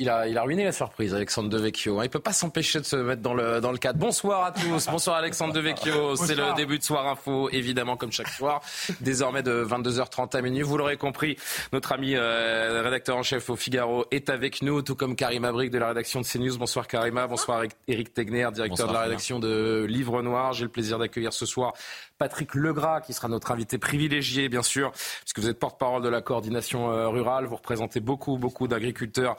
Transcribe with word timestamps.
Il 0.00 0.08
a, 0.08 0.28
il 0.28 0.38
a 0.38 0.42
ruiné 0.42 0.62
la 0.62 0.70
surprise, 0.70 1.12
Alexandre 1.12 1.48
Devecchio. 1.48 2.00
Il 2.04 2.08
peut 2.08 2.20
pas 2.20 2.32
s'empêcher 2.32 2.78
de 2.78 2.84
se 2.84 2.94
mettre 2.94 3.20
dans 3.20 3.34
le, 3.34 3.60
dans 3.60 3.72
le 3.72 3.78
cadre. 3.78 3.98
Bonsoir 3.98 4.44
à 4.44 4.52
tous. 4.52 4.86
Bonsoir 4.86 5.16
Alexandre 5.16 5.52
Devecchio. 5.52 6.14
C'est 6.14 6.36
le 6.36 6.54
début 6.54 6.78
de 6.78 6.84
Soir 6.84 7.08
Info, 7.08 7.50
évidemment, 7.50 7.96
comme 7.96 8.12
chaque 8.12 8.28
soir. 8.28 8.62
Désormais 9.00 9.42
de 9.42 9.66
22h30 9.68 10.36
à 10.36 10.40
minuit. 10.40 10.62
Vous 10.62 10.78
l'aurez 10.78 10.96
compris, 10.96 11.36
notre 11.72 11.90
ami 11.90 12.14
euh, 12.14 12.80
rédacteur 12.84 13.16
en 13.16 13.24
chef 13.24 13.50
au 13.50 13.56
Figaro 13.56 14.04
est 14.12 14.30
avec 14.30 14.62
nous, 14.62 14.82
tout 14.82 14.94
comme 14.94 15.16
Karima 15.16 15.50
Brick 15.50 15.72
de 15.72 15.78
la 15.78 15.88
rédaction 15.88 16.20
de 16.20 16.26
CNews. 16.26 16.56
Bonsoir 16.58 16.86
Karima. 16.86 17.26
Bonsoir 17.26 17.64
Eric 17.88 18.14
Tegner, 18.14 18.48
directeur 18.54 18.86
de 18.86 18.92
la 18.92 19.00
rédaction 19.00 19.40
de 19.40 19.84
Livre 19.88 20.22
Noir. 20.22 20.52
J'ai 20.52 20.62
le 20.62 20.70
plaisir 20.70 21.00
d'accueillir 21.00 21.32
ce 21.32 21.44
soir 21.44 21.72
Patrick 22.18 22.54
Legras, 22.54 23.00
qui 23.00 23.14
sera 23.14 23.28
notre 23.28 23.50
invité 23.52 23.78
privilégié, 23.78 24.48
bien 24.48 24.62
sûr, 24.62 24.92
puisque 24.92 25.38
vous 25.38 25.48
êtes 25.48 25.58
porte-parole 25.58 26.02
de 26.02 26.08
la 26.08 26.20
coordination 26.20 26.90
euh, 26.90 27.08
rurale. 27.08 27.46
Vous 27.46 27.56
représentez 27.56 28.00
beaucoup, 28.00 28.36
beaucoup 28.36 28.68
d'agriculteurs 28.68 29.36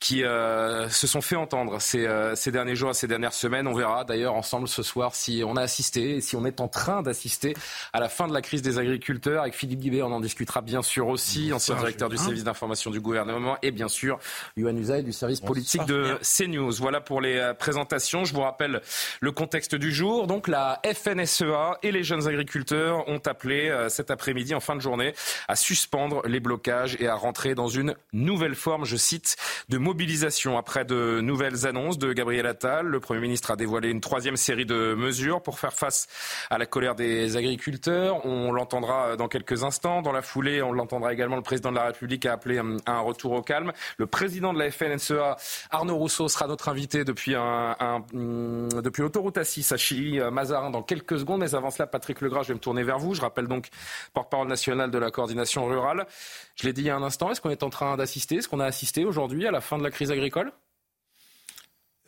qui 0.00 0.24
euh, 0.24 0.88
se 0.88 1.06
sont 1.06 1.20
fait 1.20 1.36
entendre 1.36 1.80
ces, 1.80 2.06
euh, 2.06 2.34
ces, 2.34 2.50
derniers 2.50 2.74
jours, 2.74 2.94
ces 2.94 3.06
dernières 3.06 3.34
semaines. 3.34 3.68
On 3.68 3.74
verra 3.74 4.04
d'ailleurs 4.04 4.34
ensemble 4.34 4.66
ce 4.66 4.82
soir 4.82 5.14
si 5.14 5.42
on 5.46 5.56
a 5.56 5.62
assisté 5.62 6.16
et 6.16 6.20
si 6.20 6.36
on 6.36 6.44
est 6.46 6.60
en 6.60 6.68
train 6.68 7.02
d'assister 7.02 7.54
à 7.92 8.00
la 8.00 8.08
fin 8.08 8.26
de 8.26 8.32
la 8.32 8.40
crise 8.40 8.62
des 8.62 8.78
agriculteurs. 8.78 9.42
Avec 9.42 9.54
Philippe 9.54 9.80
Guibé, 9.80 10.02
on 10.02 10.12
en 10.12 10.20
discutera 10.20 10.62
bien 10.62 10.82
sûr 10.82 11.08
aussi, 11.08 11.52
ancien 11.52 11.76
directeur 11.76 12.08
du 12.08 12.16
service 12.16 12.44
d'information 12.44 12.90
du 12.90 13.00
gouvernement, 13.00 13.56
et 13.62 13.70
bien 13.70 13.88
sûr, 13.88 14.18
Yohann 14.56 14.78
Usaï 14.78 15.04
du 15.04 15.12
service 15.12 15.40
politique 15.40 15.84
de 15.84 16.18
CNews. 16.22 16.72
Voilà 16.72 17.00
pour 17.00 17.20
les 17.20 17.52
présentations. 17.58 18.24
Je 18.24 18.32
vous 18.32 18.40
rappelle 18.40 18.80
le 19.20 19.32
contexte 19.32 19.74
du 19.74 19.92
jour. 19.92 20.26
Donc 20.26 20.48
la 20.48 20.80
FNSEA 20.84 21.78
et 21.82 21.92
les 21.92 22.04
jeunes 22.04 22.26
agriculteurs 22.26 23.06
ont 23.08 23.20
appelé 23.26 23.68
euh, 23.68 23.88
cet 23.88 24.10
après-midi, 24.10 24.54
en 24.54 24.60
fin 24.60 24.76
de 24.76 24.80
journée, 24.80 25.14
à 25.48 25.56
suspendre 25.56 26.22
les 26.26 26.40
blocages 26.40 26.96
et 27.00 27.08
à 27.08 27.14
rentrer 27.14 27.54
dans 27.54 27.68
une 27.68 27.94
nouvelle 28.12 28.54
forme, 28.54 28.84
je 28.84 28.96
cite, 28.96 29.36
de 29.68 29.78
mobilisation. 29.90 30.56
Après 30.56 30.84
de 30.84 31.20
nouvelles 31.20 31.66
annonces 31.66 31.98
de 31.98 32.12
Gabriel 32.12 32.46
Attal, 32.46 32.86
le 32.86 33.00
Premier 33.00 33.22
ministre 33.22 33.50
a 33.50 33.56
dévoilé 33.56 33.90
une 33.90 34.00
troisième 34.00 34.36
série 34.36 34.64
de 34.64 34.94
mesures 34.94 35.42
pour 35.42 35.58
faire 35.58 35.72
face 35.72 36.06
à 36.48 36.58
la 36.58 36.66
colère 36.66 36.94
des 36.94 37.36
agriculteurs. 37.36 38.24
On 38.24 38.52
l'entendra 38.52 39.16
dans 39.16 39.26
quelques 39.26 39.64
instants. 39.64 40.00
Dans 40.00 40.12
la 40.12 40.22
foulée, 40.22 40.62
on 40.62 40.70
l'entendra 40.70 41.12
également. 41.12 41.34
Le 41.34 41.42
président 41.42 41.72
de 41.72 41.76
la 41.76 41.86
République 41.86 42.24
a 42.24 42.34
appelé 42.34 42.60
à 42.86 42.92
un 42.92 43.00
retour 43.00 43.32
au 43.32 43.42
calme. 43.42 43.72
Le 43.96 44.06
président 44.06 44.54
de 44.54 44.60
la 44.60 44.70
FNSEA, 44.70 45.36
Arnaud 45.72 45.96
Rousseau, 45.96 46.28
sera 46.28 46.46
notre 46.46 46.68
invité 46.68 47.02
depuis, 47.02 47.34
un, 47.34 47.74
depuis 48.12 49.02
l'autoroute 49.02 49.38
à 49.38 49.44
6 49.44 49.72
à 49.72 49.76
Chili-Mazarin 49.76 50.70
dans 50.70 50.84
quelques 50.84 51.18
secondes. 51.18 51.40
Mais 51.40 51.52
avant 51.56 51.72
cela, 51.72 51.88
Patrick 51.88 52.20
Legras, 52.20 52.44
je 52.44 52.48
vais 52.48 52.54
me 52.54 52.60
tourner 52.60 52.84
vers 52.84 53.00
vous. 53.00 53.14
Je 53.14 53.22
rappelle 53.22 53.48
donc 53.48 53.70
porte-parole 54.14 54.46
nationale 54.46 54.92
de 54.92 54.98
la 54.98 55.10
coordination 55.10 55.66
rurale. 55.66 56.06
Je 56.54 56.64
l'ai 56.64 56.72
dit 56.72 56.82
il 56.82 56.86
y 56.86 56.90
a 56.90 56.96
un 56.96 57.02
instant, 57.02 57.32
est-ce 57.32 57.40
qu'on 57.40 57.50
est 57.50 57.64
en 57.64 57.70
train 57.70 57.96
d'assister, 57.96 58.36
est-ce 58.36 58.48
qu'on 58.48 58.60
a 58.60 58.66
assisté 58.66 59.04
aujourd'hui 59.04 59.48
à 59.48 59.50
la 59.50 59.60
fin 59.60 59.79
de 59.80 59.84
la 59.84 59.90
crise 59.90 60.10
agricole 60.10 60.52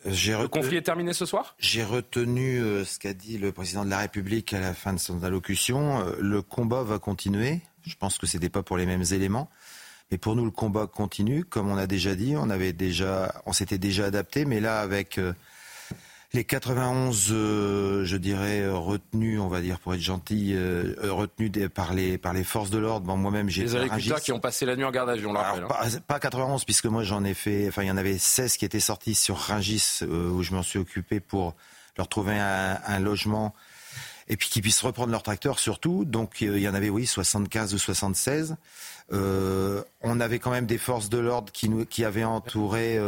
le 0.05 0.47
conflit 0.47 0.77
est 0.77 0.81
terminé 0.81 1.13
ce 1.13 1.25
soir 1.25 1.55
J'ai 1.59 1.83
retenu 1.83 2.59
euh, 2.59 2.83
ce 2.83 2.99
qu'a 2.99 3.13
dit 3.13 3.37
le 3.37 3.51
président 3.51 3.85
de 3.85 3.89
la 3.89 3.99
République 3.99 4.53
à 4.53 4.59
la 4.59 4.73
fin 4.73 4.91
de 4.93 4.99
son 4.99 5.23
allocution. 5.23 6.01
Euh, 6.01 6.15
le 6.19 6.41
combat 6.41 6.83
va 6.83 6.99
continuer. 6.99 7.61
Je 7.85 7.95
pense 7.95 8.17
que 8.17 8.27
ce 8.27 8.35
n'était 8.35 8.49
pas 8.49 8.63
pour 8.63 8.75
les 8.75 8.85
mêmes 8.85 9.05
éléments. 9.11 9.49
Mais 10.11 10.17
pour 10.17 10.35
nous, 10.35 10.43
le 10.43 10.51
combat 10.51 10.87
continue. 10.87 11.45
Comme 11.45 11.69
on 11.69 11.77
a 11.77 11.87
déjà 11.87 12.15
dit, 12.15 12.35
on 12.37 12.49
avait 12.49 12.73
déjà, 12.73 13.33
on 13.45 13.53
s'était 13.53 13.77
déjà 13.77 14.05
adapté. 14.05 14.43
Mais 14.43 14.59
là, 14.59 14.81
avec 14.81 15.17
euh, 15.17 15.33
les 16.33 16.43
91, 16.43 17.27
euh, 17.31 18.05
je 18.05 18.17
dirais, 18.17 18.67
retenus, 18.67 19.39
on 19.39 19.47
va 19.47 19.61
dire, 19.61 19.77
pour 19.79 19.93
être 19.93 20.01
gentil, 20.01 20.53
euh, 20.55 20.95
retenus 21.03 21.51
par, 21.71 21.93
les, 21.93 22.17
par 22.17 22.33
les 22.33 22.43
forces 22.43 22.71
de 22.71 22.79
l'ordre. 22.79 23.05
Bon, 23.05 23.17
moi-même, 23.17 23.49
j'ai 23.49 23.63
Les 23.63 23.75
agriculteurs 23.75 24.19
qui 24.19 24.31
ont 24.31 24.39
passé 24.39 24.65
la 24.65 24.75
nuit 24.75 24.83
en 24.83 24.91
garde 24.91 25.11
à 25.11 25.15
vue, 25.15 25.27
on 25.27 25.33
rappelle. 25.33 25.63
Hein. 25.63 25.99
Pas, 26.07 26.19
91, 26.19 26.65
puisque 26.65 26.85
moi, 26.85 27.03
j'en 27.03 27.23
ai 27.23 27.35
fait... 27.35 27.67
Enfin, 27.67 27.83
il 27.83 27.87
y 27.87 27.91
en 27.91 27.97
avait 27.97 28.17
16 28.17 28.57
qui 28.57 28.65
étaient 28.65 28.79
sortis 28.79 29.13
sur 29.13 29.37
Ringis, 29.37 29.99
euh, 30.01 30.29
où 30.29 30.41
je 30.41 30.53
m'en 30.53 30.63
suis 30.63 30.79
occupé 30.79 31.19
pour 31.19 31.53
leur 31.97 32.07
trouver 32.07 32.39
un, 32.39 32.99
logement 32.99 33.53
et 34.27 34.35
puis 34.35 34.49
qu'ils 34.49 34.63
puissent 34.63 34.81
reprendre 34.81 35.11
leur 35.11 35.21
tracteur 35.21 35.59
surtout. 35.59 36.05
Donc 36.05 36.41
il 36.41 36.57
y 36.57 36.67
en 36.67 36.73
avait, 36.73 36.89
oui, 36.89 37.05
75 37.05 37.75
ou 37.75 37.77
76. 37.77 38.55
Euh, 39.11 39.83
on 40.01 40.19
avait 40.19 40.39
quand 40.39 40.51
même 40.51 40.65
des 40.65 40.77
forces 40.77 41.09
de 41.09 41.17
l'ordre 41.17 41.51
qui, 41.51 41.69
qui 41.87 42.05
avaient 42.05 42.23
entouré 42.23 42.99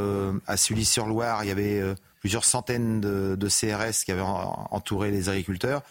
à 0.47 0.57
Sully-sur-Loire. 0.57 1.43
Il 1.43 1.47
y 1.47 1.51
avait 1.51 1.95
plusieurs 2.19 2.45
centaines 2.45 3.01
de, 3.01 3.47
CRS 3.47 4.03
qui 4.03 4.11
avaient 4.11 4.21
entouré 4.21 5.11
les 5.11 5.29
agriculteurs. 5.29 5.83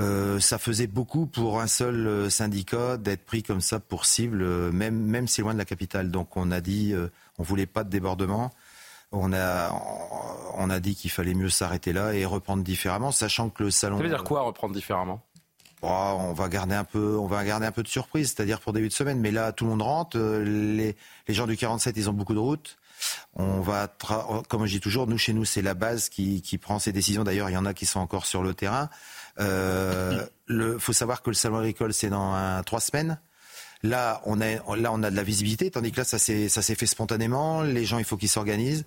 Euh, 0.00 0.40
ça 0.40 0.58
faisait 0.58 0.88
beaucoup 0.88 1.26
pour 1.26 1.60
un 1.60 1.68
seul 1.68 2.06
euh, 2.08 2.28
syndicat 2.28 2.96
d'être 2.96 3.24
pris 3.24 3.44
comme 3.44 3.60
ça 3.60 3.78
pour 3.78 4.06
cible, 4.06 4.42
euh, 4.42 4.72
même, 4.72 4.98
même 4.98 5.28
si 5.28 5.40
loin 5.40 5.52
de 5.52 5.58
la 5.58 5.64
capitale. 5.64 6.10
Donc 6.10 6.36
on 6.36 6.50
a 6.50 6.60
dit, 6.60 6.92
on 7.38 7.42
voulait 7.42 7.66
pas 7.66 7.84
de 7.84 7.90
débordement. 7.90 8.50
On 9.12 9.32
a, 9.32 9.70
on 10.56 10.70
a 10.70 10.80
dit 10.80 10.96
qu'il 10.96 11.12
fallait 11.12 11.34
mieux 11.34 11.50
s'arrêter 11.50 11.92
là 11.92 12.14
et 12.14 12.24
reprendre 12.24 12.64
différemment, 12.64 13.12
sachant 13.12 13.48
que 13.48 13.62
le 13.62 13.70
salon. 13.70 13.98
Ça 13.98 14.02
veut 14.02 14.08
dire 14.08 14.24
quoi 14.24 14.42
reprendre 14.42 14.74
différemment? 14.74 15.22
Oh, 15.84 16.16
on 16.20 16.32
va 16.32 16.48
garder 16.48 16.74
un 16.74 16.84
peu, 16.84 17.16
on 17.18 17.26
va 17.26 17.44
garder 17.44 17.66
un 17.66 17.72
peu 17.72 17.82
de 17.82 17.88
surprise, 17.88 18.34
c'est-à-dire 18.34 18.60
pour 18.60 18.72
début 18.72 18.88
de 18.88 18.92
semaine. 18.92 19.20
Mais 19.20 19.30
là, 19.30 19.52
tout 19.52 19.64
le 19.64 19.70
monde 19.70 19.82
rentre. 19.82 20.18
Les, 20.18 20.96
les 21.28 21.34
gens 21.34 21.46
du 21.46 21.56
47, 21.56 21.96
ils 21.96 22.10
ont 22.10 22.12
beaucoup 22.12 22.34
de 22.34 22.38
routes. 22.38 22.76
On 23.34 23.60
va, 23.60 23.88
comme 24.48 24.66
je 24.66 24.72
dis 24.72 24.80
toujours, 24.80 25.06
nous 25.06 25.18
chez 25.18 25.32
nous 25.32 25.44
c'est 25.44 25.62
la 25.62 25.74
base 25.74 26.08
qui, 26.08 26.58
prend 26.60 26.78
ces 26.78 26.92
décisions. 26.92 27.24
D'ailleurs, 27.24 27.50
il 27.50 27.54
y 27.54 27.56
en 27.56 27.66
a 27.66 27.74
qui 27.74 27.86
sont 27.86 28.00
encore 28.00 28.26
sur 28.26 28.42
le 28.42 28.54
terrain. 28.54 28.88
Il 29.38 29.44
euh, 29.44 30.78
faut 30.78 30.92
savoir 30.92 31.22
que 31.22 31.30
le 31.30 31.34
salon 31.34 31.58
agricole 31.58 31.92
c'est 31.92 32.10
dans 32.10 32.62
trois 32.64 32.80
semaines. 32.80 33.18
Là, 33.82 34.22
on 34.24 34.40
a, 34.40 34.76
là, 34.76 34.92
on 34.92 35.02
a 35.02 35.10
de 35.10 35.16
la 35.16 35.22
visibilité, 35.22 35.70
tandis 35.70 35.92
que 35.92 35.98
là, 35.98 36.04
ça 36.04 36.18
s'est 36.18 36.74
fait 36.74 36.86
spontanément. 36.86 37.62
Les 37.62 37.84
gens, 37.84 37.98
il 37.98 38.04
faut 38.04 38.16
qu'ils 38.16 38.30
s'organisent. 38.30 38.84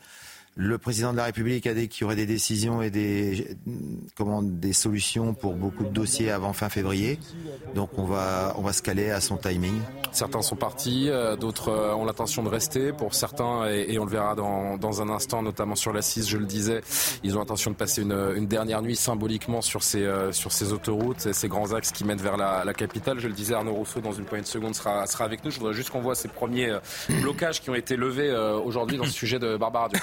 Le 0.60 0.80
président 0.80 1.12
de 1.12 1.18
la 1.18 1.26
République 1.26 1.68
a 1.68 1.76
dit 1.76 1.88
qu'il 1.88 2.02
y 2.02 2.06
aurait 2.06 2.16
des 2.16 2.26
décisions 2.26 2.82
et 2.82 2.90
des, 2.90 3.56
comment, 4.16 4.42
des 4.42 4.74
solutions 4.74 5.36
pour 5.36 5.54
beaucoup 5.54 5.84
de 5.84 5.90
dossiers 5.90 6.32
avant 6.32 6.52
fin 6.52 6.68
février. 6.68 7.20
Donc 7.76 7.92
on 8.00 8.06
va, 8.06 8.56
on 8.58 8.64
va 8.64 8.74
se 8.74 8.82
caler 8.82 9.12
à 9.12 9.22
son 9.22 9.38
timing. 9.38 9.80
Certains 10.12 10.42
sont 10.42 10.56
partis, 10.56 11.10
euh, 11.10 11.36
d'autres 11.36 11.70
euh, 11.70 11.94
ont 11.94 12.06
l'intention 12.06 12.42
de 12.42 12.50
rester. 12.50 12.92
Pour 12.92 13.14
certains, 13.14 13.68
et, 13.68 14.00
on 14.00 14.06
le 14.06 14.10
verra 14.10 14.34
dans, 14.34 14.78
dans 14.78 15.00
un 15.00 15.10
instant, 15.10 15.44
notamment 15.44 15.76
sur 15.76 15.94
la 15.94 16.02
6, 16.02 16.28
je 16.28 16.38
le 16.38 16.48
disais, 16.48 16.82
ils 17.24 17.36
ont 17.36 17.40
l'intention 17.40 17.70
de 17.70 17.76
passer 17.76 18.02
une, 18.02 18.34
une, 18.36 18.48
dernière 18.48 18.82
nuit 18.82 18.96
symboliquement 18.96 19.62
sur 19.62 19.84
ces, 19.84 20.02
euh, 20.02 20.32
sur 20.32 20.52
ces 20.52 20.74
autoroutes, 20.74 21.34
ces 21.34 21.48
grands 21.48 21.72
axes 21.74 21.92
qui 21.92 22.04
mènent 22.04 22.18
vers 22.18 22.36
la, 22.36 22.66
la, 22.66 22.74
capitale. 22.74 23.20
Je 23.20 23.28
le 23.28 23.34
disais, 23.36 23.54
Arnaud 23.54 23.74
Rousseau, 23.74 24.02
dans 24.02 24.14
une 24.14 24.26
poignée 24.26 24.44
de 24.44 24.48
secondes, 24.48 24.74
sera, 24.74 25.06
sera 25.06 25.24
avec 25.24 25.46
nous. 25.46 25.52
Je 25.52 25.60
voudrais 25.60 25.76
juste 25.76 25.92
qu'on 25.92 26.02
voit 26.02 26.16
ces 26.16 26.30
premiers 26.30 26.76
blocages 27.22 27.62
qui 27.62 27.70
ont 27.70 27.76
été 27.76 27.96
levés 27.96 28.36
aujourd'hui 28.66 28.98
dans 28.98 29.04
ce 29.04 29.12
sujet 29.12 29.38
de 29.38 29.56
Barbara 29.56 29.90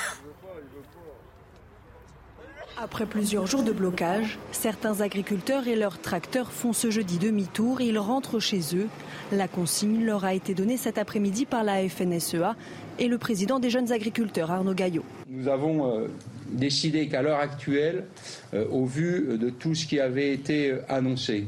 Après 2.76 3.06
plusieurs 3.06 3.46
jours 3.46 3.62
de 3.62 3.70
blocage, 3.70 4.36
certains 4.50 5.00
agriculteurs 5.00 5.68
et 5.68 5.76
leurs 5.76 6.00
tracteurs 6.00 6.50
font 6.50 6.72
ce 6.72 6.90
jeudi 6.90 7.18
demi-tour 7.18 7.80
et 7.80 7.86
ils 7.86 7.98
rentrent 7.98 8.40
chez 8.40 8.60
eux. 8.74 8.88
La 9.30 9.46
consigne 9.46 10.04
leur 10.04 10.24
a 10.24 10.34
été 10.34 10.54
donnée 10.54 10.76
cet 10.76 10.98
après-midi 10.98 11.46
par 11.46 11.62
la 11.62 11.88
FNSEA 11.88 12.56
et 12.98 13.06
le 13.06 13.16
président 13.16 13.60
des 13.60 13.70
jeunes 13.70 13.92
agriculteurs, 13.92 14.50
Arnaud 14.50 14.74
Gaillot. 14.74 15.04
Nous 15.30 15.46
avons 15.46 15.88
euh, 15.88 16.08
décidé 16.50 17.06
qu'à 17.06 17.22
l'heure 17.22 17.38
actuelle, 17.38 18.06
euh, 18.54 18.66
au 18.70 18.84
vu 18.86 19.38
de 19.38 19.50
tout 19.50 19.76
ce 19.76 19.86
qui 19.86 20.00
avait 20.00 20.32
été 20.32 20.74
annoncé, 20.88 21.46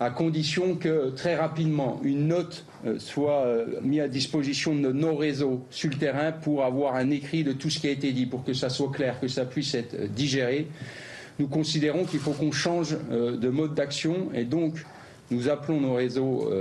à 0.00 0.08
condition 0.08 0.76
que 0.76 1.10
très 1.10 1.36
rapidement 1.36 2.00
une 2.02 2.28
note 2.28 2.64
euh, 2.86 2.98
soit 2.98 3.44
euh, 3.44 3.66
mise 3.82 4.00
à 4.00 4.08
disposition 4.08 4.74
de 4.74 4.90
nos 4.90 5.14
réseaux 5.14 5.60
sur 5.68 5.90
le 5.90 5.96
terrain 5.96 6.32
pour 6.32 6.64
avoir 6.64 6.94
un 6.94 7.10
écrit 7.10 7.44
de 7.44 7.52
tout 7.52 7.68
ce 7.68 7.78
qui 7.78 7.86
a 7.86 7.90
été 7.90 8.12
dit, 8.12 8.24
pour 8.24 8.42
que 8.42 8.54
ça 8.54 8.70
soit 8.70 8.90
clair, 8.90 9.20
que 9.20 9.28
ça 9.28 9.44
puisse 9.44 9.74
être 9.74 9.94
euh, 9.94 10.06
digéré. 10.08 10.68
Nous 11.38 11.48
considérons 11.48 12.04
qu'il 12.04 12.18
faut 12.18 12.32
qu'on 12.32 12.52
change 12.52 12.98
de 13.10 13.48
mode 13.48 13.74
d'action 13.74 14.28
et 14.34 14.44
donc 14.44 14.84
nous 15.30 15.48
appelons 15.48 15.80
nos 15.80 15.94
réseaux 15.94 16.52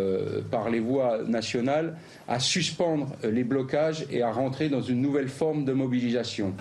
par 0.50 0.70
les 0.70 0.80
voies 0.80 1.20
nationales 1.28 1.98
à 2.30 2.40
suspendre 2.40 3.10
les 3.30 3.44
blocages 3.44 4.06
et 4.10 4.22
à 4.22 4.32
rentrer 4.32 4.70
dans 4.70 4.82
une 4.82 5.02
nouvelle 5.02 5.28
forme 5.28 5.66
de 5.66 5.74
mobilisation. 5.74 6.54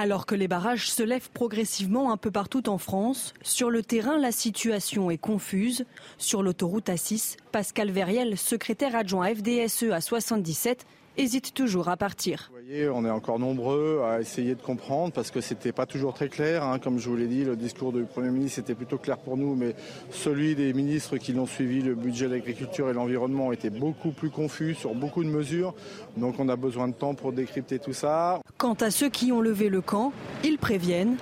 Alors 0.00 0.26
que 0.26 0.36
les 0.36 0.46
barrages 0.46 0.92
se 0.92 1.02
lèvent 1.02 1.32
progressivement 1.32 2.12
un 2.12 2.16
peu 2.16 2.30
partout 2.30 2.68
en 2.68 2.78
France, 2.78 3.34
sur 3.42 3.68
le 3.68 3.82
terrain, 3.82 4.16
la 4.16 4.30
situation 4.30 5.10
est 5.10 5.18
confuse. 5.18 5.86
Sur 6.18 6.44
l'autoroute 6.44 6.86
A6, 6.86 7.36
Pascal 7.50 7.90
Verriel, 7.90 8.38
secrétaire 8.38 8.94
adjoint 8.94 9.34
FDSE 9.34 9.90
à 9.90 10.00
77, 10.00 10.86
hésite 11.18 11.52
toujours 11.52 11.88
à 11.88 11.96
partir. 11.96 12.50
Vous 12.50 12.60
voyez, 12.60 12.88
on 12.88 13.04
est 13.04 13.10
encore 13.10 13.38
nombreux 13.38 14.02
à 14.04 14.20
essayer 14.20 14.54
de 14.54 14.62
comprendre 14.62 15.12
parce 15.12 15.30
que 15.30 15.40
c'était 15.40 15.72
pas 15.72 15.84
toujours 15.84 16.14
très 16.14 16.28
clair. 16.28 16.62
Hein. 16.62 16.78
Comme 16.78 16.98
je 16.98 17.08
vous 17.08 17.16
l'ai 17.16 17.26
dit, 17.26 17.44
le 17.44 17.56
discours 17.56 17.92
du 17.92 18.04
Premier 18.04 18.30
ministre 18.30 18.60
était 18.60 18.74
plutôt 18.74 18.98
clair 18.98 19.18
pour 19.18 19.36
nous, 19.36 19.54
mais 19.54 19.74
celui 20.10 20.54
des 20.54 20.72
ministres 20.72 21.16
qui 21.16 21.32
l'ont 21.32 21.46
suivi, 21.46 21.82
le 21.82 21.94
budget 21.94 22.26
de 22.26 22.34
l'agriculture 22.34 22.88
et 22.88 22.92
l'environnement, 22.92 23.52
était 23.52 23.70
beaucoup 23.70 24.12
plus 24.12 24.30
confus 24.30 24.74
sur 24.74 24.94
beaucoup 24.94 25.24
de 25.24 25.28
mesures. 25.28 25.74
Donc 26.16 26.36
on 26.38 26.48
a 26.48 26.56
besoin 26.56 26.88
de 26.88 26.94
temps 26.94 27.14
pour 27.14 27.32
décrypter 27.32 27.78
tout 27.78 27.92
ça. 27.92 28.40
Quant 28.56 28.74
à 28.74 28.90
ceux 28.90 29.08
qui 29.08 29.32
ont 29.32 29.40
levé 29.40 29.68
le 29.68 29.80
camp, 29.80 30.12
ils 30.44 30.58
préviennent. 30.58 31.16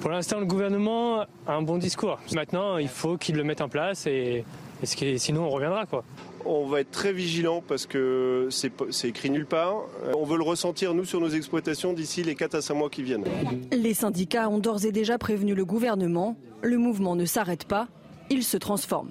Pour 0.00 0.10
l'instant, 0.10 0.38
le 0.38 0.46
gouvernement 0.46 1.22
a 1.46 1.54
un 1.54 1.62
bon 1.62 1.78
discours. 1.78 2.20
Maintenant, 2.32 2.76
il 2.76 2.88
faut 2.88 3.16
qu'il 3.16 3.36
le 3.36 3.42
mette 3.42 3.60
en 3.60 3.68
place 3.68 4.06
et, 4.06 4.44
et 4.82 5.18
sinon 5.18 5.44
on 5.44 5.50
reviendra 5.50 5.86
quoi. 5.86 6.04
On 6.44 6.66
va 6.66 6.80
être 6.80 6.92
très 6.92 7.12
vigilant 7.12 7.62
parce 7.66 7.86
que 7.86 8.48
c'est 8.50 9.08
écrit 9.08 9.30
nulle 9.30 9.46
part. 9.46 9.82
On 10.16 10.24
veut 10.24 10.36
le 10.36 10.44
ressentir, 10.44 10.94
nous, 10.94 11.04
sur 11.04 11.20
nos 11.20 11.30
exploitations 11.30 11.92
d'ici 11.92 12.22
les 12.22 12.36
4 12.36 12.54
à 12.54 12.62
5 12.62 12.74
mois 12.74 12.88
qui 12.88 13.02
viennent. 13.02 13.24
Les 13.72 13.94
syndicats 13.94 14.48
ont 14.48 14.58
d'ores 14.58 14.84
et 14.84 14.92
déjà 14.92 15.18
prévenu 15.18 15.54
le 15.54 15.64
gouvernement. 15.64 16.36
Le 16.62 16.78
mouvement 16.78 17.16
ne 17.16 17.24
s'arrête 17.24 17.64
pas, 17.64 17.88
il 18.30 18.44
se 18.44 18.56
transforme. 18.56 19.10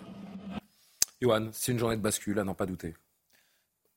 Johan, 1.21 1.49
c'est 1.51 1.73
une 1.73 1.79
journée 1.79 1.97
de 1.97 2.01
bascule, 2.01 2.39
à 2.39 2.43
n'en 2.45 2.53
pas 2.53 2.65
douter. 2.65 2.93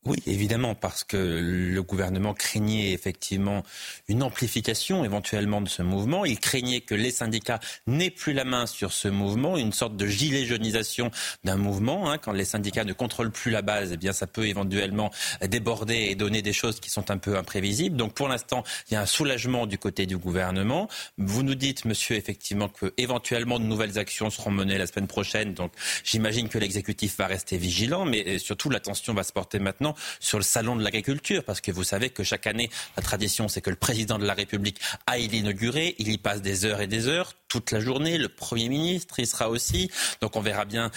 Oui, 0.08 0.22
évidemment, 0.26 0.75
parce 0.75 1.05
que 1.05 1.19
le 1.19 1.82
gouvernement 1.82 2.32
craignait 2.32 2.93
effectivement 2.93 3.62
une 4.08 4.22
amplification 4.22 5.05
éventuellement 5.05 5.60
de 5.60 5.69
ce 5.69 5.82
mouvement. 5.82 6.25
Il 6.25 6.40
craignait 6.40 6.81
que 6.81 6.94
les 6.94 7.10
syndicats 7.10 7.60
n'aient 7.87 8.08
plus 8.08 8.32
la 8.32 8.46
main 8.46 8.64
sur 8.64 8.94
ce 8.94 9.08
mouvement, 9.08 9.58
une 9.58 9.75
sorte 9.75 9.99
de 9.99 10.06
gilet 10.06 10.46
jaunisation 10.46 11.10
d'un 11.44 11.56
mouvement. 11.56 12.10
Hein. 12.10 12.16
Quand 12.16 12.32
les 12.32 12.46
syndicats 12.46 12.84
ne 12.84 12.94
contrôlent 12.94 13.31
plus 13.31 13.50
la 13.50 13.60
base, 13.60 13.90
eh 13.93 13.99
bien, 13.99 14.14
ça 14.14 14.26
peut 14.26 14.46
éventuellement 14.46 15.10
déborder 15.46 16.06
et 16.08 16.14
donner 16.14 16.40
des 16.40 16.54
choses 16.54 16.81
qui 16.81 16.88
sont 16.88 17.11
un 17.11 17.19
peu 17.19 17.37
imprévisibles. 17.37 17.94
Donc, 17.94 18.14
pour 18.14 18.28
l'instant, 18.28 18.64
il 18.90 18.94
y 18.94 18.96
a 18.96 19.02
un 19.02 19.06
soulagement 19.06 19.66
du 19.66 19.76
côté 19.76 20.06
du 20.06 20.16
gouvernement. 20.16 20.88
Vous 21.19 21.43
nous 21.43 21.54
dites, 21.54 21.84
monsieur, 21.84 22.16
effectivement, 22.16 22.70
que 22.70 22.94
éventuellement 22.96 23.58
de 23.58 23.64
nouvelles 23.64 23.99
actions 23.99 24.31
seront 24.31 24.52
menées 24.52 24.78
la 24.78 24.87
semaine 24.87 25.06
prochaine. 25.06 25.52
Donc, 25.52 25.72
j'imagine 26.02 26.49
que 26.49 26.56
l'exécutif 26.56 27.19
va 27.19 27.26
rester 27.26 27.58
vigilant, 27.58 28.06
mais 28.06 28.26
euh, 28.26 28.38
surtout 28.38 28.70
l'attention 28.70 29.12
va 29.12 29.22
se 29.22 29.34
porter 29.34 29.58
maintenant 29.58 29.94
sur 30.21 30.39
le 30.39 30.45
salon 30.45 30.77
de 30.77 30.83
l'agriculture, 30.83 31.45
parce 31.45 31.61
que 31.61 31.73
vous 31.73 31.85
savez 31.85 32.11
que 32.11 32.23
chaque 32.23 32.47
année, 32.47 32.71
la 32.97 33.03
tradition, 33.03 33.49
c'est 33.49 33.61
que 33.61 33.71
le 33.71 33.77
président 33.77 34.19
de 34.19 34.25
la 34.25 34.35
République 34.35 34.81
aille 35.06 35.29
l'inaugurer. 35.29 35.95
Il 35.99 36.09
y 36.09 36.19
passe 36.19 36.43
des 36.43 36.65
heures 36.65 36.81
et 36.81 36.87
des 36.87 37.09
heures, 37.09 37.35
toute 37.49 37.71
la 37.71 37.81
journée. 37.81 38.19
Le 38.19 38.29
Premier 38.29 38.69
ministre, 38.69 39.19
il 39.19 39.27
sera 39.27 39.49
aussi. 39.49 39.91
Donc 40.21 40.37
on 40.37 40.41
verra 40.41 40.65
bien. 40.65 40.91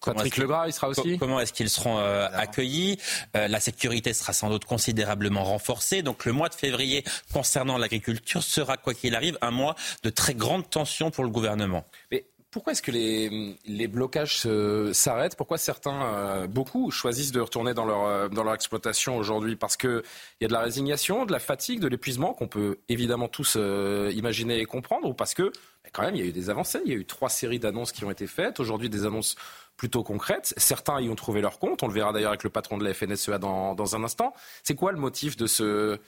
comment 0.00 0.16
Patrick 0.16 0.36
Legras, 0.36 0.66
il 0.66 0.72
sera 0.72 0.88
aussi. 0.88 1.18
Comment 1.18 1.40
est-ce 1.40 1.52
qu'ils 1.52 1.70
seront 1.70 1.98
euh, 1.98 2.28
accueillis 2.32 2.98
euh, 3.36 3.48
La 3.48 3.60
sécurité 3.60 4.12
sera 4.12 4.32
sans 4.32 4.50
doute 4.50 4.64
considérablement 4.64 5.44
renforcée. 5.44 6.02
Donc 6.02 6.24
le 6.24 6.32
mois 6.32 6.48
de 6.48 6.54
février, 6.54 7.04
concernant 7.32 7.78
l'agriculture, 7.78 8.42
sera, 8.42 8.76
quoi 8.76 8.94
qu'il 8.94 9.14
arrive, 9.14 9.38
un 9.40 9.50
mois 9.50 9.74
de 10.02 10.10
très 10.10 10.34
grande 10.34 10.68
tension 10.68 11.10
pour 11.10 11.24
le 11.24 11.30
gouvernement. 11.30 11.84
Mais 12.10 12.24
pourquoi 12.52 12.72
est-ce 12.72 12.82
que 12.82 12.90
les, 12.90 13.56
les 13.64 13.88
blocages 13.88 14.46
s'arrêtent? 14.92 15.36
Pourquoi 15.36 15.56
certains, 15.56 16.02
euh, 16.02 16.46
beaucoup, 16.46 16.90
choisissent 16.90 17.32
de 17.32 17.40
retourner 17.40 17.72
dans 17.72 17.86
leur, 17.86 18.04
euh, 18.04 18.28
dans 18.28 18.44
leur 18.44 18.52
exploitation 18.52 19.16
aujourd'hui? 19.16 19.56
Parce 19.56 19.78
qu'il 19.78 20.02
y 20.42 20.44
a 20.44 20.48
de 20.48 20.52
la 20.52 20.60
résignation, 20.60 21.24
de 21.24 21.32
la 21.32 21.38
fatigue, 21.38 21.80
de 21.80 21.88
l'épuisement 21.88 22.34
qu'on 22.34 22.48
peut 22.48 22.78
évidemment 22.90 23.26
tous 23.26 23.54
euh, 23.56 24.12
imaginer 24.14 24.60
et 24.60 24.66
comprendre, 24.66 25.08
ou 25.08 25.14
parce 25.14 25.32
que 25.32 25.44
bah, 25.44 25.90
quand 25.94 26.02
même 26.02 26.14
il 26.14 26.20
y 26.20 26.24
a 26.24 26.26
eu 26.26 26.32
des 26.32 26.50
avancées, 26.50 26.80
il 26.84 26.92
y 26.92 26.94
a 26.94 26.98
eu 26.98 27.06
trois 27.06 27.30
séries 27.30 27.58
d'annonces 27.58 27.90
qui 27.90 28.04
ont 28.04 28.10
été 28.10 28.26
faites, 28.26 28.60
aujourd'hui 28.60 28.90
des 28.90 29.06
annonces 29.06 29.34
plutôt 29.78 30.02
concrètes. 30.02 30.52
Certains 30.58 31.00
y 31.00 31.08
ont 31.08 31.16
trouvé 31.16 31.40
leur 31.40 31.58
compte, 31.58 31.82
on 31.82 31.88
le 31.88 31.94
verra 31.94 32.12
d'ailleurs 32.12 32.32
avec 32.32 32.44
le 32.44 32.50
patron 32.50 32.76
de 32.76 32.84
la 32.84 32.92
FNSEA 32.92 33.38
dans, 33.38 33.74
dans 33.74 33.96
un 33.96 34.04
instant. 34.04 34.34
C'est 34.62 34.74
quoi 34.74 34.92
le 34.92 34.98
motif 34.98 35.38
de 35.38 35.46
ce, 35.46 35.98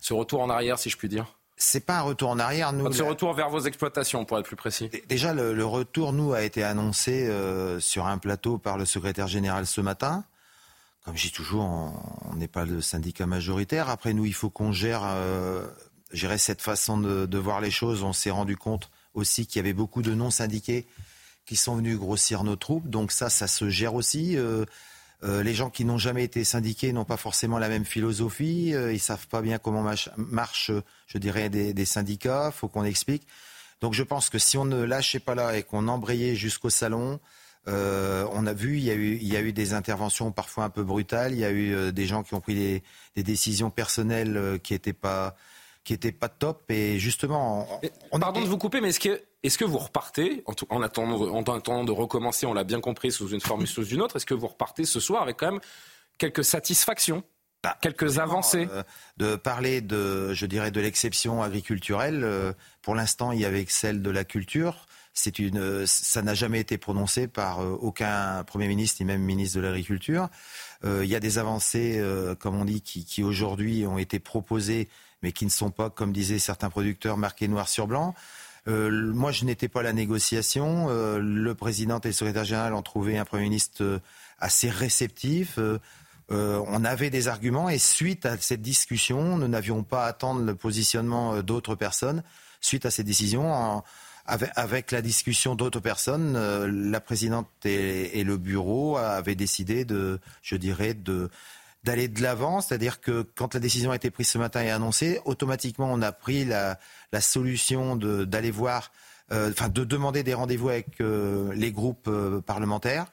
ce 0.00 0.14
retour 0.14 0.42
en 0.42 0.48
arrière, 0.48 0.78
si 0.78 0.90
je 0.90 0.96
puis 0.96 1.08
dire? 1.08 1.37
C'est 1.58 1.84
pas 1.84 1.98
un 1.98 2.02
retour 2.02 2.30
en 2.30 2.38
arrière. 2.38 2.72
Nous, 2.72 2.90
ce 2.92 3.02
retour 3.02 3.34
vers 3.34 3.50
vos 3.50 3.60
exploitations, 3.60 4.24
pour 4.24 4.38
être 4.38 4.46
plus 4.46 4.56
précis. 4.56 4.90
Déjà, 5.08 5.34
le, 5.34 5.64
retour, 5.64 6.12
nous, 6.12 6.32
a 6.32 6.42
été 6.42 6.62
annoncé 6.62 7.26
euh, 7.26 7.80
sur 7.80 8.06
un 8.06 8.18
plateau 8.18 8.58
par 8.58 8.78
le 8.78 8.84
secrétaire 8.84 9.26
général 9.26 9.66
ce 9.66 9.80
matin. 9.80 10.24
Comme 11.04 11.16
je 11.16 11.26
dis 11.26 11.32
toujours, 11.32 11.64
on 12.30 12.36
n'est 12.36 12.48
pas 12.48 12.64
le 12.64 12.80
syndicat 12.80 13.26
majoritaire. 13.26 13.88
Après, 13.88 14.12
nous, 14.12 14.24
il 14.24 14.34
faut 14.34 14.50
qu'on 14.50 14.72
gère, 14.72 15.02
euh, 15.04 15.66
cette 16.12 16.62
façon 16.62 16.98
de, 16.98 17.38
voir 17.38 17.60
les 17.60 17.70
choses. 17.70 18.02
On 18.02 18.12
s'est 18.12 18.30
rendu 18.30 18.56
compte 18.56 18.90
aussi 19.14 19.46
qu'il 19.46 19.56
y 19.56 19.60
avait 19.60 19.72
beaucoup 19.72 20.02
de 20.02 20.14
non-syndiqués 20.14 20.86
qui 21.44 21.56
sont 21.56 21.76
venus 21.76 21.98
grossir 21.98 22.44
nos 22.44 22.56
troupes. 22.56 22.88
Donc 22.88 23.10
ça, 23.10 23.30
ça 23.30 23.48
se 23.48 23.68
gère 23.68 23.94
aussi. 23.94 24.36
Euh, 24.36 24.64
euh, 25.24 25.42
les 25.42 25.52
gens 25.54 25.68
qui 25.68 25.84
n'ont 25.84 25.98
jamais 25.98 26.22
été 26.22 26.44
syndiqués 26.44 26.92
n'ont 26.92 27.04
pas 27.04 27.16
forcément 27.16 27.58
la 27.58 27.68
même 27.68 27.84
philosophie. 27.84 28.72
Euh, 28.74 28.92
ils 28.92 29.00
savent 29.00 29.26
pas 29.26 29.42
bien 29.42 29.58
comment 29.58 29.84
marche, 30.16 30.70
je 31.06 31.18
dirais, 31.18 31.48
des, 31.48 31.72
des 31.72 31.84
syndicats. 31.84 32.52
Faut 32.52 32.68
qu'on 32.68 32.84
explique. 32.84 33.26
Donc 33.80 33.94
je 33.94 34.02
pense 34.02 34.30
que 34.30 34.38
si 34.38 34.56
on 34.56 34.64
ne 34.64 34.82
lâchait 34.82 35.18
pas 35.18 35.34
là 35.34 35.56
et 35.56 35.62
qu'on 35.62 35.88
embrayait 35.88 36.36
jusqu'au 36.36 36.70
salon, 36.70 37.18
euh, 37.66 38.26
on 38.32 38.46
a 38.46 38.52
vu, 38.52 38.78
il 38.78 38.84
y 38.84 38.90
a, 39.36 39.40
eu, 39.40 39.52
des 39.52 39.74
interventions 39.74 40.30
parfois 40.30 40.64
un 40.64 40.70
peu 40.70 40.84
brutales. 40.84 41.32
Il 41.32 41.38
y 41.38 41.44
a 41.44 41.50
eu 41.50 41.92
des 41.92 42.06
gens 42.06 42.22
qui 42.22 42.34
ont 42.34 42.40
pris 42.40 42.54
des, 42.54 42.82
des 43.16 43.22
décisions 43.22 43.70
personnelles 43.70 44.60
qui 44.62 44.72
n'étaient 44.72 44.92
pas 44.92 45.36
qui 45.88 45.94
était 45.94 46.12
pas 46.12 46.28
top. 46.28 46.70
Et 46.70 46.98
justement, 46.98 47.66
on 48.12 48.20
pardon 48.20 48.42
de 48.42 48.46
vous 48.46 48.58
couper, 48.58 48.82
mais 48.82 48.90
est-ce 48.90 49.00
que 49.00 49.22
est-ce 49.42 49.56
que 49.56 49.64
vous 49.64 49.78
repartez, 49.78 50.44
en, 50.68 50.82
attendant, 50.82 51.34
en 51.34 51.40
attendant 51.40 51.84
de 51.84 51.92
recommencer, 51.92 52.44
on 52.44 52.52
l'a 52.52 52.64
bien 52.64 52.80
compris, 52.80 53.10
sous 53.10 53.28
une 53.28 53.40
forme 53.40 53.62
ou 53.62 53.66
sous 53.66 53.86
une 53.86 54.02
autre, 54.02 54.16
est-ce 54.16 54.26
que 54.26 54.34
vous 54.34 54.48
repartez 54.48 54.84
ce 54.84 55.00
soir 55.00 55.22
avec 55.22 55.38
quand 55.38 55.52
même 55.52 55.60
quelques 56.18 56.44
satisfactions 56.44 57.22
bah, 57.62 57.78
quelques 57.80 58.18
avancées? 58.18 58.68
Euh, 58.70 58.82
de 59.16 59.36
parler 59.36 59.80
de, 59.80 60.34
je 60.34 60.44
dirais, 60.44 60.70
de 60.70 60.80
l'exception 60.82 61.42
agriculturelle. 61.42 62.22
Euh, 62.22 62.52
pour 62.82 62.94
l'instant, 62.94 63.32
il 63.32 63.40
y 63.40 63.46
avait 63.46 63.64
celle 63.66 64.02
de 64.02 64.10
la 64.10 64.24
culture. 64.24 64.86
C'est 65.14 65.38
une, 65.38 65.86
ça 65.86 66.20
n'a 66.20 66.34
jamais 66.34 66.60
été 66.60 66.76
prononcé 66.76 67.28
par 67.28 67.60
euh, 67.60 67.70
aucun 67.80 68.44
premier 68.44 68.68
ministre 68.68 68.98
ni 69.00 69.06
même 69.06 69.22
ministre 69.22 69.56
de 69.56 69.62
l'agriculture. 69.62 70.28
il 70.84 71.06
y 71.06 71.16
a 71.16 71.20
des 71.20 71.38
avancées, 71.38 72.04
comme 72.40 72.60
on 72.60 72.66
dit, 72.66 72.82
qui, 72.82 73.06
qui 73.06 73.22
aujourd'hui 73.22 73.86
ont 73.86 73.98
été 73.98 74.18
proposées 74.18 74.90
mais 75.22 75.32
qui 75.32 75.44
ne 75.44 75.50
sont 75.50 75.70
pas, 75.70 75.90
comme 75.90 76.12
disaient 76.12 76.38
certains 76.38 76.70
producteurs, 76.70 77.16
marqués 77.16 77.48
noir 77.48 77.68
sur 77.68 77.86
blanc. 77.86 78.14
Euh, 78.68 78.90
moi, 78.90 79.32
je 79.32 79.44
n'étais 79.44 79.68
pas 79.68 79.80
à 79.80 79.82
la 79.82 79.92
négociation. 79.92 80.88
Euh, 80.90 81.18
le 81.18 81.54
président 81.54 82.00
et 82.00 82.08
le 82.08 82.12
secrétaire 82.12 82.44
général 82.44 82.74
ont 82.74 82.82
trouvé 82.82 83.18
un 83.18 83.24
Premier 83.24 83.44
ministre 83.44 83.82
euh, 83.82 83.98
assez 84.38 84.68
réceptif. 84.68 85.58
on 86.30 86.84
avait 86.84 87.10
des 87.10 87.26
arguments 87.28 87.68
et 87.70 87.78
suite 87.78 88.26
à 88.26 88.36
cette 88.36 88.62
discussion, 88.62 89.38
nous 89.38 89.48
n'avions 89.48 89.82
pas 89.82 90.04
à 90.04 90.08
attendre 90.08 90.42
le 90.42 90.54
positionnement 90.54 91.42
d'autres 91.42 91.74
personnes. 91.74 92.22
Suite 92.60 92.86
à 92.86 92.90
ces 92.90 93.02
décisions, 93.02 93.82
avec, 94.26 94.92
la 94.92 95.02
discussion 95.02 95.54
d'autres 95.56 95.80
personnes, 95.80 96.36
la 96.90 97.00
présidente 97.00 97.48
et, 97.64 98.20
et, 98.20 98.24
le 98.24 98.36
bureau 98.36 98.96
avaient 98.96 99.34
décidé 99.34 99.84
de, 99.84 100.20
je 100.42 100.56
dirais, 100.56 100.94
de 100.94 101.30
d'aller 101.84 102.08
de 102.08 102.22
l'avant, 102.22 102.60
c'est-à-dire 102.60 103.00
que 103.00 103.22
quand 103.22 103.54
la 103.54 103.60
décision 103.60 103.90
a 103.92 103.96
été 103.96 104.10
prise 104.10 104.28
ce 104.28 104.38
matin 104.38 104.62
et 104.62 104.70
annoncée, 104.70 105.20
automatiquement 105.24 105.88
on 105.90 106.02
a 106.02 106.12
pris 106.12 106.44
la, 106.44 106.78
solution 107.20 107.96
d'aller 107.96 108.50
voir, 108.50 108.90
euh, 109.32 109.50
enfin 109.50 109.68
de 109.68 109.84
demander 109.84 110.22
des 110.22 110.34
rendez-vous 110.34 110.70
avec 110.70 111.00
euh, 111.00 111.52
les 111.54 111.72
groupes 111.72 112.08
euh, 112.08 112.40
parlementaires. 112.40 113.06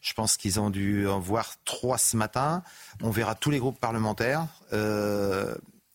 Je 0.00 0.14
pense 0.14 0.36
qu'ils 0.36 0.60
ont 0.60 0.70
dû 0.70 1.08
en 1.08 1.18
voir 1.18 1.54
trois 1.64 1.98
ce 1.98 2.16
matin. 2.16 2.62
On 3.02 3.10
verra 3.10 3.34
tous 3.34 3.50
les 3.50 3.58
groupes 3.58 3.80
parlementaires. 3.80 4.46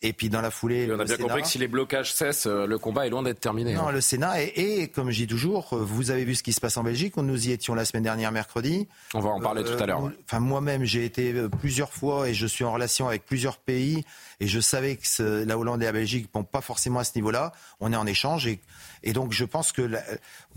Et 0.04 0.14
puis 0.14 0.30
dans 0.30 0.42
la 0.42 0.50
foulée. 0.50 0.90
on 0.92 1.00
a 1.00 1.06
bien 1.06 1.18
compris 1.18 1.44
que 1.44 1.48
si 1.48 1.60
les 1.60 1.68
blocages 1.68 2.14
cessent, 2.14 2.48
euh, 2.48 2.66
le 2.66 2.80
combat 2.80 3.06
est 3.06 3.12
loin 3.12 3.22
d'être 3.22 3.40
terminé. 3.40 3.76
Non, 3.76 3.88
hein. 3.88 3.92
le 3.92 4.02
Sénat, 4.02 4.42
et, 4.42 4.88
comme 4.88 5.12
je 5.12 5.18
dis 5.18 5.28
toujours, 5.28 5.74
euh, 5.74 5.84
vous 5.84 6.10
avez 6.10 6.26
vu 6.26 6.34
ce 6.34 6.42
qui 6.42 6.54
se 6.54 6.60
passe 6.60 6.78
en 6.78 6.84
Belgique. 6.84 7.18
Nous 7.18 7.48
y 7.48 7.52
étions 7.52 7.76
la 7.76 7.86
semaine 7.86 8.04
dernière, 8.04 8.32
mercredi. 8.32 8.88
On 9.14 9.20
va 9.20 9.30
en 9.30 9.40
parler 9.40 9.64
tout 9.64 9.82
à 9.82 9.86
l'heure. 9.86 10.08
Euh, 10.08 10.18
enfin, 10.26 10.40
moi-même, 10.40 10.86
j'ai 10.86 11.06
été 11.06 11.34
plusieurs 11.60 11.94
fois 11.94 12.28
et 12.28 12.34
je 12.34 12.48
suis 12.48 12.64
en 12.64 12.74
relation 12.74 13.08
avec 13.08 13.26
plusieurs 13.26 13.58
pays. 13.58 14.04
Et 14.40 14.48
je 14.48 14.60
savais 14.60 14.96
que 14.96 15.46
la 15.46 15.58
Hollande 15.58 15.84
et 15.84 15.86
la 15.86 15.92
Belgique 15.92 16.30
ne 16.34 16.40
vont 16.40 16.44
pas 16.44 16.62
forcément 16.62 17.00
à 17.00 17.04
ce 17.04 17.12
niveau-là. 17.16 17.52
On 17.80 17.94
est 17.94 17.96
en 17.96 18.08
échange. 18.08 18.48
Et, 18.48 18.60
et 19.04 19.14
donc, 19.14 19.32
je 19.32 19.46
pense 19.46 19.72
que 19.72 19.90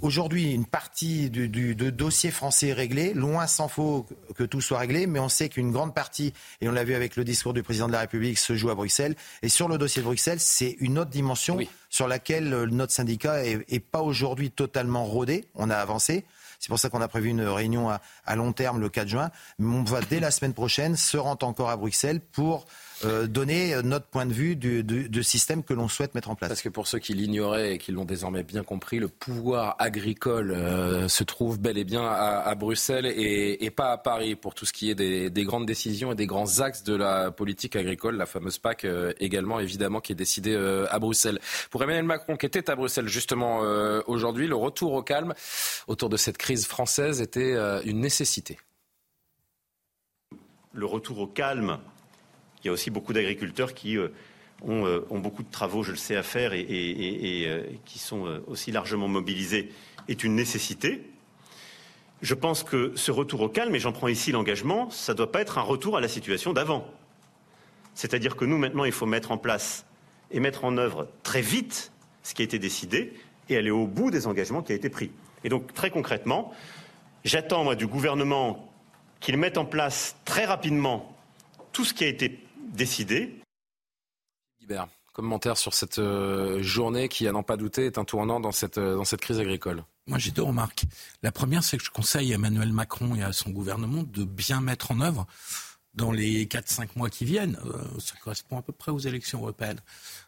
aujourd'hui, 0.03 0.53
une 0.53 0.67
partie 0.67 1.31
du, 1.31 1.49
du, 1.49 1.75
dossier 1.75 2.31
français 2.31 2.69
est 2.69 2.73
réglée. 2.75 3.15
Loin 3.15 3.47
s'en 3.47 3.69
faut 3.69 4.07
que 4.37 4.45
tout 4.45 4.61
soit 4.61 4.79
réglé. 4.79 5.07
Mais 5.07 5.19
on 5.19 5.31
sait 5.31 5.49
qu'une 5.49 5.73
grande 5.73 5.95
partie, 5.95 6.35
et 6.61 6.69
on 6.69 6.73
l'a 6.73 6.85
vu 6.85 6.95
avec 6.95 7.17
le 7.17 7.25
discours 7.25 7.55
du 7.55 7.63
président 7.63 7.87
de 7.87 7.93
la 7.93 8.01
République, 8.01 8.39
se 8.39 8.55
joue 8.55 8.71
à 8.71 8.75
Bruxelles. 8.75 9.17
Et 9.43 9.49
sur 9.49 9.69
le 9.69 9.79
dossier 9.79 10.03
de 10.03 10.07
Bruxelles, 10.07 10.41
c'est 10.41 10.77
une 10.81 10.99
autre 10.99 11.11
dimension 11.11 11.59
sur 11.89 12.07
laquelle 12.07 12.53
euh, 12.53 12.67
notre 12.67 12.93
syndicat 12.93 13.45
est, 13.45 13.81
pas 13.81 14.03
aujourd'hui 14.03 14.51
totalement 14.51 15.05
rodé. 15.05 15.47
On 15.55 15.71
a 15.71 15.77
avancé. 15.77 16.25
C'est 16.59 16.69
pour 16.69 16.79
ça 16.79 16.89
qu'on 16.89 17.01
a 17.01 17.09
prévu 17.09 17.29
une 17.29 17.43
réunion 17.43 17.91
à, 17.91 18.37
long 18.37 18.53
terme 18.53 18.81
le 18.81 18.89
4 18.89 19.09
juin. 19.09 19.31
Mais 19.59 19.75
on 19.75 19.85
va 19.85 20.01
dès 20.01 20.21
la 20.21 20.31
semaine 20.31 20.55
prochaine 20.55 20.97
se 20.97 21.17
rendre 21.17 21.47
encore 21.47 21.71
à 21.71 21.77
Bruxelles 21.77 22.21
pour 22.21 22.67
euh, 23.05 23.27
donner 23.27 23.75
notre 23.83 24.07
point 24.07 24.25
de 24.27 24.33
vue 24.33 24.57
du, 24.57 24.85
du, 24.85 25.23
système 25.25 25.63
que 25.63 25.75
l'on 25.75 25.89
souhaite 25.89 26.15
mettre 26.15 26.31
en 26.31 26.37
place. 26.37 26.49
Parce 26.49 26.63
que 26.63 26.69
pour 26.69 26.87
ceux 26.87 26.99
qui 26.99 27.13
l'ignoraient 27.15 27.75
et 27.75 27.79
qui 27.79 27.93
l'ont 27.93 28.05
désormais 28.05 28.43
bien 28.43 28.63
compris, 28.63 28.99
le 28.99 29.09
pouvoir 29.09 29.77
agricole 29.79 30.53
euh, 30.53 31.09
se 31.09 31.25
trouve 31.25 31.59
bel 31.59 31.77
et 31.77 31.85
bien 31.85 32.05
à, 32.05 32.55
Bruxelles 32.55 33.07
et, 33.07 33.71
pas 33.71 33.93
à 33.93 33.99
Paris 33.99 34.37
pour 34.37 34.55
tout 34.55 34.65
ce 34.65 34.73
qui 34.73 34.91
est 34.91 34.95
des, 34.95 35.45
grandes 35.45 35.67
décisions 35.67 36.13
et 36.13 36.15
des 36.15 36.27
grands 36.27 36.61
axes 36.61 36.85
de 36.85 36.95
la 36.95 37.31
politique 37.31 37.75
agricole, 37.77 38.17
la 38.17 38.27
fameuse 38.27 38.59
PAC 38.59 38.85
euh, 38.85 39.13
également 39.19 39.59
évidemment 39.59 40.01
qui 40.01 40.13
est 40.13 40.17
décidée 40.17 40.55
à 40.91 40.99
Bruxelles. 40.99 41.41
Pour 41.71 41.83
Emmanuel 41.83 42.05
Macron 42.05 42.37
qui 42.37 42.47
était 42.47 42.71
à 42.71 42.77
Bruxelles 42.77 43.09
justement 43.09 43.61
aujourd'hui, 44.07 44.47
le 44.47 44.57
retour 44.57 44.93
au 44.93 45.03
calme 45.03 45.35
autour 45.89 46.09
de 46.09 46.17
cette 46.17 46.39
crise 46.39 46.67
française 46.67 47.21
était 47.21 47.57
une 47.85 48.01
nécessité. 48.01 48.59
Le 50.73 50.87
retour 50.87 51.19
au 51.19 51.27
calme 51.27 51.79
il 52.65 52.69
y 52.69 52.71
a 52.71 52.73
aussi 52.73 52.91
beaucoup 52.91 53.13
d'agriculteurs 53.13 53.75
qui 53.75 53.99
euh, 53.99 54.09
euh, 54.67 55.05
ont, 55.11 55.19
beaucoup 55.19 55.43
de 55.43 55.51
travaux, 55.51 55.83
je 55.83 55.91
le 55.91 55.99
sais, 55.99 56.17
à 56.17 56.23
faire 56.23 56.55
et, 56.55 57.45
euh, 57.47 57.63
qui 57.85 57.99
sont 57.99 58.41
aussi 58.47 58.73
largement 58.73 59.07
mobilisés, 59.07 59.71
est 60.09 60.25
une 60.25 60.35
nécessité. 60.35 61.03
Je 62.23 62.35
pense 62.35 62.63
que 62.63 62.93
ce 62.95 63.11
retour 63.11 63.43
au 63.43 63.49
calme, 63.51 63.75
et 63.75 63.81
j'en 63.81 63.93
prends 63.93 64.09
ici 64.09 64.33
l'engagement, 64.33 64.89
ça 64.91 65.13
ne 65.13 65.19
doit 65.19 65.31
pas 65.31 65.43
être 65.43 65.59
un 65.59 65.63
retour 65.63 65.99
à 65.99 66.01
la 66.01 66.09
situation 66.09 66.55
d'avant. 66.55 66.89
C'est-à-dire 67.95 68.35
que 68.35 68.47
nous, 68.47 68.57
maintenant, 68.57 68.85
il 68.85 68.93
faut 68.93 69.07
mettre 69.07 69.31
en 69.31 69.39
place 69.39 69.85
et 70.31 70.41
mettre 70.41 70.65
en 70.65 70.79
œuvre 70.79 71.09
très 71.23 71.43
vite 71.43 71.93
ce 72.23 72.33
qui 72.35 72.41
a 72.41 72.45
été 72.47 72.59
décidé 72.59 73.13
et 73.51 73.59
aller 73.59 73.71
au 73.71 73.87
bout 73.87 74.11
des 74.11 74.27
engagements 74.27 74.63
qui 74.63 74.73
ont 74.73 74.77
été 74.77 74.89
pris. 74.89 75.11
Et 75.45 75.51
donc, 75.51 75.75
très 75.75 75.91
concrètement, 75.91 76.53
j'attends, 77.25 77.63
moi, 77.63 77.77
du 77.77 77.87
gouvernement 77.87 78.73
qu'il 79.21 79.37
mette 79.37 79.59
en 79.59 79.67
place 79.67 80.17
très 80.25 80.47
rapidement 80.47 81.15
tout 81.75 81.85
ce 81.85 81.93
qui 81.93 82.05
a 82.05 82.07
été 82.07 82.44
décidé. 82.75 83.41
commentaire 85.13 85.57
sur 85.57 85.75
cette 85.75 85.99
euh, 85.99 86.63
journée 86.63 87.09
qui, 87.09 87.29
à 87.29 87.33
n'en 87.33 87.43
pas 87.43 87.57
douter, 87.57 87.87
est 87.87 87.99
un 87.99 88.05
tournant 88.05 88.41
dans 88.41 88.53
cette, 88.53 88.79
euh, 88.79 88.97
dans 88.97 89.05
cette 89.05 89.21
crise 89.21 89.39
agricole. 89.39 89.85
Moi, 90.07 90.19
j'ai 90.19 90.33
deux 90.33 90.43
remarques. 90.43 90.85
La 91.23 91.33
première, 91.33 91.63
c'est 91.63 91.79
que 91.79 91.85
je 91.85 91.91
conseille 91.91 92.33
à 92.33 92.35
Emmanuel 92.35 92.73
Macron 92.73 93.15
et 93.15 93.23
à 93.23 93.33
son 93.33 93.51
gouvernement 93.51 94.03
de 94.03 94.25
bien 94.25 94.61
mettre 94.61 94.91
en 94.91 95.01
œuvre 95.01 95.27
dans 95.95 96.11
les 96.11 96.47
4-5 96.47 96.89
mois 96.97 97.09
qui 97.09 97.25
viennent, 97.25 97.57
euh, 97.65 98.01
ça 98.01 98.17
correspond 98.17 98.59
à 98.59 98.63
peu 98.63 98.73
près 98.73 98.91
aux 98.91 98.99
élections 98.99 99.39
européennes, 99.41 99.81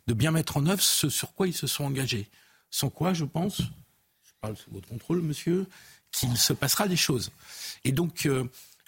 de 0.07 0.15
bien 0.15 0.31
mettre 0.31 0.57
en 0.57 0.67
œuvre 0.67 0.81
ce 0.81 1.09
sur 1.09 1.35
quoi 1.35 1.49
ils 1.49 1.57
se 1.57 1.67
sont 1.67 1.85
engagés. 1.85 2.29
Sans 2.71 2.89
quoi, 2.89 3.13
je 3.13 3.25
pense, 3.25 3.59
je 3.61 4.33
parle 4.41 4.57
sous 4.57 4.71
votre 4.71 4.89
contrôle, 4.89 5.21
monsieur, 5.23 5.67
qu'il 6.13 6.37
se 6.37 6.53
passera 6.53 6.87
des 6.87 6.97
choses. 6.97 7.33
Et 7.83 7.91
donc, 7.91 8.29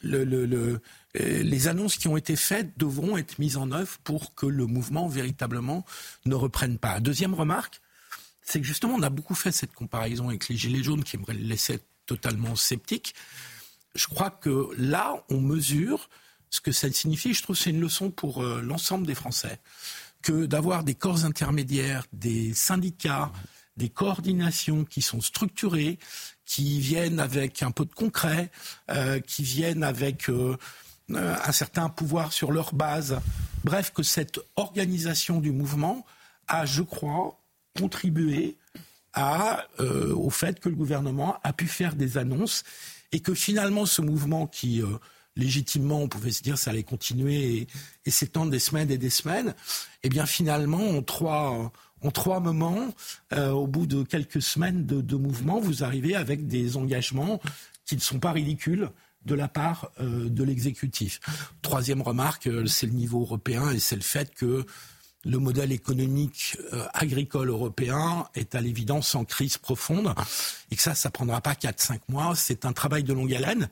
le, 0.03 0.47
euh, 0.55 0.81
les 1.15 1.69
annonces 1.69 1.97
qui 1.97 2.09
ont 2.09 2.17
été 2.17 2.37
faites 2.37 2.77
devront 2.77 3.17
être 3.17 3.39
mises 3.39 3.57
en 3.57 3.73
œuvre 3.73 3.99
pour 4.05 4.35
que 4.35 4.47
le 4.47 4.67
mouvement 4.67 5.09
véritablement 5.09 5.85
ne 6.27 6.35
reprenne 6.35 6.79
pas. 6.79 7.01
Deuxième 7.01 7.35
remarque, 7.35 7.81
c'est 8.43 8.61
que 8.61 8.67
justement 8.67 8.95
on 8.95 9.03
a 9.03 9.11
beaucoup 9.11 9.35
fait 9.35 9.53
cette 9.53 9.73
comparaison 9.73 10.29
avec 10.29 10.49
les 10.49 10.57
Gilets 10.57 10.83
jaunes 10.83 11.05
qui 11.05 11.17
le 11.17 11.33
laisser 11.35 11.81
totalement 12.07 12.57
sceptique. 12.57 13.15
Je 13.95 14.07
crois 14.07 14.31
que 14.31 14.69
là, 14.77 15.25
on 15.29 15.41
mesure 15.41 16.09
ce 16.51 16.61
que 16.61 16.73
ça 16.73 16.91
signifie. 16.91 17.35
Je 17.35 17.43
trouve 17.43 17.57
que 17.57 17.63
c'est 17.63 17.71
une 17.71 17.81
leçon 17.81 18.11
pour 18.11 18.43
euh, 18.43 18.63
l'ensemble 18.63 19.07
des 19.07 19.15
Français 19.15 19.61
que 20.23 20.47
d'avoir 20.47 20.83
des 20.83 20.95
corps 20.95 21.25
intermédiaires, 21.25 22.05
des 22.13 22.53
syndicats, 22.55 23.31
des 23.77 23.89
coordinations 23.89 24.85
qui 24.85 25.03
sont 25.03 25.21
structurées, 25.21 25.99
qui 26.45 26.81
viennent 26.81 27.21
avec 27.21 27.63
un 27.63 27.71
peu 27.71 27.85
de 27.85 27.95
concret, 27.95 28.51
euh, 28.91 29.21
qui 29.21 29.43
viennent 29.45 29.85
avec 29.85 30.29
euh, 30.29 30.57
un 31.15 31.53
certain 31.53 31.89
pouvoir 31.89 32.33
sur 32.33 32.53
leur 32.53 32.75
base. 32.75 33.21
Bref, 33.65 33.93
que 33.93 34.03
cette 34.03 34.41
organisation 34.57 35.41
du 35.41 35.53
mouvement 35.53 36.05
a, 36.47 36.67
je 36.67 36.83
crois, 36.83 37.39
contribué 37.79 38.57
euh, 39.81 40.15
au 40.15 40.31
fait 40.31 40.61
que 40.61 40.69
le 40.69 40.77
gouvernement 40.77 41.39
a 41.43 41.53
pu 41.53 41.67
faire 41.67 41.95
des 41.95 42.19
annonces 42.19 42.63
et 43.11 43.21
que 43.21 43.35
finalement 43.35 43.87
ce 43.87 44.03
mouvement 44.03 44.47
qui, 44.47 44.83
euh, 44.83 44.87
légitimement, 45.35 46.01
on 46.01 46.09
pouvait 46.09 46.31
se 46.31 46.43
dire 46.43 46.59
ça 46.59 46.71
allait 46.71 46.83
continuer 46.83 47.67
et, 48.05 48.11
s'étendre 48.11 48.51
des 48.51 48.59
semaines 48.59 48.91
et 48.91 48.99
des 48.99 49.11
semaines, 49.11 49.55
eh 50.03 50.09
bien 50.09 50.27
finalement, 50.27 50.91
en 50.91 51.03
trois, 51.03 51.73
en 52.03 52.11
trois 52.11 52.41
moments, 52.41 52.89
au 53.37 53.67
bout 53.67 53.87
de 53.87 54.03
quelques 54.03 54.41
semaines 54.41 54.87
de, 54.87 55.01
de 55.01 55.17
mouvement, 55.17 55.61
vous 55.61 55.85
arrivez 55.85 56.15
avec 56.15 56.47
des 56.47 56.77
engagements 56.77 57.41
qui 57.85 57.97
ne 57.97 58.01
sont 58.01 58.19
pas 58.19 58.33
ridicules 58.33 58.89
de 59.29 59.35
la 59.35 59.47
part 59.47 59.91
euh, 60.01 60.29
de 60.29 60.43
l'exécutif. 60.43 61.21
Troisième 61.63 62.03
remarque, 62.03 62.49
euh, 62.49 62.67
c'est 62.67 62.87
le 62.87 62.93
niveau 62.93 63.21
européen 63.21 63.71
et 63.71 63.79
c'est 63.79 63.95
le 63.95 64.03
fait 64.03 64.35
que 64.35 64.67
le 65.25 65.39
modèle 65.39 65.73
économique 65.73 66.57
euh, 66.73 66.87
agricole 66.95 67.51
européen 67.51 68.27
est 68.35 68.55
à 68.55 68.61
l'évidence 68.61 69.15
en 69.15 69.25
crise 69.25 69.59
profonde 69.59 70.15
et 70.71 70.77
que 70.77 70.83
ça, 70.83 70.95
ça 70.95 71.11
prendra 71.11 71.41
pas 71.41 71.53
4-5 71.53 72.01
mois. 72.09 72.35
C'est 72.35 72.65
un 72.65 72.73
travail 72.73 73.05
de 73.05 73.13
longue 73.13 73.35
haleine. 73.35 73.69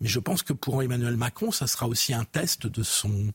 Mais 0.00 0.08
je 0.08 0.20
pense 0.20 0.42
que 0.42 0.52
pour 0.52 0.82
Emmanuel 0.82 1.16
Macron, 1.16 1.50
ça 1.50 1.66
sera 1.66 1.88
aussi 1.88 2.14
un 2.14 2.24
test 2.24 2.66
de 2.66 2.82
son, 2.82 3.32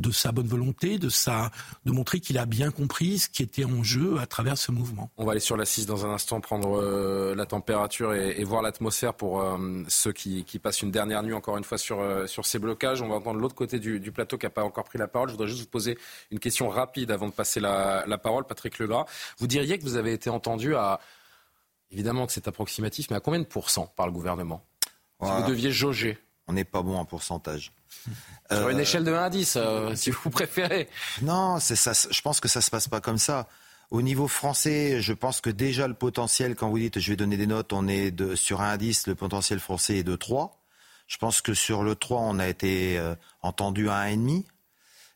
de 0.00 0.10
sa 0.10 0.32
bonne 0.32 0.46
volonté, 0.46 0.98
de 0.98 1.08
sa, 1.08 1.50
de 1.84 1.92
montrer 1.92 2.20
qu'il 2.20 2.38
a 2.38 2.46
bien 2.46 2.70
compris 2.70 3.18
ce 3.18 3.28
qui 3.28 3.42
était 3.42 3.64
en 3.64 3.82
jeu 3.82 4.18
à 4.18 4.26
travers 4.26 4.58
ce 4.58 4.72
mouvement. 4.72 5.10
On 5.16 5.24
va 5.24 5.32
aller 5.32 5.40
sur 5.40 5.56
la 5.56 5.64
6 5.64 5.86
dans 5.86 6.06
un 6.06 6.10
instant, 6.10 6.40
prendre 6.40 6.80
euh, 6.80 7.34
la 7.34 7.46
température 7.46 8.14
et, 8.14 8.42
voir 8.44 8.62
l'atmosphère 8.62 9.14
pour 9.14 9.42
euh, 9.42 9.84
ceux 9.88 10.12
qui, 10.12 10.44
passent 10.62 10.82
une 10.82 10.90
dernière 10.90 11.22
nuit 11.22 11.34
encore 11.34 11.56
une 11.56 11.64
fois 11.64 11.78
sur, 11.78 12.00
euh, 12.00 12.26
sur 12.26 12.46
ces 12.46 12.58
blocages. 12.58 13.02
On 13.02 13.08
va 13.08 13.16
entendre 13.16 13.38
l'autre 13.38 13.54
côté 13.54 13.78
du, 13.78 14.10
plateau 14.10 14.38
qui 14.38 14.46
n'a 14.46 14.50
pas 14.50 14.64
encore 14.64 14.84
pris 14.84 14.98
la 14.98 15.06
parole. 15.06 15.28
Je 15.28 15.34
voudrais 15.34 15.48
juste 15.48 15.60
vous 15.60 15.68
poser 15.68 15.98
une 16.30 16.40
question 16.40 16.68
rapide 16.68 17.10
avant 17.10 17.28
de 17.28 17.32
passer 17.32 17.60
la, 17.60 18.04
la 18.06 18.18
parole. 18.18 18.44
Patrick 18.44 18.78
Legras, 18.78 19.04
vous 19.38 19.46
diriez 19.46 19.78
que 19.78 19.84
vous 19.84 19.96
avez 19.96 20.12
été 20.12 20.30
entendu 20.30 20.74
à, 20.74 21.00
évidemment 21.90 22.26
que 22.26 22.32
c'est 22.32 22.48
approximatif, 22.48 23.10
mais 23.10 23.16
à 23.16 23.20
combien 23.20 23.40
de 23.40 23.44
pourcents 23.44 23.92
par 23.96 24.06
le 24.06 24.12
gouvernement? 24.12 24.64
Si 25.22 25.30
vous 25.30 25.48
deviez 25.48 25.70
jauger. 25.70 26.18
On 26.50 26.52
n'est 26.52 26.64
pas 26.64 26.82
bon 26.82 26.96
en 26.96 27.04
pourcentage. 27.04 27.70
Sur 28.50 28.70
une 28.70 28.78
euh, 28.78 28.80
échelle 28.80 29.04
de 29.04 29.12
1 29.12 29.22
à 29.22 29.30
10, 29.30 29.54
euh, 29.56 29.94
si 29.94 30.10
vous 30.10 30.30
préférez. 30.30 30.88
Non, 31.22 31.60
c'est 31.60 31.76
ça, 31.76 31.92
je 31.92 32.20
pense 32.22 32.40
que 32.40 32.48
ça 32.48 32.58
ne 32.58 32.64
se 32.64 32.70
passe 32.70 32.88
pas 32.88 33.00
comme 33.00 33.18
ça. 33.18 33.46
Au 33.92 34.02
niveau 34.02 34.26
français, 34.26 35.00
je 35.00 35.12
pense 35.12 35.40
que 35.40 35.48
déjà 35.48 35.86
le 35.86 35.94
potentiel, 35.94 36.56
quand 36.56 36.68
vous 36.68 36.80
dites 36.80 36.98
je 36.98 37.08
vais 37.08 37.16
donner 37.16 37.36
des 37.36 37.46
notes, 37.46 37.72
on 37.72 37.86
est 37.86 38.10
de, 38.10 38.34
sur 38.34 38.62
1 38.62 38.70
à 38.70 38.76
10, 38.78 39.06
le 39.06 39.14
potentiel 39.14 39.60
français 39.60 39.98
est 39.98 40.02
de 40.02 40.16
3. 40.16 40.60
Je 41.06 41.18
pense 41.18 41.40
que 41.40 41.54
sur 41.54 41.84
le 41.84 41.94
3, 41.94 42.20
on 42.20 42.40
a 42.40 42.48
été 42.48 42.98
euh, 42.98 43.14
entendu 43.42 43.88
à 43.88 44.06
1,5. 44.06 44.42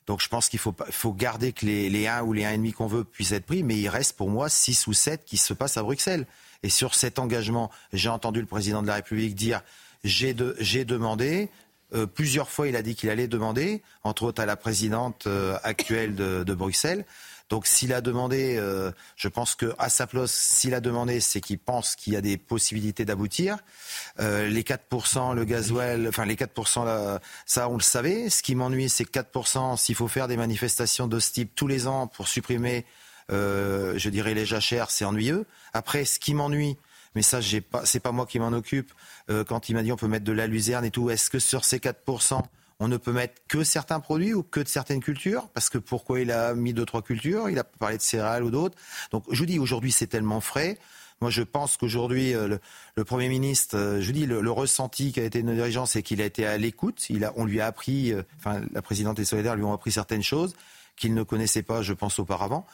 Donc 0.06 0.20
je 0.20 0.28
pense 0.28 0.48
qu'il 0.48 0.60
faut, 0.60 0.74
faut 0.90 1.12
garder 1.12 1.52
que 1.52 1.66
les, 1.66 1.90
les 1.90 2.06
1 2.06 2.22
ou 2.22 2.32
les 2.32 2.44
1,5 2.44 2.72
qu'on 2.74 2.86
veut 2.86 3.02
puissent 3.02 3.32
être 3.32 3.46
pris, 3.46 3.64
mais 3.64 3.76
il 3.76 3.88
reste 3.88 4.16
pour 4.16 4.30
moi 4.30 4.48
6 4.48 4.86
ou 4.86 4.92
7 4.92 5.24
qui 5.24 5.36
se 5.36 5.52
passent 5.52 5.78
à 5.78 5.82
Bruxelles. 5.82 6.26
Et 6.62 6.70
sur 6.70 6.94
cet 6.94 7.18
engagement, 7.18 7.72
j'ai 7.92 8.08
entendu 8.08 8.40
le 8.40 8.46
président 8.46 8.82
de 8.82 8.86
la 8.86 8.94
République 8.94 9.34
dire 9.34 9.62
j'ai 10.04 10.34
demandé. 10.84 11.50
Euh, 11.94 12.06
plusieurs 12.06 12.50
fois, 12.50 12.68
il 12.68 12.76
a 12.76 12.82
dit 12.82 12.94
qu'il 12.94 13.10
allait 13.10 13.28
demander, 13.28 13.82
entre 14.02 14.24
autres 14.24 14.42
à 14.42 14.46
la 14.46 14.56
présidente 14.56 15.26
euh, 15.26 15.56
actuelle 15.62 16.14
de, 16.14 16.54
Bruxelles. 16.54 17.04
Donc 17.50 17.66
s'il 17.66 17.92
a 17.92 18.00
demandé, 18.00 18.56
euh, 18.56 18.90
je 19.16 19.28
pense 19.28 19.54
qu'à 19.54 19.88
sa 19.88 20.06
place, 20.06 20.32
s'il 20.32 20.74
a 20.74 20.80
demandé, 20.80 21.20
c'est 21.20 21.40
qu'il 21.40 21.58
pense 21.58 21.94
qu'il 21.94 22.14
y 22.14 22.16
a 22.16 22.20
des 22.20 22.36
possibilités 22.38 23.04
d'aboutir. 23.04 23.58
les 24.18 24.62
4%, 24.62 25.34
le 25.34 25.44
gasoil, 25.44 26.08
enfin 26.08 26.24
les 26.24 26.36
4%, 26.36 26.84
là, 26.84 27.20
ça 27.44 27.68
on 27.68 27.76
le 27.76 27.82
savait. 27.82 28.30
Ce 28.30 28.42
qui 28.42 28.54
m'ennuie, 28.54 28.88
c'est 28.88 29.04
que 29.04 29.20
4%, 29.20 29.76
s'il 29.76 29.94
faut 29.94 30.08
faire 30.08 30.26
des 30.26 30.38
manifestations 30.38 31.06
de 31.06 31.20
ce 31.20 31.32
type 31.32 31.54
tous 31.54 31.66
les 31.66 31.86
ans 31.86 32.06
pour 32.06 32.28
supprimer 32.28 32.84
je 33.30 34.08
dirais 34.08 34.34
les 34.34 34.46
jachères, 34.46 34.90
c'est 34.90 35.04
ennuyeux. 35.04 35.46
Après, 35.72 36.04
ce 36.04 36.18
qui 36.18 36.34
m'ennuie, 36.34 36.76
mais 37.14 37.22
ça, 37.22 37.40
j'ai 37.40 37.60
pas, 37.60 37.84
c'est 37.84 38.00
pas 38.00 38.12
moi 38.12 38.26
qui 38.26 38.38
m'en 38.38 38.48
occupe. 38.48 38.92
Euh, 39.30 39.44
quand 39.44 39.68
il 39.68 39.74
m'a 39.74 39.82
dit 39.82 39.92
on 39.92 39.96
peut 39.96 40.08
mettre 40.08 40.24
de 40.24 40.32
la 40.32 40.46
luzerne 40.46 40.84
et 40.84 40.90
tout, 40.90 41.10
est-ce 41.10 41.30
que 41.30 41.38
sur 41.38 41.64
ces 41.64 41.78
4%, 41.78 42.42
on 42.80 42.88
ne 42.88 42.96
peut 42.96 43.12
mettre 43.12 43.40
que 43.48 43.62
certains 43.64 44.00
produits 44.00 44.34
ou 44.34 44.42
que 44.42 44.60
de 44.60 44.68
certaines 44.68 45.00
cultures? 45.00 45.48
Parce 45.54 45.70
que 45.70 45.78
pourquoi 45.78 46.20
il 46.20 46.32
a 46.32 46.54
mis 46.54 46.72
deux 46.72 46.84
trois 46.84 47.02
cultures? 47.02 47.48
Il 47.48 47.58
a 47.58 47.64
parlé 47.64 47.96
de 47.96 48.02
céréales 48.02 48.44
ou 48.44 48.50
d'autres. 48.50 48.76
Donc 49.10 49.24
je 49.30 49.38
vous 49.38 49.46
dis 49.46 49.58
aujourd'hui 49.58 49.92
c'est 49.92 50.08
tellement 50.08 50.40
frais. 50.40 50.78
Moi, 51.20 51.30
je 51.30 51.42
pense 51.42 51.76
qu'aujourd'hui, 51.76 52.34
euh, 52.34 52.58
le, 52.96 53.04
Premier 53.04 53.28
ministre, 53.28 53.98
je 54.00 54.04
vous 54.04 54.12
dis, 54.12 54.26
le, 54.26 54.50
ressenti 54.50 55.12
qui 55.12 55.20
a 55.20 55.24
été 55.24 55.40
de 55.40 55.46
nos 55.46 55.54
dirigeants, 55.54 55.86
c'est 55.86 56.02
qu'il 56.02 56.20
a 56.20 56.24
été 56.24 56.44
à 56.44 56.58
l'écoute. 56.58 57.06
On 57.36 57.44
lui 57.44 57.60
a 57.60 57.66
appris, 57.66 58.12
enfin, 58.38 58.60
la 58.72 58.82
présidente 58.82 59.20
et 59.20 59.24
solidaire 59.24 59.54
lui 59.54 59.62
ont 59.62 59.72
appris 59.72 59.92
certaines 59.92 60.24
choses 60.24 60.54
qu'il 60.96 61.14
ne 61.14 61.22
connaissait 61.22 61.62
pas, 61.62 61.82
je 61.82 61.92
pense, 61.92 62.18
auparavant. 62.18 62.66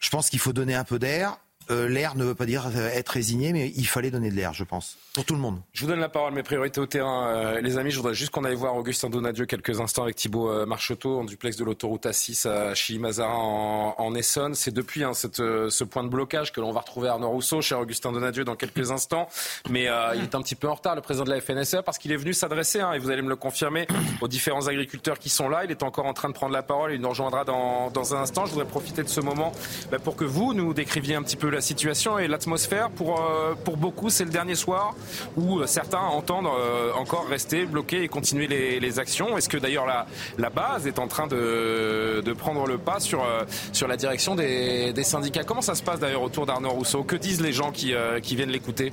Je 0.00 0.10
pense 0.10 0.30
qu'il 0.30 0.38
faut 0.38 0.52
donner 0.52 0.74
un 0.74 0.84
peu 0.84 0.98
d'air. 0.98 1.38
Euh, 1.70 1.88
l'air 1.88 2.16
ne 2.16 2.24
veut 2.24 2.34
pas 2.34 2.46
dire 2.46 2.66
euh, 2.74 2.88
être 2.88 3.10
résigné, 3.10 3.52
mais 3.52 3.72
il 3.76 3.86
fallait 3.86 4.10
donner 4.10 4.30
de 4.30 4.34
l'air, 4.34 4.52
je 4.52 4.64
pense, 4.64 4.96
pour 5.12 5.24
tout 5.24 5.34
le 5.34 5.40
monde. 5.40 5.60
Je 5.72 5.82
vous 5.82 5.90
donne 5.90 6.00
la 6.00 6.08
parole, 6.08 6.32
mes 6.32 6.42
priorités 6.42 6.80
au 6.80 6.86
terrain. 6.86 7.60
les 7.60 7.78
amis, 7.78 7.90
je 7.90 7.96
voudrais 7.96 8.14
juste 8.14 8.30
qu'on 8.30 8.44
aille 8.44 8.54
voir 8.54 8.76
Augustin 8.76 9.10
Donadieu 9.10 9.46
quelques 9.46 9.80
instants 9.80 10.02
avec 10.02 10.16
Thibault 10.16 10.66
Marcheteau 10.66 11.20
en 11.20 11.24
duplex 11.24 11.56
de 11.56 11.64
l'autoroute 11.64 12.06
A6 12.06 12.48
à 12.48 12.74
Chili-Mazarin 12.74 13.94
en, 13.96 14.14
Essonne. 14.14 14.54
C'est 14.54 14.72
depuis 14.72 15.04
hein, 15.04 15.12
ce 15.14 15.84
point 15.84 16.04
de 16.04 16.08
blocage 16.08 16.52
que 16.52 16.60
l'on 16.60 16.72
va 16.72 16.80
retrouver 16.80 17.08
Arnaud 17.08 17.30
Rousseau, 17.30 17.60
cher 17.60 17.80
Augustin 17.80 18.12
Donadieu, 18.12 18.44
dans 18.44 18.56
quelques 18.56 18.90
instants. 18.90 19.28
Mais 19.68 19.88
il 20.14 20.22
est 20.22 20.34
un 20.34 20.42
petit 20.42 20.54
peu 20.54 20.68
en 20.68 20.74
retard, 20.74 20.94
le 20.94 21.02
président 21.02 21.24
de 21.24 21.30
la 21.30 21.40
FNSE, 21.40 21.82
parce 21.84 21.98
qu'il 21.98 22.12
est 22.12 22.16
venu 22.16 22.32
s'adresser, 22.32 22.80
hein, 22.80 22.92
et 22.92 22.98
vous 22.98 23.10
allez 23.10 23.22
me 23.22 23.28
le 23.28 23.36
confirmer, 23.36 23.86
aux 24.20 24.28
différents 24.28 24.66
agriculteurs 24.68 25.18
qui 25.18 25.28
sont 25.28 25.48
là. 25.48 25.64
Il 25.64 25.70
est 25.70 25.82
encore 25.82 26.06
en 26.06 26.14
train 26.14 26.28
de 26.28 26.34
prendre 26.34 26.52
la 26.52 26.62
parole. 26.62 26.92
Il 26.92 27.00
nous 27.00 27.08
rejoindra 27.08 27.44
dans, 27.44 27.90
dans 27.90 28.14
un 28.14 28.20
instant. 28.20 28.46
Je 28.46 28.52
voudrais 28.52 28.66
profiter 28.66 29.02
de 29.02 29.08
ce 29.08 29.20
moment 29.20 29.52
bah, 29.90 29.98
pour 29.98 30.16
que 30.16 30.24
vous 30.24 30.54
nous 30.54 30.74
décriviez 30.74 31.14
un 31.14 31.22
petit 31.22 31.36
peu 31.36 31.48
la 31.48 31.57
situation 31.60 32.18
et 32.18 32.28
l'atmosphère. 32.28 32.90
Pour, 32.90 33.20
euh, 33.20 33.54
pour 33.64 33.76
beaucoup, 33.76 34.10
c'est 34.10 34.24
le 34.24 34.30
dernier 34.30 34.54
soir 34.54 34.94
où 35.36 35.58
euh, 35.58 35.66
certains 35.66 35.98
entendent 35.98 36.46
euh, 36.46 36.92
encore 36.94 37.26
rester 37.28 37.66
bloqués 37.66 38.02
et 38.02 38.08
continuer 38.08 38.46
les, 38.46 38.80
les 38.80 38.98
actions. 38.98 39.36
Est-ce 39.36 39.48
que 39.48 39.58
d'ailleurs 39.58 39.86
la, 39.86 40.06
la 40.38 40.50
base 40.50 40.86
est 40.86 40.98
en 40.98 41.08
train 41.08 41.26
de, 41.26 42.22
de 42.24 42.32
prendre 42.32 42.66
le 42.66 42.78
pas 42.78 43.00
sur, 43.00 43.24
sur 43.72 43.88
la 43.88 43.96
direction 43.96 44.34
des, 44.34 44.92
des 44.92 45.04
syndicats? 45.04 45.44
Comment 45.44 45.62
ça 45.62 45.74
se 45.74 45.82
passe 45.82 46.00
d'ailleurs 46.00 46.22
autour 46.22 46.46
d'Arnaud 46.46 46.70
Rousseau? 46.70 47.02
Que 47.02 47.16
disent 47.16 47.40
les 47.40 47.52
gens 47.52 47.72
qui, 47.72 47.94
qui 48.22 48.36
viennent 48.36 48.50
l'écouter? 48.50 48.92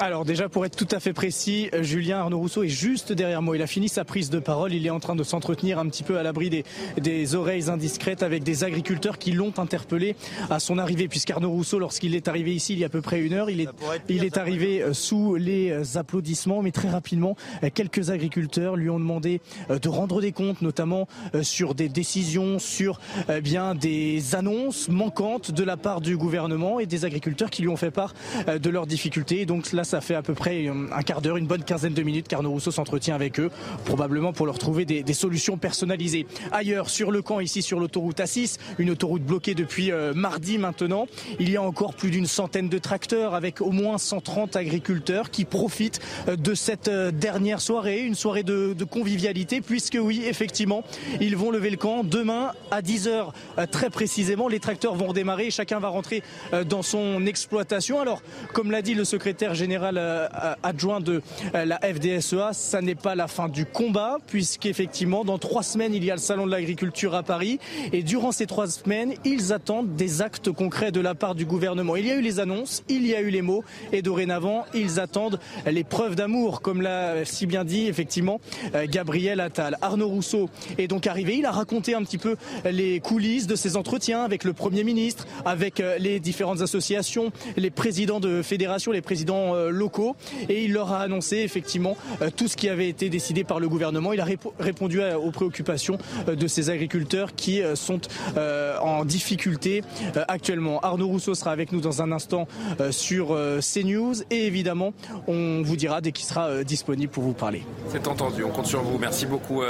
Alors 0.00 0.24
déjà 0.24 0.48
pour 0.48 0.64
être 0.64 0.76
tout 0.76 0.86
à 0.92 1.00
fait 1.00 1.12
précis, 1.12 1.70
euh, 1.74 1.82
Julien 1.82 2.18
Arnaud 2.18 2.38
Rousseau 2.38 2.62
est 2.62 2.68
juste 2.68 3.12
derrière 3.12 3.42
moi. 3.42 3.56
Il 3.56 3.62
a 3.62 3.66
fini 3.66 3.88
sa 3.88 4.04
prise 4.04 4.30
de 4.30 4.38
parole. 4.38 4.72
Il 4.72 4.86
est 4.86 4.90
en 4.90 5.00
train 5.00 5.16
de 5.16 5.24
s'entretenir 5.24 5.80
un 5.80 5.88
petit 5.88 6.04
peu 6.04 6.18
à 6.18 6.22
l'abri 6.22 6.50
des, 6.50 6.64
des, 7.00 7.34
oreilles 7.34 7.68
indiscrètes 7.68 8.22
avec 8.22 8.44
des 8.44 8.62
agriculteurs 8.62 9.18
qui 9.18 9.32
l'ont 9.32 9.52
interpellé 9.58 10.14
à 10.50 10.60
son 10.60 10.78
arrivée. 10.78 11.08
Puisqu'Arnaud 11.08 11.50
Rousseau, 11.50 11.80
lorsqu'il 11.80 12.14
est 12.14 12.28
arrivé 12.28 12.54
ici 12.54 12.74
il 12.74 12.78
y 12.78 12.84
a 12.84 12.86
à 12.86 12.90
peu 12.90 13.00
près 13.00 13.20
une 13.20 13.32
heure, 13.32 13.50
il 13.50 13.60
est, 13.60 13.68
il 14.08 14.22
est 14.22 14.36
arrivé 14.36 14.82
euh, 14.82 14.94
sous 14.94 15.34
les 15.34 15.72
euh, 15.72 15.82
applaudissements. 15.96 16.62
Mais 16.62 16.70
très 16.70 16.90
rapidement, 16.90 17.36
quelques 17.74 18.10
agriculteurs 18.10 18.76
lui 18.76 18.90
ont 18.90 19.00
demandé 19.00 19.40
de 19.68 19.88
rendre 19.88 20.20
des 20.20 20.32
comptes, 20.32 20.62
notamment 20.62 21.08
sur 21.42 21.74
des 21.74 21.88
décisions, 21.88 22.58
sur 22.58 23.00
bien 23.42 23.74
des 23.74 24.34
annonces 24.34 24.88
manquantes 24.88 25.50
de 25.50 25.64
la 25.64 25.76
part 25.76 26.00
du 26.00 26.16
gouvernement 26.16 26.78
et 26.78 26.86
des 26.86 27.04
agriculteurs 27.04 27.50
qui 27.50 27.62
lui 27.62 27.68
ont 27.68 27.76
fait 27.76 27.90
part 27.90 28.14
de 28.46 28.70
leurs 28.70 28.86
difficultés. 28.86 29.46
donc 29.46 29.72
là, 29.72 29.84
ça 29.88 30.02
fait 30.02 30.14
à 30.14 30.22
peu 30.22 30.34
près 30.34 30.66
un 30.68 31.02
quart 31.02 31.22
d'heure, 31.22 31.38
une 31.38 31.46
bonne 31.46 31.64
quinzaine 31.64 31.94
de 31.94 32.02
minutes 32.02 32.28
qu'Arnaud 32.28 32.50
Rousseau 32.50 32.70
s'entretient 32.70 33.14
avec 33.14 33.40
eux, 33.40 33.50
probablement 33.86 34.34
pour 34.34 34.44
leur 34.44 34.58
trouver 34.58 34.84
des, 34.84 35.14
solutions 35.14 35.56
personnalisées. 35.56 36.26
Ailleurs, 36.52 36.90
sur 36.90 37.10
le 37.10 37.22
camp, 37.22 37.40
ici 37.40 37.62
sur 37.62 37.80
l'autoroute 37.80 38.18
A6, 38.18 38.58
une 38.78 38.90
autoroute 38.90 39.22
bloquée 39.22 39.54
depuis 39.54 39.90
euh, 39.90 40.12
mardi 40.14 40.58
maintenant, 40.58 41.06
il 41.40 41.50
y 41.50 41.56
a 41.56 41.62
encore 41.62 41.94
plus 41.94 42.10
d'une 42.10 42.26
centaine 42.26 42.68
de 42.68 42.78
tracteurs 42.78 43.34
avec 43.34 43.62
au 43.62 43.70
moins 43.70 43.96
130 43.96 44.56
agriculteurs 44.56 45.30
qui 45.30 45.46
profitent 45.46 46.00
euh, 46.28 46.36
de 46.36 46.54
cette 46.54 46.88
euh, 46.88 47.10
dernière 47.10 47.60
soirée, 47.60 48.02
une 48.02 48.14
soirée 48.14 48.42
de, 48.42 48.74
de 48.74 48.84
convivialité, 48.84 49.62
puisque 49.62 49.98
oui, 50.00 50.22
effectivement, 50.26 50.84
ils 51.20 51.36
vont 51.36 51.50
lever 51.50 51.70
le 51.70 51.78
camp 51.78 52.04
demain 52.04 52.52
à 52.70 52.82
10h 52.82 53.32
très 53.70 53.88
précisément. 53.88 54.48
Les 54.48 54.60
tracteurs 54.60 54.94
vont 54.94 55.06
redémarrer, 55.06 55.50
chacun 55.50 55.80
va 55.80 55.88
rentrer 55.88 56.22
dans 56.66 56.82
son 56.82 57.24
exploitation. 57.24 58.00
Alors, 58.00 58.22
comme 58.52 58.70
l'a 58.70 58.82
dit 58.82 58.94
le 58.94 59.04
secrétaire 59.04 59.54
général, 59.54 59.77
euh, 59.82 60.28
adjoint 60.62 61.00
de 61.00 61.22
euh, 61.54 61.64
la 61.64 61.78
FDSEA, 61.78 62.52
ça 62.52 62.80
n'est 62.80 62.94
pas 62.94 63.14
la 63.14 63.28
fin 63.28 63.48
du 63.48 63.64
combat, 63.64 64.18
puisqu'effectivement, 64.26 65.24
dans 65.24 65.38
trois 65.38 65.62
semaines, 65.62 65.94
il 65.94 66.04
y 66.04 66.10
a 66.10 66.14
le 66.14 66.20
Salon 66.20 66.46
de 66.46 66.50
l'agriculture 66.50 67.14
à 67.14 67.22
Paris. 67.22 67.58
Et 67.92 68.02
durant 68.02 68.32
ces 68.32 68.46
trois 68.46 68.66
semaines, 68.66 69.14
ils 69.24 69.52
attendent 69.52 69.94
des 69.96 70.22
actes 70.22 70.50
concrets 70.50 70.92
de 70.92 71.00
la 71.00 71.14
part 71.14 71.34
du 71.34 71.44
gouvernement. 71.44 71.96
Il 71.96 72.06
y 72.06 72.10
a 72.10 72.14
eu 72.14 72.20
les 72.20 72.40
annonces, 72.40 72.82
il 72.88 73.06
y 73.06 73.14
a 73.14 73.20
eu 73.20 73.30
les 73.30 73.42
mots, 73.42 73.64
et 73.92 74.02
dorénavant, 74.02 74.64
ils 74.74 75.00
attendent 75.00 75.38
les 75.66 75.84
preuves 75.84 76.14
d'amour, 76.14 76.60
comme 76.60 76.82
l'a 76.82 77.24
si 77.24 77.46
bien 77.46 77.64
dit 77.64 77.86
effectivement 77.86 78.40
euh, 78.74 78.86
Gabriel 78.88 79.40
Attal. 79.40 79.76
Arnaud 79.80 80.08
Rousseau 80.08 80.48
est 80.78 80.88
donc 80.88 81.06
arrivé, 81.06 81.36
il 81.36 81.46
a 81.46 81.52
raconté 81.52 81.94
un 81.94 82.02
petit 82.02 82.18
peu 82.18 82.36
les 82.64 83.00
coulisses 83.00 83.46
de 83.46 83.56
ses 83.56 83.76
entretiens 83.76 84.24
avec 84.24 84.44
le 84.44 84.52
Premier 84.52 84.84
ministre, 84.84 85.26
avec 85.44 85.82
les 85.98 86.20
différentes 86.20 86.62
associations, 86.62 87.30
les 87.56 87.70
présidents 87.70 88.20
de 88.20 88.42
fédérations, 88.42 88.92
les 88.92 89.02
présidents 89.02 89.54
locaux 89.70 90.16
et 90.48 90.64
il 90.64 90.72
leur 90.72 90.92
a 90.92 91.00
annoncé 91.00 91.38
effectivement 91.38 91.96
euh, 92.22 92.30
tout 92.34 92.48
ce 92.48 92.56
qui 92.56 92.68
avait 92.68 92.88
été 92.88 93.08
décidé 93.08 93.44
par 93.44 93.60
le 93.60 93.68
gouvernement. 93.68 94.12
Il 94.12 94.20
a 94.20 94.26
répondu 94.58 95.00
aux 95.02 95.30
préoccupations 95.30 95.98
euh, 96.28 96.34
de 96.34 96.46
ces 96.46 96.70
agriculteurs 96.70 97.34
qui 97.34 97.62
euh, 97.62 97.74
sont 97.74 98.00
en 98.36 99.04
difficulté 99.04 99.82
actuellement. 100.28 100.80
Arnaud 100.80 101.08
Rousseau 101.08 101.34
sera 101.34 101.52
avec 101.52 101.72
nous 101.72 101.80
dans 101.80 102.02
un 102.02 102.12
instant 102.12 102.46
sur 102.90 103.28
CNews 103.60 104.22
et 104.30 104.46
évidemment 104.46 104.92
on 105.26 105.62
vous 105.62 105.76
dira 105.76 106.00
dès 106.00 106.12
qu'il 106.12 106.24
sera 106.24 106.64
disponible 106.64 107.12
pour 107.12 107.22
vous 107.22 107.32
parler. 107.32 107.62
C'est 107.88 108.06
entendu, 108.06 108.44
on 108.44 108.50
compte 108.50 108.66
sur 108.66 108.82
vous. 108.82 108.98
Merci 108.98 109.26
beaucoup 109.26 109.62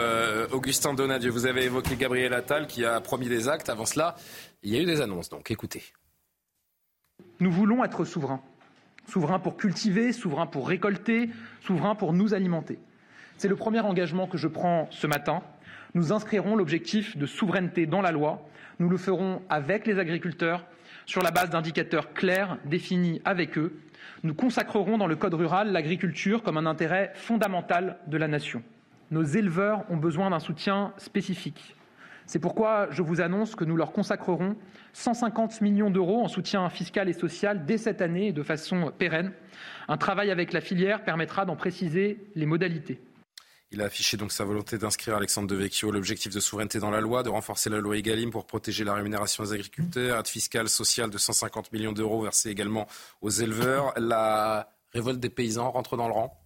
Augustin 0.52 0.94
Donadieu. 0.94 1.30
Vous 1.30 1.46
avez 1.46 1.64
évoqué 1.64 1.96
Gabriel 1.96 2.34
Attal 2.34 2.66
qui 2.66 2.84
a 2.84 3.00
promis 3.00 3.28
des 3.28 3.48
actes. 3.48 3.68
Avant 3.68 3.86
cela, 3.86 4.16
il 4.62 4.74
y 4.74 4.76
a 4.76 4.80
eu 4.80 4.86
des 4.86 5.00
annonces, 5.00 5.28
donc 5.28 5.50
écoutez. 5.50 5.82
Nous 7.40 7.52
voulons 7.52 7.84
être 7.84 8.04
souverains 8.04 8.40
souverain 9.08 9.38
pour 9.38 9.56
cultiver, 9.56 10.12
souverain 10.12 10.46
pour 10.46 10.68
récolter, 10.68 11.30
souverain 11.62 11.94
pour 11.94 12.12
nous 12.12 12.34
alimenter. 12.34 12.78
C'est 13.38 13.48
le 13.48 13.56
premier 13.56 13.80
engagement 13.80 14.26
que 14.26 14.38
je 14.38 14.48
prends 14.48 14.86
ce 14.90 15.06
matin. 15.06 15.42
Nous 15.94 16.12
inscrirons 16.12 16.54
l'objectif 16.56 17.16
de 17.16 17.26
souveraineté 17.26 17.86
dans 17.86 18.02
la 18.02 18.12
loi. 18.12 18.46
Nous 18.78 18.88
le 18.88 18.96
ferons 18.96 19.42
avec 19.48 19.86
les 19.86 19.98
agriculteurs 19.98 20.64
sur 21.06 21.22
la 21.22 21.30
base 21.30 21.50
d'indicateurs 21.50 22.12
clairs 22.12 22.58
définis 22.64 23.22
avec 23.24 23.56
eux. 23.56 23.80
Nous 24.24 24.34
consacrerons 24.34 24.98
dans 24.98 25.06
le 25.06 25.16
Code 25.16 25.34
rural 25.34 25.72
l'agriculture 25.72 26.42
comme 26.42 26.58
un 26.58 26.66
intérêt 26.66 27.12
fondamental 27.14 27.98
de 28.06 28.16
la 28.18 28.28
nation. 28.28 28.62
Nos 29.10 29.22
éleveurs 29.22 29.84
ont 29.88 29.96
besoin 29.96 30.30
d'un 30.30 30.40
soutien 30.40 30.92
spécifique. 30.98 31.76
C'est 32.26 32.40
pourquoi 32.40 32.88
je 32.90 33.00
vous 33.00 33.22
annonce 33.22 33.54
que 33.54 33.64
nous 33.64 33.76
leur 33.76 33.92
consacrerons 33.92 34.54
150 34.98 35.60
millions 35.60 35.90
d'euros 35.90 36.24
en 36.24 36.28
soutien 36.28 36.68
fiscal 36.70 37.08
et 37.08 37.12
social 37.12 37.64
dès 37.64 37.78
cette 37.78 38.02
année 38.02 38.32
de 38.32 38.42
façon 38.42 38.92
pérenne. 38.98 39.32
Un 39.86 39.96
travail 39.96 40.30
avec 40.32 40.52
la 40.52 40.60
filière 40.60 41.04
permettra 41.04 41.44
d'en 41.44 41.54
préciser 41.54 42.18
les 42.34 42.46
modalités. 42.46 43.00
Il 43.70 43.80
a 43.80 43.84
affiché 43.84 44.16
donc 44.16 44.32
sa 44.32 44.44
volonté 44.44 44.76
d'inscrire 44.76 45.14
Alexandre 45.14 45.46
Devecchio 45.46 45.92
l'objectif 45.92 46.34
de 46.34 46.40
souveraineté 46.40 46.80
dans 46.80 46.90
la 46.90 47.00
loi, 47.00 47.22
de 47.22 47.28
renforcer 47.28 47.70
la 47.70 47.78
loi 47.78 47.96
Egalim 47.96 48.30
pour 48.30 48.46
protéger 48.46 48.82
la 48.82 48.94
rémunération 48.94 49.44
des 49.44 49.52
agriculteurs, 49.52 50.18
aide 50.18 50.26
fiscale, 50.26 50.68
sociale 50.68 51.10
de 51.10 51.18
150 51.18 51.72
millions 51.72 51.92
d'euros 51.92 52.22
versée 52.22 52.50
également 52.50 52.88
aux 53.20 53.30
éleveurs. 53.30 53.92
La 53.96 54.68
révolte 54.92 55.20
des 55.20 55.30
paysans 55.30 55.70
rentre 55.70 55.96
dans 55.96 56.08
le 56.08 56.14
rang? 56.14 56.42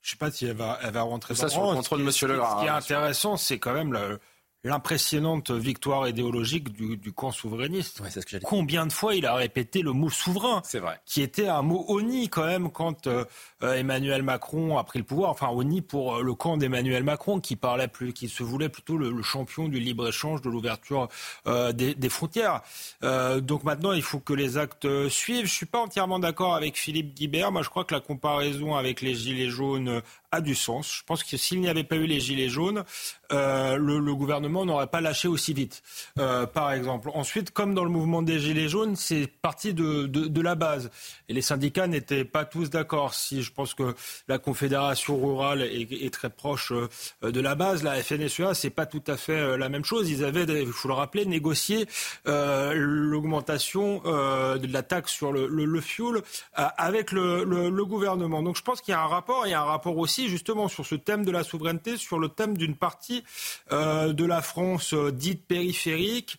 Je 0.00 0.08
ne 0.08 0.10
sais 0.12 0.18
pas 0.18 0.30
si 0.30 0.46
elle 0.46 0.56
va, 0.56 0.78
elle 0.82 0.92
va 0.92 1.02
rentrer 1.02 1.34
dans 1.34 1.42
le 1.42 1.42
rang. 1.42 1.48
Ça 1.48 1.54
sur 1.54 1.70
le 1.70 1.76
contrôle 1.76 1.98
de 1.98 2.04
M. 2.04 2.32
Legras. 2.32 2.56
Ce 2.56 2.60
qui 2.60 2.66
est 2.66 2.70
intéressant, 2.70 3.36
c'est 3.36 3.58
quand 3.58 3.74
même 3.74 3.92
le, 3.92 4.20
l'impressionnante 4.64 5.50
victoire 5.50 6.08
idéologique 6.08 6.72
du, 6.72 7.12
camp 7.12 7.30
souverainiste. 7.30 8.02
Combien 8.42 8.86
de 8.86 8.92
fois 8.92 9.14
il 9.14 9.24
a 9.24 9.34
répété 9.34 9.82
le 9.82 9.92
mot 9.92 10.10
souverain 10.10 10.60
C'est 10.64 10.80
vrai. 10.80 11.00
Qui 11.06 11.22
était 11.22 11.46
un 11.46 11.62
mot 11.62 11.84
honni 11.88 12.28
quand 12.28 12.44
même 12.44 12.70
quand 12.70 13.06
euh, 13.06 13.24
euh, 13.62 13.74
Emmanuel 13.74 14.22
Macron 14.22 14.76
a 14.76 14.84
pris 14.84 14.98
le 14.98 15.04
pouvoir. 15.04 15.30
Enfin, 15.30 15.48
honni 15.48 15.82
pour 15.82 16.16
euh, 16.16 16.22
le 16.22 16.34
camp 16.34 16.56
d'Emmanuel 16.56 17.04
Macron 17.04 17.40
qui 17.40 17.56
parlait 17.56 17.88
plus, 17.88 18.12
qui 18.12 18.28
se 18.28 18.42
voulait 18.42 18.68
plutôt 18.68 18.98
le, 18.98 19.22
champion 19.22 19.68
du 19.68 19.80
libre-échange, 19.80 20.42
de 20.42 20.50
l'ouverture 20.50 21.08
des, 21.46 21.94
des, 21.94 22.08
frontières. 22.08 22.60
donc 23.02 23.64
maintenant, 23.64 23.92
il 23.92 24.02
faut 24.02 24.20
que 24.20 24.32
les 24.32 24.56
actes 24.56 25.08
suivent. 25.08 25.46
Je 25.46 25.52
suis 25.52 25.66
pas 25.66 25.80
entièrement 25.80 26.18
d'accord 26.18 26.54
avec 26.54 26.76
Philippe 26.76 27.14
Guibert. 27.14 27.50
Moi, 27.50 27.62
je 27.62 27.68
crois 27.68 27.84
que 27.84 27.94
la 27.94 28.00
comparaison 28.00 28.76
avec 28.76 29.00
les 29.00 29.14
Gilets 29.14 29.48
jaunes 29.48 30.02
a 30.32 30.40
du 30.40 30.54
sens. 30.54 30.92
Je 30.98 31.02
pense 31.04 31.24
que 31.24 31.36
s'il 31.36 31.60
n'y 31.60 31.68
avait 31.68 31.84
pas 31.84 31.96
eu 31.96 32.06
les 32.06 32.20
Gilets 32.20 32.48
jaunes, 32.48 32.84
euh, 33.32 33.76
le, 33.76 34.14
gouvernement 34.14 34.64
n'aurait 34.64 34.86
pas 34.86 35.00
lâché 35.00 35.28
aussi 35.28 35.52
vite, 35.52 35.82
euh, 36.18 36.46
par 36.46 36.72
exemple. 36.72 37.10
Ensuite, 37.12 37.50
comme 37.50 37.74
dans 37.74 37.84
le 37.84 37.90
mouvement 37.90 38.22
des 38.22 38.38
Gilets 38.38 38.68
jaunes, 38.68 38.96
c'est 38.96 39.26
parti 39.26 39.74
de, 39.74 40.06
de, 40.06 40.40
la 40.40 40.54
base. 40.54 40.90
Et 41.28 41.34
les 41.34 41.42
syndicats 41.42 41.86
n'étaient 41.86 42.24
pas 42.24 42.44
tous 42.44 42.70
d'accord. 42.70 43.14
Si 43.14 43.42
je 43.42 43.52
pense 43.52 43.74
que 43.74 43.94
la 44.28 44.38
Confédération 44.38 45.16
rurale 45.22 45.62
est, 45.62 46.12
très 46.12 46.30
proche 46.30 46.72
euh, 46.72 47.30
de 47.30 47.40
la 47.40 47.54
base, 47.54 47.82
la 47.82 48.02
FNSEA, 48.02 48.54
c'est 48.54 48.70
pas 48.70 48.86
tout 48.86 49.02
à 49.06 49.16
fait 49.16 49.58
la 49.58 49.68
même 49.68 49.84
chose. 49.84 50.08
Ils 50.08 50.24
avaient, 50.24 50.44
il 50.44 50.72
faut 50.72 50.88
le 50.88 50.94
rappeler, 50.94 51.26
négocié 51.26 51.86
l'augmentation 52.24 54.02
de 54.04 54.72
la 54.72 54.82
taxe 54.82 55.12
sur 55.12 55.32
le, 55.32 55.46
le, 55.46 55.80
fuel 55.80 56.22
avec 56.54 57.12
le, 57.12 57.44
le 57.44 57.84
gouvernement. 57.84 58.42
Donc 58.42 58.56
je 58.56 58.62
pense 58.62 58.80
qu'il 58.80 58.92
y 58.92 58.94
a 58.94 59.02
un 59.02 59.06
rapport, 59.06 59.44
a 59.44 59.48
un 59.48 59.64
rapport 59.64 59.96
aussi 59.98 60.15
justement 60.28 60.68
sur 60.68 60.86
ce 60.86 60.94
thème 60.94 61.24
de 61.24 61.30
la 61.30 61.44
souveraineté, 61.44 61.96
sur 61.96 62.18
le 62.18 62.28
thème 62.28 62.56
d'une 62.56 62.76
partie 62.76 63.24
euh, 63.72 64.12
de, 64.12 64.24
la 64.24 64.42
France 64.42 64.94
dite 64.94 65.44
périphérique, 65.46 66.36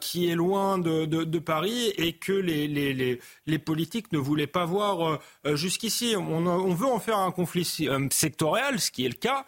qui 0.00 0.30
est 0.30 0.34
loin 0.34 0.78
de, 0.78 1.04
de, 1.04 1.38
Paris 1.38 1.92
et 1.96 2.14
que 2.14 2.32
les, 2.32 2.66
les, 2.66 2.94
les, 2.94 3.20
les, 3.46 3.58
politiques 3.58 4.12
ne 4.12 4.18
voulaient 4.18 4.46
pas 4.46 4.64
voir 4.64 5.20
jusqu'ici. 5.44 6.14
On, 6.16 6.46
on, 6.46 6.74
veut 6.74 6.86
en 6.86 6.98
faire 6.98 7.18
un 7.18 7.30
conflit 7.30 7.64
sectoriel, 8.10 8.80
ce 8.80 8.90
qui 8.90 9.04
est 9.04 9.08
le 9.08 9.14
cas, 9.14 9.44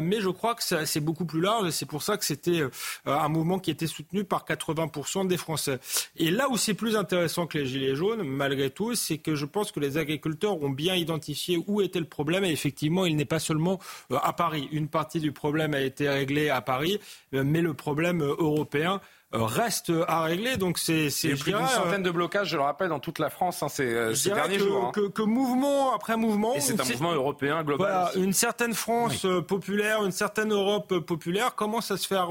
mais 0.00 0.20
je 0.20 0.30
crois 0.30 0.54
que 0.54 0.62
c'est 0.62 1.00
beaucoup 1.00 1.26
plus 1.26 1.40
large 1.40 1.68
et 1.68 1.70
c'est 1.70 1.86
pour 1.86 2.02
ça 2.02 2.16
que 2.16 2.24
c'était 2.24 2.62
un 3.04 3.28
mouvement 3.28 3.58
qui 3.58 3.70
était 3.70 3.86
soutenu 3.86 4.24
par 4.24 4.46
80% 4.46 5.26
des 5.26 5.36
Français. 5.36 5.78
Et 6.16 6.30
là 6.30 6.48
où 6.48 6.56
c'est 6.56 6.74
plus 6.74 6.96
intéressant 6.96 7.46
que 7.46 7.58
les 7.58 7.66
Gilets 7.66 7.94
jaunes, 7.94 8.22
malgré 8.22 8.70
tout, 8.70 8.94
c'est 8.94 9.18
que 9.18 9.34
je 9.34 9.44
pense 9.44 9.72
que 9.72 9.80
les 9.80 9.96
agriculteurs 9.96 10.62
ont 10.62 10.70
bien 10.70 10.94
identifié 10.94 11.62
où 11.66 11.80
était 11.80 12.00
le 12.00 12.06
problème. 12.06 12.44
Et 12.44 12.50
effectivement, 12.50 13.06
il 13.08 13.16
n'est 13.16 13.24
pas 13.24 13.38
seulement 13.38 13.78
euh, 14.12 14.18
à 14.22 14.32
Paris. 14.32 14.68
Une 14.72 14.88
partie 14.88 15.20
du 15.20 15.32
problème 15.32 15.74
a 15.74 15.80
été 15.80 16.08
réglée 16.08 16.50
à 16.50 16.60
Paris, 16.60 17.00
euh, 17.34 17.42
mais 17.44 17.60
le 17.60 17.74
problème 17.74 18.22
euh, 18.22 18.34
européen 18.38 19.00
reste 19.30 19.92
à 20.06 20.22
régler. 20.22 20.56
Donc 20.56 20.78
c'est 20.78 21.10
c'est 21.10 21.34
plus 21.34 21.52
d'une 21.52 21.66
centaine 21.66 22.02
de 22.02 22.10
blocages, 22.10 22.48
je 22.48 22.56
le 22.56 22.62
rappelle, 22.62 22.88
dans 22.88 22.98
toute 22.98 23.18
la 23.18 23.28
France 23.28 23.62
hein, 23.62 23.68
ces, 23.68 24.14
ces 24.14 24.30
derniers 24.30 24.56
que, 24.56 24.62
jours. 24.62 24.84
Hein. 24.86 24.90
Que, 24.94 25.08
que, 25.08 25.20
mouvement 25.20 25.94
après 25.94 26.16
mouvement. 26.16 26.54
Et 26.54 26.60
c'est 26.60 26.80
un 26.80 26.84
mouvement 26.84 27.12
européen 27.12 27.62
global. 27.62 27.90
Voilà, 27.90 28.24
une 28.24 28.32
certaine 28.32 28.72
France 28.72 29.26
populaire, 29.46 30.02
une 30.02 30.12
certaine 30.12 30.50
Europe 30.50 31.00
populaire 31.00 31.54
commence 31.54 31.90
à 31.90 31.98
se 31.98 32.06
faire 32.06 32.30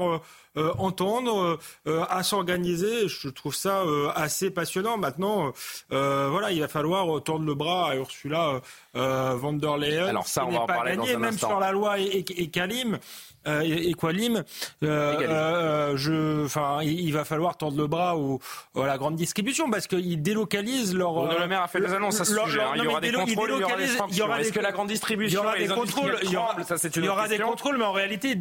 euh, 0.58 0.72
entendre, 0.78 1.58
euh, 1.86 2.04
à 2.10 2.22
s'organiser. 2.22 3.08
Je 3.08 3.28
trouve 3.28 3.54
ça 3.54 3.82
euh, 3.82 4.10
assez 4.14 4.50
passionnant. 4.50 4.98
Maintenant, 4.98 5.52
voilà, 5.90 6.50
il 6.50 6.60
va 6.60 6.68
falloir 6.68 7.22
tordre 7.22 7.44
le 7.44 7.54
bras 7.54 7.90
à 7.90 7.96
Ursula 7.96 8.60
von 8.94 9.52
der 9.52 9.76
Leyen. 9.76 10.06
Alors 10.06 10.26
ça, 10.26 10.44
on 10.44 10.50
va 10.50 10.62
en 10.62 10.66
parler 10.66 10.96
dans 10.96 11.04
un 11.06 11.18
même 11.18 11.38
sur 11.38 11.60
la 11.60 11.72
loi 11.72 11.98
et, 11.98 12.04
et, 12.04 12.18
euh, 12.18 12.34
et, 12.36 12.50
Qualim, 12.50 12.98
euh, 13.48 13.74
euh, 14.82 15.96
je, 15.96 16.44
enfin, 16.44 16.78
il, 16.82 17.12
va 17.12 17.24
falloir 17.24 17.56
tendre 17.56 17.76
le 17.76 17.86
bras 17.86 18.16
au, 18.16 18.40
à 18.76 18.86
la 18.86 18.98
grande 18.98 19.16
distribution 19.16 19.70
parce 19.70 19.86
qu'ils 19.86 20.22
délocalisent 20.22 20.94
leur. 20.94 21.12
Bruno 21.12 21.38
Le 21.38 21.46
Maire 21.46 21.62
a 21.62 21.68
fait 21.68 21.80
des 21.80 21.92
annonces 21.92 22.20
à 22.20 22.24
ce 22.24 22.34
sujet. 22.34 22.60
Hein. 22.60 22.72
Il 22.76 22.84
y 22.84 22.86
aura 22.86 23.00
des 23.00 23.12
contrôles, 23.12 23.50
il 23.54 23.60
y 23.60 23.64
aura 23.64 23.76
des 23.76 23.86
sanctions. 23.86 24.34
Est-ce 24.36 24.52
que 24.52 24.60
la 24.60 24.72
grande 24.72 24.88
distribution, 24.88 25.42
il 25.56 25.64
y 25.64 25.68
aura 25.68 25.74
des 25.74 25.80
contrôles, 25.80 26.18
il 26.22 26.30
y 26.30 26.36
aura, 26.36 26.62
ça 26.64 26.76
c'est 26.78 26.94
une 26.96 27.04
Il 27.04 27.06
y 27.06 27.08
aura 27.08 27.28
des 27.28 27.38
contrôles, 27.38 27.78
mais 27.78 27.84
en 27.84 27.92
réalité, 27.92 28.38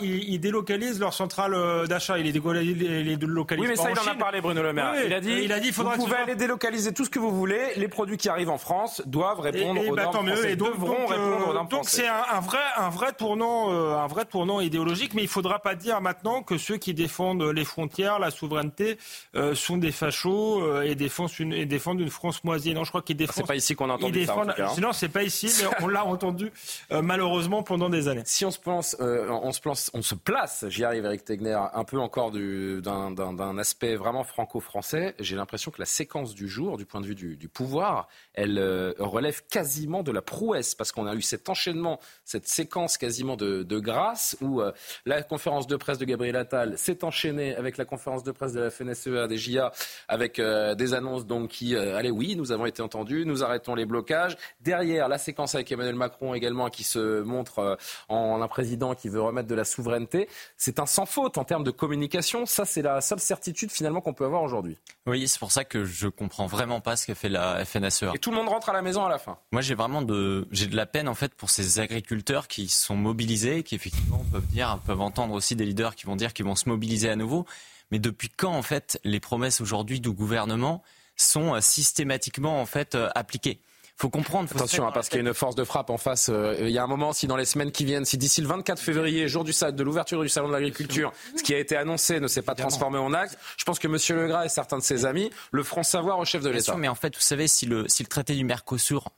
ils, 0.00 0.40
délocalisent 0.40 1.00
leur 1.00 1.14
centrale 1.14 1.86
d'achat. 1.86 2.18
Il 2.18 2.24
les 2.24 3.16
délocalisent. 3.16 3.64
Oui, 3.64 3.68
mais 3.68 3.76
ça, 3.76 3.90
il 3.90 3.98
en 3.98 4.12
a 4.12 4.14
parlé, 4.14 4.40
Bruno 4.40 4.62
Le 4.62 4.72
Maire. 4.72 4.94
il 5.04 5.12
a 5.12 5.20
dit, 5.20 5.32
il 5.42 5.52
a 5.52 5.60
dit, 5.60 5.70
vous 5.70 5.84
pouvez 5.84 6.16
aller 6.16 6.34
délocaliser 6.34 6.92
tout 6.92 7.04
ce 7.04 7.10
que 7.10 7.18
vous 7.18 7.30
voulez. 7.30 7.60
Les 7.76 7.88
produits 7.88 8.16
qui 8.16 8.28
arrivent 8.28 8.50
en 8.50 8.58
France 8.58 9.02
doivent 9.06 9.40
répondre 9.40 9.80
aux 9.88 9.96
normes 9.96 10.28
françaises. 10.28 10.56
Devront 10.56 11.06
répondre 11.06 11.48
aux 11.48 11.52
normes 11.52 11.68
Donc 11.68 11.88
c'est 11.88 12.08
un 12.08 12.40
vrai, 12.40 12.58
un 12.76 12.88
vrai 12.88 13.12
tournant, 13.12 13.70
un 13.70 14.06
vrai 14.06 14.24
tournant 14.24 14.47
idéologique, 14.60 15.14
mais 15.14 15.22
il 15.22 15.28
faudra 15.28 15.58
pas 15.58 15.74
dire 15.74 16.00
maintenant 16.00 16.42
que 16.42 16.56
ceux 16.56 16.78
qui 16.78 16.94
défendent 16.94 17.42
les 17.42 17.64
frontières, 17.64 18.18
la 18.18 18.30
souveraineté, 18.30 18.98
euh, 19.36 19.54
sont 19.54 19.76
des 19.76 19.92
fachos 19.92 20.62
euh, 20.62 20.82
et, 20.82 20.94
défendent 20.94 21.38
une, 21.38 21.52
et 21.52 21.66
défendent 21.66 22.00
une 22.00 22.10
France 22.10 22.42
moisie. 22.44 22.72
Non, 22.74 22.84
je 22.84 22.90
crois 22.90 23.02
qu'ils 23.02 23.16
défendent. 23.16 23.36
C'est 23.36 23.46
pas 23.46 23.56
ici 23.56 23.74
qu'on 23.74 23.90
a 23.90 23.94
entendu 23.94 24.24
ça. 24.24 24.36
En 24.36 24.46
tout 24.46 24.52
cas. 24.52 24.68
Sinon, 24.68 24.92
c'est 24.92 25.08
pas 25.08 25.22
ici, 25.22 25.50
mais 25.60 25.68
on 25.82 25.88
l'a 25.88 26.04
entendu 26.04 26.50
euh, 26.92 27.02
malheureusement 27.02 27.62
pendant 27.62 27.90
des 27.90 28.08
années. 28.08 28.22
Si 28.24 28.44
on 28.44 28.50
se 28.50 28.58
place, 28.58 28.96
on 29.00 29.52
se 29.52 29.60
place, 29.60 29.90
on 29.94 30.02
se 30.02 30.14
place. 30.14 30.64
J'y 30.68 30.84
arrive, 30.84 31.04
Eric 31.04 31.24
Tegner, 31.24 31.60
un 31.72 31.84
peu 31.84 31.98
encore 31.98 32.30
d'un 32.30 33.58
aspect 33.58 33.96
vraiment 33.96 34.24
franco-français. 34.24 35.14
J'ai 35.18 35.36
l'impression 35.36 35.70
que 35.70 35.80
la 35.80 35.86
séquence 35.86 36.34
du 36.34 36.48
jour, 36.48 36.78
du 36.78 36.86
point 36.86 37.00
de 37.00 37.06
vue 37.06 37.14
du, 37.14 37.36
du 37.36 37.48
pouvoir, 37.48 38.08
elle 38.34 38.58
relève 38.98 39.42
quasiment 39.50 40.02
de 40.02 40.12
la 40.12 40.22
prouesse 40.22 40.74
parce 40.74 40.92
qu'on 40.92 41.06
a 41.06 41.14
eu 41.14 41.22
cet 41.22 41.48
enchaînement, 41.48 42.00
cette 42.24 42.48
séquence 42.48 42.96
quasiment 42.96 43.36
de, 43.36 43.62
de 43.62 43.78
grâce 43.78 44.27
où 44.40 44.62
la 45.06 45.22
conférence 45.22 45.66
de 45.66 45.76
presse 45.76 45.98
de 45.98 46.04
Gabriel 46.04 46.36
Attal 46.36 46.76
s'est 46.76 47.04
enchaînée 47.04 47.54
avec 47.56 47.76
la 47.76 47.84
conférence 47.84 48.22
de 48.22 48.32
presse 48.32 48.52
de 48.52 48.60
la 48.60 48.70
FNSEA, 48.70 49.26
des 49.26 49.38
JA, 49.38 49.72
avec 50.08 50.38
euh, 50.38 50.74
des 50.74 50.94
annonces 50.94 51.26
donc 51.26 51.50
qui, 51.50 51.74
euh, 51.74 51.96
allez 51.96 52.10
oui, 52.10 52.36
nous 52.36 52.52
avons 52.52 52.66
été 52.66 52.82
entendus, 52.82 53.24
nous 53.26 53.42
arrêtons 53.42 53.74
les 53.74 53.86
blocages. 53.86 54.36
Derrière, 54.60 55.08
la 55.08 55.18
séquence 55.18 55.54
avec 55.54 55.70
Emmanuel 55.70 55.94
Macron 55.94 56.34
également 56.34 56.68
qui 56.70 56.84
se 56.84 57.22
montre 57.22 57.58
euh, 57.58 57.76
en 58.08 58.40
un 58.42 58.48
président 58.48 58.94
qui 58.94 59.08
veut 59.08 59.20
remettre 59.20 59.48
de 59.48 59.54
la 59.54 59.64
souveraineté. 59.64 60.28
C'est 60.56 60.78
un 60.78 60.86
sans 60.86 61.06
faute 61.06 61.38
en 61.38 61.44
termes 61.44 61.64
de 61.64 61.70
communication. 61.70 62.46
Ça, 62.46 62.64
c'est 62.64 62.82
la 62.82 63.00
seule 63.00 63.20
certitude 63.20 63.70
finalement 63.70 64.00
qu'on 64.00 64.14
peut 64.14 64.24
avoir 64.24 64.42
aujourd'hui. 64.42 64.78
Oui, 65.06 65.26
c'est 65.28 65.38
pour 65.38 65.52
ça 65.52 65.64
que 65.64 65.84
je 65.84 66.08
comprends 66.08 66.46
vraiment 66.46 66.80
pas 66.80 66.96
ce 66.96 67.06
que 67.06 67.14
fait 67.14 67.28
la 67.28 67.64
FNSEA. 67.64 68.12
Et 68.14 68.18
tout 68.18 68.30
le 68.30 68.36
monde 68.36 68.48
rentre 68.48 68.68
à 68.68 68.72
la 68.72 68.82
maison 68.82 69.04
à 69.04 69.08
la 69.08 69.18
fin. 69.18 69.38
Moi, 69.52 69.62
j'ai 69.62 69.74
vraiment 69.74 70.02
de, 70.02 70.46
j'ai 70.50 70.66
de 70.66 70.76
la 70.76 70.86
peine 70.86 71.08
en 71.08 71.14
fait 71.14 71.34
pour 71.34 71.50
ces 71.50 71.80
agriculteurs 71.80 72.48
qui 72.48 72.68
sont 72.68 72.96
mobilisés, 72.96 73.62
qui 73.62 73.74
effectivement 73.74 74.17
peuvent 74.24 74.46
dire, 74.46 74.78
peuvent 74.86 75.00
entendre 75.00 75.34
aussi 75.34 75.56
des 75.56 75.64
leaders 75.64 75.94
qui 75.94 76.06
vont 76.06 76.16
dire 76.16 76.32
qu'ils 76.32 76.44
vont 76.44 76.56
se 76.56 76.68
mobiliser 76.68 77.08
à 77.10 77.16
nouveau. 77.16 77.46
Mais 77.90 77.98
depuis 77.98 78.28
quand, 78.28 78.52
en 78.52 78.62
fait, 78.62 79.00
les 79.04 79.20
promesses 79.20 79.60
aujourd'hui 79.60 80.00
du 80.00 80.10
gouvernement 80.10 80.82
sont 81.16 81.54
euh, 81.54 81.60
systématiquement, 81.60 82.60
en 82.60 82.66
fait, 82.66 82.94
euh, 82.94 83.08
appliquées? 83.14 83.60
Faut 83.96 84.10
comprendre. 84.10 84.48
Attention, 84.54 84.86
hein, 84.86 84.92
parce 84.94 85.08
qu'il 85.08 85.20
y 85.20 85.24
a 85.24 85.28
une 85.28 85.34
force 85.34 85.56
de 85.56 85.64
frappe 85.64 85.90
en 85.90 85.96
face. 85.96 86.28
Euh, 86.28 86.54
il 86.60 86.70
y 86.70 86.78
a 86.78 86.84
un 86.84 86.86
moment, 86.86 87.12
si 87.12 87.26
dans 87.26 87.36
les 87.36 87.44
semaines 87.44 87.72
qui 87.72 87.84
viennent, 87.84 88.04
si 88.04 88.16
d'ici 88.16 88.40
le 88.40 88.46
24 88.46 88.80
février, 88.80 89.26
jour 89.26 89.42
du 89.42 89.50
de 89.50 89.82
l'ouverture 89.82 90.22
du 90.22 90.28
salon 90.28 90.46
de 90.46 90.52
l'agriculture, 90.52 91.12
ce 91.36 91.42
qui 91.42 91.52
a 91.52 91.58
été 91.58 91.76
annoncé 91.76 92.20
ne 92.20 92.28
s'est 92.28 92.42
pas 92.42 92.54
transformé 92.54 92.98
en 92.98 93.12
acte, 93.12 93.36
je 93.56 93.64
pense 93.64 93.80
que 93.80 93.88
M. 93.88 94.20
Legras 94.20 94.44
et 94.44 94.48
certains 94.48 94.78
de 94.78 94.84
ses 94.84 95.04
amis 95.04 95.32
le 95.50 95.64
feront 95.64 95.82
savoir 95.82 96.20
au 96.20 96.24
chef 96.24 96.44
de 96.44 96.50
l'État. 96.50 96.76
Mais 96.76 96.86
en 96.86 96.94
fait, 96.94 97.16
vous 97.16 97.20
savez, 97.20 97.48
si 97.48 97.66
le, 97.66 97.88
si 97.88 98.04
le 98.04 98.08
traité 98.08 98.36
du 98.36 98.44
Mercosur 98.44 99.08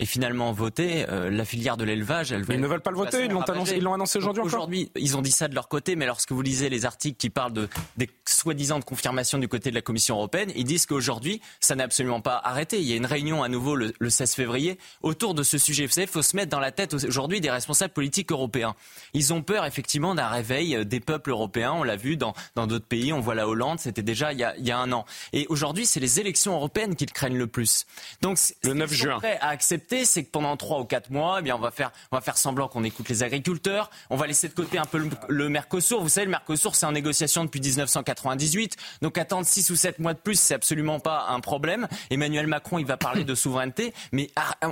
et 0.00 0.06
finalement 0.06 0.50
voté, 0.50 1.04
euh, 1.10 1.30
la 1.30 1.44
filière 1.44 1.76
de 1.76 1.84
l'élevage, 1.84 2.32
elle 2.32 2.44
Ils 2.48 2.58
ne 2.58 2.66
veulent 2.66 2.80
pas 2.80 2.90
le 2.90 2.96
voter, 2.96 3.26
ils 3.26 3.30
l'ont 3.30 3.42
annoncé, 3.42 3.76
ils 3.76 3.82
l'ont 3.82 3.92
annoncé 3.92 4.18
aujourd'hui 4.18 4.42
Aujourd'hui, 4.42 4.90
ils 4.96 5.16
ont 5.18 5.20
dit 5.20 5.30
ça 5.30 5.46
de 5.46 5.54
leur 5.54 5.68
côté, 5.68 5.94
mais 5.94 6.06
lorsque 6.06 6.32
vous 6.32 6.40
lisez 6.40 6.70
les 6.70 6.86
articles 6.86 7.18
qui 7.18 7.28
parlent 7.28 7.52
de, 7.52 7.68
des 7.98 8.08
soi-disant 8.26 8.78
de 8.78 8.84
confirmation 8.84 9.36
du 9.36 9.46
côté 9.46 9.68
de 9.68 9.74
la 9.74 9.82
Commission 9.82 10.16
européenne, 10.16 10.50
ils 10.56 10.64
disent 10.64 10.86
qu'aujourd'hui, 10.86 11.42
ça 11.60 11.74
n'a 11.74 11.84
absolument 11.84 12.22
pas 12.22 12.40
arrêté. 12.42 12.80
Il 12.80 12.86
y 12.86 12.94
a 12.94 12.96
une 12.96 13.04
réunion 13.04 13.42
à 13.42 13.48
nouveau 13.48 13.76
le, 13.76 13.92
16 14.08 14.34
février 14.34 14.78
autour 15.02 15.34
de 15.34 15.42
ce 15.42 15.58
sujet. 15.58 15.84
Vous 15.84 15.92
savez, 15.92 16.06
il 16.06 16.10
faut 16.10 16.22
se 16.22 16.34
mettre 16.34 16.50
dans 16.50 16.60
la 16.60 16.72
tête 16.72 16.94
aujourd'hui 16.94 17.42
des 17.42 17.50
responsables 17.50 17.92
politiques 17.92 18.32
européens. 18.32 18.74
Ils 19.12 19.34
ont 19.34 19.42
peur 19.42 19.66
effectivement 19.66 20.14
d'un 20.14 20.28
réveil 20.28 20.76
euh, 20.76 20.84
des 20.84 21.00
peuples 21.00 21.30
européens. 21.30 21.72
On 21.72 21.82
l'a 21.82 21.96
vu 21.96 22.16
dans 22.16 22.34
d'autres 22.56 22.86
pays. 22.86 23.12
On 23.12 23.20
voit 23.20 23.34
la 23.34 23.46
Hollande, 23.46 23.80
c'était 23.80 24.02
déjà 24.02 24.32
il 24.32 24.38
y, 24.38 24.44
a, 24.44 24.56
il 24.56 24.66
y, 24.66 24.70
a, 24.70 24.78
un 24.78 24.92
an. 24.92 25.04
Et 25.34 25.46
aujourd'hui, 25.50 25.84
c'est 25.84 26.00
les 26.00 26.20
élections 26.20 26.54
européennes 26.54 26.96
qu'ils 26.96 27.12
craignent 27.12 27.38
le 27.38 27.46
plus. 27.46 27.84
Donc, 28.22 28.38
le 28.62 28.72
9 28.72 28.92
juin. 28.92 29.18
Prêt 29.18 29.38
à 29.40 29.48
accepter, 29.48 29.89
c'est 30.04 30.24
que 30.24 30.30
pendant 30.30 30.56
trois 30.56 30.80
ou 30.80 30.84
quatre 30.84 31.10
mois, 31.10 31.36
eh 31.40 31.42
bien, 31.42 31.56
on 31.56 31.60
va 31.60 31.70
faire, 31.70 31.90
on 32.12 32.16
va 32.16 32.20
faire 32.20 32.36
semblant 32.36 32.68
qu'on 32.68 32.84
écoute 32.84 33.08
les 33.08 33.22
agriculteurs. 33.22 33.90
On 34.08 34.16
va 34.16 34.26
laisser 34.26 34.48
de 34.48 34.54
côté 34.54 34.78
un 34.78 34.84
peu 34.84 34.98
le, 34.98 35.10
le 35.28 35.48
Mercosur. 35.48 36.00
Vous 36.00 36.08
savez, 36.08 36.26
le 36.26 36.30
Mercosur, 36.30 36.74
c'est 36.74 36.86
en 36.86 36.92
négociation 36.92 37.44
depuis 37.44 37.60
1998. 37.60 38.76
Donc 39.02 39.18
attendre 39.18 39.46
six 39.46 39.68
ou 39.70 39.76
sept 39.76 39.98
mois 39.98 40.14
de 40.14 40.18
plus, 40.18 40.38
c'est 40.38 40.54
absolument 40.54 41.00
pas 41.00 41.26
un 41.28 41.40
problème. 41.40 41.88
Emmanuel 42.10 42.46
Macron, 42.46 42.78
il 42.78 42.86
va 42.86 42.96
parler 42.96 43.24
de 43.24 43.34
souveraineté, 43.34 43.92
mais 44.12 44.30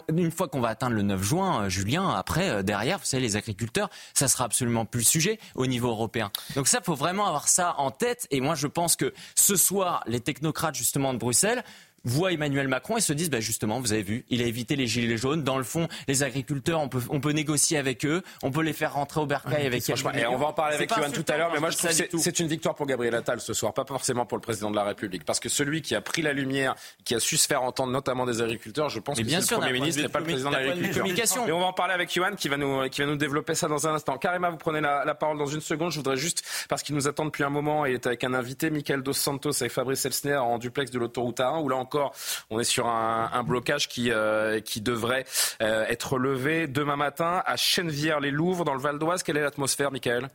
une 0.08 0.30
fois 0.30 0.48
qu'on 0.48 0.60
va 0.60 0.68
atteindre 0.68 0.94
le 0.94 1.02
9 1.02 1.22
juin, 1.22 1.64
euh, 1.64 1.68
Julien, 1.68 2.10
après, 2.10 2.48
euh, 2.48 2.62
derrière, 2.62 2.98
vous 2.98 3.04
savez, 3.04 3.22
les 3.22 3.36
agriculteurs, 3.36 3.90
ça 4.14 4.28
sera 4.28 4.44
absolument 4.44 4.84
plus 4.84 5.00
le 5.00 5.04
sujet 5.04 5.38
au 5.54 5.66
niveau 5.66 5.88
européen. 5.88 6.30
Donc 6.54 6.68
ça, 6.68 6.80
faut 6.82 6.94
vraiment 6.94 7.26
avoir 7.26 7.48
ça 7.48 7.74
en 7.78 7.90
tête. 7.90 8.26
Et 8.30 8.40
moi, 8.40 8.54
je 8.54 8.66
pense 8.66 8.96
que 8.96 9.12
ce 9.34 9.56
soir, 9.56 10.02
les 10.06 10.20
technocrates 10.20 10.74
justement 10.74 11.12
de 11.12 11.18
Bruxelles 11.18 11.64
voient 12.04 12.32
Emmanuel 12.32 12.68
Macron 12.68 12.96
et 12.96 13.00
se 13.00 13.12
disent 13.12 13.30
bah 13.30 13.40
justement, 13.40 13.80
vous 13.80 13.92
avez 13.92 14.02
vu, 14.02 14.24
il 14.30 14.42
a 14.42 14.46
évité 14.46 14.76
les 14.76 14.86
gilets 14.86 15.16
jaunes. 15.16 15.42
Dans 15.42 15.58
le 15.58 15.64
fond, 15.64 15.88
les 16.06 16.22
agriculteurs, 16.22 16.80
on 16.80 16.88
peut, 16.88 17.02
on 17.10 17.20
peut 17.20 17.32
négocier 17.32 17.78
avec 17.78 18.04
eux, 18.04 18.22
on 18.42 18.50
peut 18.50 18.62
les 18.62 18.72
faire 18.72 18.94
rentrer 18.94 19.20
au 19.20 19.26
bercail 19.26 19.66
avec 19.66 19.88
Et 19.88 20.26
on 20.26 20.38
va 20.38 20.46
en 20.46 20.52
parler 20.52 20.76
avec 20.76 20.90
Yoann 20.90 21.12
tout 21.12 21.24
à 21.28 21.36
l'heure, 21.36 21.50
mais 21.52 21.60
moi 21.60 21.70
je 21.70 21.76
trouve 21.76 21.90
que 21.90 22.18
c'est 22.18 22.40
une 22.40 22.48
victoire 22.48 22.74
pour 22.74 22.86
Gabriel 22.86 23.14
Attal 23.14 23.40
ce 23.40 23.52
soir, 23.52 23.72
pas 23.72 23.84
forcément 23.84 24.26
pour 24.26 24.38
le 24.38 24.42
président 24.42 24.70
de 24.70 24.76
la 24.76 24.84
République, 24.84 25.24
parce 25.24 25.40
que 25.40 25.48
celui 25.48 25.82
qui 25.82 25.94
a 25.94 26.00
pris 26.00 26.22
la 26.22 26.32
lumière, 26.32 26.74
qui 27.04 27.14
a 27.14 27.20
su 27.20 27.36
se 27.36 27.46
faire 27.46 27.62
entendre, 27.62 27.92
notamment 27.92 28.26
des 28.26 28.42
agriculteurs, 28.42 28.88
je 28.88 29.00
pense 29.00 29.18
que 29.18 29.28
c'est 29.28 29.36
le 29.36 29.56
Premier 29.58 29.72
ministre 29.72 30.04
et 30.04 30.08
pas 30.08 30.20
le 30.20 30.26
président 30.26 30.50
de 30.50 30.56
la 30.56 30.72
République. 30.72 31.18
Et 31.46 31.52
on 31.52 31.60
va 31.60 31.66
en 31.66 31.72
parler 31.72 31.94
avec 31.94 32.14
Yoann 32.14 32.36
qui 32.36 32.48
va 32.48 32.56
nous, 32.56 32.88
qui 32.88 33.00
va 33.00 33.06
nous 33.06 33.16
développer 33.16 33.54
ça 33.54 33.68
dans 33.68 33.86
un 33.86 33.94
instant. 33.94 34.18
Karima, 34.18 34.50
vous 34.50 34.56
prenez 34.56 34.80
la, 34.80 35.04
la 35.04 35.14
parole 35.14 35.38
dans 35.38 35.46
une 35.46 35.60
seconde. 35.60 35.92
Je 35.92 35.96
voudrais 35.96 36.16
juste, 36.16 36.42
parce 36.68 36.82
qu'il 36.82 36.94
nous 36.94 37.08
attend 37.08 37.24
depuis 37.24 37.44
un 37.44 37.50
moment 37.50 37.86
et 37.86 37.92
est 37.94 38.06
avec 38.06 38.24
un 38.24 38.34
invité, 38.34 38.70
Michael 38.70 39.02
Dos 39.02 39.12
Santos 39.12 39.60
avec 39.60 39.72
Fabrice 39.72 40.04
Elsner 40.04 40.36
en 40.36 40.58
duplex 40.58 40.90
de 40.90 40.98
l'autoroute 40.98 41.38
A1, 41.38 41.62
où 41.62 41.68
là 41.68 41.76
encore, 41.88 42.12
on 42.50 42.60
est 42.60 42.64
sur 42.64 42.86
un, 42.86 43.42
blocage 43.42 43.88
qui, 43.88 44.10
euh, 44.10 44.60
devrait 44.76 45.24
euh, 45.62 45.86
être 45.86 46.18
levé 46.18 46.66
demain 46.66 46.96
matin 46.96 47.42
à 47.46 47.56
Chennevières-les-Louvres, 47.56 48.64
dans 48.64 48.74
le 48.74 48.80
Val 48.80 48.98
d'Oise. 48.98 49.22
Quelle 49.22 49.38
est 49.38 49.42
l'atmosphère, 49.42 49.90
Michael? 49.90 50.28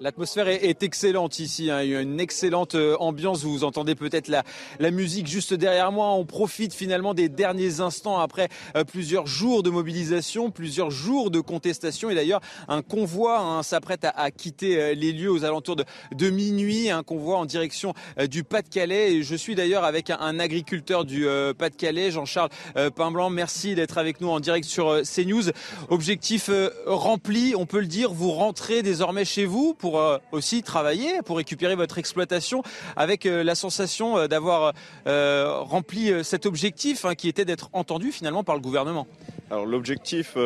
L'atmosphère 0.00 0.46
est, 0.46 0.84
excellente 0.84 1.40
ici, 1.40 1.72
hein. 1.72 1.82
il 1.82 1.90
y 1.90 1.96
a 1.96 2.00
une 2.00 2.20
excellente 2.20 2.76
euh, 2.76 2.96
ambiance, 3.00 3.42
vous 3.42 3.64
entendez 3.64 3.96
peut-être 3.96 4.28
la, 4.28 4.90
musique 4.92 5.26
juste 5.26 5.54
derrière 5.54 5.90
moi, 5.90 6.12
on 6.12 6.24
profite 6.24 6.72
finalement 6.72 7.14
des 7.14 7.28
derniers 7.28 7.80
instants 7.80 8.20
après 8.20 8.48
euh, 8.76 8.84
plusieurs 8.84 9.26
jours 9.26 9.64
de 9.64 9.70
mobilisation, 9.70 10.52
plusieurs 10.52 10.92
jours 10.92 11.32
de 11.32 11.40
contestation. 11.40 12.10
Et 12.10 12.14
d'ailleurs 12.14 12.40
un 12.68 12.80
convoi 12.80 13.40
hein, 13.40 13.64
s'apprête 13.64 14.04
à, 14.04 14.30
quitter 14.30 14.80
euh, 14.80 14.94
les 14.94 15.10
lieux 15.10 15.32
aux 15.32 15.44
alentours 15.44 15.74
de, 15.74 15.84
de 16.14 16.30
minuit, 16.30 16.90
un 16.90 17.02
convoi 17.02 17.36
en 17.36 17.44
direction 17.44 17.92
du 18.30 18.44
Pas-de-Calais. 18.44 19.14
Et 19.14 19.22
je 19.24 19.34
suis 19.34 19.56
d'ailleurs 19.56 19.82
avec 19.82 20.10
un, 20.10 20.38
agriculteur 20.38 21.04
du 21.04 21.26
Pas-de-Calais, 21.58 22.12
Jean-Charles 22.12 22.50
Pinblanc, 22.94 23.30
merci 23.30 23.74
d'être 23.74 23.98
avec 23.98 24.20
nous 24.20 24.28
en 24.28 24.38
direct 24.38 24.66
sur 24.66 25.00
CNews. 25.02 25.50
Objectif 25.88 26.50
rempli, 26.86 27.54
on 27.56 27.66
peut 27.66 27.80
le 27.80 27.86
dire, 27.86 28.12
vous 28.12 28.30
rentrez 28.30 28.82
désormais 28.82 29.24
chez 29.24 29.44
vous 29.44 29.74
pour 29.74 29.87
pour 29.88 30.00
euh, 30.00 30.18
aussi 30.32 30.62
travailler, 30.62 31.22
pour 31.22 31.38
récupérer 31.38 31.74
votre 31.74 31.96
exploitation 31.96 32.62
avec 32.94 33.24
euh, 33.24 33.42
la 33.42 33.54
sensation 33.54 34.18
euh, 34.18 34.28
d'avoir 34.28 34.74
rempli 35.06 36.12
cet 36.22 36.44
objectif 36.44 37.06
hein, 37.06 37.14
qui 37.14 37.26
était 37.26 37.46
d'être 37.46 37.70
entendu 37.72 38.12
finalement 38.12 38.44
par 38.44 38.54
le 38.54 38.60
gouvernement 38.60 39.06
Alors 39.50 39.64
l'objectif 39.64 40.36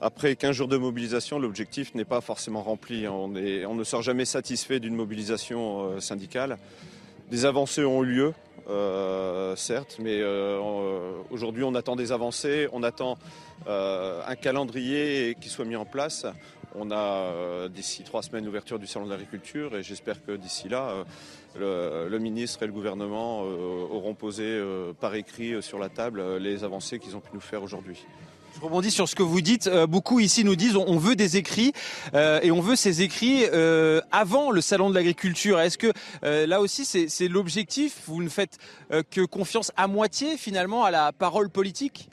après 0.00 0.36
15 0.36 0.56
jours 0.56 0.68
de 0.68 0.78
mobilisation, 0.78 1.38
l'objectif 1.38 1.94
n'est 1.94 2.06
pas 2.06 2.22
forcément 2.22 2.62
rempli. 2.62 3.06
On, 3.06 3.28
ne 3.28 3.84
sort 3.84 4.00
jamais 4.00 4.24
satisfait 4.24 4.80
d'une 4.80 4.94
mobilisation 4.94 6.00
syndicale. 6.00 6.56
Des 7.30 7.44
avancées 7.44 7.84
ont 7.84 8.02
eu 8.02 8.06
lieu, 8.06 8.34
certes, 9.56 9.98
mais 10.00 10.22
aujourd'hui 11.30 11.64
on 11.64 11.74
attend 11.74 11.96
des 11.96 12.10
avancées, 12.12 12.68
on 12.72 12.82
attend 12.82 13.18
un 13.66 14.34
calendrier 14.40 15.36
qui 15.40 15.48
soit 15.50 15.66
mis 15.66 15.76
en 15.76 15.84
place. 15.84 16.26
On 16.74 16.90
a 16.90 16.96
euh, 16.96 17.68
d'ici 17.68 18.02
trois 18.02 18.22
semaines 18.22 18.46
l'ouverture 18.46 18.78
du 18.78 18.86
salon 18.86 19.04
de 19.04 19.10
l'agriculture 19.10 19.76
et 19.76 19.82
j'espère 19.82 20.24
que 20.24 20.32
d'ici 20.32 20.70
là, 20.70 21.04
euh, 21.60 22.08
le, 22.08 22.18
ministre 22.18 22.62
et 22.62 22.66
le 22.66 22.72
gouvernement 22.72 23.42
euh, 23.44 23.86
auront 23.90 24.14
posé 24.14 24.60
par 25.00 25.14
écrit 25.14 25.62
sur 25.62 25.78
la 25.78 25.90
table 25.90 26.38
les 26.38 26.64
avancées 26.64 26.98
qu'ils 26.98 27.16
ont 27.16 27.20
pu 27.20 27.30
nous 27.34 27.40
faire 27.40 27.62
aujourd'hui. 27.62 28.06
Je 28.54 28.60
rebondis 28.60 28.90
sur 28.90 29.08
ce 29.08 29.14
que 29.14 29.22
vous 29.22 29.40
dites. 29.40 29.68
beaucoup 29.88 30.20
ici 30.20 30.44
nous 30.44 30.56
disent 30.56 30.76
on 30.76 30.98
veut 30.98 31.16
des 31.16 31.36
écrits 31.38 31.72
et 32.14 32.50
on 32.50 32.60
veut 32.60 32.76
ces 32.76 33.00
écrits 33.00 33.46
avant 34.10 34.50
le 34.50 34.60
salon 34.60 34.90
de 34.90 34.94
l'agriculture. 34.94 35.58
Est-ce 35.58 35.78
que 35.78 35.92
là 36.22 36.60
aussi 36.60 36.84
c'est 36.84 37.28
l'objectif? 37.28 38.02
Vous 38.06 38.22
ne 38.22 38.28
faites 38.28 38.58
que 39.10 39.22
confiance 39.24 39.72
à 39.76 39.88
moitié 39.88 40.36
finalement 40.36 40.84
à 40.84 40.90
la 40.90 41.12
parole 41.12 41.48
politique? 41.48 42.10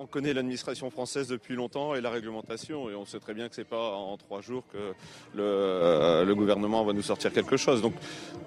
On 0.00 0.06
connaît 0.06 0.32
l'administration 0.32 0.90
française 0.90 1.28
depuis 1.28 1.54
longtemps 1.54 1.94
et 1.94 2.00
la 2.00 2.08
réglementation 2.08 2.88
et 2.88 2.94
on 2.94 3.04
sait 3.04 3.20
très 3.20 3.34
bien 3.34 3.50
que 3.50 3.54
c'est 3.54 3.64
pas 3.64 3.92
en 3.92 4.16
trois 4.16 4.40
jours 4.40 4.64
que 4.72 4.78
le, 5.34 5.42
euh, 5.42 6.34
gouvernement 6.34 6.82
va 6.84 6.94
nous 6.94 7.02
sortir 7.02 7.34
quelque 7.34 7.58
chose. 7.58 7.82
Donc 7.82 7.92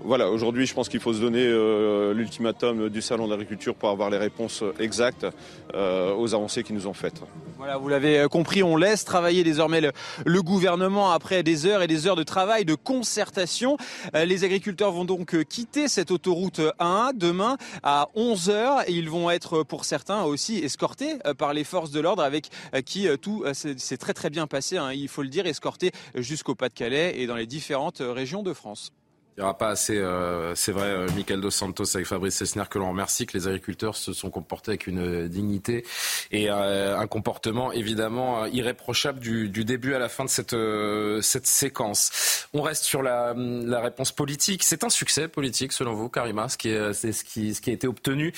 voilà, 0.02 0.32
aujourd'hui 0.32 0.66
je 0.66 0.74
pense 0.74 0.90
qu'il 0.90 1.00
faut 1.00 1.14
se 1.14 1.22
donner 1.22 1.46
euh, 1.46 2.12
l'ultimatum 2.16 2.90
du 2.90 3.04
salon 3.04 3.26
de 3.26 3.32
l'agriculture 3.32 3.76
pour 3.76 3.90
avoir 3.90 4.10
les 4.10 4.18
réponses 4.18 4.64
exactes 4.80 5.28
euh, 5.76 6.16
aux 6.16 6.34
avancées 6.34 6.64
qui 6.64 6.74
nous 6.74 6.88
ont 6.88 6.94
faites. 6.94 7.22
Voilà, 7.58 7.78
vous 7.78 7.88
l'avez 7.88 8.26
compris, 8.32 8.64
on 8.64 8.76
laisse 8.76 9.06
travailler 9.06 9.44
désormais 9.44 9.80
le, 10.26 10.42
gouvernement 10.42 11.12
après 11.12 11.44
des 11.44 11.68
heures 11.68 11.84
et 11.84 11.88
des 11.88 12.08
heures 12.08 12.16
de 12.16 12.24
travail, 12.24 12.66
de 12.66 12.76
concertation. 12.76 13.78
les 14.14 14.44
agriculteurs 14.44 14.92
vont 14.92 15.06
donc 15.06 15.42
quitter 15.46 15.88
cette 15.88 16.10
autoroute 16.10 16.62
1 16.80 17.12
demain 17.14 17.58
à 17.84 18.08
11h 18.18 18.86
et 18.88 18.92
ils 18.92 19.10
vont 19.10 19.30
être 19.30 19.64
pour 19.64 19.86
certains 19.86 20.24
aussi 20.24 20.58
escortés 20.58 21.20
par 21.38 21.43
les 21.52 21.66
forces 21.66 21.92
de 21.92 22.00
l'ordre 22.00 22.24
avec 22.24 22.50
euh, 22.74 22.82
qui 22.82 23.08
euh, 23.08 23.18
tout 23.18 23.44
euh, 23.46 23.54
s'est 23.54 23.98
très 23.98 24.14
très 24.14 24.30
bien 24.30 24.48
passé, 24.48 24.78
hein, 24.78 24.94
il 24.94 25.08
faut 25.08 25.24
le 25.24 25.30
dire, 25.30 25.46
escorté 25.46 25.92
jusqu'au 26.16 26.56
Pas-de-Calais 26.56 27.20
et 27.20 27.28
dans 27.28 27.36
les 27.36 27.48
différentes 27.48 28.02
régions 28.02 28.44
de 28.44 28.54
France. 28.54 28.94
Il 29.36 29.40
n'y 29.40 29.46
aura 29.46 29.58
pas 29.58 29.70
assez, 29.70 30.00
c'est 30.54 30.72
vrai, 30.72 30.90
euh, 30.90 31.08
Michael 31.16 31.42
Dos 31.42 31.50
Santos 31.50 31.96
avec 31.96 32.06
Fabrice 32.06 32.36
Sessner 32.36 32.66
que 32.70 32.78
l'on 32.78 32.90
remercie, 32.90 33.26
que 33.26 33.36
les 33.36 33.48
agriculteurs 33.48 33.96
se 33.96 34.14
sont 34.14 34.30
comportés 34.30 34.70
avec 34.70 34.86
une 34.86 35.28
dignité 35.28 35.84
et 36.30 36.50
un 36.50 37.08
comportement 37.08 37.72
évidemment 37.72 38.46
irréprochable 38.46 39.20
du, 39.20 39.66
début 39.66 39.96
à 39.96 40.00
la 40.00 40.08
fin 40.08 40.24
de 40.24 40.30
cette, 40.30 40.56
cette 41.24 41.48
séquence. 41.48 42.46
On 42.54 42.62
reste 42.62 42.84
sur 42.84 43.02
la, 43.02 43.34
la 43.36 43.82
réponse 43.82 44.12
politique. 44.12 44.62
C'est 44.62 44.84
un 44.84 44.90
succès 44.90 45.28
politique 45.28 45.72
selon 45.72 45.96
vous, 45.96 46.10
Karima, 46.10 46.48
ce 46.48 46.58
qui, 46.58 46.70
est, 46.70 46.94
ce, 46.94 47.24
qui, 47.24 47.56
ce 47.56 47.62
qui 47.62 47.72
a 47.72 47.74
été 47.74 47.88
obtenu 47.88 48.34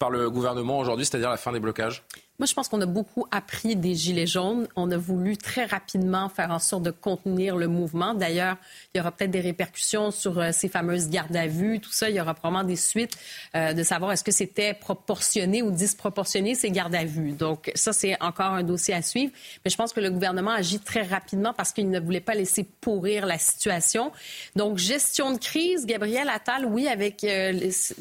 par 0.00 0.10
le 0.10 0.30
gouvernement 0.30 0.80
aujourd'hui, 0.80 1.06
c'est-à-dire 1.06 1.30
la 1.30 1.36
fin 1.36 1.52
des 1.52 1.60
blocages? 1.60 2.02
Moi, 2.40 2.46
je 2.46 2.54
pense 2.54 2.68
qu'on 2.68 2.80
a 2.80 2.86
beaucoup 2.86 3.26
appris 3.30 3.76
des 3.76 3.94
Gilets 3.94 4.26
jaunes. 4.26 4.66
On 4.74 4.90
a 4.90 4.96
voulu 4.96 5.36
très 5.36 5.66
rapidement 5.66 6.30
faire 6.30 6.50
en 6.52 6.58
sorte 6.58 6.82
de 6.82 6.90
contenir 6.90 7.54
le 7.54 7.68
mouvement. 7.68 8.14
D'ailleurs, 8.14 8.56
il 8.94 8.98
y 8.98 9.00
aura 9.02 9.12
peut-être 9.12 9.30
des 9.30 9.42
répercussions 9.42 10.10
sur 10.10 10.38
euh, 10.38 10.48
ces 10.50 10.70
fameuses 10.70 11.10
gardes 11.10 11.36
à 11.36 11.46
vue, 11.46 11.80
tout 11.80 11.92
ça. 11.92 12.08
Il 12.08 12.16
y 12.16 12.20
aura 12.20 12.32
probablement 12.32 12.66
des 12.66 12.76
suites 12.76 13.14
euh, 13.54 13.74
de 13.74 13.82
savoir 13.82 14.12
est-ce 14.12 14.24
que 14.24 14.32
c'était 14.32 14.72
proportionné 14.72 15.60
ou 15.60 15.70
disproportionné 15.70 16.54
ces 16.54 16.70
gardes 16.70 16.94
à 16.94 17.04
vue. 17.04 17.32
Donc, 17.32 17.70
ça, 17.74 17.92
c'est 17.92 18.16
encore 18.22 18.54
un 18.54 18.62
dossier 18.62 18.94
à 18.94 19.02
suivre. 19.02 19.32
Mais 19.62 19.70
je 19.70 19.76
pense 19.76 19.92
que 19.92 20.00
le 20.00 20.10
gouvernement 20.10 20.52
agit 20.52 20.80
très 20.80 21.02
rapidement 21.02 21.52
parce 21.52 21.74
qu'il 21.74 21.90
ne 21.90 22.00
voulait 22.00 22.20
pas 22.20 22.34
laisser 22.34 22.64
pourrir 22.80 23.26
la 23.26 23.36
situation. 23.36 24.12
Donc, 24.56 24.78
gestion 24.78 25.32
de 25.32 25.38
crise, 25.38 25.84
Gabriel 25.84 26.30
Attal, 26.30 26.64
oui, 26.64 26.88
avec 26.88 27.22
euh, 27.22 27.52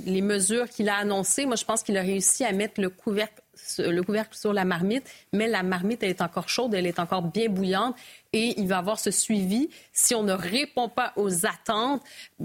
les, 0.05 0.21
mesures 0.21 0.69
qu'il 0.69 0.87
a 0.87 0.95
annoncées, 0.95 1.45
moi, 1.45 1.57
je 1.57 1.65
pense 1.65 1.83
qu'il 1.83 1.97
a 1.97 2.01
réussi 2.01 2.45
à 2.45 2.53
mettre 2.53 2.79
le 2.79 2.89
couvercle 2.89 3.41
le 3.77 4.01
couvercle 4.01 4.35
sur 4.35 4.53
la 4.53 4.65
marmite, 4.65 5.09
mais 5.33 5.47
la 5.47 5.63
marmite, 5.63 6.03
est 6.03 6.21
encore 6.21 6.49
chaude, 6.49 6.73
elle 6.73 6.87
est 6.87 6.99
encore 6.99 7.21
bien 7.21 7.49
bouillante 7.49 7.95
et 8.33 8.59
il 8.59 8.67
va 8.67 8.77
avoir 8.77 8.99
ce 8.99 9.11
suivi. 9.11 9.69
Si 9.91 10.13
on 10.13 10.23
ne 10.23 10.33
répond 10.33 10.87
pas 10.89 11.13
aux 11.15 11.45
attentes, 11.45 12.01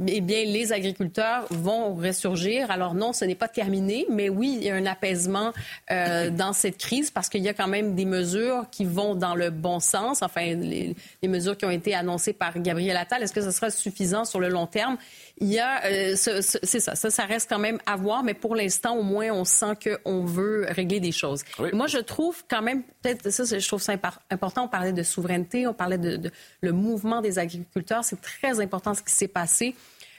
eh 0.07 0.21
bien, 0.21 0.45
les 0.45 0.73
agriculteurs 0.73 1.47
vont 1.51 1.95
ressurgir. 1.95 2.71
Alors 2.71 2.95
non, 2.95 3.13
ce 3.13 3.25
n'est 3.25 3.35
pas 3.35 3.49
terminé, 3.49 4.07
mais 4.09 4.29
oui, 4.29 4.57
il 4.57 4.65
y 4.65 4.71
a 4.71 4.75
un 4.75 4.87
apaisement 4.87 5.53
euh, 5.91 6.31
dans 6.31 6.53
cette 6.53 6.79
crise 6.79 7.11
parce 7.11 7.29
qu'il 7.29 7.43
y 7.43 7.49
a 7.49 7.55
quand 7.55 7.69
même 7.69 7.95
des 7.95 8.07
mesures 8.07 8.65
qui 8.71 8.85
vont 8.85 9.15
dans 9.15 9.35
le 9.35 9.51
bon 9.51 9.81
sens. 9.81 10.23
Enfin, 10.23 10.55
les, 10.55 10.97
les 11.23 11.29
mesures 11.29 11.57
qui 11.57 11.67
ont 11.67 11.71
été 11.71 11.95
annoncées 11.95 12.33
par 12.33 12.59
Gabriel 12.59 12.97
Attal, 12.97 13.23
est-ce 13.23 13.33
que 13.33 13.43
ce 13.43 13.51
sera 13.51 13.71
suffisant 13.71 14.25
sur 14.25 14.41
le 14.41 14.49
long 14.49 14.67
terme? 14.67 14.97
Il 15.39 15.49
y 15.49 15.59
a, 15.59 15.85
euh, 15.85 16.15
c'est 16.17 16.81
ça, 16.81 16.95
ça, 16.95 17.11
ça 17.11 17.25
reste 17.25 17.51
quand 17.51 17.59
même 17.59 17.79
à 17.87 17.97
voir, 17.97 18.23
mais 18.23 18.35
pour 18.35 18.55
l'instant, 18.55 18.97
au 18.97 19.03
moins, 19.03 19.31
on 19.33 19.45
sent 19.45 19.75
qu'on 20.05 20.25
veut 20.25 20.65
régler 20.69 21.01
des 21.01 21.13
choses. 21.13 21.43
Moi, 21.73 21.89
je 21.89 21.99
trouve 21.99 22.45
quand 22.49 22.63
même, 22.63 22.83
peut-être, 23.03 23.31
ça, 23.31 23.59
je 23.59 23.67
trouve 23.67 23.83
ça 23.83 23.95
important. 24.31 24.65
On 24.65 24.69
parlait 24.69 24.93
de 24.93 25.03
souveraineté, 25.03 25.67
on 25.67 25.74
parlait 25.75 25.99
de, 25.99 26.17
de 26.17 26.31
le 26.61 26.73
mouvement 26.73 27.21
des 27.21 27.39
agriculteurs. 27.39 28.05
C'est 28.05 28.21
très 28.21 28.61
important 28.61 28.95
ce 28.95 29.03
qui 29.03 29.13
s'est 29.13 29.29
passé. 29.29 29.75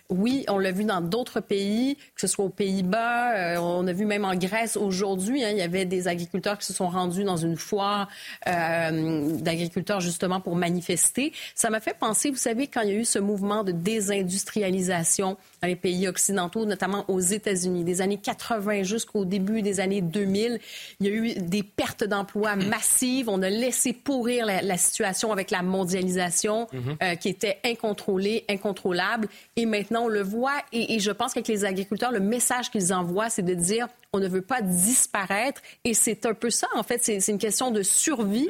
Oui, 0.10 0.46
on 0.50 0.60
l'a 0.60 0.72
vu 0.72 0.84
dans 0.84 1.02
d'autres 1.02 1.40
pays, 1.40 1.96
que 1.96 2.22
ce 2.22 2.28
soit 2.28 2.46
aux 2.46 2.50
Pays-Bas, 2.50 3.56
euh, 3.56 3.58
on 3.58 3.88
a 3.88 3.92
vu 3.92 4.06
même 4.06 4.24
en 4.24 4.36
Grèce 4.36 4.78
aujourd'hui, 4.78 5.44
hein, 5.44 5.50
il 5.50 5.58
y 5.58 5.64
avait 5.64 5.86
des 5.86 6.08
agriculteurs 6.08 6.60
qui 6.60 6.68
se 6.68 6.74
sont 6.74 6.90
rendus 6.90 7.24
dans 7.24 7.38
une 7.38 7.58
foire 7.58 8.08
euh, 8.48 9.32
d'agriculteurs 9.40 10.02
justement 10.02 10.42
pour 10.42 10.56
manifester. 10.56 11.34
Ça 11.56 11.72
m'a 11.72 11.80
fait 11.80 11.98
penser, 11.98 12.30
vous 12.30 12.38
savez, 12.38 12.68
quand 12.68 12.82
il 12.82 12.90
y 12.90 12.92
a 12.92 12.98
eu 12.98 13.06
ce 13.06 13.18
mouvement 13.18 13.64
de 13.64 13.72
désindustrialisation 13.72 15.38
dans 15.66 15.70
les 15.70 15.76
pays 15.76 16.08
occidentaux, 16.08 16.66
notamment 16.66 17.06
aux 17.08 17.20
États-Unis, 17.20 17.84
des 17.84 18.02
années 18.02 18.20
80 18.20 18.84
jusqu'au 18.84 19.26
début 19.26 19.64
des 19.64 19.80
années 19.80 20.02
2000, 20.02 20.60
il 21.00 21.06
y 21.06 21.10
a 21.10 21.14
eu 21.14 21.34
des 21.34 21.64
pertes 21.64 22.04
d'emplois 22.04 22.56
massives. 22.56 23.30
On 23.30 23.42
a 23.42 23.50
laissé 23.50 23.92
pourrir 23.94 24.46
la, 24.46 24.78
situation 24.78 25.32
avec 25.32 25.50
la 25.50 25.64
mondialisation 25.64 26.68
mm-hmm. 26.72 27.04
euh, 27.04 27.16
qui 27.16 27.30
était 27.30 27.58
incontrôlée, 27.66 28.46
incontrôlable. 28.48 29.28
Et 29.56 29.66
maintenant, 29.66 30.04
on 30.04 30.08
le 30.08 30.22
voit 30.22 30.62
et, 30.72 31.00
je 31.00 31.12
pense 31.12 31.34
qu'avec 31.34 31.48
les 31.48 31.66
agriculteurs, 31.66 32.12
le 32.12 32.20
message 32.20 32.70
qu'ils 32.70 32.94
envoient, 32.94 33.30
c'est 33.30 33.42
de 33.42 33.54
dire 33.54 33.88
on 34.16 34.20
ne 34.20 34.28
veut 34.28 34.42
pas 34.42 34.62
disparaître. 34.62 35.62
Et 35.84 35.94
c'est 35.94 36.26
un 36.26 36.34
peu 36.34 36.50
ça, 36.50 36.68
en 36.76 36.84
fait. 36.84 37.04
C'est 37.04 37.28
une 37.28 37.38
question 37.38 37.72
de 37.72 37.84
survie 37.84 38.48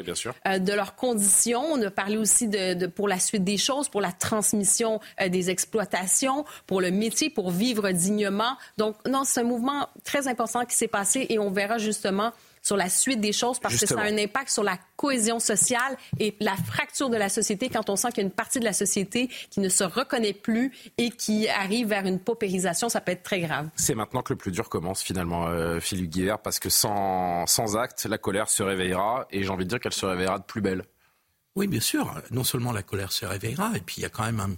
euh, 0.47 0.59
de 0.59 0.73
leurs 0.73 0.95
conditions. 0.95 1.63
On 1.71 1.81
a 1.81 1.89
parlé 1.89 2.17
aussi 2.17 2.47
de, 2.47 2.85
pour 2.85 3.07
la 3.07 3.19
suite 3.19 3.43
des 3.43 3.57
choses, 3.57 3.89
pour 3.89 4.01
la 4.01 4.11
transmission 4.11 4.99
euh, 5.21 5.29
des 5.29 5.49
exploitations, 5.49 6.45
pour 6.67 6.81
le 6.81 6.91
métier, 6.91 7.29
pour 7.29 7.49
vivre 7.49 7.89
dignement. 7.91 8.57
Donc, 8.77 8.95
non, 9.07 9.23
c'est 9.25 9.41
un 9.41 9.45
mouvement 9.45 9.89
très 10.03 10.27
important 10.27 10.65
qui 10.65 10.75
s'est 10.75 10.87
passé 10.87 11.25
et 11.29 11.39
on 11.39 11.49
verra 11.49 11.77
justement 11.77 12.31
sur 12.65 12.77
la 12.77 12.89
suite 12.89 13.21
des 13.21 13.31
choses 13.31 13.59
parce 13.59 13.77
que 13.77 13.85
ça 13.85 14.01
a 14.01 14.05
un 14.05 14.17
impact 14.17 14.49
sur 14.49 14.63
la 14.63 14.79
cohésion 14.95 15.39
sociale 15.39 15.95
et 16.19 16.35
la 16.39 16.55
fracture 16.55 17.11
de 17.11 17.15
la 17.15 17.29
société 17.29 17.69
quand 17.69 17.91
on 17.91 17.95
sent 17.95 18.07
qu'il 18.09 18.17
y 18.17 18.21
a 18.21 18.23
une 18.23 18.31
partie 18.31 18.59
de 18.59 18.65
la 18.65 18.73
société 18.73 19.29
qui 19.51 19.59
ne 19.59 19.69
se 19.69 19.83
reconnaît 19.83 20.33
plus 20.33 20.71
et 20.97 21.11
qui 21.11 21.47
arrive 21.47 21.89
vers 21.89 22.07
une 22.07 22.19
paupérisation, 22.19 22.89
ça 22.89 23.01
peut 23.01 23.11
être 23.11 23.21
très 23.21 23.39
grave. 23.39 23.69
C'est 23.75 23.93
maintenant 23.93 24.23
que 24.23 24.33
le 24.33 24.37
plus 24.37 24.51
dur 24.51 24.67
commence 24.67 25.03
finalement, 25.03 25.47
euh, 25.47 25.79
Philippe 25.79 26.09
Guillard, 26.09 26.41
parce 26.41 26.59
que 26.59 26.71
sans, 26.71 27.45
sans 27.45 27.77
acte, 27.77 28.05
la 28.05 28.17
colère 28.17 28.49
se 28.49 28.63
réveillera 28.63 29.27
et 29.29 29.43
j'ai 29.43 29.49
envie 29.49 29.65
de 29.65 29.69
dire 29.69 29.79
qu'elle 29.79 29.93
se 29.93 30.07
réveillera 30.07 30.39
de 30.39 30.45
plus 30.45 30.61
belle. 30.61 30.85
Oui, 31.55 31.67
bien 31.67 31.79
sûr. 31.79 32.19
Non 32.31 32.43
seulement 32.43 32.71
la 32.71 32.81
colère 32.81 33.11
se 33.11 33.27
réveillera, 33.27 33.73
et 33.75 33.79
puis 33.79 33.97
il 33.97 34.01
y 34.01 34.05
a 34.05 34.09
quand 34.09 34.25
même 34.25 34.39
un, 34.39 34.55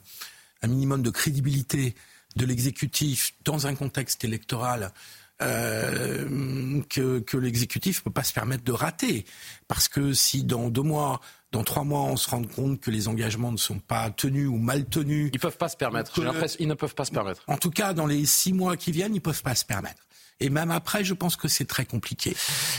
un 0.62 0.68
minimum 0.68 1.02
de 1.02 1.10
crédibilité 1.10 1.94
de 2.38 2.46
l'exécutif 2.46 3.34
dans 3.44 3.68
un 3.68 3.76
contexte 3.76 4.24
électoral 4.24 4.94
euh, 5.42 6.82
que, 6.90 7.20
que 7.20 7.38
l'exécutif 7.38 8.00
ne 8.00 8.04
peut 8.06 8.12
pas 8.12 8.24
se 8.24 8.34
permettre 8.34 8.64
de 8.64 8.72
rater. 8.72 9.26
Parce 9.68 9.88
que 9.88 10.14
si 10.14 10.44
dans 10.44 10.70
deux 10.70 10.82
mois, 10.82 11.20
dans 11.52 11.64
trois 11.64 11.84
mois, 11.84 12.02
on 12.02 12.18
se 12.18 12.30
rend 12.30 12.44
compte 12.44 12.80
que 12.80 12.92
les 12.92 13.08
engagements 13.08 13.52
ne 13.52 13.58
sont 13.58 13.80
pas 13.80 14.10
tenus 14.10 14.48
ou 14.48 14.58
mal 14.58 14.86
tenus. 14.86 15.30
Ils 15.34 15.40
peuvent 15.40 15.58
pas 15.58 15.70
se 15.70 15.78
permettre. 15.78 16.12
Ils 16.60 16.68
ne 16.68 16.74
peuvent 16.74 16.96
pas 16.96 17.06
se 17.06 17.12
permettre. 17.12 17.42
En 17.48 17.58
tout 17.58 17.72
cas, 17.72 17.94
dans 17.94 18.06
les 18.08 18.26
six 18.26 18.54
mois 18.54 18.78
qui 18.78 18.92
viennent, 18.92 19.16
ils 19.16 19.22
peuvent 19.22 19.44
pas 19.44 19.56
se 19.56 19.66
permettre. 19.66 20.04
Et 20.40 20.50
même 20.52 20.70
après, 20.70 21.04
je 21.04 21.16
pense 21.16 21.36
que 21.36 21.48
c'est 21.48 21.66
très 21.66 21.86
compliqué. 21.86 22.36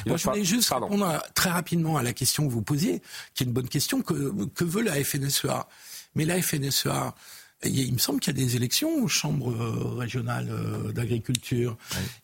Moi, 0.06 0.16
je 0.16 0.24
voulais 0.24 0.44
juste 0.44 0.70
répondre 0.72 1.04
à- 1.06 1.18
très 1.34 1.50
rapidement 1.50 1.96
à 1.96 2.04
la 2.04 2.12
question 2.12 2.46
que 2.46 2.52
vous 2.52 2.62
posiez, 2.62 3.02
qui 3.34 3.42
est 3.42 3.46
une 3.46 3.52
bonne 3.52 3.68
question. 3.68 4.00
Que, 4.00 4.44
que 4.54 4.64
veut 4.64 4.82
la 4.82 4.94
FNSEA 5.02 5.66
Mais 6.14 6.24
la 6.24 6.40
FNSEA, 6.40 7.14
il 7.64 7.92
me 7.92 7.98
semble 7.98 8.20
qu'il 8.20 8.36
y 8.36 8.40
a 8.40 8.44
des 8.44 8.56
élections 8.56 9.02
aux 9.02 9.08
chambres 9.08 9.52
euh, 9.52 9.96
régionales 9.96 10.48
euh, 10.50 10.92
d'agriculture. 10.92 11.76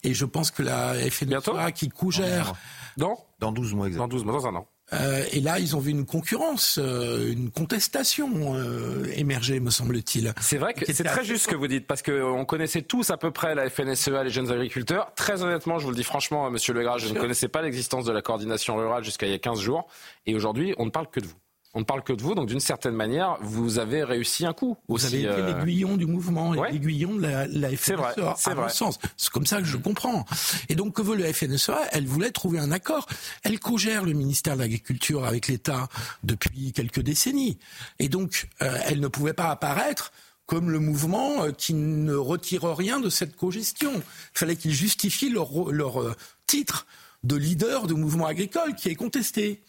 Et 0.02 0.14
je 0.14 0.24
pense 0.24 0.50
que 0.50 0.62
la 0.62 0.94
FNSEA 0.94 1.72
qui 1.72 1.88
cougère... 1.88 2.54
Non 2.96 3.16
Dans 3.40 3.52
12 3.52 3.74
mois 3.74 3.86
exactement. 3.88 4.08
Dans 4.08 4.16
12 4.16 4.24
mois, 4.24 4.34
dans 4.34 4.46
un 4.46 4.54
an. 4.56 4.68
Euh, 4.92 5.24
et 5.32 5.40
là, 5.40 5.58
ils 5.58 5.74
ont 5.76 5.80
vu 5.80 5.90
une 5.90 6.04
concurrence, 6.04 6.78
euh, 6.78 7.32
une 7.32 7.50
contestation 7.50 8.54
euh, 8.54 9.06
émerger, 9.16 9.58
me 9.58 9.70
semble-t-il. 9.70 10.34
C'est 10.40 10.58
vrai 10.58 10.74
que 10.74 10.84
c'est 10.92 11.04
très 11.04 11.24
juste 11.24 11.44
ce 11.44 11.48
que 11.48 11.56
vous 11.56 11.68
dites, 11.68 11.86
parce 11.86 12.02
qu'on 12.02 12.44
connaissait 12.44 12.82
tous 12.82 13.10
à 13.10 13.16
peu 13.16 13.30
près 13.30 13.54
la 13.54 13.70
FNSEA, 13.70 14.24
les 14.24 14.30
jeunes 14.30 14.50
agriculteurs. 14.50 15.12
Très 15.14 15.42
honnêtement, 15.42 15.78
je 15.78 15.84
vous 15.84 15.90
le 15.90 15.96
dis 15.96 16.04
franchement, 16.04 16.50
monsieur 16.50 16.74
Legras, 16.74 16.98
je 16.98 17.08
ne 17.08 17.18
connaissais 17.18 17.48
pas 17.48 17.62
l'existence 17.62 18.04
de 18.04 18.12
la 18.12 18.22
coordination 18.22 18.76
rurale 18.76 19.04
jusqu'à 19.04 19.26
il 19.26 19.32
y 19.32 19.34
a 19.34 19.38
15 19.38 19.60
jours. 19.60 19.86
Et 20.26 20.34
aujourd'hui, 20.34 20.74
on 20.78 20.86
ne 20.86 20.90
parle 20.90 21.08
que 21.10 21.20
de 21.20 21.26
vous. 21.26 21.34
On 21.74 21.80
ne 21.80 21.84
parle 21.84 22.04
que 22.04 22.12
de 22.12 22.22
vous, 22.22 22.36
donc 22.36 22.48
d'une 22.48 22.60
certaine 22.60 22.94
manière, 22.94 23.36
vous 23.40 23.80
avez 23.80 24.04
réussi 24.04 24.46
un 24.46 24.52
coup. 24.52 24.76
Vous 24.88 24.94
aussi, 24.94 25.06
avez 25.06 25.20
été 25.22 25.28
euh, 25.28 25.58
l'aiguillon 25.58 25.96
du 25.96 26.06
mouvement, 26.06 26.52
l'aiguillon 26.52 27.16
de 27.16 27.22
la, 27.22 27.46
la 27.48 27.68
FNSEA, 27.70 27.76
C'est 27.78 27.94
vrai, 27.94 28.14
c'est 28.36 28.50
à 28.50 28.54
mon 28.54 28.68
sens. 28.68 28.98
C'est 29.16 29.30
comme 29.30 29.46
ça 29.46 29.58
que 29.58 29.66
je 29.66 29.76
comprends. 29.76 30.24
Et 30.68 30.76
donc, 30.76 30.94
que 30.94 31.02
veut 31.02 31.16
le 31.16 31.24
FNSEA 31.32 31.78
Elle 31.90 32.06
voulait 32.06 32.30
trouver 32.30 32.60
un 32.60 32.70
accord. 32.70 33.06
Elle 33.42 33.58
co-gère 33.58 34.04
le 34.04 34.12
ministère 34.12 34.54
de 34.54 34.60
l'Agriculture 34.60 35.24
avec 35.24 35.48
l'État 35.48 35.88
depuis 36.22 36.72
quelques 36.72 37.00
décennies. 37.00 37.58
Et 37.98 38.08
donc, 38.08 38.48
euh, 38.62 38.78
elle 38.84 39.00
ne 39.00 39.08
pouvait 39.08 39.32
pas 39.32 39.50
apparaître 39.50 40.12
comme 40.46 40.70
le 40.70 40.78
mouvement 40.78 41.42
euh, 41.42 41.50
qui 41.50 41.74
ne 41.74 42.14
retire 42.14 42.64
rien 42.64 43.00
de 43.00 43.10
cette 43.10 43.34
co-gestion. 43.34 43.92
Il 43.94 44.38
fallait 44.38 44.56
qu'ils 44.56 44.74
justifient 44.74 45.30
leur, 45.30 45.72
leur 45.72 46.14
titre 46.46 46.86
de 47.24 47.34
leader 47.34 47.88
de 47.88 47.94
mouvement 47.94 48.26
agricole 48.26 48.76
qui 48.76 48.90
est 48.90 48.94
contesté. 48.94 49.60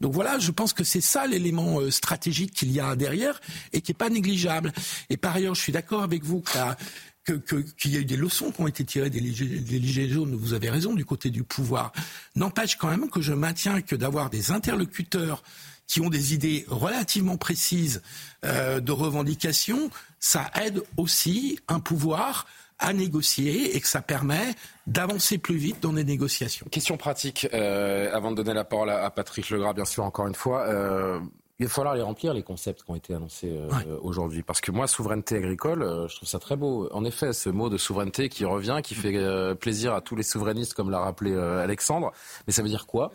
Donc 0.00 0.12
voilà, 0.12 0.38
je 0.38 0.50
pense 0.50 0.72
que 0.74 0.84
c'est 0.84 1.00
ça 1.00 1.26
l'élément 1.26 1.80
euh, 1.80 1.90
stratégique 1.90 2.52
qu'il 2.52 2.70
y 2.70 2.80
a 2.80 2.94
derrière 2.96 3.40
et 3.72 3.80
qui 3.80 3.90
n'est 3.92 3.96
pas 3.96 4.10
négligeable. 4.10 4.72
Et 5.10 5.16
par 5.16 5.34
ailleurs, 5.36 5.54
je 5.54 5.62
suis 5.62 5.72
d'accord 5.72 6.02
avec 6.02 6.22
vous 6.22 6.42
qu'il 6.42 7.90
y 7.92 7.96
a- 7.96 8.00
eu 8.00 8.04
des 8.04 8.16
leçons 8.16 8.52
qui 8.52 8.60
ont 8.60 8.66
été 8.66 8.84
tirées 8.84 9.10
des 9.10 9.20
des 9.20 10.08
jaunes, 10.10 10.34
vous 10.34 10.52
avez 10.52 10.70
raison, 10.70 10.94
du 10.94 11.04
côté 11.04 11.30
du 11.30 11.42
pouvoir. 11.44 11.92
N'empêche 12.36 12.76
quand 12.76 12.88
même 12.88 13.08
que 13.08 13.20
je 13.22 13.32
maintiens 13.32 13.80
que 13.80 13.96
d'avoir 13.96 14.30
des 14.30 14.50
interlocuteurs 14.50 15.42
qui 15.86 16.00
ont 16.00 16.10
des 16.10 16.34
idées 16.34 16.64
relativement 16.68 17.36
précises 17.36 18.02
euh, 18.44 18.80
de 18.80 18.92
revendication, 18.92 19.90
ça 20.20 20.50
aide 20.62 20.82
aussi 20.96 21.58
un 21.68 21.80
pouvoir 21.80 22.46
à 22.78 22.92
négocier 22.92 23.76
et 23.76 23.80
que 23.80 23.88
ça 23.88 24.02
permet 24.02 24.54
d'avancer 24.86 25.38
plus 25.38 25.56
vite 25.56 25.82
dans 25.82 25.92
les 25.92 26.04
négociations. 26.04 26.66
Question 26.70 26.96
pratique, 26.96 27.48
euh, 27.54 28.10
avant 28.12 28.30
de 28.30 28.36
donner 28.36 28.54
la 28.54 28.64
parole 28.64 28.90
à, 28.90 29.04
à 29.04 29.10
Patrick 29.10 29.48
Legras, 29.50 29.72
bien 29.72 29.84
sûr, 29.84 30.04
encore 30.04 30.26
une 30.26 30.34
fois. 30.34 30.66
euh, 30.66 31.18
il 31.58 31.64
va 31.64 31.72
falloir 31.72 31.94
les 31.94 32.02
remplir, 32.02 32.34
les 32.34 32.42
concepts 32.42 32.82
qui 32.82 32.90
ont 32.90 32.96
été 32.96 33.14
annoncés 33.14 33.48
euh, 33.50 33.98
aujourd'hui. 34.02 34.42
Parce 34.42 34.60
que 34.60 34.70
moi, 34.70 34.86
souveraineté 34.86 35.36
agricole, 35.36 35.82
euh, 35.82 36.06
je 36.06 36.16
trouve 36.16 36.28
ça 36.28 36.38
très 36.38 36.54
beau. 36.54 36.86
En 36.92 37.02
effet, 37.06 37.32
ce 37.32 37.48
mot 37.48 37.70
de 37.70 37.78
souveraineté 37.78 38.28
qui 38.28 38.44
revient, 38.44 38.80
qui 38.84 38.94
fait 38.94 39.16
euh, 39.16 39.54
plaisir 39.54 39.94
à 39.94 40.02
tous 40.02 40.16
les 40.16 40.22
souverainistes, 40.22 40.74
comme 40.74 40.90
l'a 40.90 40.98
rappelé 40.98 41.32
euh, 41.32 41.64
Alexandre. 41.64 42.12
Mais 42.46 42.52
ça 42.52 42.60
veut 42.60 42.68
dire 42.68 42.86
quoi? 42.86 43.10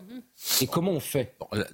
Et 0.62 0.67
comment 0.67 0.91
on 0.91 0.99
fait 0.99 1.34
Alors, 1.51 1.65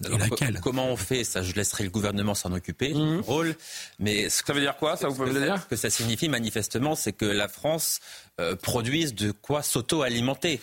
Comment 0.61 0.87
on 0.89 0.97
fait? 0.97 1.23
Ça, 1.23 1.41
je 1.41 1.53
laisserai 1.53 1.83
le 1.85 1.89
gouvernement 1.89 2.35
s'en 2.35 2.51
occuper. 2.53 2.93
son 2.93 3.21
rôle. 3.21 3.55
Mais 3.99 4.29
ce 4.29 4.43
ça 4.45 4.53
veut 4.53 4.61
dire 4.61 4.75
quoi 4.77 4.97
Ça, 4.97 5.07
vous 5.07 5.15
pouvez 5.15 5.29
que 5.29 5.35
le 5.35 5.39
ça- 5.41 5.45
dire? 5.53 5.61
Ce 5.61 5.67
que 5.67 5.75
ça 5.75 5.89
signifie 5.89 6.27
manifestement, 6.29 6.95
c'est 6.95 7.13
que 7.13 7.25
la 7.25 7.47
France 7.47 7.99
euh, 8.39 8.55
produise 8.55 9.15
de 9.15 9.31
quoi 9.31 9.63
s'auto-alimenter. 9.63 10.59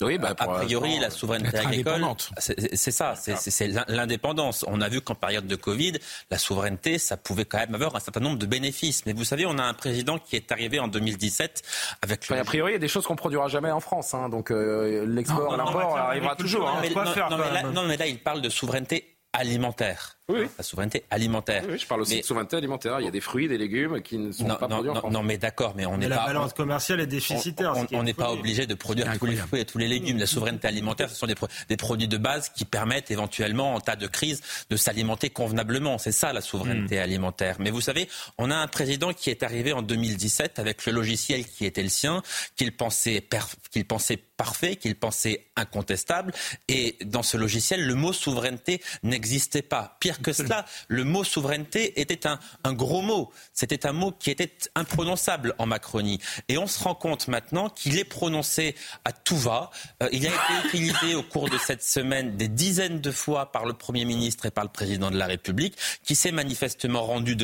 Oui, 0.00 0.18
bah, 0.18 0.30
a 0.30 0.34
pour 0.34 0.54
priori, 0.54 0.98
la 0.98 1.08
souveraineté 1.08 1.56
agricole, 1.56 2.04
c'est 2.36 2.90
ça, 2.90 3.14
c'est- 3.14 3.36
c'est 3.36 3.52
c'est 3.52 3.68
l'in- 3.68 3.84
l'indépendance. 3.86 4.64
On 4.66 4.80
a 4.80 4.88
vu 4.88 5.00
qu'en 5.00 5.14
période 5.14 5.46
de 5.46 5.54
Covid, 5.54 5.92
la 6.32 6.38
souveraineté, 6.38 6.98
ça 6.98 7.16
pouvait 7.16 7.44
quand 7.44 7.58
même 7.58 7.74
avoir 7.76 7.94
un 7.94 8.00
certain 8.00 8.18
nombre 8.20 8.38
de 8.38 8.46
bénéfices. 8.46 9.06
Mais 9.06 9.12
vous 9.12 9.22
savez, 9.22 9.46
on 9.46 9.56
a 9.56 9.62
un 9.62 9.74
président 9.74 10.18
qui 10.18 10.34
est 10.34 10.50
arrivé 10.50 10.80
en 10.80 10.88
2017 10.88 11.62
avec 12.02 12.22
Enfin, 12.24 12.38
a 12.40 12.44
priori, 12.44 12.72
il 12.72 12.74
y 12.74 12.76
a 12.76 12.80
des 12.80 12.88
choses 12.88 13.06
qu'on 13.06 13.14
produira 13.16 13.46
jamais 13.46 13.70
en 13.70 13.78
France. 13.80 14.14
hein, 14.14 14.28
donc 14.28 14.50
euh, 14.50 15.06
l'export, 15.06 15.56
l'import 15.56 15.96
arrivera 15.96 16.34
toujours. 16.34 16.68
hein. 16.68 16.78
mais, 16.82 16.90
non, 16.90 17.27
non, 17.30 17.38
mais 17.38 17.52
là, 17.52 17.62
non, 17.62 17.82
mais 17.84 17.96
là, 17.96 18.06
il 18.06 18.22
parle 18.22 18.40
de 18.40 18.48
souveraineté 18.48 19.18
alimentaire. 19.32 20.17
La 20.30 20.62
souveraineté 20.62 21.04
alimentaire. 21.10 21.64
Oui, 21.66 21.78
je 21.78 21.86
parle 21.86 22.02
aussi 22.02 22.16
Mais- 22.16 22.20
de 22.20 22.26
souveraineté 22.26 22.56
alimentaire. 22.58 23.00
Il 23.00 23.06
y 23.06 23.08
a 23.08 23.10
des 23.10 23.20
fruits, 23.22 23.48
des 23.48 23.56
légumes 23.56 24.02
qui 24.02 24.18
ne 24.18 24.30
sont 24.30 24.44
non, 24.46 24.56
pas 24.56 24.68
non, 24.68 24.74
produits 24.74 24.90
en 24.90 24.94
non, 24.94 25.00
France. 25.00 25.12
non, 25.14 25.22
mais 25.22 25.38
d'accord, 25.38 25.72
mais 25.74 25.86
on 25.86 25.96
n'est 25.96 26.06
la 26.06 26.18
pas. 26.18 26.26
balance 26.26 26.50
on- 26.52 26.56
commerciale 26.56 27.00
est 27.00 27.06
déficitaire. 27.06 27.72
on- 27.92 28.02
n'est 28.02 28.12
pas 28.12 28.30
obligé 28.32 28.66
de 28.66 28.74
produire 28.74 29.10
tous 29.18 29.24
les 29.24 29.36
fruits 29.36 29.60
et 29.62 29.64
tous 29.64 29.78
les 29.78 29.88
légumes. 29.88 30.18
La 30.18 30.26
souveraineté 30.26 30.68
alimentaire, 30.68 31.08
ce 31.08 31.16
sont 31.16 31.26
des, 31.26 31.34
pro- 31.34 31.48
des 31.70 31.78
produits 31.78 32.08
de 32.08 32.18
base 32.18 32.50
qui 32.50 32.66
permettent 32.66 33.10
éventuellement, 33.10 33.74
en 33.74 33.80
tas 33.80 33.96
de 33.96 34.06
crise, 34.06 34.42
de 34.68 34.76
s'alimenter 34.76 35.30
convenablement. 35.30 35.96
C'est 35.96 36.12
ça 36.12 36.34
la 36.34 36.42
souveraineté 36.42 36.98
alimentaire. 36.98 37.56
Mais 37.58 37.70
vous 37.70 37.80
savez, 37.80 38.06
on 38.36 38.50
a 38.50 38.56
un 38.56 38.66
président 38.68 39.14
qui 39.14 39.30
est 39.30 39.42
arrivé 39.42 39.72
en 39.72 39.80
2017 39.80 40.58
avec 40.58 40.84
le 40.84 40.92
logiciel 40.92 41.46
qui 41.46 41.64
était 41.64 41.82
le 41.82 41.88
sien, 41.88 42.22
qu'il 42.54 42.72
pensait, 42.76 43.26
qu'il 43.70 43.86
pensait 43.86 44.18
parfait, 44.36 44.76
qu'il 44.76 44.94
pensait 44.94 45.46
incontestable. 45.56 46.32
Et 46.68 46.96
dans 47.06 47.22
ce 47.22 47.38
logiciel, 47.38 47.86
le 47.86 47.94
mot 47.94 48.12
souveraineté 48.12 48.82
n'existait 49.02 49.62
pas. 49.62 49.96
Pire 50.00 50.17
que 50.22 50.32
cela, 50.32 50.64
le 50.88 51.04
mot 51.04 51.24
souveraineté 51.24 52.00
était 52.00 52.26
un, 52.26 52.38
gros 52.72 53.02
mot. 53.02 53.30
C'était 53.52 53.86
un 53.86 53.92
mot 53.92 54.12
qui 54.12 54.30
était 54.30 54.52
imprononçable 54.74 55.54
en 55.58 55.66
Macronie. 55.66 56.20
Et 56.48 56.58
on 56.58 56.66
se 56.66 56.82
rend 56.82 56.94
compte 56.94 57.28
maintenant 57.28 57.68
qu'il 57.68 57.98
est 57.98 58.04
prononcé 58.04 58.74
à 59.04 59.12
tout 59.12 59.36
va. 59.36 59.70
Euh, 60.02 60.08
il 60.12 60.26
a 60.26 60.30
été 60.30 60.66
utilisé 60.66 61.14
au 61.14 61.22
cours 61.22 61.48
de 61.48 61.58
cette 61.58 61.82
semaine 61.82 62.36
des 62.36 62.48
dizaines 62.48 63.00
de 63.00 63.10
fois 63.10 63.52
par 63.52 63.66
le 63.66 63.72
Premier 63.72 64.04
ministre 64.04 64.46
et 64.46 64.50
par 64.50 64.64
le 64.64 64.70
Président 64.70 65.10
de 65.10 65.16
la 65.16 65.26
République, 65.26 65.76
qui 66.04 66.14
s'est 66.14 66.32
manifestement 66.32 67.02
rendu 67.02 67.36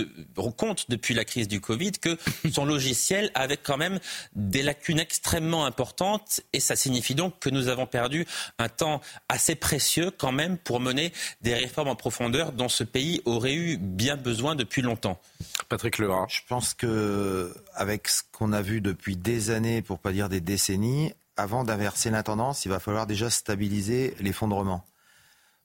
compte 0.56 0.90
depuis 0.90 1.14
la 1.14 1.24
crise 1.24 1.48
du 1.48 1.60
Covid 1.60 1.92
que 1.92 2.18
son 2.52 2.64
logiciel 2.64 3.30
avait 3.34 3.56
quand 3.56 3.76
même 3.76 3.98
des 4.34 4.62
lacunes 4.62 5.00
extrêmement 5.00 5.66
importantes. 5.66 6.40
Et 6.52 6.60
ça 6.60 6.76
signifie 6.76 7.14
donc 7.14 7.38
que 7.38 7.50
nous 7.50 7.68
avons 7.68 7.86
perdu 7.86 8.26
un 8.58 8.68
temps 8.68 9.00
assez 9.28 9.54
précieux 9.54 10.10
quand 10.10 10.32
même 10.32 10.58
pour 10.58 10.80
mener 10.80 11.12
des 11.42 11.54
réformes 11.54 11.88
en 11.88 11.96
profondeur 11.96 12.52
ce 12.68 12.84
pays 12.84 13.20
aurait 13.24 13.54
eu 13.54 13.76
bien 13.76 14.16
besoin 14.16 14.54
depuis 14.54 14.82
longtemps. 14.82 15.20
Patrick 15.68 15.98
Lebrun. 15.98 16.26
Je 16.28 16.40
pense 16.48 16.74
que 16.74 17.54
avec 17.74 18.08
ce 18.08 18.22
qu'on 18.32 18.52
a 18.52 18.62
vu 18.62 18.80
depuis 18.80 19.16
des 19.16 19.50
années, 19.50 19.82
pour 19.82 19.98
pas 19.98 20.12
dire 20.12 20.28
des 20.28 20.40
décennies, 20.40 21.12
avant 21.36 21.64
d'inverser 21.64 22.10
la 22.10 22.22
tendance, 22.22 22.64
il 22.64 22.68
va 22.68 22.80
falloir 22.80 23.06
déjà 23.06 23.30
stabiliser 23.30 24.14
l'effondrement. 24.20 24.84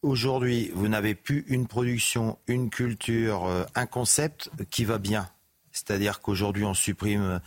Aujourd'hui, 0.02 0.72
vous 0.74 0.88
n'avez 0.88 1.14
plus 1.14 1.46
une 1.48 1.68
production, 1.68 2.38
une 2.48 2.70
culture, 2.70 3.46
euh, 3.46 3.66
un 3.76 3.86
concept 3.86 4.50
qui 4.72 4.86
va 4.86 4.98
bien. 4.98 5.30
C'est-à-dire 5.72 6.22
qu'aujourd'hui, 6.22 6.64
on 6.64 6.74
supprime. 6.74 7.42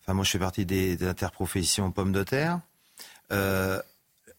Enfin, 0.00 0.14
moi, 0.14 0.24
je 0.24 0.30
fais 0.30 0.38
partie 0.38 0.64
des, 0.64 0.96
des 0.96 1.06
interprofessions 1.06 1.90
pommes 1.92 2.12
de 2.12 2.22
terre. 2.22 2.60
Euh, 3.32 3.80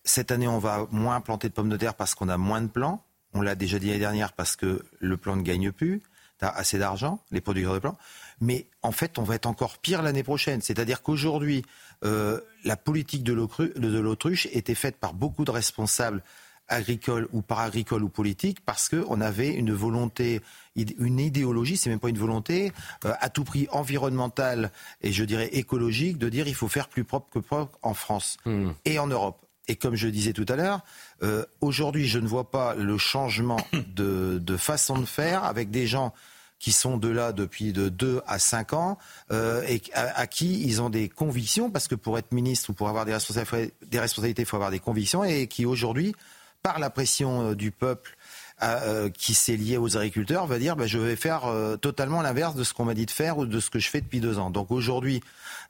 cette 0.04 0.32
année, 0.32 0.48
on 0.48 0.60
va 0.60 0.88
moins 0.92 1.22
planter 1.22 1.50
de 1.50 1.54
pommes 1.54 1.70
de 1.70 1.78
terre 1.78 1.94
parce 1.94 2.16
qu'on 2.16 2.30
a 2.30 2.38
moins 2.38 2.62
de 2.62 2.68
plants. 2.68 3.04
On 3.34 3.42
l'a 3.42 3.56
déjà 3.56 3.80
dit 3.80 3.88
l'année 3.88 4.00
dernière 4.00 4.34
parce 4.34 4.56
que 4.56 4.84
le 5.00 5.18
plan 5.18 5.36
ne 5.36 5.42
gagne 5.42 5.72
plus. 5.72 6.02
Tu 6.40 6.46
as 6.46 6.50
assez 6.50 6.78
d'argent, 6.80 7.20
les 7.32 7.42
producteurs 7.42 7.74
de 7.76 7.80
plants. 7.80 7.98
Mais 8.40 8.66
en 8.82 8.92
fait, 8.92 9.20
on 9.20 9.24
va 9.24 9.36
être 9.36 9.46
encore 9.46 9.78
pire 9.78 10.02
l'année 10.02 10.24
prochaine. 10.24 10.62
C'est-à-dire 10.62 11.02
qu'aujourd'hui, 11.04 11.64
euh, 12.04 12.40
la 12.64 12.76
politique 12.76 13.24
de 13.24 13.34
l'autru- 13.34 13.74
de 13.76 14.00
l'autruche 14.00 14.48
était 14.52 14.76
faite 14.76 14.98
par 14.98 15.14
beaucoup 15.14 15.46
de 15.46 15.52
responsables 15.52 16.24
agricoles 16.68 17.28
ou 17.34 17.42
paragricoles 17.42 18.04
ou 18.04 18.10
politiques 18.10 18.60
parce 18.66 18.88
qu'on 18.90 19.20
avait 19.22 19.50
une 19.54 19.74
volonté, 19.74 20.42
une 20.76 21.20
idéologie, 21.20 21.76
c'est 21.78 21.90
même 21.90 22.00
pas 22.00 22.10
une 22.10 22.18
volonté, 22.18 22.72
euh, 23.06 23.14
à 23.20 23.30
tout 23.30 23.44
prix 23.44 23.68
environnementale 23.72 24.72
et 25.02 25.12
je 25.12 25.24
dirais 25.26 25.50
écologique, 25.54 26.18
de 26.18 26.30
dire 26.30 26.48
il 26.48 26.56
faut 26.56 26.70
faire 26.70 26.88
plus 26.88 27.04
propre 27.04 27.30
que 27.30 27.40
propre 27.40 27.78
en 27.82 27.94
France 27.94 28.38
et 28.86 29.00
en 29.00 29.08
Europe. 29.08 29.46
Et 29.68 29.76
comme 29.76 29.96
je 29.96 30.08
disais 30.08 30.34
tout 30.34 30.46
à 30.50 30.56
l'heure, 30.56 30.82
euh, 31.24 31.46
aujourd'hui, 31.62 32.08
je 32.08 32.20
ne 32.20 32.28
vois 32.28 32.50
pas 32.50 32.76
le 32.76 32.98
changement 32.98 33.60
de, 33.96 34.58
façon 34.58 34.98
de 34.98 35.06
faire 35.06 35.44
avec 35.44 35.70
des 35.70 35.88
gens 35.88 36.14
qui 36.60 36.72
sont 36.72 36.98
de 36.98 37.08
là 37.08 37.32
depuis 37.32 37.74
de 37.74 37.90
2 37.90 38.22
à 38.28 38.38
5 38.38 38.74
ans 38.74 38.98
euh, 39.32 39.64
et 39.68 39.82
à, 39.94 40.28
qui 40.28 40.62
ils 40.64 40.82
ont 40.82 40.92
des 40.92 41.10
convictions, 41.10 41.72
parce 41.72 41.88
que 41.88 41.96
pour 41.96 42.20
être 42.20 42.32
ministre 42.32 42.70
ou 42.70 42.74
pour 42.74 42.88
avoir 42.88 43.06
des 43.06 43.14
responsabilités, 43.14 43.74
des 43.88 44.00
responsabilités, 44.00 44.44
il 44.44 44.46
faut 44.46 44.58
avoir 44.58 44.70
des 44.70 44.80
convictions, 44.80 45.24
et 45.24 45.48
qui 45.48 45.66
aujourd'hui, 45.66 46.14
par 46.62 46.78
la 46.78 46.92
pression 46.92 47.50
euh, 47.50 47.56
du 47.56 47.72
peuple, 47.72 48.16
euh, 48.64 49.10
qui 49.10 49.34
s'est 49.34 49.58
lié 49.58 49.78
aux 49.78 49.98
agriculteurs 49.98 50.46
va 50.46 50.60
dire 50.60 50.76
bah, 50.76 50.86
je 50.86 51.00
vais 51.00 51.16
faire 51.16 51.46
euh, 51.46 51.78
totalement 51.78 52.22
l'inverse 52.22 52.54
de 52.54 52.64
ce 52.64 52.76
qu'on 52.76 52.86
m'a 52.86 52.94
dit 52.94 53.08
de 53.08 53.12
faire 53.12 53.40
ou 53.40 53.48
de 53.48 53.60
ce 53.60 53.72
que 53.72 53.80
je 53.80 53.90
fais 53.90 54.02
depuis 54.02 54.20
deux 54.20 54.38
ans. 54.38 54.52
Donc 54.52 54.70
aujourd'hui, 54.70 55.22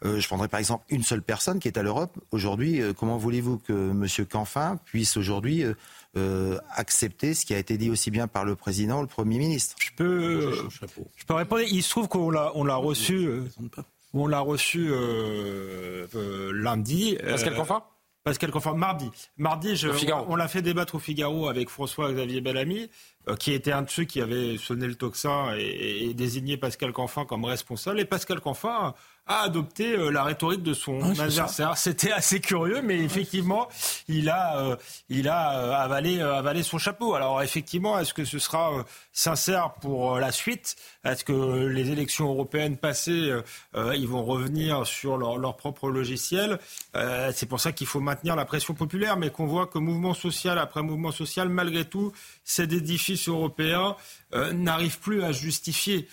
euh, 0.03 0.19
je 0.19 0.27
prendrai 0.27 0.49
par 0.49 0.59
exemple 0.59 0.83
une 0.89 1.01
seule 1.01 1.21
personne 1.21 1.59
qui 1.59 1.69
est 1.69 1.77
à 1.77 1.83
l'Europe. 1.83 2.17
Aujourd'hui, 2.31 2.81
comment 2.97 3.17
voulez-vous 3.17 3.59
que 3.59 3.91
M. 3.91 4.05
Canfin 4.29 4.77
puisse 4.83 5.15
aujourd'hui 5.15 5.63
accepter 6.75 7.33
ce 7.33 7.45
qui 7.45 7.53
a 7.53 7.57
été 7.59 7.77
dit 7.77 7.89
aussi 7.89 8.11
bien 8.11 8.27
par 8.27 8.43
le 8.43 8.55
président 8.55 8.99
ou 8.99 9.01
le 9.03 9.07
Premier 9.07 9.37
ministre? 9.37 9.77
Je 9.79 9.91
peux, 9.95 10.69
je 11.15 11.25
peux 11.25 11.33
répondre. 11.33 11.61
Il 11.61 11.83
se 11.83 11.89
trouve 11.89 12.09
qu'on 12.09 12.29
l'a, 12.29 12.51
on 12.55 12.65
l'a 12.65 12.75
reçu, 12.75 13.29
on 14.13 14.27
l'a 14.27 14.39
reçu 14.41 14.91
lundi. 16.53 17.17
Pascal 17.23 17.55
Canfin? 17.55 17.83
Pascal 18.23 18.51
Confort, 18.51 18.77
mardi. 18.77 19.09
Mardi, 19.37 19.75
je, 19.75 19.87
on, 20.27 20.35
l'a 20.35 20.47
fait 20.47 20.61
débattre 20.61 20.95
au 20.95 20.99
Figaro 20.99 21.49
avec 21.49 21.69
François-Xavier 21.69 22.39
Bellamy, 22.41 22.89
euh, 23.27 23.35
qui 23.35 23.51
était 23.51 23.71
un 23.71 23.81
de 23.81 23.89
ceux 23.89 24.03
qui 24.03 24.21
avait 24.21 24.57
sonné 24.57 24.85
le 24.85 24.93
tocsin 24.93 25.55
et, 25.57 26.09
et 26.09 26.13
désigné 26.13 26.57
Pascal 26.57 26.91
Canfin 26.91 27.25
comme 27.25 27.45
responsable. 27.45 27.99
Et 27.99 28.05
Pascal 28.05 28.39
Canfin 28.39 28.93
a 29.27 29.43
adopté 29.43 29.93
euh, 29.93 30.09
la 30.09 30.23
rhétorique 30.23 30.63
de 30.63 30.73
son 30.73 31.01
adversaire. 31.19 31.77
C'était 31.77 32.11
assez 32.11 32.39
curieux, 32.39 32.81
mais 32.81 32.99
effectivement, 32.99 33.67
il 34.07 34.29
a, 34.29 34.57
euh, 34.59 34.75
il 35.09 35.29
a 35.29 35.57
euh, 35.57 35.73
avalé, 35.73 36.21
avalé 36.21 36.63
son 36.63 36.77
chapeau. 36.77 37.13
Alors 37.13 37.41
effectivement, 37.41 37.99
est-ce 37.99 38.13
que 38.13 38.25
ce 38.25 38.39
sera 38.39 38.71
sincère 39.11 39.73
pour 39.73 40.19
la 40.19 40.31
suite? 40.31 40.75
Est-ce 41.03 41.23
que 41.23 41.65
les 41.67 41.91
élections 41.91 42.29
européennes 42.29 42.77
passées, 42.77 43.31
ils 43.75 44.07
vont 44.07 44.23
revenir 44.23 44.85
sur 44.85 45.17
leur, 45.17 45.37
leur 45.37 45.57
propre 45.57 45.89
logiciel? 45.89 46.59
C'est 46.93 47.47
pour 47.47 47.59
ça 47.59 47.71
qu'il 47.71 47.87
faut 47.87 47.99
maintenir 47.99 48.35
la 48.35 48.45
pression 48.45 48.73
populaire, 48.73 49.17
mais 49.17 49.29
qu'on 49.29 49.45
voit 49.45 49.67
que 49.67 49.79
mouvement 49.79 50.13
social 50.13 50.57
après 50.59 50.83
mouvement 50.83 51.11
social, 51.11 51.49
malgré 51.49 51.85
tout, 51.85 52.11
cet 52.43 52.71
édifice 52.71 53.27
européen 53.27 53.95
n'arrive 54.53 54.99
plus 54.99 55.23
à 55.23 55.31
justifier 55.31 56.07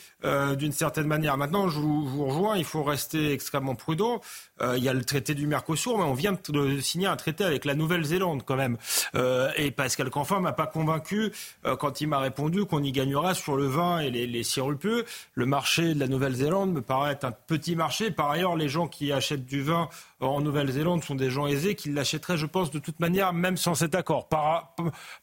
d'une 0.59 0.73
certaine 0.73 1.07
manière. 1.07 1.37
Maintenant, 1.37 1.69
je 1.69 1.79
vous, 1.79 2.27
rejoins, 2.27 2.57
il 2.57 2.65
faut 2.65 2.83
rester 2.83 3.33
extrêmement 3.33 3.75
prudent. 3.75 4.21
Euh, 4.61 4.77
il 4.77 4.85
y 4.85 4.89
a 4.89 4.93
le 4.93 5.05
traité 5.05 5.35
du 5.35 5.47
Mercosur, 5.47 5.99
mais 5.99 6.05
on 6.05 6.15
vient 6.15 6.37
de 6.49 6.81
signer 6.81 7.07
un 7.07 7.17
traité 7.17 7.45
avec 7.45 7.65
la 7.65 7.75
Nouvelle-Zélande 7.75 8.43
quand 8.45 8.57
même. 8.57 8.77
Euh, 9.15 9.51
et 9.57 9.71
Pascal 9.71 10.11
Canfin 10.11 10.41
m'a 10.41 10.53
pas 10.53 10.67
convaincu 10.67 11.33
euh, 11.65 11.77
quand 11.77 12.01
il 12.01 12.09
m'a 12.09 12.19
répondu 12.19 12.65
qu'on 12.65 12.83
y 12.83 12.93
gagnera 12.93 13.35
sur 13.35 13.57
le 13.57 13.67
vin 13.67 14.01
et 14.01 14.11
les, 14.11 14.27
les 14.27 14.43
sirupeux. 14.43 15.05
Le 15.35 15.47
marché 15.47 15.95
de 15.95 16.01
la 16.01 16.09
Nouvelle-Zélande 16.09 16.73
me 16.73 16.83
paraît 16.83 17.13
être 17.13 17.25
un 17.25 17.33
petit 17.33 17.77
marché. 17.77 18.11
Par 18.11 18.31
ailleurs, 18.31 18.57
les 18.57 18.69
gens 18.69 18.89
qui 18.89 19.13
achètent 19.13 19.47
du 19.47 19.63
vin 19.63 19.89
en 20.21 20.41
Nouvelle-Zélande 20.41 21.05
sont 21.05 21.15
des 21.15 21.31
gens 21.31 21.47
aisés 21.47 21.75
qui 21.75 21.91
l'achèteraient, 21.91 22.37
je 22.37 22.47
pense, 22.47 22.71
de 22.71 22.79
toute 22.79 23.01
manière, 23.01 23.33
même 23.33 23.57
sans 23.57 23.75
cet 23.75 23.95
accord. 23.95 24.29
Par, 24.29 24.75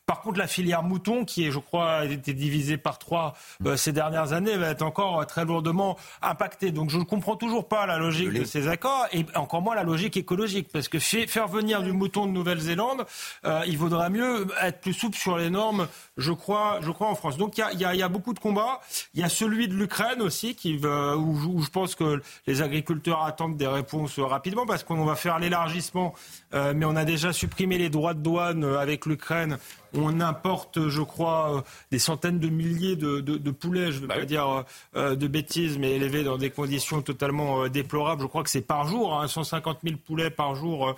par 0.06 0.22
contre, 0.22 0.40
la 0.40 0.48
filière 0.48 0.84
mouton, 0.84 1.26
qui 1.26 1.46
est, 1.46 1.52
je 1.52 1.60
crois, 1.60 1.92
a 1.92 2.06
été 2.06 2.34
divisée 2.34 2.78
par 2.78 2.98
trois 3.00 3.34
ces 3.76 3.92
dernières 3.92 4.34
années, 4.34 4.56
va 4.58 4.70
être 4.70 4.82
encore 4.82 5.26
très 5.28 5.46
lourdement 5.46 5.98
impactée. 6.22 6.72
Donc 6.72 6.90
je 6.90 6.98
ne 6.98 7.04
comprends 7.04 7.36
toujours 7.36 7.68
pas 7.68 7.86
la 7.86 7.98
logique 7.98 8.32
de 8.32 8.44
ces 8.44 8.68
accords. 8.68 9.08
Et 9.12 9.26
encore 9.36 9.62
moins 9.62 9.76
la 9.76 9.84
logique 9.84 10.18
écologique, 10.18 10.70
parce 10.72 10.88
que 10.88 11.00
faire 11.00 11.48
venir 11.48 11.82
du 11.84 11.92
mouton 11.92 12.26
de 12.26 12.32
Nouvelle-Zélande, 12.32 13.06
euh, 13.46 13.62
il 13.68 13.78
vaudrait 13.78 14.10
mieux 14.10 14.48
être 14.62 14.82
plus 14.82 14.94
souple 14.94 15.18
sur 15.18 15.38
les 15.38 15.50
normes, 15.50 15.88
je 16.18 16.32
crois, 16.32 16.80
je 16.82 16.92
crois 16.92 17.08
en 17.08 17.16
France. 17.16 17.38
Donc 17.38 17.58
il 17.58 17.80
y 17.80 17.86
a, 17.86 18.10
beaucoup 18.10 18.34
de 18.34 18.40
combats. 18.40 18.82
Il 19.14 19.22
y 19.22 19.24
a 19.24 19.30
celui 19.30 19.68
de 19.68 19.74
l'Ukraine 19.74 20.22
aussi, 20.22 20.56
qui, 20.56 20.78
où, 20.78 21.62
je 21.62 21.70
pense 21.70 21.96
que 21.96 22.22
les 22.48 22.62
agriculteurs 22.62 23.24
attendent 23.24 23.58
des 23.58 23.68
réponses 23.68 24.20
rapidement, 24.20 24.66
parce 24.66 24.85
qu'on 24.86 25.04
va 25.06 25.16
faire 25.16 25.40
l'élargissement, 25.40 26.14
euh, 26.54 26.74
mais 26.76 26.86
on 26.86 26.96
a 26.96 27.06
déjà 27.06 27.34
supprimé 27.34 27.78
les 27.78 27.90
droits 27.90 28.14
de 28.14 28.20
douane 28.20 28.64
avec 28.64 29.06
l'Ukraine 29.06 29.58
on 29.98 30.20
importe, 30.20 30.90
je 30.90 31.02
crois, 31.02 31.58
euh, 31.58 31.62
des 31.92 32.00
centaines 32.00 32.40
de 32.40 32.48
milliers 32.48 32.96
de, 32.96 33.52
poulets, 33.52 33.92
je 33.92 33.98
ne 33.98 34.02
veux 34.02 34.08
bah 34.08 34.16
pas 34.16 34.26
dire 34.26 34.66
euh, 34.96 35.16
de 35.16 35.28
bêtises, 35.28 35.78
mais 35.78 35.94
élevés 35.94 36.24
dans 36.24 36.38
des 36.38 36.50
conditions 36.50 37.02
totalement 37.02 37.64
euh, 37.64 37.70
déplorables. 37.70 38.22
Je 38.22 38.28
crois 38.28 38.44
que 38.44 38.50
c'est 38.50 38.62
par 38.62 38.88
jour, 38.88 39.24
150 39.28 39.78
hein, 39.78 39.80
000 39.84 39.98
poulets 40.06 40.30
par 40.30 40.56
jour 40.56 40.96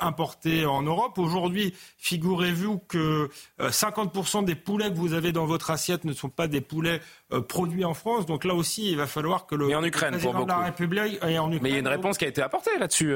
importés 0.00 0.66
en 0.66 0.82
Europe. 0.82 1.18
Aujourd'hui, 1.18 1.74
figurez-vous 1.98 2.78
que 2.88 3.28
50% 3.60 4.44
des 4.44 4.54
poulets 4.54 4.90
que 4.90 4.96
vous 4.96 5.12
avez 5.12 5.32
dans 5.32 5.46
votre 5.46 5.70
assiette 5.70 6.04
ne 6.04 6.12
sont 6.12 6.28
pas 6.28 6.46
des 6.46 6.60
poulets 6.60 7.00
produits 7.48 7.84
en 7.84 7.94
France. 7.94 8.26
Donc 8.26 8.44
là 8.44 8.54
aussi, 8.54 8.90
il 8.90 8.96
va 8.96 9.06
falloir 9.06 9.46
que 9.46 9.54
le, 9.54 9.74
en 9.74 9.84
Ukraine, 9.84 10.12
président 10.12 10.44
de 10.44 10.48
la 10.48 10.58
République... 10.58 11.18
Et 11.26 11.38
en 11.38 11.46
Ukraine, 11.46 11.60
mais 11.62 11.70
il 11.70 11.72
y 11.72 11.76
a 11.76 11.80
une 11.80 11.88
réponse 11.88 12.18
qui 12.18 12.24
a 12.24 12.28
été 12.28 12.42
apportée 12.42 12.78
là-dessus. 12.78 13.14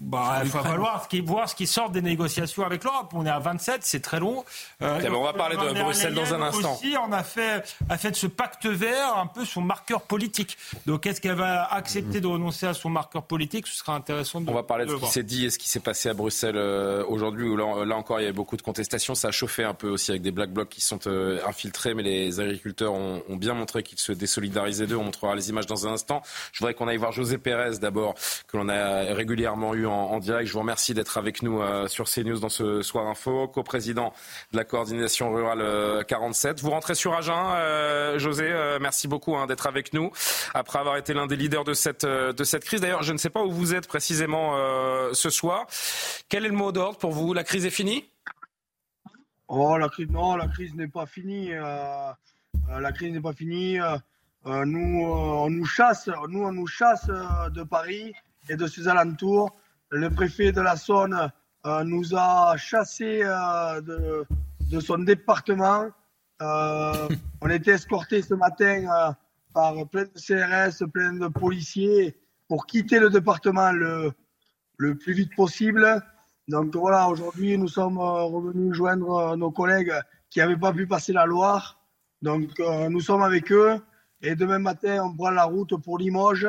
Bah, 0.00 0.42
il 0.44 0.50
va 0.50 0.62
falloir 0.62 1.02
ce 1.02 1.08
qui, 1.08 1.20
voir 1.20 1.48
ce 1.48 1.56
qui 1.56 1.66
sort 1.66 1.90
des 1.90 2.02
négociations 2.02 2.64
avec 2.64 2.84
l'Europe. 2.84 3.10
On 3.14 3.26
est 3.26 3.30
à 3.30 3.40
27, 3.40 3.80
c'est 3.82 3.98
très 4.00 4.20
long. 4.20 4.44
Euh, 4.80 5.00
on 5.10 5.24
va 5.24 5.32
parler 5.32 5.56
de 5.56 5.82
Bruxelles 5.82 6.14
dans 6.14 6.32
un 6.34 6.42
instant. 6.42 6.74
Aussi, 6.74 6.94
on 7.04 7.10
a 7.10 7.24
fait, 7.24 7.64
a 7.88 7.98
fait 7.98 8.12
de 8.12 8.16
ce 8.16 8.28
pacte 8.28 8.66
vert 8.66 9.16
un 9.16 9.26
peu 9.26 9.44
son 9.44 9.60
marqueur 9.60 10.02
politique. 10.02 10.56
Donc, 10.86 11.06
est-ce 11.06 11.20
qu'elle 11.20 11.34
va 11.34 11.64
accepter 11.64 12.20
de 12.20 12.28
renoncer 12.28 12.66
à 12.66 12.74
son 12.74 12.90
marqueur 12.90 13.24
politique? 13.24 13.66
Ce 13.66 13.76
sera 13.76 13.94
intéressant 13.94 14.40
de 14.40 14.48
On 14.48 14.54
va 14.54 14.62
parler 14.62 14.86
de, 14.86 14.96
ce 14.96 15.04
qui 15.04 15.10
s'est 15.10 15.22
dit 15.24 15.46
et 15.46 15.50
ce 15.50 15.58
qui 15.58 15.68
s'est 15.68 15.80
passé 15.80 16.08
à 16.08 16.14
Bruxelles 16.14 16.56
euh, 16.56 17.04
aujourd'hui, 17.08 17.48
où 17.48 17.56
là, 17.56 17.96
encore, 17.96 18.20
il 18.20 18.22
y 18.22 18.26
avait 18.26 18.32
beaucoup 18.32 18.56
de 18.56 18.62
contestations. 18.62 19.16
Ça 19.16 19.28
a 19.28 19.32
chauffé 19.32 19.64
un 19.64 19.74
peu 19.74 19.88
aussi 19.88 20.12
avec 20.12 20.22
des 20.22 20.30
black 20.30 20.52
blocs 20.52 20.68
qui 20.68 20.80
sont 20.80 21.00
euh, 21.08 21.40
infiltrés, 21.44 21.94
mais 21.94 22.04
les 22.04 22.38
agriculteurs 22.38 22.92
ont, 22.92 23.22
ont 23.28 23.36
bien 23.36 23.54
montré 23.54 23.82
qu'ils 23.82 23.98
se 23.98 24.12
désolidarisaient 24.12 24.86
d'eux. 24.86 24.96
On 24.96 25.04
montrera 25.04 25.34
les 25.34 25.50
images 25.50 25.66
dans 25.66 25.88
un 25.88 25.94
instant. 25.94 26.22
Je 26.52 26.60
voudrais 26.60 26.74
qu'on 26.74 26.86
aille 26.86 26.98
voir 26.98 27.10
José 27.10 27.36
Pérez 27.36 27.78
d'abord, 27.80 28.14
que 28.46 28.56
l'on 28.56 28.68
a 28.68 29.12
régulièrement 29.12 29.74
eu 29.74 29.87
en, 29.88 30.18
direct. 30.18 30.48
Je 30.48 30.52
vous 30.52 30.62
Merci 30.62 30.92
d'être 30.92 31.16
avec 31.18 31.42
nous 31.42 31.62
euh, 31.62 31.88
sur 31.88 32.04
CNews 32.04 32.38
dans 32.40 32.48
ce 32.48 32.82
Soir 32.82 33.06
Info, 33.06 33.48
co-président 33.48 34.12
de 34.52 34.58
la 34.58 34.64
coordination 34.64 35.32
rurale 35.32 36.04
47. 36.06 36.50
Euh, 36.50 36.62
vous 36.62 36.70
rentrez 36.70 36.94
sur 36.94 37.14
Agen, 37.14 37.54
euh, 37.54 38.18
José, 38.18 38.52
merci 38.80 39.08
beaucoup 39.08 39.36
hein, 39.36 39.46
d'être 39.46 39.66
avec 39.66 39.92
nous, 39.92 40.10
après 40.52 40.78
avoir 40.78 40.96
été 40.96 41.14
l'un 41.14 41.26
des 41.26 41.36
leaders 41.36 41.64
de 41.64 41.72
cette, 41.72 42.04
de 42.04 42.44
cette 42.44 42.64
crise. 42.64 42.80
D'ailleurs, 42.80 43.02
je 43.02 43.12
ne 43.12 43.18
sais 43.18 43.30
pas 43.30 43.42
où 43.42 43.50
vous 43.50 43.74
êtes 43.74 43.88
précisément 43.88 44.54
ce 45.12 45.30
soir. 45.30 45.66
Quel 46.28 46.44
est 46.44 46.48
le 46.48 46.54
mot 46.54 46.72
d'ordre 46.72 46.98
pour 46.98 47.12
vous? 47.12 47.32
La 47.32 47.44
crise 47.44 47.64
est 47.64 47.70
finie? 47.70 48.04
Oh, 49.48 49.78
la 49.78 49.88
crise, 49.88 50.10
non, 50.10 50.36
la 50.36 50.48
crise 50.48 50.74
n'est 50.74 50.88
pas 50.88 51.06
finie. 51.06 51.50
la 51.50 52.92
crise 52.92 53.12
n'est 53.12 53.20
pas 53.20 53.32
finie. 53.32 53.78
nous, 54.44 55.04
on 55.04 55.50
nous 55.50 55.64
chasse, 55.64 56.10
nous, 56.28 56.42
on 56.44 56.52
nous 56.52 56.66
chasse 56.66 57.06
de 57.06 57.62
Paris 57.62 58.12
et 58.50 58.56
de 58.56 58.66
ses 58.66 58.88
alentours 58.88 59.54
le 59.90 60.10
préfet 60.10 60.52
de 60.52 60.60
la 60.60 60.76
Saône 60.76 61.30
euh, 61.66 61.84
nous 61.84 62.14
a 62.14 62.56
chassés 62.56 63.22
euh, 63.24 63.80
de, 63.80 64.80
son 64.80 64.98
département. 64.98 65.86
Euh, 66.40 67.08
on 67.40 67.48
était 67.48 67.72
escortés 67.72 68.22
ce 68.22 68.34
matin 68.34 69.14
par 69.54 69.74
plein 69.88 70.04
de 70.04 70.10
CRS, 70.14 70.88
plein 70.92 71.14
de 71.14 71.28
policiers 71.28 72.16
pour 72.48 72.66
quitter 72.66 73.00
le 73.00 73.10
département 73.10 73.72
le 73.72 74.94
plus 74.94 75.12
vite 75.14 75.34
possible. 75.34 76.02
Donc 76.46 76.74
voilà, 76.76 77.08
aujourd'hui, 77.08 77.58
nous 77.58 77.68
sommes 77.68 77.98
revenus 77.98 78.74
joindre 78.74 79.36
nos 79.36 79.50
collègues 79.50 79.92
qui 80.30 80.38
n'avaient 80.38 80.56
pas 80.56 80.72
pu 80.72 80.86
passer 80.86 81.12
la 81.12 81.26
Loire. 81.26 81.80
Donc 82.22 82.58
nous 82.58 83.00
sommes 83.00 83.22
avec 83.22 83.50
eux. 83.52 83.80
Et 84.22 84.34
demain 84.34 84.58
matin, 84.58 85.04
on 85.04 85.14
prend 85.14 85.30
la 85.30 85.44
route 85.44 85.76
pour 85.82 85.98
Limoges. 85.98 86.48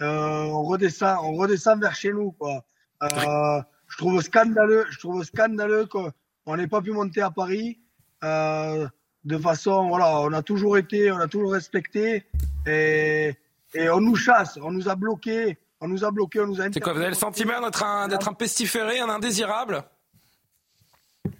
Euh, 0.00 0.44
on 0.46 0.62
redescend, 0.64 1.18
on 1.22 1.34
redescend 1.34 1.80
vers 1.80 1.94
chez 1.94 2.12
nous, 2.12 2.32
quoi. 2.32 2.64
Euh, 3.02 3.62
je 3.88 3.96
trouve 3.96 4.20
scandaleux, 4.22 4.86
je 4.90 4.98
trouve 4.98 5.22
scandaleux 5.24 5.86
qu'on 5.86 6.56
n'ait 6.56 6.66
pas 6.66 6.80
pu 6.80 6.90
monter 6.90 7.22
à 7.22 7.30
Paris. 7.30 7.78
Euh, 8.24 8.88
de 9.24 9.38
façon, 9.38 9.88
voilà, 9.88 10.20
on 10.20 10.32
a 10.32 10.42
toujours 10.42 10.76
été, 10.78 11.10
on 11.12 11.18
a 11.18 11.28
toujours 11.28 11.52
respecté, 11.52 12.24
et, 12.66 13.34
et 13.74 13.88
on 13.90 14.00
nous 14.00 14.16
chasse, 14.16 14.58
on 14.62 14.70
nous 14.70 14.88
a 14.88 14.96
bloqués, 14.96 15.58
on 15.80 15.88
nous 15.88 16.04
a 16.04 16.10
bloqués, 16.10 16.40
on 16.40 16.46
nous 16.46 16.60
a. 16.60 16.66
C'est 16.72 16.80
quoi 16.80 16.92
Vous 16.92 17.00
avez 17.00 17.08
le 17.08 17.14
sentiment 17.14 17.60
d'être 17.60 17.82
un, 17.82 18.08
d'être 18.08 18.28
un 18.28 18.34
pestiféré, 18.34 19.00
un 19.00 19.08
indésirable? 19.08 19.84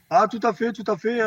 Ah, 0.08 0.28
tout 0.28 0.40
à 0.42 0.52
fait, 0.52 0.72
tout 0.72 0.84
à 0.86 0.96
fait. 0.96 1.20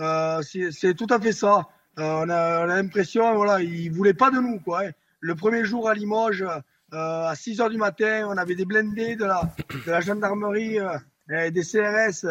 Euh, 0.00 0.42
c'est, 0.42 0.94
tout 0.94 1.06
à 1.10 1.20
fait 1.20 1.32
ça. 1.32 1.68
on 1.96 2.28
a, 2.28 2.66
l'impression, 2.66 3.34
voilà, 3.34 3.60
ils 3.60 3.90
voulaient 3.90 4.14
pas 4.14 4.30
de 4.30 4.38
nous, 4.38 4.58
quoi. 4.60 4.82
Hein. 4.84 4.90
Le 5.20 5.34
premier 5.34 5.64
jour 5.64 5.88
à 5.88 5.94
Limoges, 5.94 6.42
euh, 6.42 7.26
à 7.26 7.34
6 7.34 7.60
heures 7.60 7.70
du 7.70 7.76
matin, 7.76 8.26
on 8.28 8.36
avait 8.36 8.54
des 8.54 8.64
blindés 8.64 9.16
de 9.16 9.24
la, 9.24 9.42
de 9.86 9.90
la 9.90 10.00
gendarmerie 10.00 10.78
euh, 10.78 10.96
et 11.30 11.50
des 11.50 11.62
CRS 11.62 12.24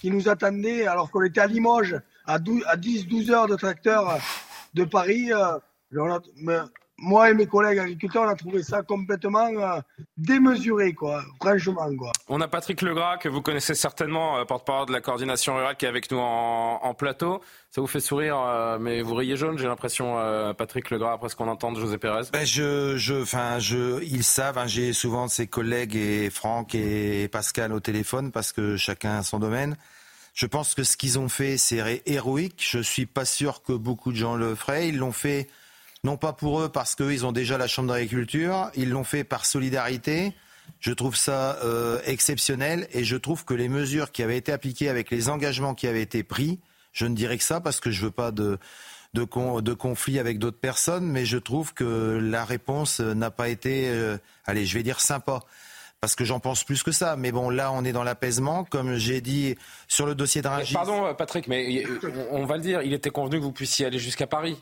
qui 0.00 0.10
nous 0.10 0.28
attendaient 0.28 0.86
alors 0.86 1.10
qu'on 1.10 1.22
était 1.22 1.40
à 1.40 1.46
Limoges, 1.46 1.98
à, 2.26 2.38
10-12 2.38 3.30
heures 3.30 3.48
de 3.48 3.56
tracteur 3.56 4.18
de 4.74 4.84
Paris. 4.84 5.32
Euh, 5.32 5.58
moi 6.98 7.30
et 7.30 7.34
mes 7.34 7.46
collègues 7.46 7.78
agriculteurs, 7.78 8.22
on 8.22 8.28
a 8.28 8.34
trouvé 8.34 8.62
ça 8.62 8.82
complètement 8.82 9.48
euh, 9.48 9.80
démesuré, 10.16 10.94
quoi, 10.94 11.22
franchement. 11.40 11.88
Quoi. 11.96 12.12
On 12.28 12.40
a 12.40 12.48
Patrick 12.48 12.80
Legras, 12.82 13.18
que 13.18 13.28
vous 13.28 13.42
connaissez 13.42 13.74
certainement, 13.74 14.38
euh, 14.38 14.44
porte-parole 14.44 14.88
de 14.88 14.92
la 14.92 15.00
coordination 15.00 15.56
rurale, 15.56 15.76
qui 15.76 15.84
est 15.84 15.88
avec 15.88 16.10
nous 16.10 16.18
en, 16.18 16.94
plateau. 16.94 17.42
Ça 17.70 17.82
vous 17.82 17.86
fait 17.86 18.00
sourire, 18.00 18.38
euh, 18.38 18.78
mais 18.80 19.02
vous 19.02 19.14
riez 19.14 19.36
jaune, 19.36 19.58
j'ai 19.58 19.66
l'impression, 19.66 20.16
Patrick 20.56 20.90
Legras, 20.90 21.12
après 21.12 21.28
ce 21.28 21.36
qu'on 21.36 21.48
entend 21.48 21.72
de 21.72 21.80
José 21.80 21.98
Pérez 21.98 22.22
ben 22.32 22.46
je, 22.46 22.96
je, 22.96 23.22
enfin, 23.22 23.58
je, 23.58 24.02
Ils 24.02 24.24
savent, 24.24 24.56
hein, 24.56 24.66
j'ai 24.66 24.94
souvent 24.94 25.28
ses 25.28 25.46
collègues 25.46 25.96
et 25.96 26.30
Franck 26.30 26.74
et 26.74 27.28
Pascal 27.28 27.72
au 27.72 27.80
téléphone, 27.80 28.32
parce 28.32 28.52
que 28.52 28.76
chacun 28.76 29.18
a 29.18 29.22
son 29.22 29.38
domaine. 29.38 29.76
Je 30.32 30.46
pense 30.46 30.74
que 30.74 30.84
ce 30.84 30.96
qu'ils 30.96 31.18
ont 31.18 31.28
fait, 31.28 31.56
c'est 31.56 32.02
héroïque. 32.06 32.62
Je 32.70 32.78
suis 32.78 33.06
pas 33.06 33.24
sûr 33.24 33.62
que 33.62 33.72
beaucoup 33.72 34.12
de 34.12 34.16
gens 34.16 34.36
le 34.36 34.54
feraient. 34.54 34.88
Ils 34.88 34.98
l'ont 34.98 35.12
fait 35.12 35.48
non 36.06 36.16
pas 36.16 36.32
pour 36.32 36.60
eux 36.60 36.68
parce 36.68 36.94
qu'ils 36.94 37.26
ont 37.26 37.32
déjà 37.32 37.58
la 37.58 37.66
Chambre 37.66 37.92
d'agriculture, 37.92 38.70
ils 38.76 38.90
l'ont 38.90 39.04
fait 39.04 39.24
par 39.24 39.44
solidarité. 39.44 40.32
Je 40.78 40.92
trouve 40.92 41.16
ça 41.16 41.58
euh, 41.64 42.00
exceptionnel 42.06 42.86
et 42.92 43.02
je 43.02 43.16
trouve 43.16 43.44
que 43.44 43.54
les 43.54 43.68
mesures 43.68 44.12
qui 44.12 44.22
avaient 44.22 44.36
été 44.36 44.52
appliquées 44.52 44.88
avec 44.88 45.10
les 45.10 45.28
engagements 45.28 45.74
qui 45.74 45.88
avaient 45.88 46.02
été 46.02 46.22
pris, 46.22 46.60
je 46.92 47.06
ne 47.06 47.14
dirais 47.14 47.36
que 47.38 47.44
ça 47.44 47.60
parce 47.60 47.80
que 47.80 47.90
je 47.90 48.02
veux 48.02 48.12
pas 48.12 48.30
de, 48.30 48.58
de, 49.14 49.60
de 49.60 49.74
conflit 49.74 50.20
avec 50.20 50.38
d'autres 50.38 50.60
personnes, 50.60 51.06
mais 51.06 51.26
je 51.26 51.38
trouve 51.38 51.74
que 51.74 52.20
la 52.22 52.44
réponse 52.44 53.00
n'a 53.00 53.32
pas 53.32 53.48
été, 53.48 53.88
euh, 53.88 54.16
allez, 54.44 54.64
je 54.64 54.78
vais 54.78 54.84
dire 54.84 55.00
sympa 55.00 55.40
parce 56.00 56.14
que 56.14 56.24
j'en 56.24 56.38
pense 56.38 56.62
plus 56.62 56.84
que 56.84 56.92
ça. 56.92 57.16
Mais 57.16 57.32
bon, 57.32 57.50
là, 57.50 57.72
on 57.72 57.84
est 57.84 57.92
dans 57.92 58.04
l'apaisement. 58.04 58.64
Comme 58.64 58.96
j'ai 58.96 59.20
dit 59.20 59.56
sur 59.88 60.06
le 60.06 60.14
dossier 60.14 60.40
de 60.40 60.48
Pardon, 60.72 61.12
Patrick, 61.14 61.48
mais 61.48 61.84
on 62.30 62.44
va 62.44 62.58
le 62.58 62.62
dire, 62.62 62.82
il 62.82 62.92
était 62.92 63.10
convenu 63.10 63.38
que 63.38 63.44
vous 63.44 63.52
puissiez 63.52 63.86
aller 63.86 63.98
jusqu'à 63.98 64.28
Paris. 64.28 64.56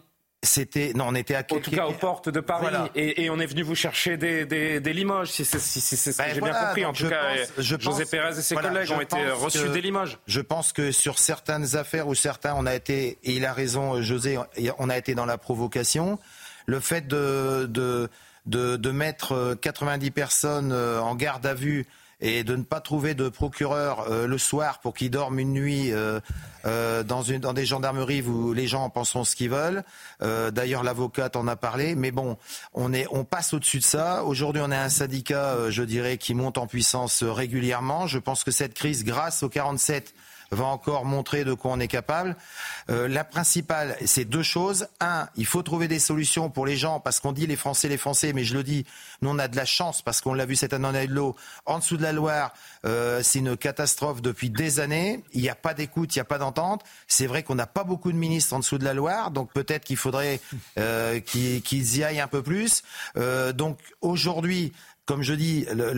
C'était 0.44 0.92
non, 0.94 1.06
on 1.08 1.14
était 1.14 1.34
à 1.34 1.40
en 1.40 1.58
tout 1.58 1.70
cas 1.70 1.86
aux 1.86 1.92
portes 1.92 2.28
de 2.28 2.40
Paris 2.40 2.74
et, 2.94 3.30
on 3.30 3.40
est 3.40 3.46
venu 3.46 3.62
vous 3.62 3.74
chercher 3.74 4.16
des, 4.16 4.44
des, 4.46 4.92
Limoges, 4.92 5.30
si 5.30 5.44
c'est 5.44 5.58
si, 5.58 5.80
ce 5.80 6.10
que 6.10 6.16
ben 6.16 6.24
j'ai 6.32 6.40
bien 6.40 6.52
compris. 6.52 6.84
En 6.84 6.92
tout 6.92 7.08
cas, 7.08 7.34
José 7.58 8.04
Pérez 8.04 8.38
et 8.38 8.42
ses 8.42 8.54
collègues 8.54 8.90
ont 8.92 9.00
été 9.00 9.30
reçus 9.30 9.68
des 9.70 9.80
Limoges. 9.80 10.18
Je 10.26 10.40
pense 10.40 10.72
que 10.72 10.92
sur 10.92 11.18
certaines 11.18 11.76
affaires 11.76 12.08
ou 12.08 12.14
certains, 12.14 12.54
on 12.56 12.66
a 12.66 12.74
été 12.74 13.18
et 13.24 13.32
il 13.32 13.44
a 13.44 13.52
raison, 13.52 14.00
José, 14.02 14.38
on 14.78 14.88
a 14.88 14.98
été 14.98 15.14
dans 15.14 15.26
la 15.26 15.38
provocation. 15.38 16.18
Le 16.66 16.80
fait 16.80 17.06
de 17.06 17.66
de, 17.66 18.08
de, 18.46 18.76
de 18.76 18.90
mettre 18.90 19.54
90 19.60 20.10
personnes 20.10 20.72
euh, 20.72 21.00
en 21.00 21.14
garde 21.14 21.46
à 21.46 21.54
vue 21.54 21.86
et 22.20 22.44
de 22.44 22.56
ne 22.56 22.62
pas 22.62 22.80
trouver 22.80 23.14
de 23.14 23.28
procureur 23.28 24.06
euh, 24.08 24.26
le 24.26 24.38
soir 24.38 24.80
pour 24.80 24.94
qu'il 24.94 25.10
dorme 25.10 25.38
une 25.38 25.52
nuit 25.52 25.92
euh, 25.92 26.20
euh, 26.66 27.02
dans, 27.02 27.22
une, 27.22 27.40
dans 27.40 27.52
des 27.52 27.66
gendarmeries 27.66 28.22
où 28.22 28.52
les 28.52 28.66
gens 28.66 28.84
en 28.84 28.90
penseront 28.90 29.24
ce 29.24 29.36
qu'ils 29.36 29.50
veulent. 29.50 29.84
D'ailleurs, 30.20 30.82
l'avocate 30.82 31.36
en 31.36 31.46
a 31.46 31.56
parlé. 31.56 31.94
Mais 31.94 32.10
bon, 32.10 32.36
on, 32.72 32.92
est, 32.92 33.06
on 33.10 33.24
passe 33.24 33.52
au-dessus 33.52 33.78
de 33.78 33.84
ça. 33.84 34.24
Aujourd'hui, 34.24 34.62
on 34.64 34.70
a 34.70 34.78
un 34.78 34.88
syndicat, 34.88 35.70
je 35.70 35.82
dirais, 35.82 36.18
qui 36.18 36.34
monte 36.34 36.58
en 36.58 36.66
puissance 36.66 37.22
régulièrement. 37.22 38.06
Je 38.06 38.18
pense 38.18 38.44
que 38.44 38.50
cette 38.50 38.74
crise, 38.74 39.04
grâce 39.04 39.42
au 39.42 39.48
47 39.48 40.14
va 40.50 40.64
encore 40.64 41.04
montrer 41.04 41.44
de 41.44 41.54
quoi 41.54 41.72
on 41.72 41.80
est 41.80 41.88
capable. 41.88 42.36
Euh, 42.90 43.08
la 43.08 43.24
principale, 43.24 43.96
c'est 44.04 44.24
deux 44.24 44.42
choses. 44.42 44.86
Un, 45.00 45.28
il 45.36 45.46
faut 45.46 45.62
trouver 45.62 45.88
des 45.88 45.98
solutions 45.98 46.50
pour 46.50 46.66
les 46.66 46.76
gens, 46.76 47.00
parce 47.00 47.20
qu'on 47.20 47.32
dit 47.32 47.46
les 47.46 47.56
Français, 47.56 47.88
les 47.88 47.96
Français, 47.96 48.32
mais 48.32 48.44
je 48.44 48.54
le 48.54 48.62
dis, 48.62 48.84
nous 49.22 49.30
on 49.30 49.38
a 49.38 49.48
de 49.48 49.56
la 49.56 49.64
chance, 49.64 50.02
parce 50.02 50.20
qu'on 50.20 50.34
l'a 50.34 50.46
vu 50.46 50.56
cette 50.56 50.72
année 50.72 51.06
de 51.06 51.12
l'eau, 51.12 51.36
en 51.66 51.78
dessous 51.78 51.96
de 51.96 52.02
la 52.02 52.12
Loire, 52.12 52.52
euh, 52.84 53.20
c'est 53.22 53.38
une 53.38 53.56
catastrophe 53.56 54.22
depuis 54.22 54.50
des 54.50 54.80
années. 54.80 55.22
Il 55.32 55.40
n'y 55.40 55.48
a 55.48 55.54
pas 55.54 55.74
d'écoute, 55.74 56.14
il 56.14 56.18
n'y 56.18 56.22
a 56.22 56.26
pas 56.26 56.38
d'entente. 56.38 56.82
C'est 57.08 57.26
vrai 57.26 57.42
qu'on 57.42 57.54
n'a 57.54 57.66
pas 57.66 57.84
beaucoup 57.84 58.12
de 58.12 58.16
ministres 58.16 58.54
en 58.54 58.58
dessous 58.58 58.78
de 58.78 58.84
la 58.84 58.94
Loire, 58.94 59.30
donc 59.30 59.52
peut-être 59.52 59.84
qu'il 59.84 59.96
faudrait 59.96 60.40
euh, 60.78 61.20
qu'ils 61.20 61.96
y 61.96 62.04
aillent 62.04 62.20
un 62.20 62.28
peu 62.28 62.42
plus. 62.42 62.82
Donc 63.54 63.78
aujourd'hui, 64.00 64.72
comme 65.06 65.22
je 65.22 65.34
dis, 65.34 65.66
le, 65.72 65.92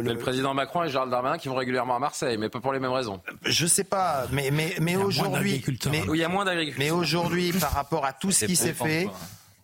le, 0.00 0.18
président 0.18 0.52
Macron 0.52 0.82
et 0.82 0.88
Gérald 0.88 1.10
Darmanin 1.10 1.38
qui 1.38 1.48
vont 1.48 1.54
régulièrement 1.54 1.96
à 1.96 1.98
Marseille, 1.98 2.36
mais 2.36 2.48
pas 2.48 2.60
pour 2.60 2.72
les 2.72 2.80
mêmes 2.80 2.92
raisons. 2.92 3.20
Je 3.42 3.66
sais 3.66 3.84
pas, 3.84 4.26
mais 4.32 4.50
mais 4.50 4.74
mais 4.80 4.96
aujourd'hui, 4.96 5.62
mais 5.90 6.02
il 6.12 6.16
y 6.16 6.24
a 6.24 6.28
moins 6.28 6.44
d'agriculteurs. 6.44 6.84
Mais 6.84 6.90
aujourd'hui, 6.90 7.52
par 7.60 7.72
rapport 7.72 8.04
à 8.04 8.12
tout 8.12 8.32
ce 8.32 8.44
qui 8.44 8.56
s'est 8.56 8.74
fait. 8.74 9.08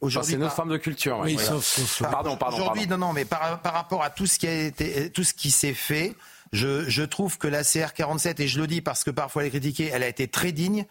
Aujourd'hui, 0.01 0.33
c'est 0.33 0.39
notre 0.39 0.55
forme 0.55 0.71
de 0.71 0.77
culture. 0.77 1.21
Oui, 1.23 1.39
sauf, 1.39 2.03
Pardon, 2.03 2.37
pardon. 2.37 2.59
Aujourd'hui, 2.59 2.87
non, 2.87 2.99
non, 2.99 3.13
mais 3.15 3.25
par, 3.25 3.63
par 3.63 3.73
rapport 3.73 4.03
à 4.03 4.11
tout 4.11 4.27
ce 4.27 4.39
qui 4.39 4.47
a 4.47 4.65
été, 4.65 5.09
tout 5.11 5.25
ce 5.25 5.33
qui 5.33 5.51
s'est 5.51 5.73
fait, 5.73 6.15
je, 6.53 6.89
je 6.89 7.03
trouve 7.03 7.39
que 7.39 7.49
la 7.49 7.63
CR47, 7.63 8.43
et 8.43 8.47
je 8.47 8.61
le 8.61 8.67
dis 8.67 8.83
parce 8.83 9.03
que 9.03 9.11
parfois 9.11 9.43
elle 9.43 9.49
est 9.49 9.51
critiquée, 9.51 9.91
elle 9.93 10.03
a 10.03 10.09
été 10.09 10.29
très 10.29 10.53
digne. 10.53 10.85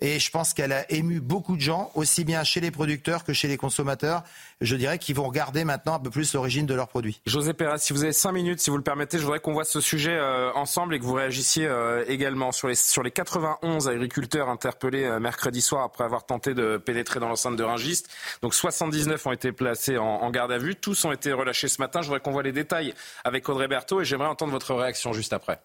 Et 0.00 0.18
je 0.18 0.30
pense 0.30 0.54
qu'elle 0.54 0.72
a 0.72 0.90
ému 0.90 1.20
beaucoup 1.20 1.56
de 1.56 1.60
gens, 1.60 1.90
aussi 1.94 2.24
bien 2.24 2.44
chez 2.44 2.60
les 2.60 2.70
producteurs 2.70 3.24
que 3.24 3.32
chez 3.32 3.48
les 3.48 3.56
consommateurs. 3.56 4.22
Je 4.60 4.76
dirais 4.76 4.98
qu'ils 4.98 5.14
vont 5.14 5.26
regarder 5.26 5.64
maintenant 5.64 5.94
un 5.94 5.98
peu 5.98 6.10
plus 6.10 6.34
l'origine 6.34 6.66
de 6.66 6.74
leurs 6.74 6.88
produits. 6.88 7.20
José 7.26 7.54
Perez, 7.54 7.78
si 7.78 7.92
vous 7.92 8.04
avez 8.04 8.12
cinq 8.12 8.32
minutes, 8.32 8.60
si 8.60 8.70
vous 8.70 8.76
le 8.76 8.82
permettez, 8.82 9.18
je 9.18 9.24
voudrais 9.24 9.40
qu'on 9.40 9.52
voit 9.52 9.64
ce 9.64 9.80
sujet 9.80 10.14
euh, 10.14 10.52
ensemble 10.54 10.94
et 10.94 10.98
que 10.98 11.04
vous 11.04 11.14
réagissiez 11.14 11.66
euh, 11.66 12.04
également 12.08 12.52
sur 12.52 12.68
les, 12.68 12.74
sur 12.74 13.02
les 13.02 13.10
91 13.10 13.88
agriculteurs 13.88 14.48
interpellés 14.48 15.04
euh, 15.04 15.20
mercredi 15.20 15.60
soir 15.60 15.84
après 15.84 16.04
avoir 16.04 16.26
tenté 16.26 16.54
de 16.54 16.76
pénétrer 16.76 17.20
dans 17.20 17.28
l'enceinte 17.28 17.56
de 17.56 17.62
Ringiste. 17.62 18.08
Donc 18.42 18.54
79 18.54 19.26
ont 19.26 19.32
été 19.32 19.52
placés 19.52 19.98
en, 19.98 20.04
en 20.04 20.30
garde 20.30 20.52
à 20.52 20.58
vue. 20.58 20.76
Tous 20.76 21.04
ont 21.04 21.12
été 21.12 21.32
relâchés 21.32 21.68
ce 21.68 21.80
matin. 21.80 22.02
Je 22.02 22.06
voudrais 22.06 22.20
qu'on 22.20 22.32
voit 22.32 22.42
les 22.42 22.52
détails 22.52 22.94
avec 23.24 23.48
Audrey 23.48 23.68
Berthaud 23.68 24.00
et 24.00 24.04
j'aimerais 24.04 24.28
entendre 24.28 24.52
votre 24.52 24.74
réaction 24.74 25.12
juste 25.12 25.32
après. 25.32 25.60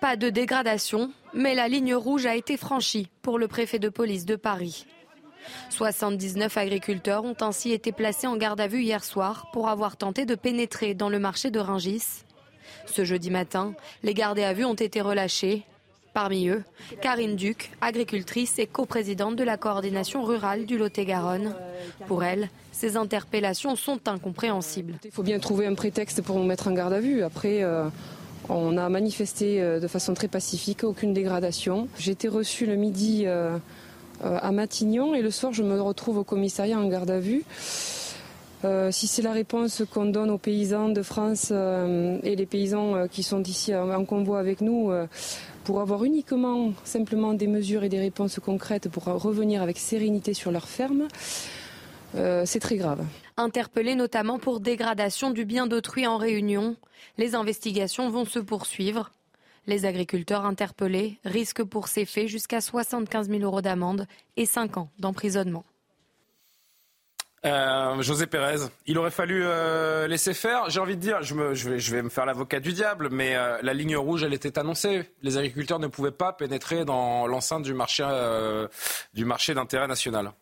Pas 0.00 0.16
de 0.16 0.30
dégradation, 0.30 1.12
mais 1.34 1.54
la 1.54 1.68
ligne 1.68 1.94
rouge 1.94 2.26
a 2.26 2.34
été 2.34 2.56
franchie 2.56 3.08
pour 3.22 3.38
le 3.38 3.48
préfet 3.48 3.78
de 3.78 3.88
police 3.88 4.24
de 4.24 4.36
Paris. 4.36 4.86
79 5.70 6.56
agriculteurs 6.56 7.24
ont 7.24 7.36
ainsi 7.40 7.72
été 7.72 7.92
placés 7.92 8.26
en 8.26 8.36
garde 8.36 8.60
à 8.60 8.68
vue 8.68 8.82
hier 8.82 9.04
soir 9.04 9.48
pour 9.52 9.68
avoir 9.68 9.96
tenté 9.96 10.24
de 10.24 10.34
pénétrer 10.34 10.94
dans 10.94 11.08
le 11.08 11.18
marché 11.18 11.50
de 11.50 11.58
Ringis. 11.58 12.24
Ce 12.86 13.04
jeudi 13.04 13.30
matin, 13.30 13.74
les 14.02 14.14
gardés 14.14 14.44
à 14.44 14.52
vue 14.52 14.64
ont 14.64 14.74
été 14.74 15.00
relâchés. 15.00 15.64
Parmi 16.14 16.48
eux, 16.48 16.62
Karine 17.00 17.36
Duc, 17.36 17.70
agricultrice 17.80 18.58
et 18.58 18.66
coprésidente 18.66 19.34
de 19.34 19.44
la 19.44 19.56
coordination 19.56 20.22
rurale 20.22 20.66
du 20.66 20.76
Lot-et-Garonne. 20.76 21.54
Pour 22.06 22.22
elle, 22.22 22.50
ces 22.70 22.98
interpellations 22.98 23.76
sont 23.76 24.08
incompréhensibles. 24.08 24.98
Il 25.04 25.10
faut 25.10 25.22
bien 25.22 25.38
trouver 25.38 25.66
un 25.66 25.74
prétexte 25.74 26.20
pour 26.20 26.36
nous 26.36 26.44
mettre 26.44 26.68
en 26.68 26.72
garde 26.72 26.92
à 26.92 27.00
vue. 27.00 27.22
Après, 27.22 27.62
euh, 27.62 27.88
on 28.52 28.76
a 28.76 28.88
manifesté 28.88 29.60
euh, 29.60 29.80
de 29.80 29.88
façon 29.88 30.14
très 30.14 30.28
pacifique, 30.28 30.84
aucune 30.84 31.12
dégradation. 31.12 31.88
J'ai 31.98 32.12
été 32.12 32.28
reçue 32.28 32.66
le 32.66 32.76
midi 32.76 33.24
euh, 33.26 33.56
euh, 34.24 34.38
à 34.40 34.52
Matignon 34.52 35.14
et 35.14 35.22
le 35.22 35.30
soir 35.30 35.52
je 35.52 35.62
me 35.62 35.80
retrouve 35.80 36.18
au 36.18 36.24
commissariat 36.24 36.78
en 36.78 36.88
garde 36.88 37.10
à 37.10 37.20
vue. 37.20 37.44
si 38.90 39.06
c'est 39.08 39.22
la 39.22 39.32
réponse 39.32 39.82
qu'on 39.92 40.04
donne 40.04 40.30
aux 40.30 40.38
paysans 40.38 40.88
de 40.88 41.02
France 41.02 41.50
et 41.50 42.36
les 42.36 42.46
paysans 42.46 43.08
qui 43.08 43.24
sont 43.24 43.42
ici 43.42 43.74
en 43.74 44.04
convoi 44.04 44.38
avec 44.38 44.60
nous, 44.60 44.92
pour 45.64 45.80
avoir 45.80 46.04
uniquement 46.04 46.72
simplement 46.84 47.34
des 47.34 47.48
mesures 47.48 47.82
et 47.82 47.88
des 47.88 47.98
réponses 47.98 48.38
concrètes 48.38 48.88
pour 48.88 49.06
revenir 49.06 49.62
avec 49.62 49.78
sérénité 49.78 50.32
sur 50.32 50.52
leur 50.52 50.68
ferme, 50.68 51.08
c'est 52.44 52.60
très 52.60 52.76
grave. 52.76 53.04
Interpellé 53.36 53.94
notamment 53.94 54.38
pour 54.38 54.60
dégradation 54.60 55.30
du 55.30 55.44
bien 55.44 55.66
d'autrui 55.66 56.06
en 56.06 56.18
réunion, 56.18 56.76
les 57.16 57.34
investigations 57.34 58.10
vont 58.10 58.26
se 58.26 58.38
poursuivre. 58.38 59.10
Les 59.66 59.86
agriculteurs 59.86 60.44
interpellés 60.44 61.18
risquent 61.24 61.64
pour 61.64 61.88
ces 61.88 62.04
faits 62.04 62.26
jusqu'à 62.26 62.60
75 62.60 63.28
000 63.30 63.42
euros 63.42 63.62
d'amende 63.62 64.06
et 64.36 64.44
5 64.44 64.76
ans 64.76 64.90
d'emprisonnement. 64.98 65.64
Euh, 67.44 68.00
José 68.02 68.26
Pérez, 68.26 68.68
il 68.86 68.98
aurait 68.98 69.10
fallu 69.10 69.42
euh, 69.44 70.06
laisser 70.06 70.34
faire. 70.34 70.70
J'ai 70.70 70.78
envie 70.78 70.96
de 70.96 71.00
dire, 71.00 71.22
je, 71.22 71.34
vais, 71.34 72.02
me 72.02 72.08
faire 72.08 72.26
l'avocat 72.26 72.60
du 72.60 72.72
diable, 72.72 73.08
mais 73.10 73.34
euh, 73.34 73.58
la 73.62 73.74
ligne 73.74 73.96
rouge, 73.96 74.22
elle 74.22 74.34
était 74.34 74.58
annoncée. 74.58 75.10
Les 75.22 75.38
agriculteurs 75.38 75.80
ne 75.80 75.88
pouvaient 75.88 76.12
pas 76.12 76.32
pénétrer 76.32 76.84
dans 76.84 77.26
l'enceinte 77.26 77.64
du 77.64 77.74
marché 77.74 78.04
d'intérêt 79.54 79.88
national. 79.88 80.32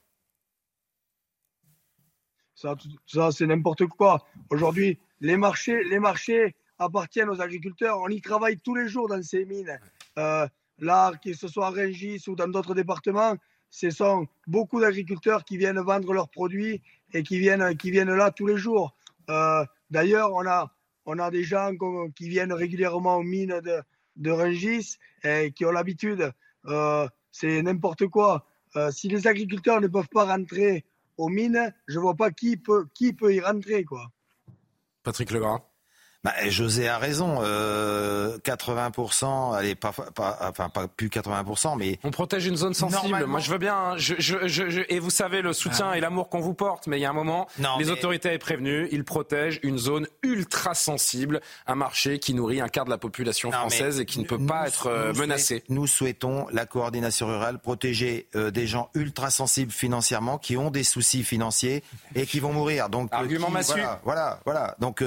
Ça, 2.60 2.76
ça 3.06 3.30
c'est 3.32 3.46
n'importe 3.46 3.86
quoi. 3.86 4.26
Aujourd'hui, 4.50 4.98
les 5.22 5.38
marchés, 5.38 5.82
les 5.84 5.98
marchés 5.98 6.54
appartiennent 6.78 7.30
aux 7.30 7.40
agriculteurs. 7.40 7.98
On 8.00 8.08
y 8.08 8.20
travaille 8.20 8.58
tous 8.58 8.74
les 8.74 8.86
jours 8.86 9.08
dans 9.08 9.22
ces 9.22 9.46
mines. 9.46 9.80
Euh, 10.18 10.46
là, 10.78 11.12
que 11.24 11.32
ce 11.32 11.48
soit 11.48 11.68
à 11.68 11.70
Rungis 11.70 12.22
ou 12.28 12.36
dans 12.36 12.48
d'autres 12.48 12.74
départements, 12.74 13.34
ce 13.70 13.88
sont 13.88 14.26
beaucoup 14.46 14.78
d'agriculteurs 14.78 15.42
qui 15.44 15.56
viennent 15.56 15.80
vendre 15.80 16.12
leurs 16.12 16.28
produits 16.28 16.82
et 17.14 17.22
qui 17.22 17.38
viennent, 17.38 17.74
qui 17.78 17.90
viennent 17.90 18.14
là 18.14 18.30
tous 18.30 18.46
les 18.46 18.58
jours. 18.58 18.94
Euh, 19.30 19.64
d'ailleurs, 19.90 20.30
on 20.34 20.46
a, 20.46 20.70
on 21.06 21.18
a 21.18 21.30
des 21.30 21.44
gens 21.44 21.70
qui 22.14 22.28
viennent 22.28 22.52
régulièrement 22.52 23.16
aux 23.16 23.22
mines 23.22 23.60
de, 23.64 23.80
de 24.16 24.30
Rungis 24.30 24.98
et 25.24 25.50
qui 25.52 25.64
ont 25.64 25.72
l'habitude. 25.72 26.30
Euh, 26.66 27.08
c'est 27.32 27.62
n'importe 27.62 28.06
quoi. 28.08 28.44
si 28.90 29.08
les 29.08 29.26
agriculteurs 29.26 29.80
ne 29.80 29.86
peuvent 29.86 30.10
pas 30.12 30.26
rentrer 30.26 30.84
aux 31.20 31.28
mines, 31.28 31.72
je 31.86 31.98
vois 31.98 32.14
pas 32.14 32.30
qui 32.30 32.56
peut, 32.56 32.88
qui 32.94 33.12
peut 33.12 33.34
y 33.34 33.40
rentrer, 33.40 33.84
quoi. 33.84 34.10
Patrick 35.02 35.30
Legras. 35.30 35.69
Bah, 36.22 36.34
José 36.48 36.88
a 36.88 36.98
raison. 36.98 37.38
Euh, 37.40 38.38
80%, 38.38 39.54
allez, 39.54 39.74
pas, 39.74 39.92
pas, 40.14 40.38
enfin 40.42 40.68
pas 40.68 40.86
plus 40.88 41.08
80%, 41.08 41.78
mais 41.78 41.98
on 42.04 42.10
protège 42.10 42.46
une 42.46 42.56
zone 42.56 42.74
sensible. 42.74 43.24
Moi, 43.26 43.40
je 43.40 43.50
veux 43.50 43.58
bien. 43.58 43.74
Hein. 43.74 43.94
Je, 43.96 44.14
je, 44.18 44.46
je, 44.46 44.82
et 44.88 44.98
vous 44.98 45.10
savez 45.10 45.42
le 45.42 45.52
soutien 45.52 45.90
ah. 45.92 45.96
et 45.96 46.00
l'amour 46.00 46.28
qu'on 46.28 46.40
vous 46.40 46.54
porte, 46.54 46.86
mais 46.86 46.98
il 46.98 47.02
y 47.02 47.04
a 47.04 47.10
un 47.10 47.14
moment, 47.14 47.48
les 47.78 47.90
autorités 47.90 48.28
avaient 48.28 48.38
prévenu, 48.38 48.88
ils 48.92 49.04
protègent 49.04 49.60
une 49.62 49.78
zone 49.78 50.06
ultra 50.22 50.74
sensible, 50.74 51.40
un 51.66 51.74
marché 51.74 52.18
qui 52.18 52.34
nourrit 52.34 52.60
un 52.60 52.68
quart 52.68 52.84
de 52.84 52.90
la 52.90 52.98
population 52.98 53.50
française 53.50 54.00
et 54.00 54.04
qui 54.04 54.20
ne 54.20 54.24
peut 54.24 54.44
pas 54.44 54.68
être 54.68 54.86
euh, 54.88 55.12
menacé. 55.14 55.64
Nous 55.68 55.86
souhaitons 55.86 56.46
la 56.52 56.66
coordination 56.66 57.26
rurale 57.26 57.58
protéger 57.58 58.28
euh, 58.36 58.50
des 58.50 58.66
gens 58.66 58.90
ultra 58.94 59.30
sensibles 59.30 59.72
financièrement, 59.72 60.38
qui 60.38 60.56
ont 60.56 60.70
des 60.70 60.84
soucis 60.84 61.24
financiers 61.24 61.82
et 62.14 62.26
qui 62.26 62.40
vont 62.40 62.52
mourir. 62.52 62.88
Donc 62.88 63.08
argument 63.12 63.48
euh, 63.48 63.52
massue. 63.52 63.80
Voilà, 63.80 64.00
voilà, 64.04 64.40
voilà. 64.44 64.76
Donc 64.80 65.02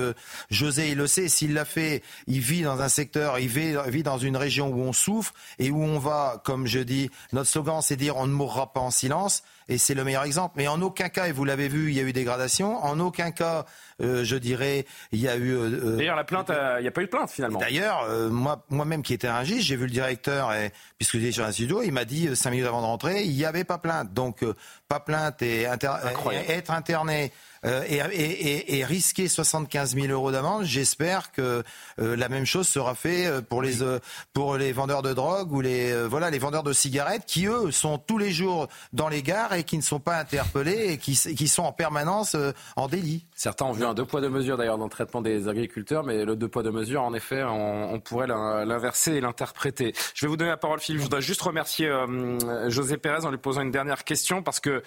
José 0.49 0.89
il 0.89 1.02
le 1.03 1.07
sait. 1.07 1.27
S'il 1.29 1.53
l'a 1.53 1.65
fait, 1.65 2.01
il 2.27 2.39
vit 2.39 2.61
dans 2.63 2.81
un 2.81 2.89
secteur, 2.89 3.39
il 3.39 3.47
vit, 3.47 3.75
vit 3.87 4.03
dans 4.03 4.17
une 4.17 4.35
région 4.37 4.69
où 4.69 4.81
on 4.81 4.93
souffre 4.93 5.33
et 5.59 5.69
où 5.71 5.83
on 5.83 5.99
va, 5.99 6.41
comme 6.43 6.65
je 6.67 6.79
dis, 6.79 7.09
notre 7.31 7.49
slogan, 7.49 7.81
c'est 7.81 7.95
dire 7.95 8.17
on 8.17 8.27
ne 8.27 8.33
mourra 8.33 8.73
pas 8.73 8.79
en 8.81 8.91
silence. 8.91 9.43
Et 9.69 9.77
c'est 9.77 9.93
le 9.93 10.03
meilleur 10.03 10.25
exemple. 10.25 10.55
Mais 10.57 10.67
en 10.67 10.81
aucun 10.81 11.07
cas, 11.07 11.27
et 11.27 11.31
vous 11.31 11.45
l'avez 11.45 11.69
vu, 11.69 11.89
il 11.89 11.95
y 11.95 11.99
a 12.01 12.03
eu 12.03 12.11
dégradation. 12.11 12.83
En 12.83 12.99
aucun 12.99 13.31
cas, 13.31 13.65
euh, 14.01 14.25
je 14.25 14.35
dirais, 14.35 14.85
il 15.13 15.19
y 15.21 15.29
a 15.29 15.37
eu. 15.37 15.51
euh, 15.53 15.61
euh, 15.93 15.95
D'ailleurs, 15.95 16.17
la 16.17 16.25
plainte, 16.25 16.51
il 16.79 16.81
n'y 16.81 16.87
a 16.89 16.91
pas 16.91 16.99
eu 17.01 17.05
de 17.05 17.09
plainte 17.09 17.29
finalement. 17.29 17.59
D'ailleurs, 17.59 18.03
euh, 18.09 18.29
moi, 18.29 18.65
moi-même 18.69 19.03
qui 19.03 19.13
étais 19.13 19.27
un 19.27 19.37
régiste, 19.37 19.61
j'ai 19.67 19.77
vu 19.77 19.85
le 19.85 19.91
directeur, 19.91 20.51
et, 20.51 20.73
puisque 20.97 21.17
j'étais 21.17 21.31
sur 21.31 21.45
un 21.45 21.53
studio, 21.53 21.81
il 21.81 21.93
m'a 21.93 22.03
dit 22.03 22.35
cinq 22.35 22.51
minutes 22.51 22.67
avant 22.67 22.81
de 22.81 22.87
rentrer, 22.87 23.23
il 23.23 23.33
n'y 23.33 23.45
avait 23.45 23.63
pas 23.63 23.77
plainte. 23.77 24.13
Donc, 24.13 24.43
pas 24.89 24.99
plainte 24.99 25.41
et, 25.41 25.65
inter- 25.65 25.95
et 26.33 26.51
être 26.51 26.71
interné 26.71 27.31
euh, 27.65 27.83
et, 27.87 27.97
et- 27.97 28.47
et- 28.75 28.79
et 28.79 28.85
risquer 28.85 29.27
75 29.27 29.95
000 29.95 30.07
euros 30.07 30.31
d'amende, 30.31 30.63
j'espère 30.65 31.31
que 31.31 31.63
euh, 31.99 32.15
la 32.15 32.29
même 32.29 32.45
chose 32.45 32.67
sera 32.67 32.95
fait 32.95 33.25
euh, 33.25 33.41
pour 33.41 33.61
les 33.61 33.81
euh, 33.83 33.99
pour 34.33 34.57
les 34.57 34.71
vendeurs 34.71 35.01
de 35.01 35.13
drogue 35.13 35.51
ou 35.51 35.61
les 35.61 35.91
euh, 35.91 36.07
voilà 36.07 36.29
les 36.29 36.39
vendeurs 36.39 36.63
de 36.63 36.73
cigarettes 36.73 37.23
qui 37.25 37.45
eux 37.47 37.71
sont 37.71 37.97
tous 37.97 38.17
les 38.17 38.31
jours 38.31 38.67
dans 38.91 39.09
les 39.09 39.21
gares 39.23 39.53
et 39.53 39.63
qui 39.63 39.77
ne 39.77 39.81
sont 39.83 39.99
pas 39.99 40.17
interpellés 40.17 40.93
et 40.93 40.97
qui, 40.97 41.13
qui 41.35 41.47
sont 41.47 41.63
en 41.63 41.71
permanence 41.71 42.35
euh, 42.35 42.51
en 42.75 42.87
délit. 42.87 43.25
Certains 43.35 43.65
ont 43.65 43.71
vu 43.71 43.83
un 43.85 43.93
deux 43.93 44.05
poids 44.05 44.21
deux 44.21 44.29
mesures 44.29 44.57
d'ailleurs 44.57 44.77
dans 44.77 44.85
le 44.85 44.89
traitement 44.89 45.21
des 45.21 45.47
agriculteurs, 45.47 46.03
mais 46.03 46.25
le 46.25 46.35
deux 46.35 46.47
poids 46.47 46.63
deux 46.63 46.71
mesures, 46.71 47.01
en 47.03 47.13
effet, 47.13 47.43
on, 47.43 47.93
on 47.93 47.99
pourrait 47.99 48.27
l'in- 48.27 48.65
l'inverser 48.65 49.13
et 49.13 49.21
l'interpréter. 49.21 49.93
Je 50.13 50.25
vais 50.25 50.29
vous 50.29 50.37
donner 50.37 50.51
la 50.51 50.57
parole, 50.57 50.79
Philippe. 50.79 50.99
Je 50.99 51.03
voudrais 51.05 51.21
juste 51.21 51.41
remercier 51.41 51.87
euh, 51.87 52.69
José 52.69 52.97
Pérez 52.97 53.25
en 53.25 53.31
lui 53.31 53.37
posant 53.37 53.61
une 53.61 53.71
dernière 53.71 54.03
question 54.03 54.41
parce 54.43 54.59
que. 54.59 54.81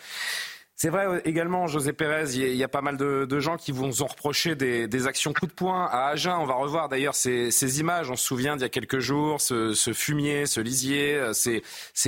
C'est 0.79 0.91
vrai 0.91 1.07
euh, 1.07 1.21
également, 1.25 1.67
José 1.67 1.95
Pérez, 1.95 2.35
il 2.35 2.55
y, 2.55 2.63
a- 2.63 2.69
pas 2.69 2.83
mal 2.83 2.99
de, 2.99 3.41
gens 3.41 3.57
qui 3.57 3.73
vous 3.73 4.03
ont 4.03 4.07
reproché 4.07 4.55
des, 4.55 5.07
actions 5.07 5.33
coup 5.33 5.47
de 5.47 5.53
poing 5.53 5.87
à 5.87 6.09
Agen. 6.09 6.37
On 6.39 6.45
va 6.45 6.55
revoir 6.55 6.91
d'ailleurs 6.91 7.15
ces, 7.15 7.81
images. 7.81 8.11
On 8.11 8.17
se 8.17 8.25
souvient 8.25 8.57
d'il 8.57 8.63
y 8.63 8.67
a 8.67 8.69
quelques 8.69 8.99
jours, 8.99 9.41
ce, 9.41 9.73
fumier, 9.95 10.45
ce 10.45 10.61
lisier, 10.61 11.15
euh, 11.15 11.33
ces, 11.33 11.63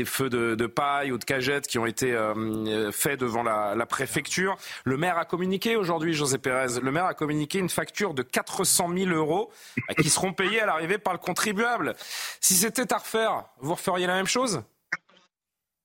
feux 0.05 0.29
de, 0.29 0.67
paille 0.67 1.13
ou 1.13 1.19
de 1.19 1.25
cagette 1.25 1.67
qui 1.67 1.79
ont 1.79 1.87
été 1.87 2.13
euh, 2.13 2.93
faits 2.93 3.19
devant 3.19 3.43
la, 3.43 3.87
préfecture. 3.87 4.57
Le 4.85 4.99
maire 4.99 5.17
a 5.17 5.25
communiqué 5.25 5.77
aujourd'hui, 5.77 6.13
José 6.13 6.37
Pérez. 6.37 6.79
Le 6.83 6.93
maire 6.93 7.07
a 7.07 7.15
communiqué 7.15 7.59
une 7.59 7.71
facture 7.71 8.13
de 8.13 8.23
400 8.23 8.91
000 8.95 9.11
euros 9.11 9.51
qui 9.99 10.11
seront 10.11 10.35
payés 10.35 10.61
à 10.61 10.67
l'arrivée 10.67 10.99
par 10.99 11.15
le 11.15 11.19
contribuable. 11.19 11.95
Si 12.41 12.53
c'était 12.55 12.93
à 12.93 12.99
refaire, 12.99 13.45
vous 13.61 13.75
referiez 13.75 14.07
la 14.07 14.17
même 14.17 14.27
chose? 14.27 14.63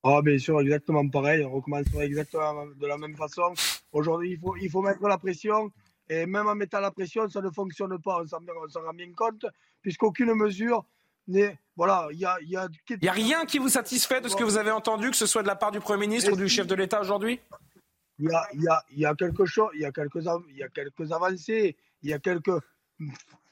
Ah, 0.06 0.20
bien 0.22 0.38
sûr, 0.38 0.60
exactement 0.60 1.08
pareil. 1.08 1.42
On 1.44 1.50
recommencerait 1.50 2.04
exactement 2.06 2.66
de 2.66 2.86
la 2.86 2.98
même 2.98 3.16
façon. 3.16 3.54
Aujourd'hui, 3.90 4.32
il 4.32 4.38
faut, 4.38 4.54
il 4.56 4.70
faut 4.70 4.82
mettre 4.82 5.02
la 5.08 5.16
pression. 5.16 5.72
Et 6.10 6.26
même 6.26 6.46
en 6.46 6.54
mettant 6.54 6.80
la 6.80 6.90
pression, 6.90 7.26
ça 7.30 7.40
ne 7.40 7.48
fonctionne 7.48 7.98
pas. 7.98 8.20
On 8.20 8.26
s'en 8.26 8.82
rend 8.82 8.92
bien 8.92 9.10
compte, 9.14 9.46
puisqu'aucune 9.80 10.34
mesure 10.34 10.84
n'est. 11.26 11.58
Voilà, 11.74 12.08
il 12.12 12.18
y 12.18 12.26
a. 12.26 12.36
Il 12.42 12.50
y 12.50 12.56
a, 12.56 12.68
a 13.10 13.12
rien 13.12 13.46
qui 13.46 13.58
vous 13.58 13.70
satisfait 13.70 14.20
de 14.20 14.28
ce 14.28 14.36
que 14.36 14.44
vous 14.44 14.58
avez 14.58 14.70
entendu, 14.70 15.10
que 15.10 15.16
ce 15.16 15.26
soit 15.26 15.42
de 15.42 15.46
la 15.46 15.56
part 15.56 15.70
du 15.70 15.80
Premier 15.80 16.06
ministre 16.06 16.32
ou 16.32 16.36
du 16.36 16.48
chef 16.48 16.66
de 16.66 16.74
l'État 16.74 17.00
aujourd'hui? 17.00 17.40
Il 18.18 18.30
y 18.30 18.34
a, 18.34 18.46
y 18.52 18.68
a, 18.68 18.84
y 18.90 19.06
a 19.06 19.14
quelque 19.14 19.46
chose, 19.46 19.70
il 19.74 19.80
y 19.80 19.84
a 19.86 19.90
quelques, 19.90 20.22
il 20.50 20.56
y 20.56 20.62
a 20.62 20.68
quelques 20.68 21.10
avancées, 21.10 21.76
il 22.02 22.10
y 22.10 22.12
a 22.12 22.18
quelques 22.18 22.60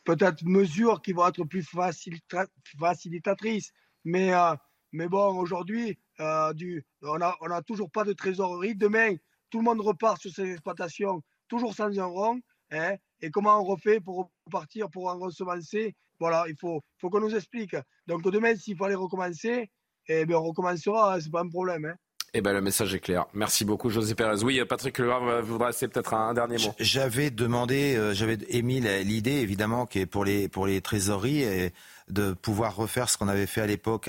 peut-être 0.04 0.44
mesures 0.44 1.00
qui 1.00 1.12
vont 1.14 1.26
être 1.26 1.44
plus 1.44 1.62
facilita- 1.62 2.46
facilitatrices. 2.78 3.72
Mais, 4.04 4.34
euh, 4.34 4.54
mais 4.92 5.08
bon, 5.08 5.38
aujourd'hui, 5.38 5.98
euh, 6.22 6.52
du, 6.54 6.84
on 7.02 7.18
n'a 7.18 7.34
on 7.40 7.50
a 7.50 7.60
toujours 7.62 7.90
pas 7.90 8.04
de 8.04 8.12
trésorerie. 8.14 8.74
Demain, 8.76 9.16
tout 9.50 9.58
le 9.58 9.64
monde 9.64 9.80
repart 9.80 10.20
sur 10.20 10.30
ses 10.30 10.50
exploitations, 10.52 11.20
toujours 11.48 11.74
sans 11.74 11.98
un 11.98 12.04
rond. 12.06 12.40
hein. 12.70 12.94
et 13.20 13.30
comment 13.30 13.60
on 13.60 13.64
refait 13.64 14.00
pour 14.00 14.30
repartir, 14.46 14.88
pour 14.90 15.08
en 15.08 15.18
ressemencer 15.18 15.94
Voilà, 16.18 16.44
il 16.48 16.56
faut, 16.58 16.80
faut 17.00 17.10
qu'on 17.10 17.20
nous 17.20 17.34
explique. 17.34 17.76
Donc 18.06 18.22
demain, 18.22 18.54
s'il 18.56 18.76
fallait 18.76 18.94
recommencer, 18.94 19.70
eh 20.08 20.24
bien, 20.26 20.38
on 20.38 20.42
recommencera, 20.44 21.14
hein, 21.14 21.20
c'est 21.20 21.30
pas 21.30 21.42
un 21.42 21.48
problème. 21.48 21.84
hein. 21.84 21.94
Eh 22.34 22.40
ben, 22.40 22.54
le 22.54 22.62
message 22.62 22.94
est 22.94 22.98
clair. 23.00 23.26
Merci 23.34 23.66
beaucoup, 23.66 23.90
José 23.90 24.14
Pérez. 24.14 24.42
Oui, 24.42 24.58
Patrick 24.64 24.96
Legrave 24.98 25.44
voudra 25.44 25.68
essayer 25.68 25.86
peut-être 25.88 26.14
un, 26.14 26.28
un 26.30 26.34
dernier 26.34 26.56
mot. 26.56 26.74
J'avais 26.80 27.30
demandé, 27.30 27.94
euh, 27.94 28.14
j'avais 28.14 28.38
émis 28.48 28.80
l'idée 28.80 29.32
évidemment 29.46 29.84
qui 29.84 29.98
est 30.00 30.06
pour 30.06 30.24
les 30.24 30.48
pour 30.48 30.66
les 30.66 30.80
trésoreries 30.80 31.42
et 31.42 31.74
de 32.08 32.32
pouvoir 32.32 32.76
refaire 32.76 33.08
ce 33.08 33.16
qu'on 33.18 33.28
avait 33.28 33.46
fait 33.46 33.60
à 33.60 33.66
l'époque, 33.66 34.08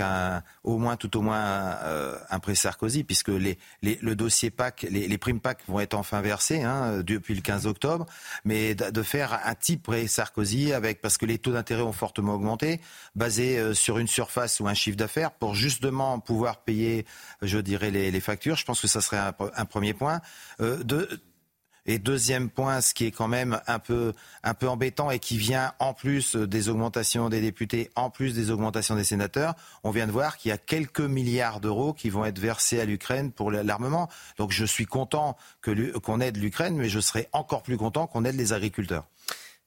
au 0.62 0.78
moins 0.78 0.96
tout 0.96 1.16
au 1.16 1.22
moins 1.22 1.42
euh, 1.84 2.18
un 2.30 2.38
pré 2.38 2.54
Sarkozy, 2.54 3.04
puisque 3.04 3.28
les, 3.28 3.58
les- 3.82 3.98
le 4.02 4.14
dossier 4.16 4.50
PAC, 4.50 4.86
les, 4.90 5.08
les 5.08 5.18
primes 5.18 5.40
PAC 5.40 5.58
vont 5.68 5.80
être 5.80 5.94
enfin 5.94 6.20
versées 6.20 6.62
hein, 6.62 7.02
depuis 7.02 7.34
le 7.34 7.40
15 7.40 7.66
octobre, 7.66 8.06
mais 8.44 8.74
de, 8.74 9.02
faire 9.02 9.38
un 9.44 9.54
type 9.54 9.82
pré 9.82 10.06
Sarkozy 10.06 10.72
avec 10.72 11.00
parce 11.00 11.18
que 11.18 11.26
les 11.26 11.38
taux 11.38 11.52
d'intérêt 11.52 11.82
ont 11.82 11.92
fortement 11.92 12.34
augmenté, 12.34 12.80
basé 13.14 13.58
euh, 13.58 13.74
sur 13.74 13.98
une 13.98 14.08
surface 14.08 14.60
ou 14.60 14.68
un 14.68 14.74
chiffre 14.74 14.96
d'affaires 14.96 15.30
pour 15.32 15.54
justement 15.54 16.18
pouvoir 16.20 16.62
payer, 16.64 17.06
je 17.42 17.58
dirais 17.58 17.90
les, 17.90 18.10
les 18.10 18.20
factures. 18.20 18.56
Je 18.56 18.64
pense 18.64 18.80
que 18.80 18.88
ça 18.88 19.00
serait 19.00 19.18
un, 19.18 19.34
un 19.56 19.64
premier 19.64 19.94
point. 19.94 20.20
Euh, 20.60 20.82
de, 20.82 21.08
et 21.86 21.98
deuxième 21.98 22.48
point, 22.48 22.80
ce 22.80 22.94
qui 22.94 23.04
est 23.04 23.10
quand 23.10 23.28
même 23.28 23.60
un 23.66 23.78
peu, 23.78 24.14
embêtant 24.62 25.10
et 25.10 25.18
qui 25.18 25.36
vient 25.36 25.72
en 25.78 25.92
plus 25.92 26.34
des 26.36 26.68
augmentations 26.68 27.28
des 27.28 27.40
députés, 27.40 27.90
en 27.94 28.10
plus 28.10 28.34
des 28.34 28.50
augmentations 28.50 28.96
des 28.96 29.04
sénateurs, 29.04 29.54
on 29.82 29.90
vient 29.90 30.06
de 30.06 30.12
voir 30.12 30.36
qu'il 30.38 30.48
y 30.48 30.52
a 30.52 30.58
quelques 30.58 31.00
milliards 31.00 31.60
d'euros 31.60 31.92
qui 31.92 32.08
vont 32.10 32.24
être 32.24 32.38
versés 32.38 32.80
à 32.80 32.84
l'Ukraine 32.84 33.32
pour 33.32 33.50
l'armement. 33.50 34.08
Donc 34.38 34.50
je 34.50 34.64
suis 34.64 34.86
content 34.86 35.36
qu'on 35.62 36.20
aide 36.20 36.36
l'Ukraine, 36.38 36.76
mais 36.76 36.88
je 36.88 37.00
serais 37.00 37.28
encore 37.32 37.62
plus 37.62 37.76
content 37.76 38.06
qu'on 38.06 38.24
aide 38.24 38.36
les 38.36 38.52
agriculteurs. 38.52 39.04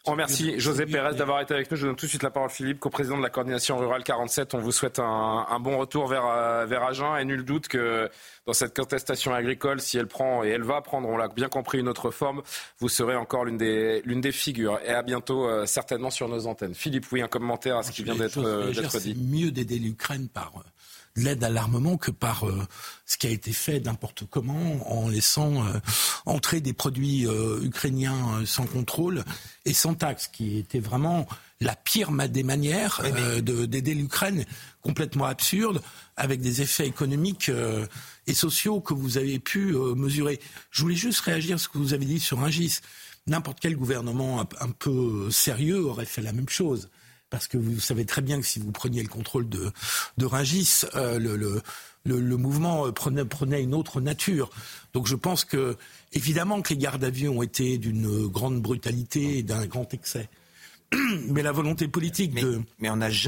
On 0.08 0.12
remercie 0.12 0.58
José 0.58 0.86
Pérez 0.86 1.16
d'avoir 1.16 1.42
été 1.42 1.54
avec 1.54 1.70
nous. 1.70 1.76
Je 1.76 1.86
donne 1.86 1.98
tout 1.98 2.06
de 2.06 2.10
suite 2.10 2.24
la 2.24 2.30
parole 2.30 2.50
à 2.50 2.54
Philippe, 2.54 2.80
co-président 2.80 3.18
de 3.18 3.24
la 3.24 3.30
coordination 3.30 3.78
rurale 3.78 4.04
47. 4.04 4.54
On 4.54 4.60
vous 4.60 4.72
souhaite 4.72 5.00
un, 5.00 5.46
un 5.50 5.60
bon 5.60 5.78
retour 5.78 6.08
vers, 6.08 6.26
euh, 6.26 6.66
vers 6.66 6.84
Agen 6.84 7.18
et 7.18 7.26
nul 7.26 7.44
doute 7.44 7.68
que 7.68 8.10
dans 8.46 8.54
cette 8.54 8.74
contestation 8.74 9.34
agricole, 9.34 9.82
si 9.82 9.98
elle 9.98 10.08
prend 10.08 10.46
et 10.46 10.48
elle 10.48 10.64
va 10.64 10.80
prendre, 10.80 11.10
on 11.10 11.18
l'a 11.18 11.28
bien 11.28 11.50
compris, 11.50 11.80
une 11.80 11.90
autre 11.90 12.10
forme, 12.12 12.42
vous 12.80 12.88
serez 12.88 13.18
encore 13.18 13.44
l'une 13.44 13.58
des, 13.58 14.02
l'une 14.06 14.22
des 14.22 14.32
figures. 14.32 14.80
Et 14.86 14.92
à 14.92 15.02
bientôt, 15.02 15.46
euh, 15.46 15.66
certainement 15.66 16.10
sur 16.10 16.30
nos 16.30 16.48
antennes. 16.48 16.74
Philippe, 16.74 17.08
oui, 17.12 17.22
un 17.22 17.28
commentaire 17.28 17.76
à 17.76 17.84
ce 17.84 17.92
qui 17.92 18.04
vient 18.04 18.16
d'être 18.16 18.40
euh, 18.40 18.72
d'être 18.72 18.92
C'est 18.92 19.10
dit. 19.14 19.16
mieux 19.22 19.52
d'aider 19.52 19.78
l'Ukraine 19.78 20.30
par 20.34 20.54
euh, 20.56 20.62
de 21.18 21.24
l'aide 21.24 21.44
à 21.44 21.50
l'armement 21.50 21.98
que 21.98 22.12
par 22.12 22.48
euh, 22.48 22.66
ce 23.06 23.18
qui 23.18 23.28
a 23.28 23.30
été 23.32 23.52
fait 23.52 23.80
n'importe 23.80 24.24
comment 24.30 24.92
en 24.92 25.10
laissant 25.10 25.66
euh, 25.66 25.80
entrer 26.26 26.62
des 26.62 26.74
produits 26.74 27.26
euh, 27.28 27.60
ukrainiens 27.64 28.44
sans 28.46 28.66
contrôle 28.66 29.24
et 29.66 29.74
sans 29.74 29.96
taxe, 29.96 30.28
qui 30.28 30.58
était 30.60 30.80
vraiment 30.80 31.28
la 31.60 31.76
pire 31.76 32.12
des 32.12 32.44
manières 32.44 33.02
de- 33.42 33.66
d'aider 33.66 33.96
l'Ukraine, 33.96 34.46
complètement 34.82 35.26
absurde, 35.26 35.82
avec 36.16 36.40
des 36.40 36.62
effets 36.62 36.86
économiques 36.86 37.52
et 38.28 38.34
sociaux 38.36 38.80
que 38.80 38.94
vous 38.94 39.18
avez 39.18 39.40
pu 39.40 39.74
mesurer. 39.96 40.40
Je 40.70 40.84
voulais 40.84 40.96
juste 40.96 41.22
réagir 41.22 41.56
à 41.56 41.58
ce 41.58 41.68
que 41.68 41.80
vous 41.80 41.96
avez 41.96 42.06
dit 42.06 42.20
sur 42.20 42.44
Ingis. 42.44 42.80
N'importe 43.26 43.58
quel 43.60 43.76
gouvernement 43.76 44.40
un 44.62 44.70
peu 44.70 45.32
sérieux 45.32 45.84
aurait 45.84 46.06
fait 46.06 46.22
la 46.22 46.32
même 46.32 46.48
chose 46.50 46.90
parce 47.30 47.48
que 47.48 47.58
vous 47.58 47.80
savez 47.80 48.06
très 48.06 48.22
bien 48.22 48.40
que 48.40 48.46
si 48.46 48.60
vous 48.60 48.72
preniez 48.72 49.02
le 49.04 49.10
contrôle 49.10 49.50
de, 49.50 49.72
de 50.18 50.26
Rungis, 50.26 50.82
euh, 50.96 51.20
le, 51.20 51.36
le, 51.36 51.62
le, 52.06 52.20
le 52.20 52.38
mouvement 52.38 52.88
euh, 52.88 52.92
prenait, 52.92 53.26
prenait 53.26 53.62
une 53.62 53.74
autre 53.74 54.00
nature. 54.02 54.50
Donc 54.94 55.08
je 55.08 55.16
pense 55.16 55.44
que, 55.46 55.76
évidemment, 56.14 56.62
que 56.62 56.70
les 56.70 56.78
gardes 56.78 57.04
à 57.04 57.10
vue 57.10 57.28
ont 57.30 57.42
été 57.44 57.78
d'une 57.78 58.28
grande 58.28 58.62
brutalité 58.62 59.40
et 59.40 59.44
d'un 59.44 59.66
grand 59.66 59.94
excès. 59.94 60.30
Mais 61.30 61.44
la 61.44 61.52
volonté 61.52 61.90
politique 61.90 62.34
de, 62.42 62.62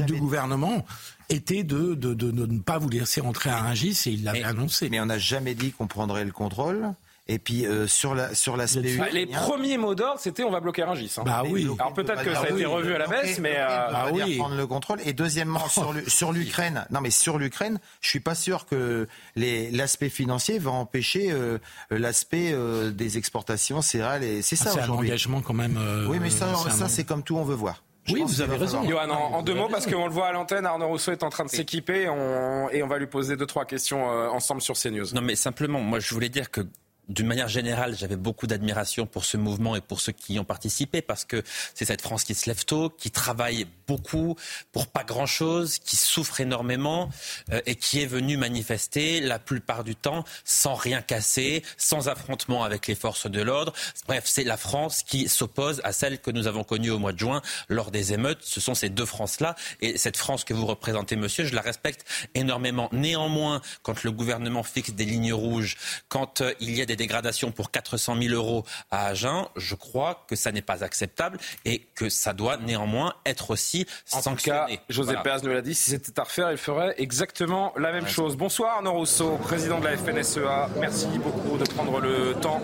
du 0.06 0.18
gouvernement 0.18 0.86
était 1.28 1.62
de, 1.62 1.94
de, 1.94 2.14
de- 2.14 2.30
de 2.30 2.46
ne 2.46 2.58
pas 2.58 2.78
vous 2.78 2.88
laisser 2.88 3.20
rentrer 3.20 3.50
à 3.50 3.60
Rungis 3.62 3.98
et 4.06 4.10
il 4.12 4.24
l'avait 4.24 4.42
annoncé. 4.44 4.88
Mais 4.88 4.98
on 5.00 5.06
n'a 5.06 5.18
jamais 5.18 5.54
dit 5.54 5.70
qu'on 5.72 5.86
prendrait 5.86 6.24
le 6.24 6.32
contrôle. 6.32 6.94
Et 7.32 7.38
puis 7.38 7.64
euh, 7.64 7.86
sur 7.86 8.14
la 8.16 8.34
sur 8.34 8.56
l'aspect 8.56 8.98
Ah, 9.00 9.08
les 9.12 9.24
premiers 9.26 9.78
mots 9.78 9.94
d'ordre, 9.94 10.18
c'était 10.18 10.42
on 10.42 10.50
va 10.50 10.58
bloquer 10.58 10.82
Rungis. 10.82 11.14
hein. 11.16 11.22
Bah 11.24 11.42
oui. 11.48 11.64
Alors 11.78 11.92
peut-être 11.92 12.24
que 12.24 12.34
ça 12.34 12.40
a 12.40 12.48
été 12.50 12.64
revu 12.64 12.92
à 12.92 12.98
la 12.98 13.06
baisse, 13.06 13.38
mais 13.38 13.54
euh, 13.56 13.88
on 13.88 14.16
va 14.16 14.24
dire 14.24 14.38
prendre 14.38 14.56
le 14.56 14.66
contrôle. 14.66 14.98
Et 15.04 15.12
deuxièmement, 15.12 15.68
sur 15.68 15.92
le- 15.92 16.08
sur 16.08 16.32
l'Ukraine, 16.32 16.84
non 16.90 17.00
mais 17.00 17.10
sur 17.10 17.38
l'Ukraine, 17.38 17.78
je 18.00 18.08
suis 18.08 18.18
pas 18.20 18.34
sûr 18.34 18.66
que 18.66 19.06
l'aspect 19.36 20.08
financier 20.08 20.58
va 20.58 20.72
empêcher 20.72 21.30
euh, 21.30 21.58
l'aspect 21.90 22.50
euh, 22.52 22.90
des 22.90 23.16
exportations 23.18 23.80
céréales. 23.80 24.24
Et 24.24 24.42
c'est 24.42 24.56
Ah, 24.60 24.64
ça 24.64 24.70
c'est 24.72 24.80
un 24.80 24.88
engagement 24.90 25.40
quand 25.40 25.54
même. 25.54 25.78
oui, 26.08 26.18
mais 26.20 26.30
ça, 26.30 26.48
c'est 26.68 26.88
ça 26.88 27.02
comme 27.04 27.22
tout, 27.22 27.36
on 27.36 27.44
veut 27.44 27.54
voir. 27.54 27.82
Je 28.06 28.14
Oui, 28.14 28.22
vous 28.26 28.40
avez 28.40 28.56
raison. 28.56 28.82
Johan, 28.88 29.08
en, 29.10 29.34
en 29.34 29.42
deux 29.42 29.54
mots, 29.54 29.68
parce 29.70 29.86
qu'on 29.86 30.06
le 30.06 30.12
voit 30.12 30.28
à 30.28 30.32
l'antenne, 30.32 30.64
Arnaud 30.66 30.88
Rousseau 30.88 31.12
est 31.12 31.22
en 31.22 31.28
train 31.28 31.44
de 31.44 31.50
s'équiper 31.50 32.08
on- 32.08 32.68
et 32.70 32.82
on 32.82 32.86
va 32.88 32.98
lui 32.98 33.06
poser 33.06 33.36
deux, 33.36 33.46
trois 33.46 33.66
questions 33.66 34.10
euh, 34.10 34.28
ensemble 34.28 34.62
sur 34.62 34.74
CNews. 34.74 35.06
Non, 35.14 35.20
mais 35.20 35.36
simplement, 35.36 35.80
moi, 35.80 36.00
je 36.00 36.12
voulais 36.14 36.30
dire 36.30 36.50
que 36.50 36.62
d'une 37.10 37.26
manière 37.26 37.48
générale, 37.48 37.96
j'avais 37.96 38.16
beaucoup 38.16 38.46
d'admiration 38.46 39.04
pour 39.04 39.24
ce 39.24 39.36
mouvement 39.36 39.74
et 39.74 39.80
pour 39.80 40.00
ceux 40.00 40.12
qui 40.12 40.34
y 40.34 40.38
ont 40.38 40.44
participé, 40.44 41.02
parce 41.02 41.24
que 41.24 41.42
c'est 41.74 41.84
cette 41.84 42.00
France 42.00 42.22
qui 42.22 42.34
se 42.34 42.48
lève 42.48 42.64
tôt, 42.64 42.88
qui 42.88 43.10
travaille 43.10 43.66
beaucoup 43.90 44.36
pour 44.70 44.86
pas 44.86 45.02
grand-chose, 45.02 45.78
qui 45.80 45.96
souffre 45.96 46.40
énormément 46.40 47.10
euh, 47.52 47.60
et 47.66 47.74
qui 47.74 48.00
est 48.00 48.06
venu 48.06 48.36
manifester 48.36 49.20
la 49.20 49.40
plupart 49.40 49.82
du 49.82 49.96
temps 49.96 50.22
sans 50.44 50.74
rien 50.74 51.02
casser, 51.02 51.64
sans 51.76 52.08
affrontement 52.08 52.62
avec 52.62 52.86
les 52.86 52.94
forces 52.94 53.28
de 53.28 53.42
l'ordre. 53.42 53.72
Bref, 54.06 54.24
c'est 54.26 54.44
la 54.44 54.56
France 54.56 55.02
qui 55.02 55.28
s'oppose 55.28 55.80
à 55.82 55.92
celle 55.92 56.20
que 56.20 56.30
nous 56.30 56.46
avons 56.46 56.62
connue 56.62 56.90
au 56.90 57.00
mois 57.00 57.12
de 57.12 57.18
juin 57.18 57.42
lors 57.68 57.90
des 57.90 58.12
émeutes. 58.12 58.38
Ce 58.42 58.60
sont 58.60 58.74
ces 58.74 58.90
deux 58.90 59.06
France-là. 59.06 59.56
Et 59.80 59.98
cette 59.98 60.16
France 60.16 60.44
que 60.44 60.54
vous 60.54 60.66
représentez, 60.66 61.16
monsieur, 61.16 61.44
je 61.44 61.54
la 61.54 61.62
respecte 61.62 62.04
énormément. 62.34 62.88
Néanmoins, 62.92 63.60
quand 63.82 64.04
le 64.04 64.12
gouvernement 64.12 64.62
fixe 64.62 64.90
des 64.90 65.04
lignes 65.04 65.32
rouges, 65.32 65.76
quand 66.08 66.42
euh, 66.42 66.54
il 66.60 66.76
y 66.76 66.80
a 66.80 66.86
des 66.86 66.96
dégradations 66.96 67.50
pour 67.50 67.72
400 67.72 68.22
000 68.22 68.34
euros 68.34 68.64
à 68.92 69.06
Agen, 69.06 69.48
je 69.56 69.74
crois 69.74 70.24
que 70.28 70.36
ça 70.36 70.52
n'est 70.52 70.62
pas 70.62 70.84
acceptable 70.84 71.38
et 71.64 71.80
que 71.96 72.08
ça 72.08 72.32
doit 72.32 72.56
néanmoins 72.56 73.14
être 73.26 73.50
aussi 73.50 73.79
en 74.12 74.20
sanctionné. 74.20 74.58
Tout 74.60 74.76
cas, 74.76 74.82
José 74.88 75.14
Pérez 75.22 75.38
nous 75.42 75.50
l'a 75.50 75.62
dit, 75.62 75.74
si 75.74 75.90
c'était 75.90 76.18
à 76.18 76.24
refaire, 76.24 76.50
il 76.52 76.58
ferait 76.58 76.94
exactement 76.98 77.72
la 77.76 77.92
même 77.92 78.06
chose. 78.06 78.36
Bonsoir 78.36 78.76
Arnaud 78.76 78.92
Rousseau, 78.92 79.36
président 79.42 79.78
de 79.80 79.84
la 79.84 79.96
FNSEA. 79.96 80.68
Merci 80.78 81.06
beaucoup 81.18 81.58
de 81.58 81.64
prendre 81.64 82.00
le 82.00 82.34
temps 82.40 82.60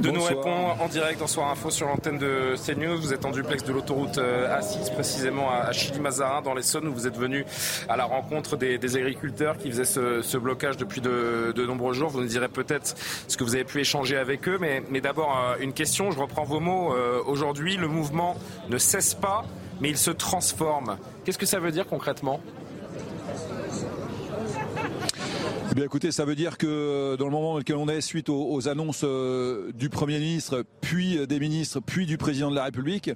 de 0.00 0.10
nous 0.10 0.22
répondre 0.22 0.76
en 0.80 0.88
direct 0.88 1.20
dans 1.20 1.26
Soir 1.26 1.50
Info 1.50 1.70
sur 1.70 1.86
l'antenne 1.86 2.18
de 2.18 2.54
CNews. 2.56 2.98
Vous 2.98 3.12
êtes 3.12 3.24
en 3.24 3.30
duplex 3.30 3.64
de 3.64 3.72
l'autoroute 3.72 4.18
A6, 4.18 4.92
précisément 4.94 5.50
à 5.50 5.72
Chili-Mazarin, 5.72 6.42
dans 6.42 6.54
l'Essonne, 6.54 6.88
où 6.88 6.94
vous 6.94 7.06
êtes 7.06 7.16
venu 7.16 7.44
à 7.88 7.96
la 7.96 8.04
rencontre 8.04 8.56
des, 8.56 8.96
agriculteurs 8.96 9.58
qui 9.58 9.70
faisaient 9.70 9.84
ce, 9.84 10.36
blocage 10.38 10.76
depuis 10.76 11.00
de, 11.00 11.66
nombreux 11.66 11.94
jours. 11.94 12.10
Vous 12.10 12.20
nous 12.20 12.28
direz 12.28 12.48
peut-être 12.48 12.94
ce 13.28 13.36
que 13.36 13.44
vous 13.44 13.54
avez 13.54 13.64
pu 13.64 13.80
échanger 13.80 14.16
avec 14.16 14.48
eux. 14.48 14.58
Mais, 14.60 14.82
mais 14.90 15.00
d'abord, 15.00 15.36
euh, 15.36 15.56
une 15.60 15.72
question, 15.72 16.10
je 16.10 16.18
reprends 16.18 16.44
vos 16.44 16.60
mots. 16.60 16.94
Euh, 16.94 17.22
aujourd'hui, 17.26 17.76
le 17.76 17.88
mouvement 17.88 18.36
ne 18.68 18.78
cesse 18.78 19.14
pas, 19.14 19.44
mais 19.80 19.90
il 19.90 19.96
se 19.96 20.10
transforme. 20.10 20.96
Qu'est-ce 21.24 21.38
que 21.38 21.46
ça 21.46 21.60
veut 21.60 21.72
dire 21.72 21.86
concrètement 21.86 22.40
eh 25.68 25.74
bien, 25.74 25.84
écoutez, 25.84 26.10
ça 26.10 26.24
veut 26.24 26.36
dire 26.36 26.56
que 26.56 27.16
dans 27.16 27.26
le 27.26 27.30
moment 27.30 27.52
dans 27.52 27.58
lequel 27.58 27.76
on 27.76 27.88
est, 27.88 28.00
suite 28.00 28.30
aux, 28.30 28.66
annonces 28.66 29.02
euh, 29.04 29.72
du 29.74 29.90
Premier 29.90 30.18
ministre, 30.18 30.64
puis 30.80 31.26
des 31.26 31.38
ministres, 31.38 31.80
puis 31.80 32.06
du 32.06 32.16
Président 32.16 32.50
de 32.50 32.56
la 32.56 32.64
République, 32.64 33.10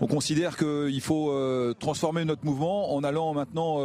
on 0.00 0.06
considère 0.06 0.56
qu'il 0.56 1.00
faut 1.02 1.34
transformer 1.78 2.24
notre 2.24 2.46
mouvement 2.46 2.94
en 2.94 3.04
allant 3.04 3.34
maintenant 3.34 3.78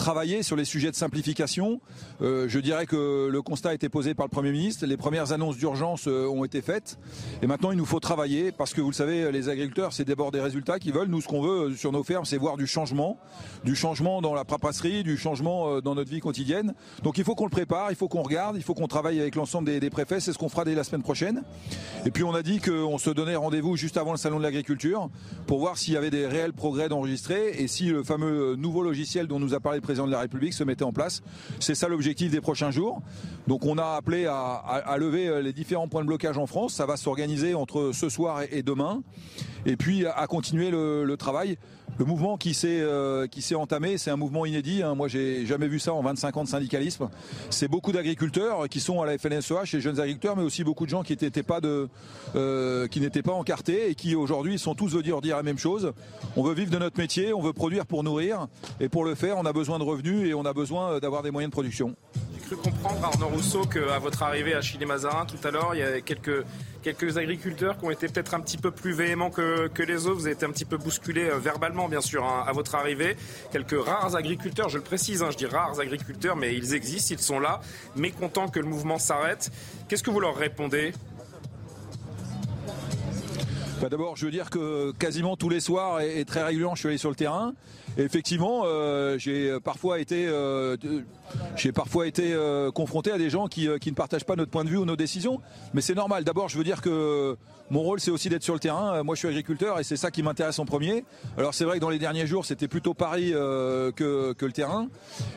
travailler 0.00 0.42
sur 0.42 0.56
les 0.56 0.64
sujets 0.64 0.90
de 0.90 0.96
simplification. 0.96 1.78
Euh, 2.22 2.46
je 2.48 2.58
dirais 2.58 2.86
que 2.86 3.28
le 3.30 3.42
constat 3.42 3.68
a 3.68 3.74
été 3.74 3.90
posé 3.90 4.14
par 4.14 4.24
le 4.24 4.30
Premier 4.30 4.50
ministre. 4.50 4.86
Les 4.86 4.96
premières 4.96 5.32
annonces 5.32 5.58
d'urgence 5.58 6.08
euh, 6.08 6.26
ont 6.26 6.42
été 6.42 6.62
faites. 6.62 6.98
Et 7.42 7.46
maintenant, 7.46 7.70
il 7.70 7.76
nous 7.76 7.84
faut 7.84 8.00
travailler 8.00 8.50
parce 8.50 8.72
que 8.72 8.80
vous 8.80 8.88
le 8.88 8.94
savez, 8.94 9.30
les 9.30 9.50
agriculteurs, 9.50 9.92
c'est 9.92 10.06
d'abord 10.06 10.30
des 10.30 10.40
résultats 10.40 10.78
qu'ils 10.78 10.94
veulent. 10.94 11.08
Nous, 11.08 11.20
ce 11.20 11.28
qu'on 11.28 11.42
veut 11.42 11.68
euh, 11.68 11.74
sur 11.74 11.92
nos 11.92 12.02
fermes, 12.02 12.24
c'est 12.24 12.38
voir 12.38 12.56
du 12.56 12.66
changement. 12.66 13.18
Du 13.62 13.76
changement 13.76 14.22
dans 14.22 14.32
la 14.32 14.46
paperasserie, 14.46 15.04
du 15.04 15.18
changement 15.18 15.82
dans 15.82 15.94
notre 15.94 16.10
vie 16.10 16.20
quotidienne. 16.20 16.72
Donc 17.02 17.18
il 17.18 17.24
faut 17.24 17.34
qu'on 17.34 17.44
le 17.44 17.50
prépare, 17.50 17.90
il 17.90 17.96
faut 17.96 18.08
qu'on 18.08 18.22
regarde, 18.22 18.56
il 18.56 18.62
faut 18.62 18.72
qu'on 18.72 18.88
travaille 18.88 19.20
avec 19.20 19.34
l'ensemble 19.34 19.78
des, 19.78 19.90
préfets. 19.90 20.20
C'est 20.20 20.32
ce 20.32 20.38
qu'on 20.38 20.48
fera 20.48 20.64
dès 20.64 20.74
la 20.74 20.84
semaine 20.84 21.02
prochaine. 21.02 21.42
Et 22.06 22.10
puis 22.10 22.24
on 22.24 22.34
a 22.34 22.42
dit 22.42 22.60
qu'on 22.60 22.96
se 22.96 23.10
donnait 23.10 23.36
rendez-vous 23.36 23.76
juste 23.76 23.98
avant 23.98 24.12
le 24.12 24.18
salon 24.18 24.38
de 24.38 24.42
l'agriculture 24.42 25.10
pour 25.46 25.58
voir 25.58 25.76
s'il 25.76 25.92
y 25.92 25.96
avait 25.98 26.10
des 26.10 26.26
réels 26.26 26.54
progrès 26.54 26.88
d'enregistrer 26.88 27.50
et 27.58 27.68
si 27.68 27.86
le 27.86 28.02
fameux 28.02 28.56
nouveau 28.56 28.82
logiciel 28.82 29.26
dont 29.26 29.38
nous 29.38 29.52
a 29.52 29.60
parlé 29.60 29.78
le 29.78 29.89
président 29.90 30.06
de 30.06 30.12
la 30.12 30.20
République 30.20 30.54
se 30.54 30.62
mettait 30.62 30.84
en 30.84 30.92
place. 30.92 31.20
C'est 31.58 31.74
ça 31.74 31.88
l'objectif 31.88 32.30
des 32.30 32.40
prochains 32.40 32.70
jours. 32.70 33.02
Donc 33.50 33.66
on 33.66 33.78
a 33.78 33.96
appelé 33.96 34.26
à, 34.26 34.96
lever 34.96 35.26
euh, 35.26 35.42
les 35.42 35.52
différents 35.52 35.88
points 35.88 36.02
de 36.02 36.06
blocage 36.06 36.38
en 36.38 36.46
France. 36.46 36.72
Ça 36.72 36.86
va 36.86 36.96
s'organiser 36.96 37.54
entre 37.54 37.90
ce 37.92 38.08
soir 38.08 38.42
et, 38.48 38.62
demain. 38.62 39.02
Et 39.66 39.76
puis 39.76 40.06
à 40.06 40.28
continuer 40.28 40.70
le 40.70 41.16
travail 41.16 41.58
le 42.00 42.06
mouvement 42.06 42.38
qui 42.38 42.54
s'est 42.54 42.80
euh, 42.80 43.26
qui 43.26 43.42
s'est 43.42 43.54
entamé, 43.54 43.98
c'est 43.98 44.10
un 44.10 44.16
mouvement 44.16 44.46
inédit. 44.46 44.82
Hein. 44.82 44.94
Moi, 44.94 45.06
j'ai 45.06 45.44
jamais 45.44 45.68
vu 45.68 45.78
ça 45.78 45.92
en 45.92 46.00
25 46.00 46.36
ans 46.38 46.44
de 46.44 46.48
syndicalisme. 46.48 47.10
C'est 47.50 47.68
beaucoup 47.68 47.92
d'agriculteurs 47.92 48.70
qui 48.70 48.80
sont 48.80 49.02
à 49.02 49.06
la 49.06 49.18
FNSEH, 49.18 49.74
les 49.74 49.80
jeunes 49.82 50.00
agriculteurs, 50.00 50.34
mais 50.34 50.42
aussi 50.42 50.64
beaucoup 50.64 50.86
de 50.86 50.90
gens 50.90 51.02
qui 51.02 51.12
n'étaient 51.12 51.42
pas 51.42 51.60
de 51.60 51.88
euh, 52.36 52.88
qui 52.88 53.00
n'étaient 53.00 53.22
pas 53.22 53.34
encartés 53.34 53.90
et 53.90 53.94
qui 53.94 54.14
aujourd'hui 54.14 54.58
sont 54.58 54.74
tous 54.74 54.94
venus 54.94 55.14
dire 55.20 55.36
la 55.36 55.42
même 55.42 55.58
chose. 55.58 55.92
On 56.36 56.42
veut 56.42 56.54
vivre 56.54 56.70
de 56.70 56.78
notre 56.78 56.98
métier, 56.98 57.34
on 57.34 57.42
veut 57.42 57.52
produire 57.52 57.84
pour 57.84 58.02
nourrir, 58.02 58.46
et 58.80 58.88
pour 58.88 59.04
le 59.04 59.14
faire, 59.14 59.36
on 59.36 59.44
a 59.44 59.52
besoin 59.52 59.78
de 59.78 59.84
revenus 59.84 60.26
et 60.26 60.32
on 60.32 60.46
a 60.46 60.54
besoin 60.54 61.00
d'avoir 61.00 61.22
des 61.22 61.30
moyens 61.30 61.50
de 61.50 61.52
production. 61.52 61.96
Cru 62.50 62.56
comprendre, 62.56 63.04
Arnaud 63.04 63.28
Rousseau, 63.28 63.64
qu'à 63.64 64.00
votre 64.00 64.24
arrivée 64.24 64.54
à 64.54 64.60
Chili-Mazarin 64.60 65.24
tout 65.24 65.38
à 65.46 65.52
l'heure, 65.52 65.70
il 65.74 65.78
y 65.78 65.82
avait 65.84 66.02
quelques 66.02 66.44
quelques 66.82 67.16
agriculteurs 67.16 67.78
qui 67.78 67.84
ont 67.84 67.92
été 67.92 68.08
peut-être 68.08 68.34
un 68.34 68.40
petit 68.40 68.56
peu 68.56 68.72
plus 68.72 68.92
véhéments 68.92 69.30
que, 69.30 69.68
que, 69.68 69.84
les 69.84 70.08
autres. 70.08 70.16
Vous 70.16 70.26
avez 70.26 70.34
été 70.34 70.46
un 70.46 70.50
petit 70.50 70.64
peu 70.64 70.76
bousculé 70.76 71.30
euh, 71.30 71.38
verbalement, 71.38 71.88
bien 71.88 72.00
sûr, 72.00 72.24
hein, 72.24 72.44
à 72.48 72.50
votre 72.50 72.74
arrivée. 72.74 73.16
Quelques 73.52 73.80
rares 73.80 74.16
agriculteurs, 74.16 74.68
je 74.68 74.78
le 74.78 74.82
précise, 74.82 75.22
hein, 75.22 75.28
je 75.30 75.36
dis 75.36 75.46
rares 75.46 75.78
agriculteurs, 75.78 76.34
mais 76.34 76.56
ils 76.56 76.74
existent, 76.74 77.14
ils 77.14 77.22
sont 77.22 77.38
là, 77.38 77.60
mécontents 77.94 78.48
que 78.48 78.58
le 78.58 78.66
mouvement 78.66 78.98
s'arrête. 78.98 79.52
Qu'est-ce 79.86 80.02
que 80.02 80.10
vous 80.10 80.18
leur 80.18 80.34
répondez? 80.34 80.92
D'abord, 83.88 84.16
je 84.16 84.26
veux 84.26 84.32
dire 84.32 84.50
que 84.50 84.92
quasiment 84.98 85.36
tous 85.36 85.48
les 85.48 85.60
soirs 85.60 86.00
et, 86.00 86.24
très 86.24 86.42
régulièrement, 86.42 86.74
je 86.74 86.80
suis 86.80 86.88
allé 86.88 86.98
sur 86.98 87.10
le 87.10 87.16
terrain. 87.16 87.54
Effectivement, 88.04 88.62
euh, 88.64 89.18
j'ai 89.18 89.58
parfois 89.60 89.98
été, 89.98 90.26
euh, 90.26 90.76
parfois 91.74 92.06
été 92.06 92.32
euh, 92.32 92.70
confronté 92.70 93.12
à 93.12 93.18
des 93.18 93.28
gens 93.28 93.46
qui, 93.46 93.68
qui, 93.80 93.90
ne 93.90 93.94
partagent 93.94 94.24
pas 94.24 94.36
notre 94.36 94.50
point 94.50 94.64
de 94.64 94.70
vue 94.70 94.78
ou 94.78 94.84
nos 94.84 94.96
décisions. 94.96 95.40
Mais 95.74 95.82
c'est 95.82 95.94
normal. 95.94 96.24
D'abord, 96.24 96.48
je 96.48 96.56
veux 96.56 96.64
dire 96.64 96.80
que 96.80 97.36
mon 97.70 97.80
rôle, 97.82 98.00
c'est 98.00 98.10
aussi 98.10 98.28
d'être 98.28 98.42
sur 98.42 98.54
le 98.54 98.60
terrain. 98.60 99.02
Moi, 99.02 99.14
je 99.14 99.20
suis 99.20 99.28
agriculteur 99.28 99.78
et 99.78 99.84
c'est 99.84 99.96
ça 99.96 100.10
qui 100.10 100.22
m'intéresse 100.22 100.58
en 100.58 100.64
premier. 100.64 101.04
Alors, 101.36 101.54
c'est 101.54 101.64
vrai 101.64 101.76
que 101.76 101.80
dans 101.80 101.90
les 101.90 101.98
derniers 101.98 102.26
jours, 102.26 102.44
c'était 102.44 102.68
plutôt 102.68 102.94
Paris 102.94 103.30
que, 103.30 104.32
que, 104.32 104.46
le 104.46 104.52
terrain. 104.52 104.88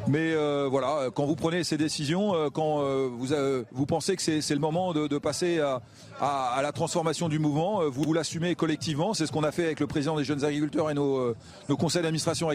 Mais 0.07 0.33
voilà, 0.67 1.09
quand 1.13 1.25
vous 1.25 1.35
prenez 1.35 1.63
ces 1.63 1.77
décisions, 1.77 2.49
quand 2.51 2.81
vous, 3.09 3.27
vous 3.71 3.85
pensez 3.85 4.15
que 4.15 4.21
c'est 4.21 4.53
le 4.53 4.59
moment 4.59 4.93
de, 4.93 5.17
passer 5.17 5.59
à, 5.59 5.81
à, 6.19 6.55
à, 6.55 6.61
la 6.61 6.71
transformation 6.71 7.29
du 7.29 7.37
mouvement, 7.37 7.87
vous, 7.89 8.03
vous 8.03 8.13
l'assumez 8.13 8.55
collectivement. 8.55 9.13
C'est 9.13 9.27
ce 9.27 9.31
qu'on 9.31 9.43
a 9.43 9.51
fait 9.51 9.65
avec 9.65 9.79
le 9.79 9.87
président 9.87 10.15
des 10.15 10.23
jeunes 10.23 10.43
agriculteurs 10.43 10.89
et 10.89 10.95
nos, 10.95 11.35
nos 11.69 11.77
conseils 11.77 12.01
d'administration 12.01 12.49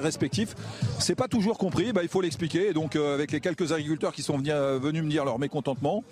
respectifs. 0.00 0.54
C'est 0.98 1.14
pas 1.14 1.28
toujours 1.28 1.58
compris, 1.58 1.92
bah, 1.92 2.02
il 2.02 2.08
faut 2.08 2.20
l'expliquer. 2.20 2.68
Et 2.68 2.72
donc 2.72 2.96
euh, 2.96 3.14
avec 3.14 3.32
les 3.32 3.40
quelques 3.40 3.72
agriculteurs 3.72 4.12
qui 4.12 4.22
sont 4.22 4.38
venus, 4.38 4.52
euh, 4.54 4.78
venus, 4.80 5.02
me 5.02 5.10
dire 5.10 5.24
leur 5.24 5.38
mécontentement, 5.38 6.04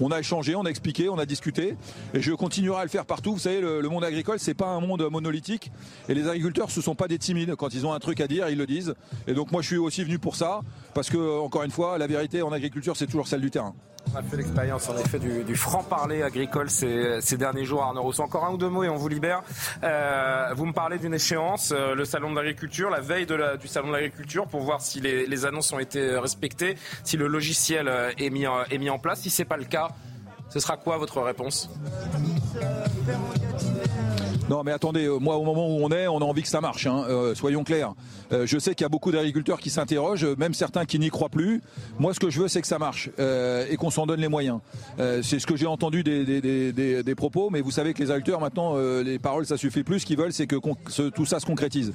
on 0.00 0.10
a 0.10 0.20
échangé, 0.20 0.54
on 0.54 0.64
a 0.64 0.70
expliqué, 0.70 1.08
on 1.08 1.18
a 1.18 1.26
discuté. 1.26 1.76
Et 2.14 2.20
je 2.20 2.32
continuerai 2.32 2.80
à 2.80 2.84
le 2.84 2.90
faire 2.90 3.06
partout. 3.06 3.32
Vous 3.32 3.38
savez, 3.38 3.60
le, 3.60 3.88
monde 3.88 4.04
agricole, 4.04 4.38
c'est 4.38 4.54
pas 4.54 4.68
un 4.68 4.80
monde 4.80 5.08
monolithique. 5.10 5.70
Et 6.08 6.14
les 6.14 6.28
agriculteurs, 6.28 6.70
ce 6.70 6.80
sont 6.80 6.94
pas 6.94 7.08
des 7.08 7.18
timides. 7.18 7.54
Quand 7.56 7.74
ils 7.74 7.86
ont 7.86 7.92
un 7.92 7.98
truc 7.98 8.20
à 8.20 8.26
dire, 8.26 8.48
ils 8.48 8.58
le 8.58 8.66
disent. 8.66 8.94
Et 9.26 9.34
donc 9.34 9.52
moi, 9.52 9.62
je 9.62 9.68
suis 9.68 9.76
aussi 9.76 10.04
venu 10.04 10.18
pour 10.18 10.36
ça, 10.36 10.60
parce 10.94 11.10
que 11.10 11.40
encore 11.40 11.62
une 11.62 11.70
fois, 11.70 11.98
la 11.98 12.06
vérité 12.06 12.42
en 12.42 12.52
agriculture, 12.52 12.96
c'est 12.96 13.06
toujours 13.06 13.28
celle 13.28 13.40
du 13.40 13.50
terrain. 13.50 13.74
On 14.12 14.18
a 14.18 14.22
fait 14.22 14.36
l'expérience 14.36 14.88
en 14.88 14.96
effet 14.96 15.18
du, 15.18 15.56
franc-parler 15.56 16.22
agricole 16.22 16.70
ces, 16.70 17.36
derniers 17.36 17.64
jours, 17.64 17.82
Arnaud 17.82 18.02
Rousseau. 18.02 18.22
Encore 18.22 18.44
un 18.44 18.52
ou 18.52 18.56
deux 18.56 18.68
mots 18.68 18.84
et 18.84 18.88
on 18.88 18.96
vous 18.96 19.08
libère. 19.08 19.42
Euh, 19.82 20.52
vous 20.54 20.66
me 20.66 20.72
parlez 20.72 20.98
d'une 20.98 21.14
échéance, 21.14 21.72
euh, 21.74 21.94
le 21.94 22.04
salon 22.04 22.30
de 22.30 22.36
l'agriculture, 22.36 22.90
la 22.90 23.00
veille 23.00 23.26
du 23.26 23.68
salon 23.68 23.88
de 23.88 23.92
l'agriculture, 23.92 24.46
pour 24.46 24.60
voir 24.60 24.80
si 24.80 25.00
les, 25.00 25.44
annonces 25.44 25.72
ont 25.72 25.78
été 25.78 26.16
respectées, 26.16 26.76
si 27.04 27.16
le 27.16 27.26
logiciel 27.26 27.88
euh, 27.88 28.10
est 28.18 28.30
mis, 28.30 28.44
est 28.70 28.78
mis 28.78 28.90
en 28.90 28.98
place. 28.98 29.20
Si 29.20 29.30
ce 29.30 29.42
n'est 29.42 29.46
pas 29.46 29.56
le 29.56 29.64
cas, 29.64 29.88
ce 30.48 30.60
sera 30.60 30.76
quoi 30.76 30.96
votre 30.96 31.20
réponse? 31.20 31.68
Non, 34.48 34.62
mais 34.62 34.70
attendez, 34.70 35.06
euh, 35.06 35.18
moi, 35.18 35.36
au 35.36 35.42
moment 35.42 35.66
où 35.66 35.80
on 35.82 35.90
est, 35.90 36.06
on 36.06 36.18
a 36.18 36.24
envie 36.24 36.42
que 36.42 36.48
ça 36.48 36.60
marche. 36.60 36.86
Hein, 36.86 37.04
euh, 37.08 37.34
soyons 37.34 37.64
clairs. 37.64 37.94
Euh, 38.32 38.46
je 38.46 38.58
sais 38.60 38.76
qu'il 38.76 38.84
y 38.84 38.86
a 38.86 38.88
beaucoup 38.88 39.10
d'agriculteurs 39.10 39.58
qui 39.58 39.70
s'interrogent, 39.70 40.26
même 40.38 40.54
certains 40.54 40.84
qui 40.84 41.00
n'y 41.00 41.10
croient 41.10 41.28
plus. 41.28 41.62
Moi, 41.98 42.14
ce 42.14 42.20
que 42.20 42.30
je 42.30 42.40
veux, 42.40 42.46
c'est 42.46 42.60
que 42.60 42.66
ça 42.66 42.78
marche 42.78 43.10
et 43.18 43.76
qu'on 43.76 43.90
s'en 43.90 44.06
donne 44.06 44.20
les 44.20 44.28
moyens. 44.28 44.60
c'est 44.98 45.38
ce 45.38 45.46
que 45.46 45.56
j'ai 45.56 45.66
entendu 45.66 46.02
des, 46.04 47.14
propos, 47.16 47.50
mais 47.50 47.60
vous 47.60 47.70
savez 47.70 47.94
que 47.94 48.02
les 48.02 48.10
agriculteurs, 48.10 48.40
maintenant, 48.40 48.76
les 48.76 49.18
paroles, 49.18 49.46
ça 49.46 49.56
suffit 49.56 49.82
plus. 49.82 50.00
Ce 50.00 50.06
qu'ils 50.06 50.18
veulent, 50.18 50.32
c'est 50.32 50.46
que 50.46 50.56
tout 51.10 51.26
ça 51.26 51.40
se 51.40 51.46
concrétise. 51.46 51.92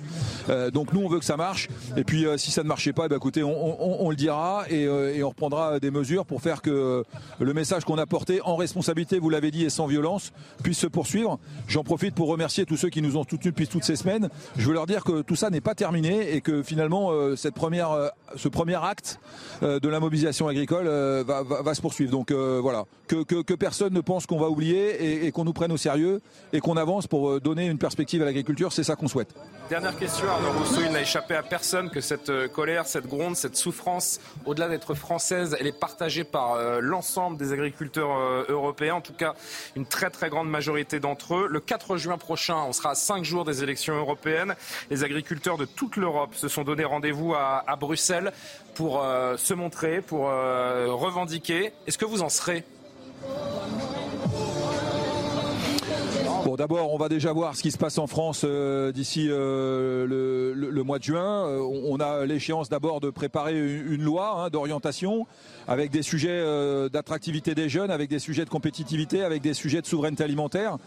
donc 0.74 0.94
nous, 0.94 1.02
on 1.02 1.10
veut 1.10 1.20
que 1.20 1.26
ça 1.26 1.38
marche. 1.38 1.70
Et 1.96 2.04
puis, 2.04 2.26
si 2.38 2.52
ça 2.52 2.64
ne 2.64 2.68
marchait 2.68 2.94
pas, 2.94 3.06
eh 3.06 3.10
ben, 3.10 3.18
écoutez, 3.18 3.44
on, 3.44 4.10
le 4.10 4.16
dira 4.16 4.64
et, 4.70 4.84
et, 4.84 5.24
on 5.24 5.30
reprendra 5.30 5.80
des 5.80 5.92
mesures 5.92 6.26
pour 6.26 6.42
faire 6.42 6.62
que 6.62 7.04
le 7.40 7.54
message 7.54 7.86
qu'on 7.86 7.98
a 7.98 8.06
porté 8.06 8.42
en 8.44 8.56
responsabilité, 8.56 9.20
vous 9.20 9.30
l'avez 9.30 9.52
dit, 9.52 9.64
et 9.64 9.70
sans 9.70 9.88
violence, 9.88 10.34
puisse 10.64 10.80
se 10.80 10.88
poursuivre. 10.88 11.40
J'en 11.68 11.84
profite 11.84 12.16
pour 12.16 12.28
remercier 12.28 12.41
remercier 12.42 12.66
tous 12.66 12.78
ceux 12.78 12.90
qui 12.90 13.04
nous 13.04 13.18
ont 13.18 13.24
soutenus 13.24 13.54
depuis 13.54 13.68
toutes 13.68 13.84
ces 13.84 13.96
semaines. 13.96 14.28
Je 14.58 14.66
veux 14.66 14.74
leur 14.74 14.88
dire 14.88 15.04
que 15.04 15.22
tout 15.22 15.36
ça 15.36 15.52
n'est 15.52 15.62
pas 15.62 15.76
terminé 15.76 16.34
et 16.34 16.42
que 16.42 16.64
finalement 16.64 17.12
euh, 17.12 17.36
cette 17.36 17.54
première, 17.54 17.92
euh, 17.92 18.08
ce 18.36 18.48
premier 18.48 18.84
acte 18.84 19.20
euh, 19.62 19.80
de 19.80 19.88
la 19.88 20.00
mobilisation 20.00 20.48
agricole 20.48 20.88
va, 20.88 21.44
va, 21.44 21.74
se 21.76 21.82
poursuivre. 21.82 22.10
Donc 22.12 22.32
voilà, 22.32 22.86
que, 23.08 23.24
que, 23.24 23.44
que, 23.44 23.54
personne 23.54 23.94
ne 23.94 24.02
pense 24.02 24.26
qu'on 24.26 24.40
va 24.40 24.50
oublier 24.50 25.04
et, 25.04 25.28
et 25.28 25.32
qu'on 25.32 25.44
nous 25.44 25.54
prenne 25.54 25.72
au 25.72 25.78
sérieux 25.78 26.20
et 26.52 26.62
qu'on 26.62 26.78
avance 26.78 27.06
pour 27.06 27.40
donner 27.40 27.68
une 27.68 27.78
perspective 27.78 28.24
à 28.24 28.26
l'agriculture. 28.26 28.74
C'est 28.74 28.84
ça 28.84 28.96
qu'on 28.96 29.08
souhaite. 29.08 29.36
Dernière 29.70 29.96
question, 29.98 30.28
Arnaud 30.28 30.60
Rousseau. 30.60 30.82
Il 30.84 30.92
n'a 30.92 31.02
échappé 31.02 31.36
à 31.36 31.44
personne 31.44 31.92
que 31.92 32.02
cette 32.02 32.32
colère, 32.48 32.88
cette 32.88 33.06
gronde, 33.06 33.36
cette 33.36 33.56
souffrance, 33.56 34.20
au-delà 34.46 34.68
d'être 34.68 34.96
française, 34.96 35.56
elle 35.60 35.68
est 35.68 35.80
partagée 35.80 36.24
par 36.24 36.58
l'ensemble 36.82 37.38
des 37.38 37.54
agriculteurs 37.54 38.10
européens, 38.50 38.96
en 38.96 39.02
tout 39.02 39.14
cas 39.14 39.36
une 39.76 39.86
très 39.86 40.10
très 40.10 40.30
grande 40.30 40.50
majorité 40.50 41.00
d'entre 41.00 41.36
eux. 41.36 41.48
Le 41.48 41.60
4 41.60 41.98
juin 41.98 42.18
prochain, 42.18 42.31
prochain. 42.32 42.64
On 42.66 42.72
sera 42.72 42.92
à 42.92 42.96
cinq 42.96 43.26
jours 43.26 43.44
des 43.44 43.62
élections 43.62 43.94
européennes. 43.94 44.56
Les 44.90 45.04
agriculteurs 45.04 45.58
de 45.58 45.66
toute 45.66 45.98
l'Europe 45.98 46.34
se 46.34 46.48
sont 46.48 46.64
donné 46.64 46.86
rendez-vous 46.86 47.34
à, 47.34 47.76
Bruxelles 47.78 48.32
pour 48.74 49.04
euh, 49.04 49.36
se 49.36 49.54
montrer, 49.54 50.00
pour 50.00 50.30
euh, 50.30 50.88
revendiquer. 50.94 51.74
Est-ce 51.88 51.98
que 51.98 52.06
vous 52.06 52.22
en 52.22 52.30
serez 52.30 52.64
Bon, 56.44 56.56
d'abord, 56.56 56.92
on 56.92 56.98
va 56.98 57.08
déjà 57.08 57.32
voir 57.34 57.56
ce 57.56 57.62
qui 57.62 57.70
se 57.70 57.78
passe 57.78 58.00
en 58.00 58.08
France 58.08 58.42
euh, 58.46 58.92
d'ici 58.92 59.28
euh, 59.30 60.08
le, 60.08 60.84
mois 60.84 60.98
de 60.98 61.04
juin. 61.04 61.46
Euh, 61.46 61.60
on, 61.60 62.00
a 62.00 62.26
l'échéance 62.26 62.68
d'abord 62.68 63.00
de 63.00 63.12
préparer 63.12 63.54
une, 63.54 64.02
loi 64.02 64.46
hein, 64.46 64.50
d'orientation 64.50 65.28
avec 65.68 65.92
des 65.92 66.02
sujets 66.02 66.44
d'attractivité 66.90 67.54
des 67.54 67.70
jeunes, 67.70 67.92
avec 67.92 68.10
des 68.10 68.18
sujets 68.18 68.44
de 68.44 68.50
compétitivité, 68.50 69.24
avec 69.24 69.44
des 69.44 69.54
sujets 69.54 69.82
de 69.82 69.86
souveraineté 69.86 70.24
alimentaire. 70.24 70.78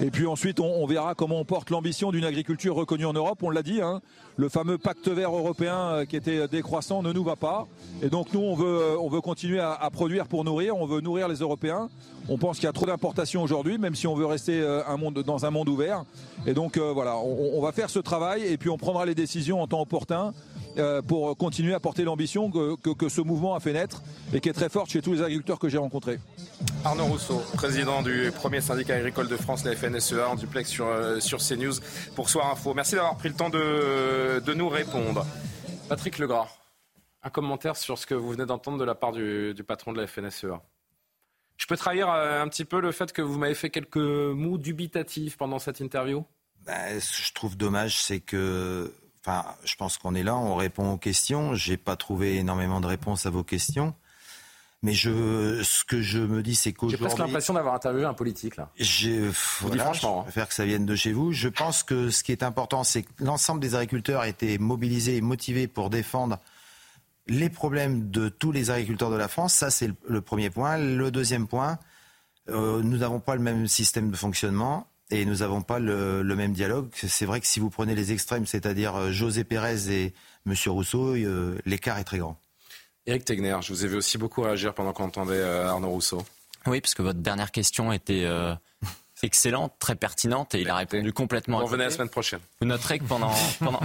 Et 0.00 0.10
puis 0.10 0.26
ensuite, 0.26 0.60
on, 0.60 0.86
verra 0.86 1.14
comment 1.14 1.40
on 1.40 1.44
porte 1.44 1.70
l'ambition 1.70 2.12
d'une 2.12 2.24
agriculture 2.24 2.74
reconnue 2.74 3.06
en 3.06 3.14
Europe. 3.14 3.38
On 3.42 3.50
l'a 3.50 3.62
dit, 3.62 3.80
hein, 3.80 4.02
le 4.36 4.50
fameux 4.50 4.76
pacte 4.76 5.08
vert 5.08 5.34
européen 5.34 6.04
qui 6.06 6.16
était 6.16 6.46
décroissant 6.48 7.02
ne 7.02 7.12
nous 7.12 7.24
va 7.24 7.36
pas. 7.36 7.66
Et 8.02 8.10
donc 8.10 8.32
nous, 8.34 8.40
on 8.40 8.54
veut, 8.54 8.98
on 9.00 9.08
veut 9.08 9.22
continuer 9.22 9.58
à, 9.58 9.72
à 9.72 9.90
produire 9.90 10.26
pour 10.26 10.44
nourrir. 10.44 10.76
On 10.76 10.86
veut 10.86 11.00
nourrir 11.00 11.28
les 11.28 11.38
Européens. 11.38 11.88
On 12.28 12.36
pense 12.36 12.56
qu'il 12.56 12.66
y 12.66 12.68
a 12.68 12.72
trop 12.72 12.84
d'importations 12.84 13.42
aujourd'hui, 13.42 13.78
même 13.78 13.94
si 13.94 14.06
on 14.06 14.14
veut 14.14 14.26
rester 14.26 14.62
un 14.86 14.97
monde, 14.98 15.22
dans 15.22 15.46
un 15.46 15.50
monde 15.50 15.68
ouvert. 15.68 16.04
Et 16.46 16.54
donc 16.54 16.76
euh, 16.76 16.92
voilà, 16.92 17.16
on, 17.16 17.60
va 17.60 17.72
faire 17.72 17.90
ce 17.90 17.98
travail 17.98 18.42
et 18.44 18.56
puis 18.58 18.68
on 18.68 18.76
prendra 18.76 19.06
les 19.06 19.14
décisions 19.14 19.62
en 19.62 19.66
temps 19.66 19.80
opportun 19.80 20.32
euh, 20.76 21.02
pour 21.02 21.36
continuer 21.36 21.74
à 21.74 21.80
porter 21.80 22.04
l'ambition 22.04 22.50
que, 22.50 23.08
ce 23.08 23.20
mouvement 23.20 23.54
a 23.54 23.60
fait 23.60 23.72
naître 23.72 24.02
et 24.32 24.40
qui 24.40 24.48
est 24.48 24.52
très 24.52 24.68
forte 24.68 24.90
chez 24.90 25.00
tous 25.00 25.14
les 25.14 25.22
agriculteurs 25.22 25.58
que 25.58 25.68
j'ai 25.68 25.78
rencontrés. 25.78 26.18
Arnaud 26.84 27.06
Rousseau, 27.06 27.42
président 27.54 28.02
du 28.02 28.30
premier 28.34 28.60
syndicat 28.60 28.96
agricole 28.96 29.28
de 29.28 29.36
France, 29.36 29.64
la 29.64 29.74
FNSEA, 29.74 30.28
en 30.28 30.34
duplex 30.34 30.68
sur, 30.68 30.86
euh, 30.86 31.20
sur 31.20 31.38
CNews 31.38 31.74
pour 32.14 32.28
Soir 32.28 32.50
Info. 32.52 32.74
Merci 32.74 32.94
d'avoir 32.94 33.16
pris 33.16 33.28
le 33.28 33.34
temps 33.34 33.50
de, 33.50 34.40
de 34.40 34.54
nous 34.54 34.68
répondre. 34.68 35.26
Patrick 35.88 36.18
Legras, 36.18 36.48
un 37.22 37.30
commentaire 37.30 37.76
sur 37.76 37.98
ce 37.98 38.06
que 38.06 38.14
vous 38.14 38.30
venez 38.30 38.46
d'entendre 38.46 38.78
de 38.78 38.84
la 38.84 38.94
part 38.94 39.12
du 39.12 39.64
patron 39.66 39.92
de 39.92 40.00
la 40.00 40.06
FNSEA. 40.06 40.60
Je 41.58 41.66
peux 41.66 41.76
trahir 41.76 42.08
euh, 42.08 42.40
un 42.40 42.48
petit 42.48 42.64
peu 42.64 42.80
le 42.80 42.92
fait 42.92 43.12
que 43.12 43.20
vous 43.20 43.36
m'avez 43.36 43.54
fait 43.54 43.68
quelques 43.68 43.96
mots 43.96 44.58
dubitatifs 44.58 45.36
pendant 45.36 45.58
cette 45.58 45.80
interview? 45.80 46.24
Ben, 46.64 47.00
Ce 47.00 47.18
que 47.18 47.22
je 47.24 47.32
trouve 47.34 47.56
dommage, 47.56 48.00
c'est 48.00 48.20
que. 48.20 48.94
Enfin, 49.20 49.44
je 49.64 49.74
pense 49.74 49.98
qu'on 49.98 50.14
est 50.14 50.22
là, 50.22 50.36
on 50.36 50.54
répond 50.54 50.92
aux 50.92 50.96
questions. 50.96 51.54
Je 51.54 51.72
n'ai 51.72 51.76
pas 51.76 51.96
trouvé 51.96 52.36
énormément 52.36 52.80
de 52.80 52.86
réponses 52.86 53.26
à 53.26 53.30
vos 53.30 53.42
questions. 53.42 53.94
Mais 54.82 54.92
je, 54.92 55.60
ce 55.64 55.84
que 55.84 56.00
je 56.00 56.20
me 56.20 56.40
dis, 56.40 56.54
c'est 56.54 56.72
qu'aujourd'hui. 56.72 56.98
J'ai 56.98 57.04
presque 57.04 57.18
l'impression 57.18 57.54
d'avoir 57.54 57.74
interviewé 57.74 58.04
un 58.04 58.14
politique, 58.14 58.56
là. 58.56 58.70
Je, 58.78 59.32
franchement. 59.32 59.92
Je 59.92 60.06
hein. 60.06 60.22
préfère 60.22 60.48
que 60.48 60.54
ça 60.54 60.64
vienne 60.64 60.86
de 60.86 60.94
chez 60.94 61.12
vous. 61.12 61.32
Je 61.32 61.48
pense 61.48 61.82
que 61.82 62.10
ce 62.10 62.22
qui 62.22 62.30
est 62.30 62.44
important, 62.44 62.84
c'est 62.84 63.02
que 63.02 63.10
l'ensemble 63.18 63.60
des 63.60 63.74
agriculteurs 63.74 64.24
étaient 64.24 64.58
mobilisés 64.58 65.16
et 65.16 65.20
motivés 65.20 65.66
pour 65.66 65.90
défendre 65.90 66.38
les 67.28 67.50
problèmes 67.50 68.10
de 68.10 68.28
tous 68.28 68.52
les 68.52 68.70
agriculteurs 68.70 69.10
de 69.10 69.16
la 69.16 69.28
France. 69.28 69.54
Ça, 69.54 69.70
c'est 69.70 69.90
le, 70.06 70.20
premier 70.20 70.50
point. 70.50 70.78
Le 70.78 71.10
deuxième 71.10 71.46
point, 71.46 71.78
euh, 72.48 72.82
nous 72.82 72.98
n'avons 72.98 73.20
pas 73.20 73.34
le 73.34 73.42
même 73.42 73.66
système 73.66 74.10
de 74.10 74.16
fonctionnement 74.16 74.86
et 75.10 75.24
nous 75.24 75.36
n'avons 75.36 75.62
pas 75.62 75.78
le, 75.78 76.22
même 76.22 76.52
dialogue. 76.52 76.88
C'est 76.94 77.26
vrai 77.26 77.40
que 77.40 77.46
si 77.46 77.60
vous 77.60 77.70
prenez 77.70 77.94
les 77.94 78.12
extrêmes, 78.12 78.46
c'est-à-dire 78.46 78.96
euh, 78.96 79.12
José 79.12 79.44
Pérez 79.44 79.90
et 79.90 80.14
M. 80.46 80.54
Rousseau, 80.66 81.14
euh, 81.14 81.58
l'écart 81.66 81.98
est 81.98 82.04
très 82.04 82.18
grand. 82.18 82.40
Éric 83.06 83.24
Tegner, 83.24 83.56
je 83.62 83.72
vous 83.72 83.84
ai 83.84 83.88
vu 83.88 83.96
aussi 83.96 84.18
beaucoup 84.18 84.42
réagir 84.42 84.74
pendant 84.74 84.92
qu'on 84.92 85.04
entendait 85.04 85.42
Arnaud 85.42 85.90
Rousseau. 85.90 86.22
Oui, 86.66 86.82
parce 86.82 86.94
que 86.94 87.00
votre 87.00 87.20
dernière 87.20 87.52
question 87.52 87.90
était 87.90 88.26
excellente, 89.22 89.72
très 89.78 89.94
pertinente, 89.94 90.54
et 90.54 90.60
il 90.60 90.70
a 90.70 90.76
répondu 90.76 91.12
complètement. 91.12 91.58
On 91.58 91.64
revenez 91.64 91.84
la 91.84 91.90
semaine 91.90 92.08
prochaine. 92.08 92.40
Vous 92.60 92.66
noterez 92.66 92.98
que 92.98 93.04
pendant, 93.04 93.32
pendant, 93.58 93.80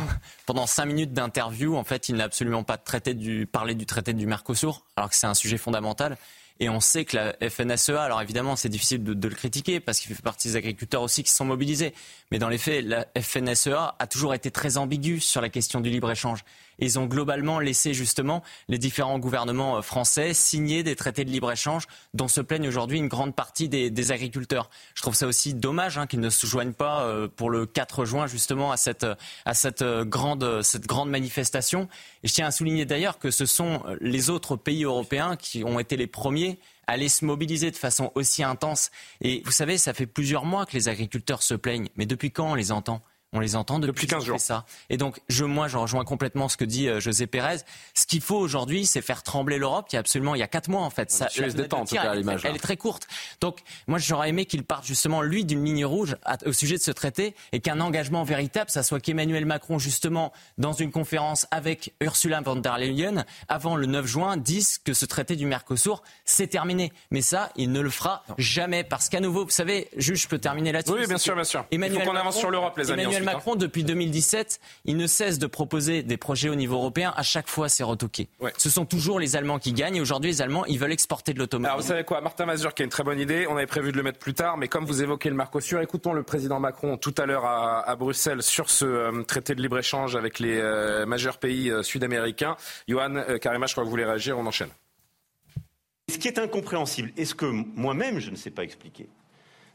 pendant 0.46 0.68
cinq 0.68 0.86
minutes 0.86 1.14
d'interview, 1.14 1.76
en 1.76 1.84
fait, 1.84 2.10
il 2.10 2.16
n'a 2.16 2.26
absolument 2.26 2.64
pas 2.64 2.78
traité 2.78 3.14
du, 3.14 3.46
parlé 3.46 3.76
du 3.76 3.86
traité 3.86 4.14
du 4.14 4.26
Mercosur, 4.26 4.84
alors 4.96 5.10
que 5.10 5.16
c'est 5.16 5.28
un 5.28 5.34
sujet 5.34 5.58
fondamental. 5.58 6.18
Et 6.60 6.70
on 6.70 6.80
sait 6.80 7.04
que 7.04 7.18
la 7.18 7.50
FNSEA, 7.50 8.04
alors 8.04 8.22
évidemment, 8.22 8.56
c'est 8.56 8.70
difficile 8.70 9.04
de, 9.04 9.28
le 9.28 9.36
critiquer 9.36 9.80
parce 9.80 10.00
qu'il 10.00 10.16
fait 10.16 10.22
partie 10.22 10.50
des 10.50 10.56
agriculteurs 10.56 11.02
aussi 11.02 11.24
qui 11.24 11.32
sont 11.32 11.46
mobilisés. 11.46 11.94
Mais 12.32 12.38
dans 12.38 12.50
les 12.50 12.60
faits, 12.60 12.86
la 12.86 13.08
FNSEA 13.20 13.96
a 13.98 14.08
toujours 14.08 14.34
été 14.34 14.52
très 14.52 14.78
ambiguë 14.78 15.20
sur 15.20 15.42
la 15.42 15.50
question 15.50 15.82
du 15.82 15.90
libre-échange. 15.90 16.44
Ils 16.80 17.00
ont 17.00 17.06
globalement 17.06 17.60
laissé 17.60 17.94
justement 17.94 18.44
les 18.68 18.78
différents 18.78 19.20
gouvernements 19.20 19.78
euh, 19.78 19.82
français 19.82 20.34
signer 20.34 20.84
des 20.84 20.96
traités 20.96 21.26
de 21.26 21.32
libre-échange 21.32 21.86
dont 22.14 22.28
se 22.28 22.42
plaignent 22.42 22.68
aujourd'hui 22.68 22.98
une 22.98 23.08
grande 23.08 23.36
partie 23.36 23.70
des, 23.70 24.12
agriculteurs. 24.12 24.70
Je 24.96 25.02
trouve 25.02 25.16
ça 25.16 25.28
aussi 25.28 25.54
dommage 25.54 25.98
hein, 25.98 26.08
qu'ils 26.08 26.20
ne 26.20 26.30
se 26.30 26.46
joignent 26.46 26.74
pas 26.74 27.04
euh, 27.04 27.28
pour 27.34 27.50
le 27.50 27.66
4 27.66 28.06
juin 28.06 28.28
justement 28.28 28.72
à 28.72 28.76
euh, 29.82 30.06
grande, 30.06 30.62
cette 30.62 30.88
grande 30.88 31.10
manifestation. 31.10 31.88
Et 32.24 32.28
je 32.28 32.34
tiens 32.34 32.48
à 32.48 32.52
souligner 32.52 32.86
d'ailleurs 32.86 33.18
que 33.18 33.32
ce 33.32 33.46
sont 33.46 33.82
les 34.02 34.30
autres 34.30 34.56
pays 34.56 34.84
européens 34.84 35.36
qui 35.38 35.64
ont 35.64 35.80
été 35.80 35.96
les 35.96 36.08
premiers 36.08 36.60
à 36.88 36.94
aller 36.94 37.10
se 37.10 37.24
mobiliser 37.24 37.72
de 37.72 37.78
façon 37.78 38.12
aussi 38.16 38.44
intense. 38.44 38.92
Et 39.22 39.42
vous 39.46 39.52
savez, 39.52 39.78
ça 39.78 39.94
fait 39.94 40.06
plusieurs 40.06 40.46
mois 40.46 40.66
que 40.66 40.74
les 40.74 40.90
agriculteurs 40.90 41.44
se 41.44 41.54
plaignent. 41.54 41.90
Mais 41.96 42.06
depuis 42.06 42.32
quand 42.32 42.52
on 42.52 42.56
les 42.56 42.72
entend? 42.72 43.02
On 43.34 43.40
les 43.40 43.56
entend 43.56 43.80
depuis, 43.80 44.08
15 44.08 44.24
jours. 44.24 44.40
Ça. 44.40 44.66
Et 44.90 44.98
donc, 44.98 45.20
je, 45.28 45.44
moi, 45.44 45.68
je 45.68 45.78
rejoins 45.78 46.06
complètement 46.06 46.48
ce 46.48 46.58
que 46.58 46.66
dit 46.66 46.88
euh, 46.88 47.00
José 47.00 47.28
Pérez. 47.28 47.58
Ce 47.96 48.06
qu'il 48.06 48.22
faut 48.22 48.38
aujourd'hui, 48.38 48.86
c'est 48.86 49.02
faire 49.02 49.24
trembler 49.24 49.58
l'Europe. 49.58 49.88
Il 49.92 49.96
y 49.96 49.98
a 49.98 50.00
absolument, 50.00 50.36
il 50.36 50.40
y 50.40 50.44
a 50.44 50.48
quatre 50.48 50.70
mois 50.70 50.82
en 50.82 50.90
fait. 50.90 51.12
Ça, 51.12 51.28
la, 51.38 51.50
détente, 51.50 51.82
en 51.82 51.86
tout 51.86 51.96
cas, 51.96 52.12
à 52.12 52.16
l'image. 52.16 52.46
Elle, 52.46 52.56
est 52.56 52.60
très 52.60 52.78
courte. 52.78 53.08
Donc, 53.42 53.60
moi, 53.88 53.98
j'aurais 53.98 54.30
aimé 54.30 54.46
qu'il 54.46 54.64
parte 54.64 54.86
justement 54.86 55.22
lui 55.22 55.46
d'une 55.46 55.66
ligne 55.66 55.86
rouge 55.86 56.16
au 56.46 56.54
sujet 56.54 56.78
de 56.78 56.82
ce 56.82 56.92
traité 56.92 57.36
et 57.52 57.60
qu'un 57.60 57.80
engagement 57.80 58.24
véritable, 58.24 58.70
ça 58.70 58.84
soit 58.84 59.00
qu'Emmanuel 59.00 59.46
Macron 59.46 59.80
justement 59.80 60.32
dans 60.58 60.74
une 60.74 60.92
conférence 60.92 61.48
avec 61.52 61.94
Ursula 62.02 62.42
von 62.42 62.58
der 62.58 62.78
Leyen 62.78 63.26
avant 63.48 63.76
le 63.76 63.88
9 63.88 64.06
juin 64.06 64.38
dise 64.38 64.78
que 64.78 64.94
ce 64.94 65.06
traité 65.06 65.36
du 65.36 65.46
Mercosur 65.46 66.04
c'est 66.26 66.48
terminé. 66.48 66.92
Mais 67.12 67.22
ça, 67.22 67.50
il 67.56 67.72
ne 67.72 67.80
le 67.80 67.90
fera 67.90 68.24
jamais 68.38 68.84
parce 68.84 69.10
qu'à 69.10 69.20
nouveau, 69.20 69.46
vous 69.46 69.52
savez, 69.52 69.90
juge, 69.98 70.24
je 70.24 70.28
peux 70.28 70.40
terminer 70.40 70.72
là-dessus. 70.72 70.94
Oui, 70.94 71.08
bien 71.08 71.18
sûr, 71.18 71.36
bien 71.36 71.44
sûr. 71.44 71.66
Emmanuel 71.72 72.00
il 72.00 72.04
faut 72.04 72.12
qu'on 72.12 72.18
avance 72.18 72.38
sur 72.38 72.52
l'Europe, 72.52 72.78
les 72.78 72.92
amis. 72.92 73.06
Macron, 73.24 73.56
depuis 73.56 73.84
2017, 73.84 74.60
il 74.86 74.98
ne 74.98 75.08
cesse 75.08 75.40
de 75.40 75.48
proposer 75.48 76.04
des 76.04 76.18
projets 76.18 76.50
au 76.50 76.56
niveau 76.56 76.76
européen. 76.76 77.14
À 77.16 77.24
chaque 77.24 77.48
fois, 77.48 77.70
c'est 77.70 77.84
retoqué. 77.84 78.30
Ce 78.58 78.70
sont 78.70 78.86
toujours 78.86 79.20
les 79.20 79.36
Allemands 79.36 79.60
qui 79.60 79.74
gagnent. 79.74 79.98
Et 79.98 80.02
aujourd'hui, 80.02 80.32
les 80.32 80.42
Allemands, 80.42 80.66
ils 80.66 80.80
veulent 80.80 80.92
exporter 80.92 81.34
de 81.34 81.40
l'automobile. 81.40 81.68
Alors, 81.68 81.82
vous 81.82 81.88
savez 81.88 82.04
quoi 82.04 82.22
Martin 82.22 82.46
Mazur, 82.46 82.74
qui 82.74 82.84
a 82.84 82.86
une 82.86 82.92
très 82.92 83.04
bonne 83.04 83.20
idée. 83.20 83.48
On 83.50 83.58
avait 83.58 83.68
prévu 83.68 83.92
de 83.92 83.98
le 83.98 84.04
mettre 84.04 84.20
plus 84.20 84.34
tard. 84.34 84.58
Mais 84.58 84.68
comme 84.68 84.86
vous 84.86 85.02
évoquez 85.02 85.30
le 85.30 85.36
Mercosur, 85.36 85.82
écoutons 85.82 86.14
le 86.14 86.24
président 86.24 86.60
Macron 86.60 86.98
tout 86.98 87.16
à 87.18 87.26
l'heure 87.26 87.46
à, 87.46 87.96
Bruxelles 87.96 88.42
sur 88.42 88.70
ce 88.70 88.86
euh, 88.86 89.24
traité 89.24 89.56
de 89.56 89.62
libre-échange 89.62 90.16
avec 90.16 90.40
les 90.40 90.58
euh, 90.58 91.06
majeurs 91.06 91.38
pays 91.38 91.70
euh, 91.70 91.84
sud-américains. 91.84 92.58
Johan 92.88 93.24
Karima, 93.42 93.68
je 93.68 93.74
crois 93.74 93.84
que 93.84 93.86
vous 93.86 93.92
voulez 93.92 94.06
réagir. 94.06 94.38
On 94.38 94.46
enchaîne. 94.46 94.70
Ce 96.10 96.18
qui 96.18 96.28
est 96.28 96.38
incompréhensible, 96.38 97.12
et 97.16 97.26
ce 97.26 97.34
que 97.34 97.46
moi-même 97.46 98.20
je 98.20 98.30
ne 98.30 98.36
sais 98.36 98.52
pas 98.52 98.64
expliquer, 98.64 99.08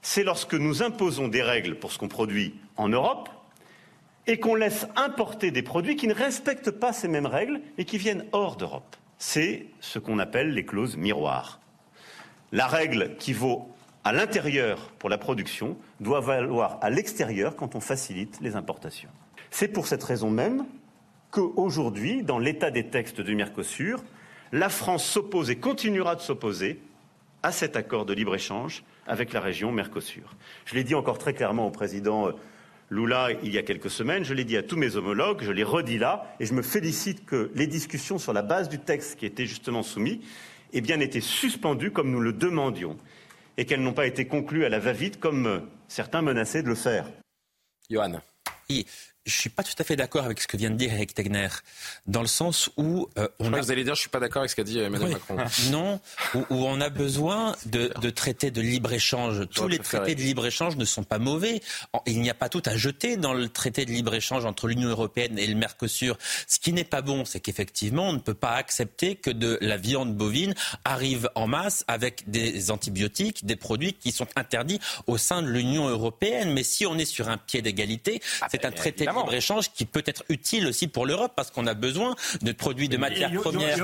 c'est 0.02 0.24
lorsque 0.24 0.54
nous 0.54 0.82
imposons 0.82 1.28
des 1.28 1.42
règles 1.42 1.78
pour 1.78 1.92
ce 1.92 1.98
qu'on 1.98 2.08
produit 2.08 2.54
en 2.76 2.88
Europe 2.88 3.28
et 4.28 4.38
qu'on 4.38 4.54
laisse 4.54 4.86
importer 4.94 5.50
des 5.50 5.62
produits 5.62 5.96
qui 5.96 6.06
ne 6.06 6.14
respectent 6.14 6.70
pas 6.70 6.92
ces 6.92 7.08
mêmes 7.08 7.26
règles 7.26 7.60
et 7.78 7.84
qui 7.84 7.96
viennent 7.98 8.26
hors 8.32 8.56
d'Europe. 8.56 8.94
C'est 9.16 9.66
ce 9.80 9.98
qu'on 9.98 10.18
appelle 10.18 10.52
les 10.52 10.64
clauses 10.64 10.96
miroirs. 10.96 11.60
La 12.52 12.66
règle 12.66 13.16
qui 13.18 13.32
vaut 13.32 13.68
à 14.04 14.12
l'intérieur 14.12 14.90
pour 14.98 15.08
la 15.08 15.18
production 15.18 15.76
doit 16.00 16.20
valoir 16.20 16.78
à 16.82 16.90
l'extérieur 16.90 17.56
quand 17.56 17.74
on 17.74 17.80
facilite 17.80 18.38
les 18.40 18.54
importations. 18.54 19.08
C'est 19.50 19.68
pour 19.68 19.86
cette 19.86 20.04
raison 20.04 20.30
même 20.30 20.66
qu'aujourd'hui, 21.30 22.22
dans 22.22 22.38
l'état 22.38 22.70
des 22.70 22.86
textes 22.86 23.22
du 23.22 23.34
Mercosur, 23.34 24.04
la 24.52 24.68
France 24.68 25.04
s'oppose 25.04 25.50
et 25.50 25.56
continuera 25.56 26.14
de 26.14 26.20
s'opposer 26.20 26.80
à 27.42 27.50
cet 27.50 27.76
accord 27.76 28.04
de 28.04 28.12
libre-échange 28.12 28.84
avec 29.06 29.32
la 29.32 29.40
région 29.40 29.72
Mercosur. 29.72 30.34
Je 30.66 30.74
l'ai 30.74 30.84
dit 30.84 30.94
encore 30.94 31.18
très 31.18 31.32
clairement 31.32 31.66
au 31.66 31.70
président 31.70 32.28
euh, 32.28 32.32
Lula 32.90 33.32
il 33.42 33.52
y 33.52 33.58
a 33.58 33.62
quelques 33.62 33.90
semaines, 33.90 34.24
je 34.24 34.34
l'ai 34.34 34.44
dit 34.44 34.56
à 34.56 34.62
tous 34.62 34.76
mes 34.76 34.96
homologues, 34.96 35.42
je 35.42 35.52
l'ai 35.52 35.62
redit 35.62 35.98
là, 35.98 36.34
et 36.40 36.46
je 36.46 36.54
me 36.54 36.62
félicite 36.62 37.24
que 37.26 37.50
les 37.54 37.66
discussions 37.66 38.18
sur 38.18 38.32
la 38.32 38.42
base 38.42 38.68
du 38.68 38.78
texte 38.78 39.18
qui 39.18 39.26
était 39.26 39.46
justement 39.46 39.82
soumis 39.82 40.22
aient 40.72 40.80
bien 40.80 41.00
été 41.00 41.20
suspendues 41.20 41.90
comme 41.90 42.10
nous 42.10 42.20
le 42.20 42.32
demandions, 42.32 42.96
et 43.56 43.64
qu'elles 43.64 43.82
n'ont 43.82 43.92
pas 43.92 44.06
été 44.06 44.26
conclues 44.26 44.64
à 44.64 44.68
la 44.68 44.78
va-vite 44.78 45.20
comme 45.20 45.68
certains 45.88 46.22
menaçaient 46.22 46.62
de 46.62 46.68
le 46.68 46.74
faire. 46.74 47.06
Johan 47.90 48.20
je 49.28 49.36
suis 49.36 49.50
pas 49.50 49.62
tout 49.62 49.74
à 49.78 49.84
fait 49.84 49.96
d'accord 49.96 50.24
avec 50.24 50.40
ce 50.40 50.48
que 50.48 50.56
vient 50.56 50.70
de 50.70 50.76
dire 50.76 50.92
Eric 50.92 51.14
Tegner, 51.14 51.48
dans 52.06 52.22
le 52.22 52.26
sens 52.26 52.70
où 52.76 53.08
euh, 53.18 53.28
on 53.38 53.52
a... 53.52 53.60
vous 53.60 53.70
allez 53.70 53.84
dire 53.84 53.94
je 53.94 54.00
suis 54.00 54.08
pas 54.08 54.20
d'accord 54.20 54.40
avec 54.40 54.50
ce 54.50 54.56
qu'a 54.56 54.64
dit 54.64 54.78
Emmanuel 54.78 55.12
Macron. 55.12 55.36
Non, 55.70 56.00
où, 56.34 56.44
on 56.50 56.80
a 56.80 56.88
besoin 56.88 57.54
de, 57.66 57.92
de 58.00 58.10
traités 58.10 58.50
de 58.50 58.60
libre 58.60 58.92
échange. 58.92 59.46
Tous 59.50 59.68
les 59.68 59.78
traités 59.78 60.14
de 60.14 60.20
libre 60.20 60.46
échange 60.46 60.76
ne 60.76 60.84
sont 60.84 61.04
pas 61.04 61.18
mauvais. 61.18 61.60
Il 62.06 62.20
n'y 62.20 62.30
a 62.30 62.34
pas 62.34 62.48
tout 62.48 62.62
à 62.64 62.76
jeter 62.76 63.16
dans 63.16 63.34
le 63.34 63.48
traité 63.48 63.84
de 63.84 63.90
libre 63.90 64.14
échange 64.14 64.44
entre 64.46 64.66
l'Union 64.66 64.88
européenne 64.88 65.38
et 65.38 65.46
le 65.46 65.54
Mercosur. 65.54 66.16
Ce 66.46 66.58
qui 66.58 66.72
n'est 66.72 66.84
pas 66.84 67.02
bon, 67.02 67.24
c'est 67.24 67.40
qu'effectivement 67.40 68.08
on 68.08 68.14
ne 68.14 68.18
peut 68.18 68.34
pas 68.34 68.52
accepter 68.52 69.16
que 69.16 69.30
de 69.30 69.58
la 69.60 69.76
viande 69.76 70.16
bovine 70.16 70.54
arrive 70.84 71.28
en 71.34 71.46
masse 71.46 71.84
avec 71.86 72.30
des 72.30 72.70
antibiotiques, 72.70 73.44
des 73.44 73.56
produits 73.56 73.92
qui 73.92 74.10
sont 74.10 74.28
interdits 74.36 74.80
au 75.06 75.18
sein 75.18 75.42
de 75.42 75.48
l'Union 75.48 75.86
européenne. 75.88 76.52
Mais 76.52 76.62
si 76.62 76.86
on 76.86 76.96
est 76.96 77.04
sur 77.04 77.28
un 77.28 77.36
pied 77.36 77.60
d'égalité, 77.60 78.22
ah, 78.40 78.48
c'est 78.50 78.64
un 78.64 78.70
traité 78.70 79.06
libre-échange 79.20 79.70
qui 79.72 79.84
peut 79.84 80.02
être 80.06 80.24
utile 80.28 80.66
aussi 80.66 80.88
pour 80.88 81.06
l'Europe 81.06 81.32
parce 81.36 81.50
qu'on 81.50 81.66
a 81.66 81.74
besoin 81.74 82.14
de 82.42 82.52
produits 82.52 82.88
de 82.88 82.96
matières 82.96 83.32
premières. 83.32 83.76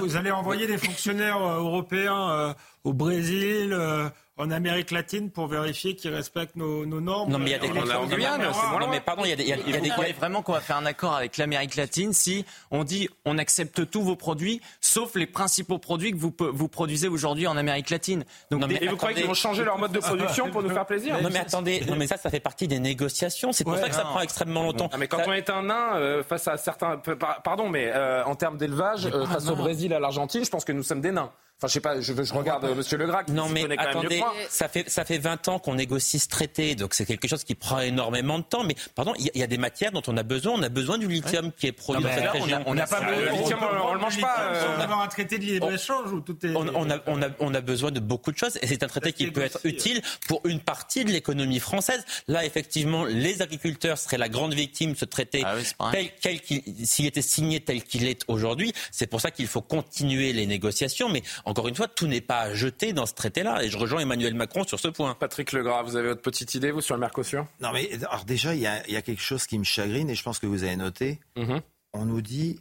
Vous 0.00 0.16
allez 0.16 0.30
envoyer 0.30 0.66
des 0.66 0.78
fonctionnaires 0.78 1.42
euh, 1.42 1.58
européens 1.58 2.30
euh, 2.30 2.54
au 2.84 2.92
Brésil, 2.92 3.72
euh, 3.72 4.08
en 4.40 4.50
Amérique 4.50 4.90
latine 4.90 5.30
pour 5.30 5.46
vérifier 5.46 5.94
qu'ils 5.94 6.14
respectent 6.14 6.56
nos, 6.56 6.86
normes. 6.86 7.30
Non, 7.30 7.38
mais 7.38 7.46
il 7.46 7.52
y 7.52 7.54
a 7.54 7.58
des 7.58 7.68
Non, 7.68 8.88
mais 8.90 9.00
pardon, 9.00 9.24
il 9.24 9.30
y 9.30 9.32
a 9.32 9.36
des. 9.36 9.44
Il 9.44 9.48
y 9.48 9.76
a, 9.76 9.80
des... 9.80 10.12
vraiment 10.12 10.42
qu'on 10.42 10.52
va 10.52 10.60
faire 10.60 10.76
un 10.76 10.86
accord 10.86 11.14
avec 11.14 11.36
l'Amérique 11.36 11.76
latine 11.76 12.12
si 12.12 12.44
on 12.70 12.84
dit 12.84 13.08
on 13.24 13.38
accepte 13.38 13.90
tous 13.90 14.02
vos 14.02 14.16
produits, 14.16 14.60
sauf 14.80 15.14
les 15.14 15.26
principaux 15.26 15.78
produits 15.78 16.12
que 16.12 16.16
vous, 16.16 16.34
vous 16.38 16.68
produisez 16.68 17.08
aujourd'hui 17.08 17.46
en 17.46 17.56
Amérique 17.56 17.90
latine. 17.90 18.24
Donc, 18.50 18.66
mais, 18.66 18.78
et 18.80 18.88
vous 18.88 18.96
croyez 18.96 19.16
qu'ils 19.16 19.26
vont 19.26 19.34
changer 19.34 19.64
leur 19.64 19.78
mode 19.78 19.92
de 19.92 20.00
production 20.00 20.50
pour 20.50 20.62
nous 20.62 20.70
faire 20.70 20.86
plaisir 20.86 21.20
Non, 21.20 21.28
mais 21.30 21.40
attendez, 21.40 21.82
non, 21.88 21.96
mais 21.96 22.06
ça, 22.06 22.16
ça 22.16 22.30
fait 22.30 22.40
partie 22.40 22.68
des 22.68 22.78
négociations. 22.78 23.52
C'est 23.52 23.64
pour 23.64 23.76
ça 23.76 23.88
que 23.88 23.94
ça 23.94 24.04
prend 24.04 24.20
extrêmement 24.20 24.62
longtemps. 24.62 24.90
mais 24.98 25.08
quand 25.08 25.22
on 25.26 25.32
est 25.32 25.50
un 25.50 25.64
nain 25.64 25.96
euh, 25.96 26.22
face 26.22 26.48
à 26.48 26.56
certains. 26.56 27.00
Pardon, 27.44 27.68
mais 27.68 27.90
euh, 27.94 28.24
en 28.24 28.34
termes 28.34 28.56
d'élevage, 28.56 29.06
euh, 29.06 29.26
face 29.26 29.48
au 29.48 29.56
Brésil, 29.56 29.92
à 29.92 30.00
l'Argentine, 30.00 30.44
je 30.44 30.50
pense 30.50 30.64
que 30.64 30.72
nous 30.72 30.82
sommes 30.82 31.00
des 31.00 31.12
nains. 31.12 31.30
Enfin, 31.62 31.68
je 31.68 31.72
sais 31.74 31.80
pas, 31.80 32.00
je, 32.00 32.14
je 32.24 32.32
regarde 32.32 32.64
M. 32.64 32.74
Monsieur 32.74 32.96
Legrac. 32.96 33.28
Non, 33.28 33.50
mais 33.50 33.66
attendez, 33.76 34.22
ça 34.48 34.66
fait, 34.66 34.88
ça 34.88 35.04
fait 35.04 35.18
20 35.18 35.48
ans 35.48 35.58
qu'on 35.58 35.74
négocie 35.74 36.18
ce 36.18 36.26
traité, 36.26 36.74
donc 36.74 36.94
c'est 36.94 37.04
quelque 37.04 37.28
chose 37.28 37.44
qui 37.44 37.54
prend 37.54 37.80
énormément 37.80 38.38
de 38.38 38.44
temps. 38.44 38.64
Mais 38.64 38.74
pardon, 38.94 39.12
il 39.18 39.30
y, 39.34 39.42
a 39.42 39.46
des 39.46 39.58
matières 39.58 39.92
dont 39.92 40.00
on 40.06 40.16
a 40.16 40.22
besoin. 40.22 40.54
On 40.54 40.62
a 40.62 40.70
besoin 40.70 40.96
du 40.96 41.06
lithium 41.06 41.52
qui 41.52 41.66
est 41.66 41.72
produit 41.72 42.02
dans 42.02 42.10
cette 42.10 42.30
région. 42.30 42.62
On 42.64 42.74
n'a 42.74 42.86
pas 42.86 43.02
besoin 43.02 43.34
de 43.34 43.38
lithium, 43.42 43.60
on, 43.62 43.92
le 43.92 44.00
mange 44.00 44.18
pas. 44.22 44.52
On 44.72 44.78
va 44.78 44.84
avoir 44.84 45.02
un 45.02 45.08
traité 45.08 45.36
de 45.36 45.44
libre-échange 45.44 46.10
où 46.10 46.20
tout 46.22 46.34
est. 46.46 46.54
On, 46.56 46.90
a, 46.90 46.98
on, 47.06 47.22
a, 47.22 47.28
on 47.40 47.52
a 47.52 47.60
besoin 47.60 47.90
de 47.90 48.00
beaucoup 48.00 48.32
de 48.32 48.38
choses 48.38 48.58
et 48.62 48.66
c'est 48.66 48.82
un 48.82 48.88
traité 48.88 49.12
qui 49.12 49.30
peut 49.30 49.42
être 49.42 49.60
utile 49.64 50.00
pour 50.28 50.40
une 50.46 50.60
partie 50.60 51.04
de 51.04 51.10
l'économie 51.10 51.60
française. 51.60 52.02
Là, 52.26 52.46
effectivement, 52.46 53.04
les 53.04 53.42
agriculteurs 53.42 53.98
seraient 53.98 54.18
la 54.18 54.30
grande 54.30 54.54
victime 54.54 54.92
de 54.92 54.96
ce 54.96 55.04
traité, 55.04 55.42
ah 55.44 55.56
tel, 55.92 56.40
s'il 56.84 57.04
était 57.04 57.20
signé 57.20 57.60
tel 57.60 57.82
qu'il 57.82 58.06
est 58.06 58.24
aujourd'hui. 58.28 58.72
C'est 58.92 59.06
pour 59.06 59.20
ça 59.20 59.30
qu'il 59.30 59.46
faut 59.46 59.60
continuer 59.60 60.32
les 60.32 60.46
négociations. 60.46 61.10
Mais 61.10 61.22
encore 61.50 61.66
une 61.66 61.74
fois, 61.74 61.88
tout 61.88 62.06
n'est 62.06 62.20
pas 62.20 62.54
jeté 62.54 62.92
dans 62.92 63.06
ce 63.06 63.14
traité-là. 63.14 63.64
Et 63.64 63.68
je 63.68 63.76
rejoins 63.76 64.00
Emmanuel 64.00 64.34
Macron 64.34 64.64
sur 64.64 64.78
ce 64.78 64.88
point. 64.88 65.14
Patrick 65.14 65.50
Legras, 65.52 65.82
vous 65.82 65.96
avez 65.96 66.08
votre 66.08 66.22
petite 66.22 66.54
idée, 66.54 66.70
vous, 66.70 66.80
sur 66.80 66.94
le 66.94 67.00
Mercosur? 67.00 67.46
Non, 67.60 67.72
mais 67.72 67.90
alors 68.04 68.24
déjà, 68.24 68.54
il 68.54 68.60
y, 68.60 68.66
a, 68.66 69.02
quelque 69.02 69.20
chose 69.20 69.46
qui 69.46 69.58
me 69.58 69.64
chagrine 69.64 70.08
et 70.08 70.14
je 70.14 70.22
pense 70.22 70.38
que 70.38 70.46
vous 70.46 70.62
avez 70.62 70.76
noté. 70.76 71.18
Mhm. 71.36 71.60
On 71.92 72.04
nous 72.04 72.22
dit 72.22 72.60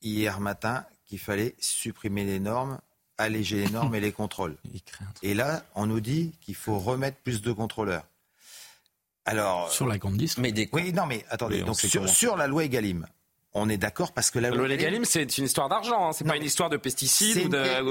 hier 0.00 0.40
matin 0.40 0.86
qu'il 1.04 1.18
fallait 1.18 1.54
supprimer 1.58 2.24
les 2.24 2.40
normes, 2.40 2.80
alléger 3.18 3.64
les 3.64 3.70
normes 3.70 3.94
et 3.94 4.00
les 4.00 4.12
contrôles. 4.12 4.56
Et 5.22 5.34
là, 5.34 5.62
on 5.74 5.86
nous 5.86 6.00
dit 6.00 6.32
qu'il 6.40 6.54
faut 6.54 6.78
remettre 6.78 7.18
plus 7.18 7.42
de 7.42 7.52
contrôleurs. 7.52 8.04
Alors, 9.24 9.70
sur 9.70 9.86
la 9.86 9.98
grande 9.98 10.18
liste 10.18 10.38
mais 10.38 10.52
Oui, 10.72 10.92
non, 10.92 11.06
mais 11.06 11.24
attendez. 11.28 11.62
donc 11.62 11.78
sur, 11.78 12.08
sur, 12.08 12.36
la 12.36 12.46
loi 12.46 12.64
Egalim, 12.64 13.06
on 13.54 13.68
est 13.68 13.76
d'accord 13.76 14.12
parce 14.12 14.30
que 14.30 14.38
la 14.38 14.50
loi 14.50 14.66
c'est 15.04 15.38
une 15.38 15.44
histoire 15.44 15.68
d'argent, 15.68 16.08
hein. 16.08 16.12
c'est 16.12 16.26
pas 16.26 16.36
une 16.36 16.44
histoire 16.44 16.70
de 16.70 16.76
pesticides 16.76 17.46
ou 17.46 17.48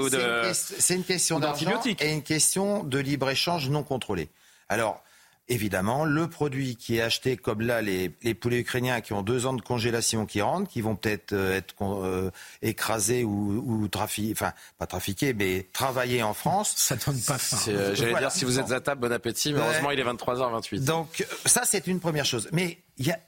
de. 0.08 0.52
C'est 0.52 0.94
une, 0.94 1.04
question 1.04 1.38
d'argent 1.38 1.80
et 1.84 2.12
une 2.12 2.22
question 2.22 2.82
de 2.82 2.98
libre 2.98 3.30
échange 3.30 3.68
non 3.68 3.82
contrôlé. 3.82 4.28
Alors. 4.68 5.02
Évidemment, 5.48 6.04
le 6.04 6.28
produit 6.28 6.76
qui 6.76 6.98
est 6.98 7.02
acheté 7.02 7.36
comme 7.36 7.62
là, 7.62 7.82
les, 7.82 8.08
poulets 8.32 8.60
ukrainiens 8.60 9.00
qui 9.00 9.12
ont 9.12 9.22
deux 9.22 9.44
ans 9.44 9.52
de 9.52 9.60
congélation 9.60 10.24
qui 10.24 10.40
rentrent, 10.40 10.70
qui 10.70 10.80
vont 10.80 10.94
peut-être 10.94 11.32
euh, 11.32 11.56
être, 11.56 11.74
euh, 11.82 12.30
écrasés 12.62 13.24
ou, 13.24 13.62
ou 13.66 13.88
trafiqués, 13.88 14.32
enfin 14.32 14.52
pas 14.78 14.86
trafiqués, 14.86 15.34
mais 15.34 15.66
travailler 15.72 16.22
en 16.22 16.32
France. 16.32 16.72
Ça 16.76 16.94
donne 16.94 17.20
pas 17.20 17.38
faim. 17.38 17.58
Euh, 17.68 17.94
j'allais 17.94 18.14
dire, 18.14 18.30
si 18.30 18.44
vous 18.44 18.60
êtes 18.60 18.70
à 18.70 18.80
table, 18.80 19.00
bon 19.00 19.12
appétit, 19.12 19.52
mais 19.52 19.58
heureusement 19.58 19.90
il 19.90 19.98
est 19.98 20.04
23h28. 20.04 20.84
Donc 20.84 21.26
ça, 21.44 21.62
c'est 21.64 21.88
une 21.88 21.98
première 21.98 22.24
chose. 22.24 22.48
Mais 22.52 22.78
il 22.96 23.06
y 23.06 23.10
a 23.10 23.18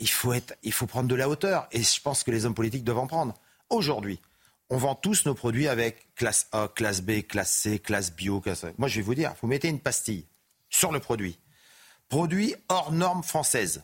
Il 0.00 0.10
faut, 0.10 0.32
être, 0.32 0.54
il 0.62 0.72
faut 0.72 0.86
prendre 0.86 1.08
de 1.08 1.14
la 1.14 1.28
hauteur. 1.28 1.68
Et 1.72 1.82
je 1.82 2.00
pense 2.00 2.22
que 2.22 2.30
les 2.30 2.44
hommes 2.44 2.54
politiques 2.54 2.84
doivent 2.84 2.98
en 2.98 3.06
prendre. 3.06 3.34
Aujourd'hui, 3.70 4.20
on 4.70 4.76
vend 4.76 4.94
tous 4.94 5.24
nos 5.26 5.34
produits 5.34 5.68
avec 5.68 6.14
classe 6.14 6.48
A, 6.52 6.68
classe 6.68 7.00
B, 7.00 7.22
classe 7.22 7.50
C, 7.50 7.78
classe 7.78 8.14
bio. 8.14 8.40
Classe... 8.40 8.66
Moi, 8.78 8.88
je 8.88 8.96
vais 8.96 9.02
vous 9.02 9.14
dire, 9.14 9.34
vous 9.40 9.48
mettez 9.48 9.68
une 9.68 9.80
pastille 9.80 10.26
sur 10.68 10.92
le 10.92 11.00
produit. 11.00 11.38
Produit 12.08 12.54
hors 12.68 12.92
normes 12.92 13.22
françaises 13.22 13.82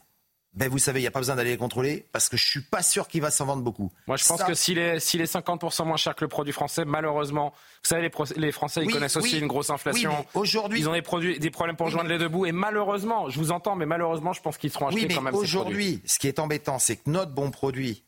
ben 0.53 0.69
vous 0.69 0.79
savez, 0.79 0.99
il 0.99 1.05
n'y 1.05 1.07
a 1.07 1.13
pas 1.13 1.21
besoin 1.21 1.37
d'aller 1.37 1.51
les 1.51 1.57
contrôler 1.57 2.05
parce 2.11 2.29
que 2.29 2.37
je 2.37 2.45
suis 2.45 2.61
pas 2.61 2.83
sûr 2.83 3.07
qu'il 3.07 3.23
va 3.23 3.31
s'en 3.31 3.47
vendre 3.47 3.63
beaucoup. 3.63 3.93
Moi, 4.09 4.17
je 4.17 4.27
pense 4.27 4.43
que 4.43 4.55
s'il 4.55 4.79
est, 4.79 4.99
s'il 4.99 5.21
est 5.21 5.33
50% 5.33 5.85
moins 5.85 5.97
cher 5.97 6.17
que 6.17 6.25
le 6.25 6.29
produit 6.29 6.53
français, 6.53 6.85
malheureusement, 6.85 7.53
vous 7.83 7.89
savez, 7.89 8.03
les, 8.03 8.41
les 8.41 8.53
Français, 8.53 8.83
ils 8.85 8.93
connaissent 8.93 9.17
aussi 9.17 9.39
une 9.39 9.47
grosse 9.47 9.71
inflation. 9.71 10.27
aujourd'hui, 10.35 10.81
ils 10.81 10.89
ont 10.89 10.93
des, 10.93 11.03
produits, 11.03 11.39
des 11.39 11.51
problèmes 11.51 11.77
pour 11.77 11.89
joindre 11.89 12.09
les 12.09 12.19
deux 12.19 12.29
bouts. 12.29 12.47
Et 12.47 12.53
malheureusement, 12.53 13.31
je 13.31 13.39
vous 13.39 13.53
entends, 13.53 13.77
mais 13.77 13.87
malheureusement, 13.87 14.33
je 14.33 14.43
pense 14.43 14.59
qu'ils 14.59 14.73
seront 14.73 14.89
achetés 14.89 15.09
quand 15.09 15.23
même. 15.23 15.35
Aujourd'hui, 15.35 16.03
ce 16.05 16.19
qui 16.19 16.27
est 16.27 16.41
embêtant, 16.41 16.81
c'est 16.81 16.97
que 16.97 17.09
notre 17.09 17.31
bon 17.31 17.53
produit, 17.53 18.03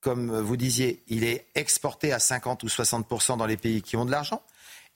comme 0.00 0.36
vous 0.40 0.56
disiez, 0.56 1.04
il 1.06 1.22
est 1.22 1.46
exporté 1.54 2.12
à 2.12 2.18
50 2.18 2.64
ou 2.64 2.66
60% 2.66 3.36
dans 3.36 3.46
les 3.46 3.56
pays 3.56 3.82
qui 3.82 3.96
ont 3.96 4.04
de 4.04 4.10
l'argent. 4.10 4.42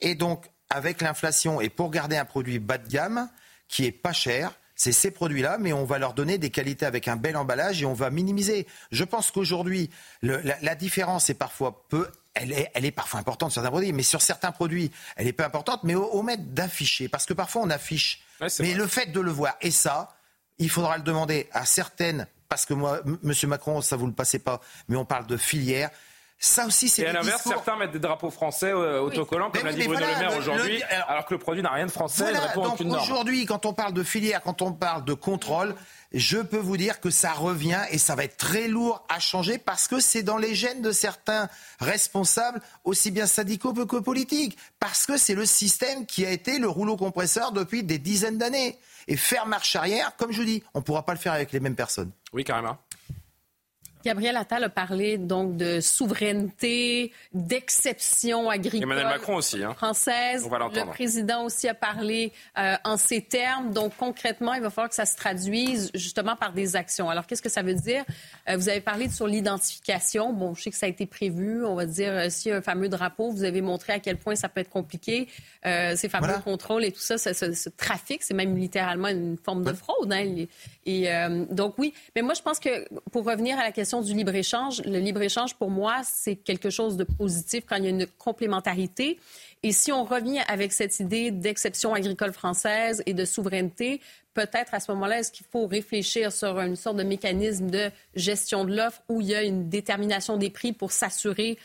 Et 0.01 0.15
donc, 0.15 0.49
avec 0.69 1.01
l'inflation, 1.01 1.61
et 1.61 1.69
pour 1.69 1.91
garder 1.91 2.17
un 2.17 2.25
produit 2.25 2.59
bas 2.59 2.77
de 2.77 2.89
gamme, 2.89 3.29
qui 3.69 3.85
est 3.85 3.91
pas 3.91 4.13
cher, 4.13 4.58
c'est 4.79 4.93
ces 4.93 5.11
produits-là, 5.11 5.57
mais 5.59 5.73
on 5.73 5.83
va 5.83 5.99
leur 5.99 6.13
donner 6.13 6.37
des 6.37 6.51
qualités 6.51 6.85
avec 6.85 7.09
un 7.09 7.17
bel 7.17 7.35
emballage 7.35 7.81
et 7.81 7.85
on 7.85 7.93
va 7.93 8.09
minimiser. 8.09 8.65
Je 8.91 9.03
pense 9.03 9.29
qu'aujourd'hui, 9.29 9.89
la, 10.21 10.75
différence 10.75 11.29
est 11.29 11.33
parfois 11.35 11.85
peu 11.89 12.09
elle 12.33 12.53
est, 12.53 12.71
elle 12.73 12.85
est, 12.85 12.91
parfois 12.91 13.19
importante 13.19 13.51
sur 13.51 13.61
certains 13.61 13.71
produits, 13.71 13.91
mais 13.91 14.03
sur 14.03 14.21
certains 14.21 14.53
produits, 14.53 14.89
elle 15.17 15.27
est 15.27 15.33
peu 15.33 15.43
importante, 15.43 15.83
mais 15.83 15.95
au, 15.95 16.21
maître 16.21 16.43
d'afficher, 16.45 17.09
parce 17.09 17.25
que 17.25 17.33
parfois 17.33 17.63
on 17.63 17.69
affiche. 17.69 18.23
mais 18.59 18.73
le 18.73 18.87
fait 18.87 19.07
de 19.07 19.19
le 19.19 19.31
voir, 19.31 19.57
et 19.59 19.71
ça, 19.71 20.15
il 20.59 20.69
faudra 20.69 20.95
le 20.95 21.03
demander 21.03 21.49
à 21.51 21.65
certaines, 21.65 22.25
parce 22.47 22.65
que 22.65 22.73
moi, 22.73 23.01
M. 23.05 23.33
Macron, 23.47 23.81
ça 23.81 23.97
vous 23.97 24.07
le 24.07 24.13
passez 24.13 24.39
pas, 24.39 24.61
mais 24.87 24.95
on 24.95 25.03
parle 25.03 25.27
de 25.27 25.35
filières. 25.35 25.89
Ça 26.41 26.65
aussi, 26.65 26.87
c'est. 26.87 27.01
Et 27.01 27.07
à 27.07 27.11
l'inverse, 27.11 27.43
certains 27.43 27.75
mettent 27.75 27.91
des 27.91 27.99
drapeaux 27.99 28.29
français 28.29 28.71
euh, 28.71 29.01
autocollants, 29.01 29.51
comme 29.51 29.65
l'a 29.65 29.73
dit 29.73 29.85
Bruno 29.85 29.99
Le 29.99 30.19
Maire 30.19 30.37
aujourd'hui, 30.37 30.81
alors 31.09 31.25
que 31.25 31.33
le 31.33 31.39
produit 31.39 31.61
n'a 31.61 31.71
rien 31.71 31.85
de 31.85 31.91
français, 31.91 32.31
voilà, 32.31 32.57
aucune 32.57 32.95
Aujourd'hui, 32.95 33.45
quand 33.45 33.65
on 33.65 33.73
parle 33.73 33.93
de 33.93 34.03
filière, 34.03 34.41
quand 34.41 34.61
on 34.61 34.71
parle 34.71 35.03
de 35.03 35.13
contrôle, 35.13 35.75
je 36.13 36.37
peux 36.37 36.57
vous 36.57 36.77
dire 36.77 37.01
que 37.01 37.09
ça 37.09 37.33
revient 37.33 37.81
et 37.91 37.97
ça 37.97 38.15
va 38.15 38.23
être 38.23 38.37
très 38.37 38.69
lourd 38.69 39.05
à 39.09 39.19
changer 39.19 39.57
parce 39.57 39.89
que 39.89 39.99
c'est 39.99 40.23
dans 40.23 40.37
les 40.37 40.55
gènes 40.55 40.81
de 40.81 40.93
certains 40.93 41.49
responsables, 41.81 42.61
aussi 42.85 43.11
bien 43.11 43.27
syndicaux 43.27 43.73
que 43.73 43.97
politiques. 43.97 44.57
Parce 44.79 45.05
que 45.05 45.17
c'est 45.17 45.35
le 45.35 45.45
système 45.45 46.05
qui 46.05 46.25
a 46.25 46.31
été 46.31 46.57
le 46.57 46.69
rouleau 46.69 46.95
compresseur 46.95 47.51
depuis 47.51 47.83
des 47.83 47.99
dizaines 47.99 48.37
d'années. 48.37 48.79
Et 49.09 49.17
faire 49.17 49.45
marche 49.45 49.75
arrière, 49.75 50.15
comme 50.17 50.31
je 50.31 50.39
vous 50.39 50.45
dis, 50.45 50.63
on 50.73 50.79
ne 50.79 50.83
pourra 50.83 51.05
pas 51.05 51.13
le 51.13 51.19
faire 51.19 51.33
avec 51.33 51.51
les 51.51 51.59
mêmes 51.59 51.75
personnes. 51.75 52.11
Oui, 52.31 52.43
carrément. 52.43 52.77
Gabriel 54.03 54.37
Attal 54.37 54.63
a 54.63 54.69
parlé 54.69 55.17
donc 55.17 55.57
de 55.57 55.81
souveraineté, 55.81 57.11
d'exception 57.33 58.49
agricole 58.49 58.83
Emmanuel 58.83 59.07
Macron 59.07 59.35
aussi, 59.35 59.61
hein. 59.61 59.73
française. 59.73 60.43
On 60.45 60.49
va 60.49 60.59
le 60.59 60.85
président 60.89 61.43
aussi 61.43 61.67
a 61.67 61.73
parlé 61.73 62.31
euh, 62.57 62.75
en 62.85 62.95
ces 62.95 63.21
termes. 63.21 63.71
Donc 63.71 63.93
concrètement, 63.97 64.53
il 64.53 64.61
va 64.61 64.69
falloir 64.69 64.89
que 64.89 64.95
ça 64.95 65.05
se 65.05 65.17
traduise 65.17 65.91
justement 65.93 66.37
par 66.37 66.53
des 66.53 66.77
actions. 66.77 67.09
Alors 67.09 67.27
qu'est-ce 67.27 67.41
que 67.41 67.49
ça 67.49 67.61
veut 67.61 67.73
dire? 67.73 68.05
Euh, 68.49 68.55
Vous 68.55 68.69
avez 68.69 68.79
parlé 68.79 69.09
sur 69.09 69.27
l'identification. 69.27 70.31
Bon, 70.31 70.53
je 70.53 70.63
sais 70.63 70.71
que 70.71 70.77
ça 70.77 70.85
a 70.85 70.89
été 70.89 71.05
prévu. 71.05 71.65
On 71.65 71.75
va 71.75 71.85
dire 71.85 72.13
euh, 72.13 72.27
si 72.29 72.51
un 72.51 72.61
fameux 72.61 72.87
drapeau, 72.87 73.31
vous 73.31 73.43
avez 73.43 73.61
montré 73.61 73.93
à 73.93 73.99
quel 73.99 74.15
point 74.15 74.35
ça 74.35 74.47
peut 74.47 74.61
être 74.61 74.69
compliqué. 74.69 75.27
ces 75.63 76.07
fameux 76.09 76.39
contrôles 76.43 76.85
et 76.85 76.91
tout 76.91 77.01
ça, 77.01 77.17
ce, 77.17 77.69
trafic, 77.69 78.23
c'est 78.23 78.33
même 78.33 78.55
littéralement 78.55 79.09
une 79.09 79.37
forme 79.37 79.63
de 79.65 79.73
fraude. 79.73 80.13
Hein. 80.13 80.45
Et 80.85 81.09
donc 81.49 81.75
oui, 81.77 81.93
mais 82.15 82.21
moi 82.21 82.33
je 82.33 82.41
pense 82.41 82.59
que 82.59 82.87
pour 83.11 83.25
revenir 83.25 83.59
à 83.59 83.63
la 83.63 83.71
question 83.71 83.88
du 83.97 84.13
libre-échange, 84.13 84.81
le 84.85 84.99
libre-échange, 84.99 85.55
pour 85.55 85.69
moi, 85.69 86.01
c'est 86.03 86.35
quelque 86.35 86.69
chose 86.69 86.95
de 86.97 87.03
positif 87.03 87.63
quand 87.67 87.75
il 87.77 87.83
y 87.83 87.87
a 87.87 87.89
une 87.89 88.05
complémentarité. 88.05 89.19
Et 89.63 89.71
si 89.71 89.91
on 89.91 90.05
revient 90.05 90.39
avec 90.47 90.71
cette 90.71 90.99
idée 90.99 91.31
d'exception 91.31 91.93
agricole 91.93 92.31
française 92.31 93.03
et 93.05 93.13
de 93.13 93.25
souveraineté, 93.25 93.99
peut-être 94.33 94.73
à 94.73 94.79
ce 94.79 94.91
moment-là, 94.91 95.19
est-ce 95.19 95.31
qu'il 95.31 95.45
faut 95.51 95.67
réfléchir 95.67 96.31
sur 96.31 96.59
une 96.59 96.75
sorte 96.75 96.97
de 96.97 97.03
mécanisme 97.03 97.69
de 97.69 97.91
gestion 98.15 98.63
de 98.63 98.75
l'offre 98.75 99.01
où 99.09 99.21
il 99.21 99.27
y 99.27 99.35
a 99.35 99.43
une 99.43 99.67
détermination 99.67 100.37
des 100.37 100.49
prix 100.49 100.71
pour 100.71 100.91
s'assurer 100.91 101.57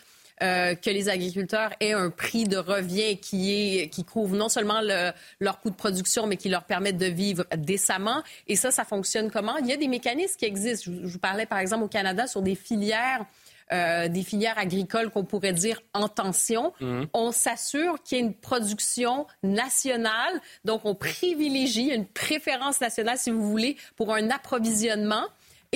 euh, 0.43 0.75
que 0.75 0.91
les 0.91 1.09
agriculteurs 1.09 1.71
aient 1.81 1.93
un 1.93 2.11
prix 2.11 2.45
de 2.45 2.57
revient 2.57 3.19
qui, 3.19 3.53
est, 3.53 3.89
qui 3.89 4.05
couvre 4.05 4.35
non 4.37 4.49
seulement 4.49 4.81
le, 4.83 5.13
leur 5.41 5.61
coût 5.61 5.71
de 5.71 5.77
production, 5.77 6.27
mais 6.27 6.37
qui 6.37 6.49
leur 6.49 6.65
permette 6.65 6.97
de 6.97 7.07
vivre 7.07 7.45
décemment. 7.57 8.23
Et 8.49 8.57
ça, 8.57 8.71
ça 8.71 8.85
fonctionne 8.85 9.31
comment? 9.31 9.57
Il 9.59 9.67
y 9.67 9.73
a 9.73 9.77
des 9.77 9.89
mécanismes 9.89 10.37
qui 10.37 10.45
existent. 10.45 10.91
Je, 10.91 11.07
je 11.07 11.13
vous 11.13 11.19
parlais, 11.19 11.47
par 11.47 11.59
exemple, 11.59 11.85
au 11.85 11.89
Canada 11.89 12.27
sur 12.27 12.43
des 12.43 12.55
filières 12.55 13.25
euh, 13.73 14.09
des 14.09 14.23
filières 14.23 14.59
agricoles 14.59 15.09
qu'on 15.09 15.25
pourrait 15.25 15.55
dire 15.55 15.81
en 15.95 16.07
tension. 16.07 16.75
Mhm. 16.81 17.07
On 17.15 17.33
s'assure 17.33 18.03
qu'il 18.03 18.19
y 18.19 18.21
ait 18.21 18.25
une 18.25 18.35
production 18.35 19.27
nationale. 19.43 20.41
Donc, 20.67 20.83
on 20.85 20.95
privilégie 20.95 21.89
une 21.89 22.07
préférence 22.07 22.83
nationale, 22.83 23.17
si 23.17 23.31
vous 23.31 23.49
voulez, 23.49 23.77
pour 23.97 24.13
un 24.13 24.29
approvisionnement. 24.29 25.25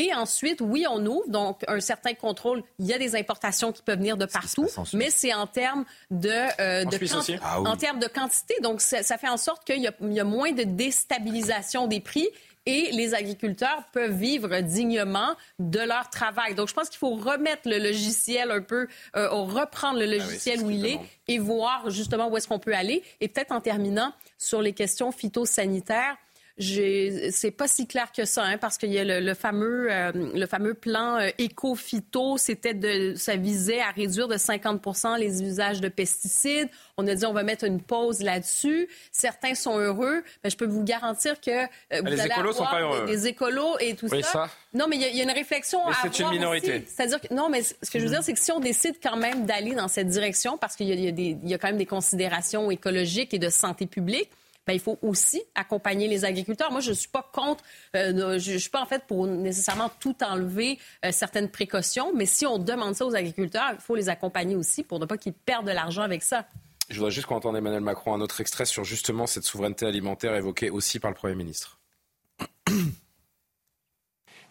Et 0.01 0.15
ensuite, 0.15 0.61
oui, 0.61 0.87
on 0.89 1.05
ouvre, 1.05 1.29
donc 1.29 1.65
un 1.67 1.81
certain 1.81 2.15
contrôle. 2.15 2.63
Il 2.79 2.87
y 2.87 2.93
a 2.95 2.99
des 2.99 3.17
importations 3.17 3.73
qui 3.73 3.83
peuvent 3.83 3.99
venir 3.99 4.17
de 4.17 4.27
partout, 4.27 4.69
mais 4.95 5.11
c'est 5.11 5.35
en 5.35 5.49
termes 5.49 5.85
de, 6.13 6.31
euh, 6.61 6.85
En 6.85 6.89
de. 6.89 6.97
Ah 7.43 7.61
oui. 7.61 7.67
en 7.69 7.77
termes 7.77 7.99
de 7.99 8.07
quantité. 8.07 8.55
Donc, 8.63 8.81
ça, 8.81 9.03
ça 9.03 9.19
fait 9.19 9.29
en 9.29 9.37
sorte 9.37 9.65
qu'il 9.65 9.83
y, 9.83 9.89
a- 9.89 9.93
il 10.01 10.13
y 10.13 10.21
a 10.21 10.25
moins 10.25 10.53
de 10.53 10.63
déstabilisation 10.63 11.89
des 11.89 11.99
prix 12.01 12.29
et 12.65 12.91
les 12.93 13.15
agriculteurs 13.15 13.83
peuvent 13.93 14.13
vivre 14.13 14.61
dignement 14.61 15.35
de 15.59 15.81
leur 15.81 16.11
travail. 16.11 16.55
Donc, 16.55 16.69
je 16.69 16.75
pense 16.75 16.89
qu'il 16.91 16.99
faut 16.99 17.15
remettre 17.17 17.63
le 17.69 17.79
logiciel 17.79 18.51
un 18.53 18.61
peu, 18.63 18.87
euh, 19.17 19.29
reprendre 19.31 19.99
le 19.99 20.07
logiciel 20.07 20.63
où 20.63 20.71
il 20.71 20.87
est 20.87 21.01
et 21.29 21.39
voir 21.39 21.91
justement 21.91 22.29
où 22.29 22.37
est-ce 22.37 22.47
qu'on 22.47 22.59
peut 22.61 22.75
aller. 22.75 23.03
Et 23.21 23.27
peut-être 23.29 23.53
en 23.53 23.61
terminant 23.61 24.13
sur 24.37 24.63
les 24.63 24.75
questions 24.75 25.11
phytosanitaires, 25.13 26.17
c'est 26.61 27.51
pas 27.51 27.69
si 27.69 27.87
clair 27.87 28.11
que 28.13 28.25
ça, 28.25 28.43
hein, 28.45 28.59
parce 28.59 28.79
qu'il 28.79 28.93
y 28.93 28.99
a 28.99 29.05
le, 29.05 29.21
le 29.21 29.35
fameux, 29.35 29.89
euh, 29.91 30.11
le 30.15 30.47
fameux 30.47 30.75
plan 30.75 31.17
euh, 31.19 31.29
éco-phyto, 31.39 32.37
c'était 32.37 32.75
de, 32.75 33.15
ça 33.17 33.37
visait 33.37 33.81
à 33.81 33.91
réduire 33.91 34.29
de 34.29 34.37
50% 34.37 35.19
les 35.19 35.43
usages 35.43 35.81
de 35.81 35.89
pesticides. 35.89 36.69
On 36.97 37.07
a 37.07 37.15
dit 37.15 37.25
on 37.27 37.33
va 37.33 37.43
mettre 37.45 37.65
une 37.65 37.81
pause 37.81 38.21
là-dessus. 38.23 38.89
Certains 39.13 39.55
sont 39.55 39.79
heureux, 39.79 40.23
mais 40.43 40.51
je 40.51 40.57
peux 40.57 40.67
vous 40.67 40.83
garantir 40.83 41.41
que 41.41 41.51
euh, 41.51 41.67
vous 42.01 42.07
Les 42.07 42.21
allez 42.21 42.31
écolos 42.33 42.53
sont 42.53 42.65
avoir 42.65 42.71
pas 42.71 42.81
heureux. 42.97 43.07
des, 43.07 43.13
des 43.17 43.27
écolos 43.29 43.79
et 43.81 43.95
tout 43.95 44.09
Oui, 44.11 44.23
ça. 44.23 44.33
ça. 44.33 44.51
Non, 44.75 44.87
mais 44.89 44.97
il 44.97 45.03
y, 45.03 45.05
a- 45.05 45.09
il 45.09 45.17
y 45.17 45.21
a 45.21 45.25
une 45.25 45.31
réflexion 45.31 45.81
Mais 45.87 45.93
à 45.93 45.97
c'est 46.03 46.09
une 46.19 46.25
avoir 46.27 46.33
minorité. 46.33 46.85
C'est-à-dire 46.89 47.21
que 47.21 47.33
non, 47.33 47.49
mais 47.49 47.63
ce 47.63 47.73
que 47.91 47.99
je 47.99 48.05
veux 48.05 48.11
dire, 48.11 48.23
c'est 48.23 48.33
que 48.33 48.41
si 48.41 48.53
on 48.53 48.61
décide 48.61 48.97
quand 49.03 49.17
même 49.17 49.47
d'aller 49.47 49.75
dans 49.75 49.89
cette 49.89 50.09
direction, 50.09 50.59
parce 50.59 50.75
qu'il 50.77 50.89
y 50.89 50.95
y 51.05 51.09
a 51.09 51.13
des- 51.13 51.37
il 51.43 51.49
y 51.49 51.55
a 51.55 51.59
quand 51.59 51.69
même 51.69 51.77
des 51.79 51.87
considérations 51.87 52.71
écologiques 52.71 53.33
et 53.33 53.39
de 53.39 53.49
santé 53.49 53.87
publique. 53.87 54.31
Ben, 54.69 54.75
il 54.75 54.81
faut 54.81 54.99
aussi 55.01 55.43
accompagner 55.55 56.09
les 56.09 56.27
agriculteurs. 56.27 56.71
Moi, 56.71 56.83
je 56.83 56.91
ne 56.91 56.95
suis 56.95 57.09
pas 57.09 57.23
contre, 57.33 57.65
euh, 57.97 58.39
je 58.39 58.53
ne 58.53 58.59
suis 58.59 58.69
pas 58.69 58.83
en 58.83 58.87
fait 58.87 59.03
pour 59.07 59.27
nécessairement 59.27 59.91
tout 59.99 60.15
enlever 60.23 60.79
euh, 61.07 61.11
certaines 61.11 61.49
précautions, 61.49 62.13
mais 62.15 62.27
si 62.27 62.45
on 62.45 62.59
demande 62.59 62.95
ça 62.95 63.07
aux 63.07 63.17
agriculteurs, 63.17 63.71
il 63.73 63.81
faut 63.81 63.97
les 63.97 64.11
accompagner 64.11 64.57
aussi 64.57 64.83
pour 64.85 65.01
ne 65.01 65.07
pas 65.07 65.17
qu'ils 65.17 65.33
perdent 65.33 65.67
de 65.67 65.73
l'argent 65.73 66.03
avec 66.03 66.23
ça. 66.23 66.47
Je 66.91 66.97
voudrais 66.97 67.11
juste 67.11 67.27
qu'on 67.27 67.37
entende 67.37 67.57
Emmanuel 67.57 67.81
Macron 67.81 68.13
un 68.13 68.21
autre 68.21 68.43
extrait 68.43 68.67
sur 68.67 68.85
justement 68.85 69.27
cette 69.27 69.45
souveraineté 69.45 69.87
alimentaire 69.87 70.35
évoquée 70.35 70.69
aussi 70.69 71.01
par 71.01 71.11
le 71.11 71.17
Premier 71.17 71.35
ministre. 71.35 71.79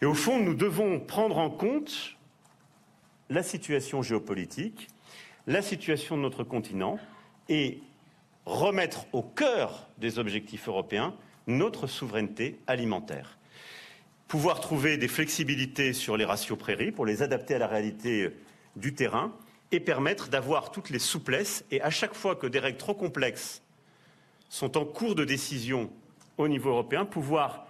Et 0.02 0.04
au 0.04 0.14
fond, 0.14 0.40
nous 0.40 0.54
devons 0.54 0.98
prendre 0.98 1.38
en 1.38 1.48
compte 1.48 2.16
la 3.30 3.44
situation 3.44 4.02
géopolitique, 4.02 4.88
la 5.46 5.62
situation 5.62 6.16
de 6.16 6.22
notre 6.22 6.42
continent 6.42 6.98
et 7.48 7.80
remettre 8.48 9.06
au 9.12 9.22
cœur 9.22 9.88
des 9.98 10.18
objectifs 10.18 10.68
européens 10.68 11.14
notre 11.46 11.86
souveraineté 11.86 12.58
alimentaire. 12.66 13.38
Pouvoir 14.26 14.60
trouver 14.60 14.96
des 14.96 15.08
flexibilités 15.08 15.92
sur 15.92 16.16
les 16.16 16.24
ratios 16.24 16.58
prairies 16.58 16.92
pour 16.92 17.06
les 17.06 17.22
adapter 17.22 17.54
à 17.54 17.58
la 17.58 17.66
réalité 17.66 18.30
du 18.76 18.94
terrain 18.94 19.34
et 19.70 19.80
permettre 19.80 20.28
d'avoir 20.28 20.70
toutes 20.70 20.90
les 20.90 20.98
souplesses 20.98 21.64
et 21.70 21.82
à 21.82 21.90
chaque 21.90 22.14
fois 22.14 22.36
que 22.36 22.46
des 22.46 22.58
règles 22.58 22.78
trop 22.78 22.94
complexes 22.94 23.62
sont 24.48 24.78
en 24.78 24.84
cours 24.86 25.14
de 25.14 25.24
décision 25.24 25.90
au 26.38 26.48
niveau 26.48 26.70
européen, 26.70 27.04
pouvoir 27.04 27.66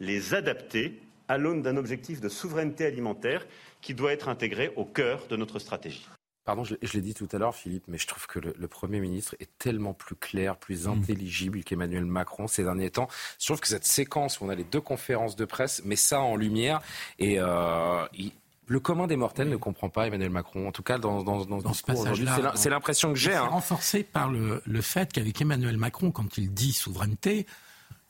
les 0.00 0.34
adapter 0.34 1.00
à 1.28 1.38
l'aune 1.38 1.62
d'un 1.62 1.76
objectif 1.76 2.20
de 2.20 2.28
souveraineté 2.28 2.84
alimentaire 2.84 3.46
qui 3.80 3.94
doit 3.94 4.12
être 4.12 4.28
intégré 4.28 4.72
au 4.74 4.84
cœur 4.84 5.26
de 5.28 5.36
notre 5.36 5.58
stratégie. 5.60 6.06
Pardon, 6.46 6.64
je, 6.64 6.76
je 6.80 6.92
l'ai 6.94 7.00
dit 7.02 7.12
tout 7.12 7.28
à 7.32 7.38
l'heure, 7.38 7.54
Philippe, 7.54 7.84
mais 7.88 7.98
je 7.98 8.06
trouve 8.06 8.26
que 8.28 8.38
le, 8.38 8.54
le 8.56 8.68
Premier 8.68 9.00
ministre 9.00 9.34
est 9.40 9.50
tellement 9.58 9.92
plus 9.92 10.14
clair, 10.14 10.56
plus 10.56 10.86
intelligible 10.88 11.62
qu'Emmanuel 11.64 12.04
Macron 12.06 12.46
ces 12.46 12.62
derniers 12.62 12.90
temps. 12.90 13.08
Je 13.38 13.46
trouve 13.46 13.60
que 13.60 13.66
cette 13.68 13.84
séquence 13.84 14.40
où 14.40 14.44
on 14.44 14.48
a 14.48 14.54
les 14.54 14.64
deux 14.64 14.80
conférences 14.80 15.34
de 15.36 15.44
presse 15.44 15.82
met 15.84 15.96
ça 15.96 16.20
en 16.20 16.36
lumière 16.36 16.80
et 17.18 17.40
euh, 17.40 18.06
il- 18.14 18.32
le 18.68 18.80
commun 18.80 19.06
des 19.06 19.14
mortels 19.16 19.48
ne 19.48 19.54
comprend 19.56 19.88
pas 19.88 20.06
Emmanuel 20.08 20.30
Macron, 20.30 20.66
en 20.66 20.72
tout 20.72 20.82
cas 20.82 20.98
dans, 20.98 21.22
dans, 21.22 21.44
dans, 21.44 21.72
ce 21.72 21.82
passage-là, 21.84 22.38
non. 22.42 22.50
C'est 22.56 22.70
l'impression 22.70 23.12
que 23.12 23.18
j'ai. 23.18 23.30
C'est 23.30 23.36
hein. 23.36 23.44
renforcé 23.46 24.02
par 24.02 24.28
le, 24.28 24.60
le 24.66 24.80
fait 24.82 25.12
qu'avec 25.12 25.40
Emmanuel 25.40 25.76
Macron, 25.76 26.10
quand 26.10 26.36
il 26.36 26.52
dit 26.52 26.72
souveraineté, 26.72 27.46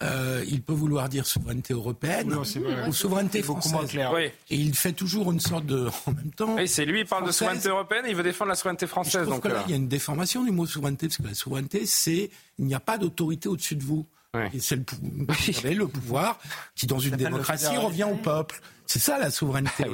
euh, 0.03 0.45
il 0.47 0.63
peut 0.63 0.75
vouloir 0.75 1.09
dire 1.09 1.27
souveraineté 1.27 1.73
européenne 1.73 2.29
Non, 2.29 2.45
c'est 2.45 2.59
vrai. 2.59 2.87
ou 2.89 2.93
souveraineté 2.93 3.43
française. 3.43 3.73
moins 3.73 3.87
clair. 3.87 4.13
Oui. 4.15 4.25
Et 4.51 4.57
il 4.57 4.75
fait 4.75 4.93
toujours 4.93 5.33
une 5.33 5.41
sorte 5.41 5.65
de, 5.65 5.89
en 6.07 6.13
même 6.13 6.31
temps. 6.33 6.59
Et 6.59 6.67
c'est 6.67 6.85
lui, 6.85 7.01
il 7.01 7.07
parle 7.07 7.27
de 7.27 7.33
souveraineté 7.33 7.69
européenne, 7.69 8.05
il 8.09 8.15
veut 8.15 8.23
défendre 8.23 8.51
la 8.51 8.57
souveraineté 8.57 8.87
Je 8.87 8.91
française. 8.91 9.23
trouve 9.23 9.35
Donc, 9.35 9.43
que 9.45 9.49
là, 9.49 9.61
euh, 9.61 9.63
il 9.67 9.71
y 9.71 9.75
a 9.75 9.77
une 9.77 9.89
déformation 9.89 10.45
du 10.45 10.51
mot 10.51 10.67
souveraineté, 10.67 11.09
parce 11.09 11.19
que 11.19 11.23
la 11.23 11.35
souveraineté, 11.35 11.87
c'est 11.87 12.31
il 12.59 12.67
n'y 12.67 12.75
a 12.75 12.81
pas 12.81 12.99
d'autorité 12.99 13.49
au-dessus 13.49 13.77
de 13.77 13.85
vous. 13.85 14.07
Et 14.53 14.61
c'est 14.61 14.77
le, 14.77 15.87
pouvoir 15.89 16.39
qui, 16.75 16.87
dans 16.87 16.99
une 16.99 17.17
démocratie, 17.17 17.75
revient 17.79 18.05
au 18.05 18.17
peuple. 18.17 18.61
C'est 18.85 18.99
ça 18.99 19.19
la 19.19 19.31
souveraineté. 19.31 19.85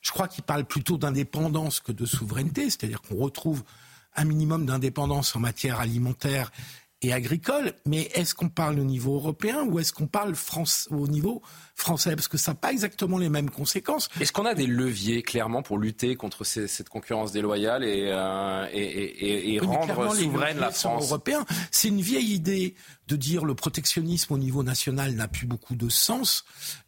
Je 0.00 0.12
crois 0.12 0.28
qu'il 0.28 0.44
parle 0.44 0.64
plutôt 0.64 0.96
d'indépendance 0.98 1.80
que 1.80 1.90
de 1.90 2.06
souveraineté, 2.06 2.70
c'est-à-dire 2.70 3.02
qu'on 3.02 3.16
retrouve 3.16 3.64
un 4.14 4.24
minimum 4.24 4.66
d'indépendance 4.66 5.34
en 5.34 5.40
matière 5.40 5.80
alimentaire 5.80 6.52
et 7.00 7.12
agricole, 7.12 7.74
mais 7.86 8.10
est-ce 8.14 8.34
qu'on 8.34 8.48
parle 8.48 8.80
au 8.80 8.84
niveau 8.84 9.14
européen 9.14 9.62
ou 9.64 9.78
est-ce 9.78 9.92
qu'on 9.92 10.08
parle 10.08 10.34
France, 10.34 10.88
au 10.90 11.06
niveau 11.06 11.42
français? 11.76 12.16
Parce 12.16 12.26
que 12.26 12.36
ça 12.38 12.50
n'a 12.50 12.54
pas 12.56 12.72
exactement 12.72 13.18
les 13.18 13.28
mêmes 13.28 13.50
conséquences. 13.50 14.08
Est-ce 14.20 14.32
qu'on 14.32 14.44
a 14.46 14.54
des 14.54 14.66
leviers 14.66 15.22
clairement 15.22 15.62
pour 15.62 15.78
lutter 15.78 16.16
contre 16.16 16.42
ces- 16.42 16.66
cette 16.66 16.88
concurrence 16.88 17.30
déloyale 17.30 17.84
et, 17.84 18.08
euh, 18.10 18.66
et, 18.72 18.82
et- 18.82 19.54
et- 19.54 19.60
Oui, 19.60 19.66
rendre 19.68 20.12
souveraine 20.16 20.58
la 20.58 20.72
France? 20.72 21.04
européens. 21.04 21.46
C'est 21.70 21.86
une 21.88 22.00
vieille 22.00 22.32
idée 22.34 22.74
de 23.06 23.14
dire 23.14 23.44
le 23.44 23.54
protectionnisme 23.54 24.34
au 24.34 24.38
niveau 24.38 24.64
national 24.64 25.12
n'a 25.12 25.28
plus 25.28 25.46
beaucoup 25.46 25.76
de 25.76 25.88
sens 25.88 26.44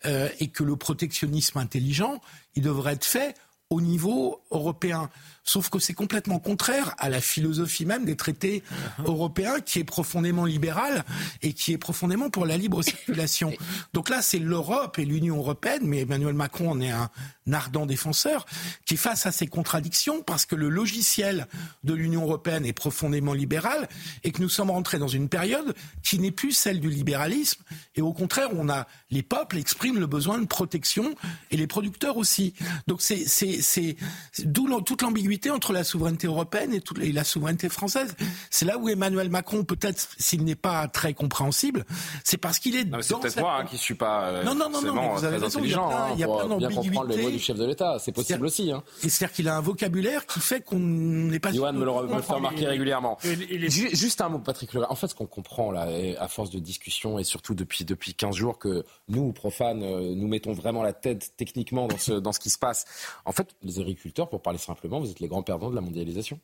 euh, 0.06 0.28
et 0.40 0.48
que 0.48 0.64
le 0.64 0.74
protectionnisme 0.76 1.58
intelligent, 1.58 2.20
il 2.56 2.62
devrait 2.64 2.94
être 2.94 3.04
fait 3.04 3.34
au 3.70 3.80
niveau 3.80 4.42
européen. 4.50 5.08
Sauf 5.44 5.70
que 5.70 5.78
c'est 5.78 5.94
complètement 5.94 6.38
contraire 6.38 6.94
à 6.98 7.08
la 7.08 7.20
philosophie 7.20 7.86
même 7.86 8.04
des 8.04 8.16
traités 8.16 8.62
européens 9.04 9.60
qui 9.60 9.78
est 9.78 9.84
profondément 9.84 10.44
libérale 10.44 11.04
et 11.42 11.54
qui 11.54 11.72
est 11.72 11.78
profondément 11.78 12.30
pour 12.30 12.46
la 12.46 12.56
libre 12.56 12.82
circulation. 12.82 13.52
Donc 13.92 14.10
là, 14.10 14.22
c'est 14.22 14.38
l'Europe 14.38 14.98
et 14.98 15.04
l'Union 15.04 15.38
européenne, 15.38 15.82
mais 15.84 16.00
Emmanuel 16.00 16.34
Macron 16.34 16.70
en 16.70 16.80
est 16.80 16.90
un 16.90 17.10
ardent 17.52 17.86
défenseur, 17.86 18.46
qui 18.84 18.96
face 18.96 19.26
à 19.26 19.32
ces 19.32 19.46
contradictions 19.46 20.22
parce 20.22 20.46
que 20.46 20.54
le 20.54 20.68
logiciel 20.68 21.48
de 21.82 21.94
l'Union 21.94 22.22
européenne 22.22 22.64
est 22.66 22.72
profondément 22.72 23.32
libéral 23.32 23.88
et 24.22 24.30
que 24.30 24.40
nous 24.40 24.48
sommes 24.48 24.70
rentrés 24.70 24.98
dans 24.98 25.08
une 25.08 25.28
période 25.28 25.74
qui 26.02 26.18
n'est 26.18 26.30
plus 26.30 26.52
celle 26.52 26.80
du 26.80 26.90
libéralisme 26.90 27.62
et 27.96 28.02
au 28.02 28.12
contraire, 28.12 28.50
on 28.54 28.68
a 28.68 28.86
les 29.10 29.22
peuples 29.22 29.58
expriment 29.58 29.98
le 29.98 30.06
besoin 30.06 30.38
de 30.38 30.46
protection 30.46 31.14
et 31.50 31.56
les 31.56 31.66
producteurs 31.66 32.16
aussi. 32.16 32.54
Donc 32.86 33.02
c'est 33.02 33.26
c'est 33.61 33.96
d'où 34.44 34.68
toute 34.82 35.02
l'ambiguïté 35.02 35.50
entre 35.50 35.72
la 35.72 35.84
souveraineté 35.84 36.26
européenne 36.26 36.72
et, 36.72 36.80
toute- 36.80 36.98
et 37.00 37.12
la 37.12 37.24
souveraineté 37.24 37.68
française. 37.68 38.14
C'est 38.50 38.64
là 38.64 38.78
où 38.78 38.88
Emmanuel 38.88 39.28
Macron 39.30 39.64
peut-être 39.64 40.08
s'il 40.18 40.44
n'est 40.44 40.54
pas 40.54 40.88
très 40.88 41.12
compréhensible, 41.14 41.84
c'est 42.24 42.36
parce 42.38 42.58
qu'il 42.58 42.76
est 42.76 42.84
Non, 42.84 42.98
mais 42.98 43.02
c'est 43.02 43.11
dans 43.14 43.20
peut-être 43.20 43.34
cette- 43.34 43.42
moi 43.42 43.58
hein, 43.61 43.64
qui 43.64 43.76
suis 43.78 43.94
pas 43.94 44.26
euh, 44.26 44.42
Non, 44.44 44.54
non, 44.54 44.70
non, 44.70 44.80
non, 44.82 44.92
vous 45.14 45.24
avez 45.24 45.36
très 45.38 45.46
raison, 45.46 45.61
il 45.62 45.70
y 45.70 45.74
a 45.74 45.76
plein- 45.76 45.86
hein, 45.88 46.08
il 46.14 46.20
y 46.20 46.22
a 46.22 46.26
pour 46.26 46.38
plein 46.46 46.56
bien 46.56 46.68
comprendre 46.70 47.08
les 47.08 47.22
mots 47.22 47.30
du 47.30 47.38
chef 47.38 47.56
de 47.58 47.64
l'État. 47.66 47.98
C'est 47.98 48.12
possible 48.12 48.46
aussi. 48.46 48.70
Hein. 48.72 48.82
C'est-à-dire 49.00 49.32
qu'il 49.32 49.48
a 49.48 49.56
un 49.56 49.61
vocabulaire 49.61 50.26
qui 50.26 50.40
fait 50.40 50.61
qu'on 50.62 50.78
n'est 50.78 51.40
pas. 51.40 51.52
Johan 51.52 51.72
me 51.72 51.84
le, 51.84 52.22
fait 52.22 52.32
remarquer 52.32 52.66
régulièrement. 52.66 53.18
Et 53.24 53.36
les- 53.36 53.70
Ju- 53.70 53.94
Juste 53.94 54.20
un 54.20 54.28
mot, 54.28 54.38
Patrick 54.38 54.72
Leray. 54.72 54.86
En 54.90 54.94
fait, 54.94 55.08
ce 55.08 55.14
qu'on 55.14 55.26
comprend 55.26 55.70
là, 55.72 55.88
à 56.18 56.28
force 56.28 56.50
de 56.50 56.58
discussion 56.58 57.18
et 57.18 57.24
surtout 57.24 57.54
depuis 57.54 57.84
depuis 57.84 58.14
15 58.14 58.34
jours, 58.36 58.58
que 58.58 58.84
nous, 59.08 59.32
profanes, 59.32 59.82
euh, 59.82 60.14
nous 60.14 60.28
mettons 60.28 60.52
vraiment 60.52 60.82
la 60.82 60.92
tête 60.92 61.32
techniquement 61.36 61.86
dans 61.88 61.98
ce 61.98 62.12
dans 62.12 62.32
ce 62.32 62.40
qui 62.40 62.50
se 62.50 62.58
passe. 62.58 62.84
En 63.24 63.32
fait, 63.32 63.49
les 63.62 63.80
agriculteurs, 63.80 64.28
pour 64.28 64.42
parler 64.42 64.59
simplement, 64.59 65.01
vous 65.01 65.11
êtes 65.11 65.20
les 65.20 65.28
grands 65.28 65.42
perdants 65.42 65.70
de 65.70 65.74
la 65.74 65.80
mondialisation. 65.80 66.38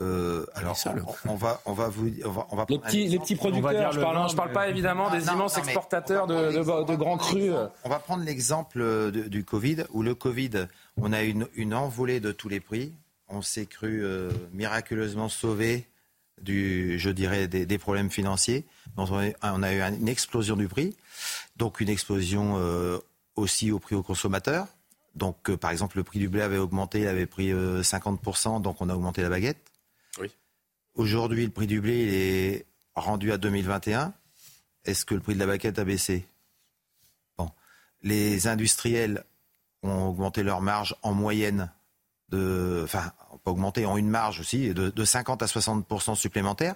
Euh, 0.00 0.46
alors, 0.54 0.76
on, 1.24 1.32
on 1.32 1.34
va, 1.36 1.60
on 1.64 1.74
va 1.74 1.88
vous, 1.88 2.10
on 2.24 2.30
va, 2.30 2.46
on 2.50 2.56
va 2.56 2.66
Les 2.68 2.78
petits, 2.78 3.06
les 3.06 3.18
petits 3.18 3.36
producteurs, 3.36 3.92
je 3.92 4.00
parle, 4.00 4.28
je 4.28 4.34
parle 4.34 4.50
pas 4.50 4.68
évidemment 4.68 5.08
Ah, 5.10 5.16
des 5.18 5.26
non, 5.26 5.34
immenses 5.34 5.56
non, 5.56 5.62
exportateurs 5.62 6.26
de, 6.26 6.50
de, 6.50 6.84
de 6.86 6.96
grands 6.96 7.18
crus. 7.18 7.52
On 7.84 7.88
va 7.88 7.98
prendre 8.00 8.24
l'exemple 8.24 9.12
du 9.12 9.44
Covid, 9.44 9.84
où 9.92 10.02
le 10.02 10.14
Covid, 10.14 10.66
on 10.96 11.12
a 11.12 11.22
une, 11.22 11.46
une 11.54 11.74
envolée 11.74 12.18
de 12.20 12.32
tous 12.32 12.48
les 12.48 12.58
prix. 12.58 12.92
On 13.28 13.42
s'est 13.42 13.66
cru 13.66 14.02
euh, 14.02 14.30
miraculeusement 14.52 15.28
sauvé 15.28 15.86
du, 16.40 16.98
je 16.98 17.10
dirais, 17.10 17.46
des, 17.46 17.66
des 17.66 17.78
problèmes 17.78 18.10
financiers. 18.10 18.64
Donc, 18.96 19.10
on 19.12 19.18
a, 19.18 19.54
on 19.54 19.62
a 19.62 19.72
eu 19.72 19.80
une 19.82 20.08
explosion 20.08 20.56
du 20.56 20.66
prix, 20.66 20.96
donc 21.56 21.80
une 21.80 21.90
explosion 21.90 22.56
euh, 22.56 22.98
aussi 23.36 23.70
au 23.70 23.78
prix 23.78 23.94
aux 23.94 24.02
consommateurs. 24.02 24.66
Donc, 25.14 25.50
euh, 25.50 25.56
par 25.56 25.70
exemple, 25.70 25.96
le 25.98 26.04
prix 26.04 26.18
du 26.18 26.28
blé 26.28 26.42
avait 26.42 26.58
augmenté, 26.58 27.00
il 27.00 27.06
avait 27.06 27.26
pris 27.26 27.52
euh, 27.52 27.82
50%, 27.82 28.62
donc 28.62 28.80
on 28.80 28.88
a 28.88 28.94
augmenté 28.94 29.22
la 29.22 29.28
baguette. 29.28 29.58
Oui. 30.18 30.30
Aujourd'hui, 30.94 31.44
le 31.44 31.50
prix 31.50 31.66
du 31.66 31.80
blé 31.80 32.02
il 32.02 32.14
est 32.14 32.66
rendu 32.94 33.32
à 33.32 33.38
2021. 33.38 34.14
Est-ce 34.84 35.04
que 35.04 35.14
le 35.14 35.20
prix 35.20 35.34
de 35.34 35.38
la 35.38 35.46
baguette 35.46 35.78
a 35.78 35.84
baissé? 35.84 36.26
Bon. 37.36 37.50
Les 38.02 38.46
industriels 38.46 39.24
ont 39.82 40.08
augmenté 40.08 40.42
leur 40.42 40.60
marge 40.60 40.96
en 41.02 41.12
moyenne 41.12 41.70
de. 42.30 42.80
Enfin, 42.84 43.12
pas 43.44 43.50
augmenté, 43.50 43.86
ont 43.86 43.96
une 43.96 44.08
marge 44.08 44.40
aussi 44.40 44.72
de, 44.72 44.90
de 44.90 45.04
50 45.04 45.42
à 45.42 45.46
60% 45.46 46.14
supplémentaire. 46.14 46.74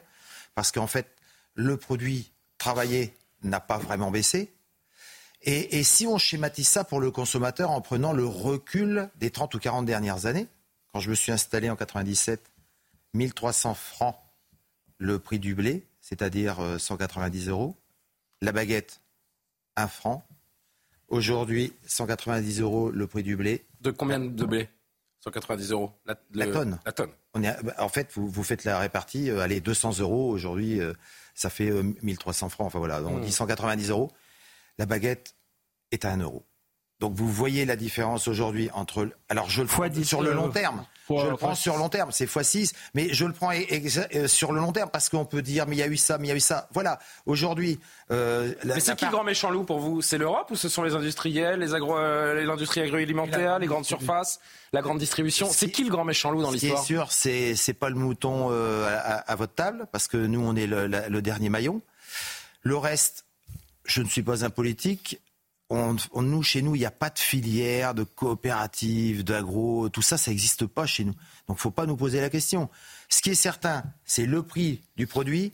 Parce 0.55 0.73
qu'en 0.73 0.87
fait, 0.87 1.15
le 1.55 1.77
produit 1.77 2.33
travaillé 2.59 3.15
n'a 3.43 3.61
pas 3.61 3.79
vraiment 3.79 4.11
baissé. 4.11 4.53
Et, 5.43 5.79
et 5.79 5.83
si 5.83 6.07
on 6.07 6.19
schématise 6.19 6.69
ça 6.69 6.85
pour 6.85 7.01
le 7.01 7.11
consommateur 7.11 7.71
en 7.71 7.81
prenant 7.81 8.13
le 8.13 8.27
recul 8.27 9.11
des 9.17 9.31
30 9.31 9.55
ou 9.55 9.59
40 9.59 9.87
dernières 9.87 10.27
années, 10.27 10.49
quand 10.93 11.01
je 11.01 11.11
me 11.11 11.15
suis 11.15 11.33
installé 11.33 11.71
en 11.71 11.77
97, 11.77 12.41
1300 13.15 13.75
francs 13.75 14.17
le 14.99 15.19
prix 15.19 15.39
du 15.39 15.55
blé, 15.55 15.87
c'est-à-dire 16.01 16.61
euh, 16.61 16.79
190 16.79 17.49
euros. 17.49 17.77
La 18.41 18.53
baguette, 18.53 19.01
1 19.77 19.89
franc. 19.89 20.27
Aujourd'hui, 21.09 21.73
190 21.87 22.61
euros 22.61 22.91
le 22.91 23.07
prix 23.07 23.23
du 23.23 23.37
blé. 23.37 23.65
De 23.81 23.91
combien 23.91 24.19
de 24.19 24.45
blé? 24.45 24.69
190 25.21 25.73
euros 25.73 25.93
la, 26.07 26.15
tonne. 26.47 26.79
La 26.85 26.93
tonne. 26.93 27.11
On 27.35 27.43
est, 27.43 27.63
bah, 27.63 27.75
en 27.79 27.89
fait, 27.89 28.11
vous, 28.15 28.29
vous 28.29 28.43
faites 28.45 28.65
la 28.65 28.79
répartie, 28.79 29.31
euh, 29.31 29.41
allez, 29.41 29.61
200 29.61 29.99
euros 29.99 30.31
aujourd'hui, 30.31 30.81
euh, 30.81 30.93
ça 31.35 31.51
fait 31.51 31.71
euh, 31.71 31.83
1300 32.03 32.49
francs. 32.49 32.67
Enfin 32.67 32.79
voilà, 32.79 33.03
on 33.03 33.19
Mmh. 33.19 33.23
dit 33.23 33.33
190 33.33 33.91
euros. 33.91 34.11
La 34.79 34.87
baguette 34.87 35.35
est 35.93 36.05
à 36.05 36.11
1 36.13 36.19
euro. 36.19 36.45
Donc 36.99 37.13
vous 37.15 37.31
voyez 37.31 37.67
la 37.67 37.77
différence 37.77 38.27
aujourd'hui 38.27 38.71
entre. 38.73 39.09
Alors 39.29 39.51
je 39.51 39.61
le 39.61 39.69
prends 39.69 39.83
sur 40.03 40.23
le 40.23 40.33
long 40.33 40.49
terme. 40.49 40.85
fois- 41.07 41.23
je 41.25 41.29
le 41.29 41.37
prends 41.37 41.55
sur 41.55 41.77
long 41.77 41.91
terme, 41.91 42.11
c'est 42.11 42.25
x6, 42.25 42.73
mais 42.95 43.13
je 43.13 43.27
le 43.27 43.33
prends 43.35 43.51
euh, 43.53 44.27
sur 44.27 44.51
le 44.53 44.61
long 44.61 44.73
terme 44.73 44.89
parce 44.91 45.11
qu'on 45.11 45.27
peut 45.27 45.43
dire 45.43 45.67
mais 45.67 45.77
il 45.77 45.79
y 45.79 45.83
a 45.83 45.89
eu 45.89 45.99
ça, 45.99 46.17
mais 46.17 46.29
il 46.29 46.31
y 46.31 46.33
a 46.33 46.37
eu 46.37 46.41
ça. 46.41 46.69
Voilà. 46.73 46.99
Aujourd'hui, 47.27 47.79
euh, 48.11 48.55
Mais 48.65 48.81
c'est 48.81 48.97
qui 48.97 49.05
le 49.05 49.11
grand 49.11 49.25
méchant 49.25 49.51
loup 49.51 49.65
pour 49.65 49.79
vous? 49.79 50.01
C'est 50.01 50.17
l'Europe 50.17 50.51
ou 50.51 50.57
ce 50.57 50.71
sont 50.71 50.83
les 50.83 50.95
industriels, 50.95 51.61
les 51.61 51.75
agro, 51.75 51.99
euh, 51.99 52.35
agroalimentaires, 52.41 53.59
les 53.59 53.67
grandes 53.67 53.85
surfaces, 53.85 54.41
la 54.73 54.81
grande 54.81 54.99
distribution? 54.99 55.49
C'est 55.51 55.71
qui 55.71 55.85
le 55.85 55.91
grand 55.91 56.05
méchant 56.05 56.31
loup 56.31 56.41
dans 56.41 56.51
l'histoire? 56.51 56.83
sûr, 56.83 57.13
c'est 57.13 57.57
c'est 57.57 57.75
pas 57.75 57.91
le 57.91 57.97
mouton 57.97 58.49
euh, 58.51 58.87
à, 58.89 59.17
à 59.17 59.35
votre 59.37 59.55
table, 59.55 59.87
parce 59.93 60.09
que 60.09 60.17
nous, 60.17 60.41
on 60.41 60.57
est 60.57 60.67
le, 60.67 60.87
la- 60.87 61.11
le 61.11 61.21
dernier 61.21 61.51
maillon. 61.51 61.83
Le 62.63 62.77
reste, 62.79 63.26
je 63.87 64.03
ne 64.03 64.09
suis 64.09 64.23
pas 64.23 64.45
un 64.45 64.51
politique. 64.51 65.21
On, 65.69 65.97
on- 66.13 66.23
nous, 66.23 66.43
chez 66.45 66.63
nous, 66.63 66.77
il 66.77 66.79
n'y 66.79 66.85
a 66.87 66.91
pas 66.93 67.11
de 67.11 67.19
filière, 67.19 67.93
de 67.95 68.05
coopérative, 68.05 69.25
d'agro, 69.25 69.89
tout 69.89 70.03
ça, 70.03 70.17
ça 70.17 70.31
n'existe 70.31 70.67
pas 70.67 70.87
chez 70.87 71.05
nous. 71.05 71.15
Donc, 71.49 71.59
faut 71.59 71.71
pas 71.73 71.87
nous 71.87 71.97
poser 71.97 72.21
la 72.21 72.31
question. 72.31 72.69
Ce 73.09 73.21
qui 73.21 73.31
est 73.31 73.35
certain, 73.35 73.83
c'est 74.05 74.27
le 74.27 74.43
prix 74.43 74.83
du 74.97 75.07
produit, 75.09 75.53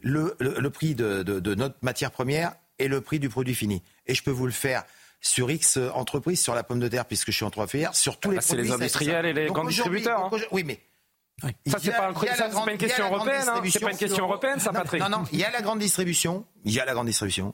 le, 0.00 0.36
le- 0.38 0.60
le 0.60 0.70
prix 0.70 0.94
de, 0.94 1.22
de- 1.24 1.40
de 1.40 1.54
notre 1.56 1.76
matière 1.82 2.10
première 2.12 2.54
et 2.78 2.86
le 2.86 3.00
prix 3.00 3.18
du 3.18 3.28
produit 3.28 3.54
fini. 3.54 3.82
Et 4.06 4.14
je 4.14 4.22
peux 4.22 4.30
vous 4.30 4.46
le 4.46 4.52
faire 4.52 4.84
sur 5.20 5.50
X 5.50 5.76
entreprises, 5.94 6.40
sur 6.40 6.54
la 6.54 6.62
pomme 6.62 6.78
de 6.78 6.86
terre, 6.86 7.04
puisque 7.04 7.32
je 7.32 7.36
suis 7.36 7.44
en 7.44 7.50
trois 7.50 7.66
filières, 7.66 7.96
sur 7.96 8.20
tous 8.20 8.28
Ah 8.28 8.32
les 8.32 8.36
bah, 8.36 8.42
c'est 8.42 8.48
produits. 8.54 8.62
les 8.64 8.68
ça, 8.70 8.76
c'est 8.76 8.82
industriels 8.84 9.24
ça. 9.24 9.28
et 9.28 9.32
les 9.32 9.46
Donc 9.46 9.56
grands 9.56 9.64
distributeurs, 9.66 10.24
hein. 10.26 10.30
Oui, 10.52 10.62
mais 10.62 10.80
Ça, 11.42 11.48
il 11.66 11.72
c'est 11.82 11.90
pas, 11.90 12.10
un- 12.10 12.14
ça, 12.36 12.48
grande- 12.48 12.66
pas 12.66 12.72
une 12.72 12.78
il 12.78 12.82
y 12.82 12.84
a 12.84 12.88
question 12.88 13.06
européenne, 13.12 13.44
hein. 13.48 13.60
c'est 13.72 13.80
pas 13.80 13.90
une 13.90 13.96
question 13.96 14.24
européenne, 14.24 14.60
ça, 14.60 14.72
Patrick. 14.72 15.00
Non, 15.02 15.08
non, 15.08 15.24
il 15.32 15.40
y 15.40 15.44
a 15.44 15.50
la 15.50 15.62
grande 15.62 15.80
distribution, 15.80 16.46
il 16.64 16.72
y 16.72 16.78
a 16.78 16.84
la 16.84 16.92
grande 16.94 17.06
distribution, 17.08 17.52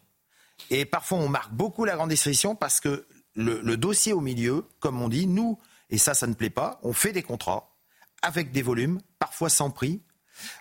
et 0.70 0.84
parfois 0.84 1.18
on 1.18 1.28
marque 1.28 1.52
beaucoup 1.52 1.84
la 1.84 1.96
grande 1.96 2.10
distribution 2.10 2.54
parce 2.54 2.80
que 2.80 3.06
le, 3.34 3.76
dossier 3.76 4.12
au 4.12 4.20
milieu, 4.20 4.64
comme 4.80 5.02
on 5.02 5.08
dit, 5.08 5.26
nous, 5.26 5.58
et 5.90 5.98
ça, 5.98 6.14
ça 6.14 6.26
ne 6.26 6.34
plaît 6.34 6.50
pas, 6.50 6.78
on 6.82 6.92
fait 6.92 7.12
des 7.12 7.22
contrats 7.22 7.74
avec 8.22 8.52
des 8.52 8.62
volumes, 8.62 9.00
parfois 9.18 9.50
sans 9.50 9.70
prix. 9.70 10.02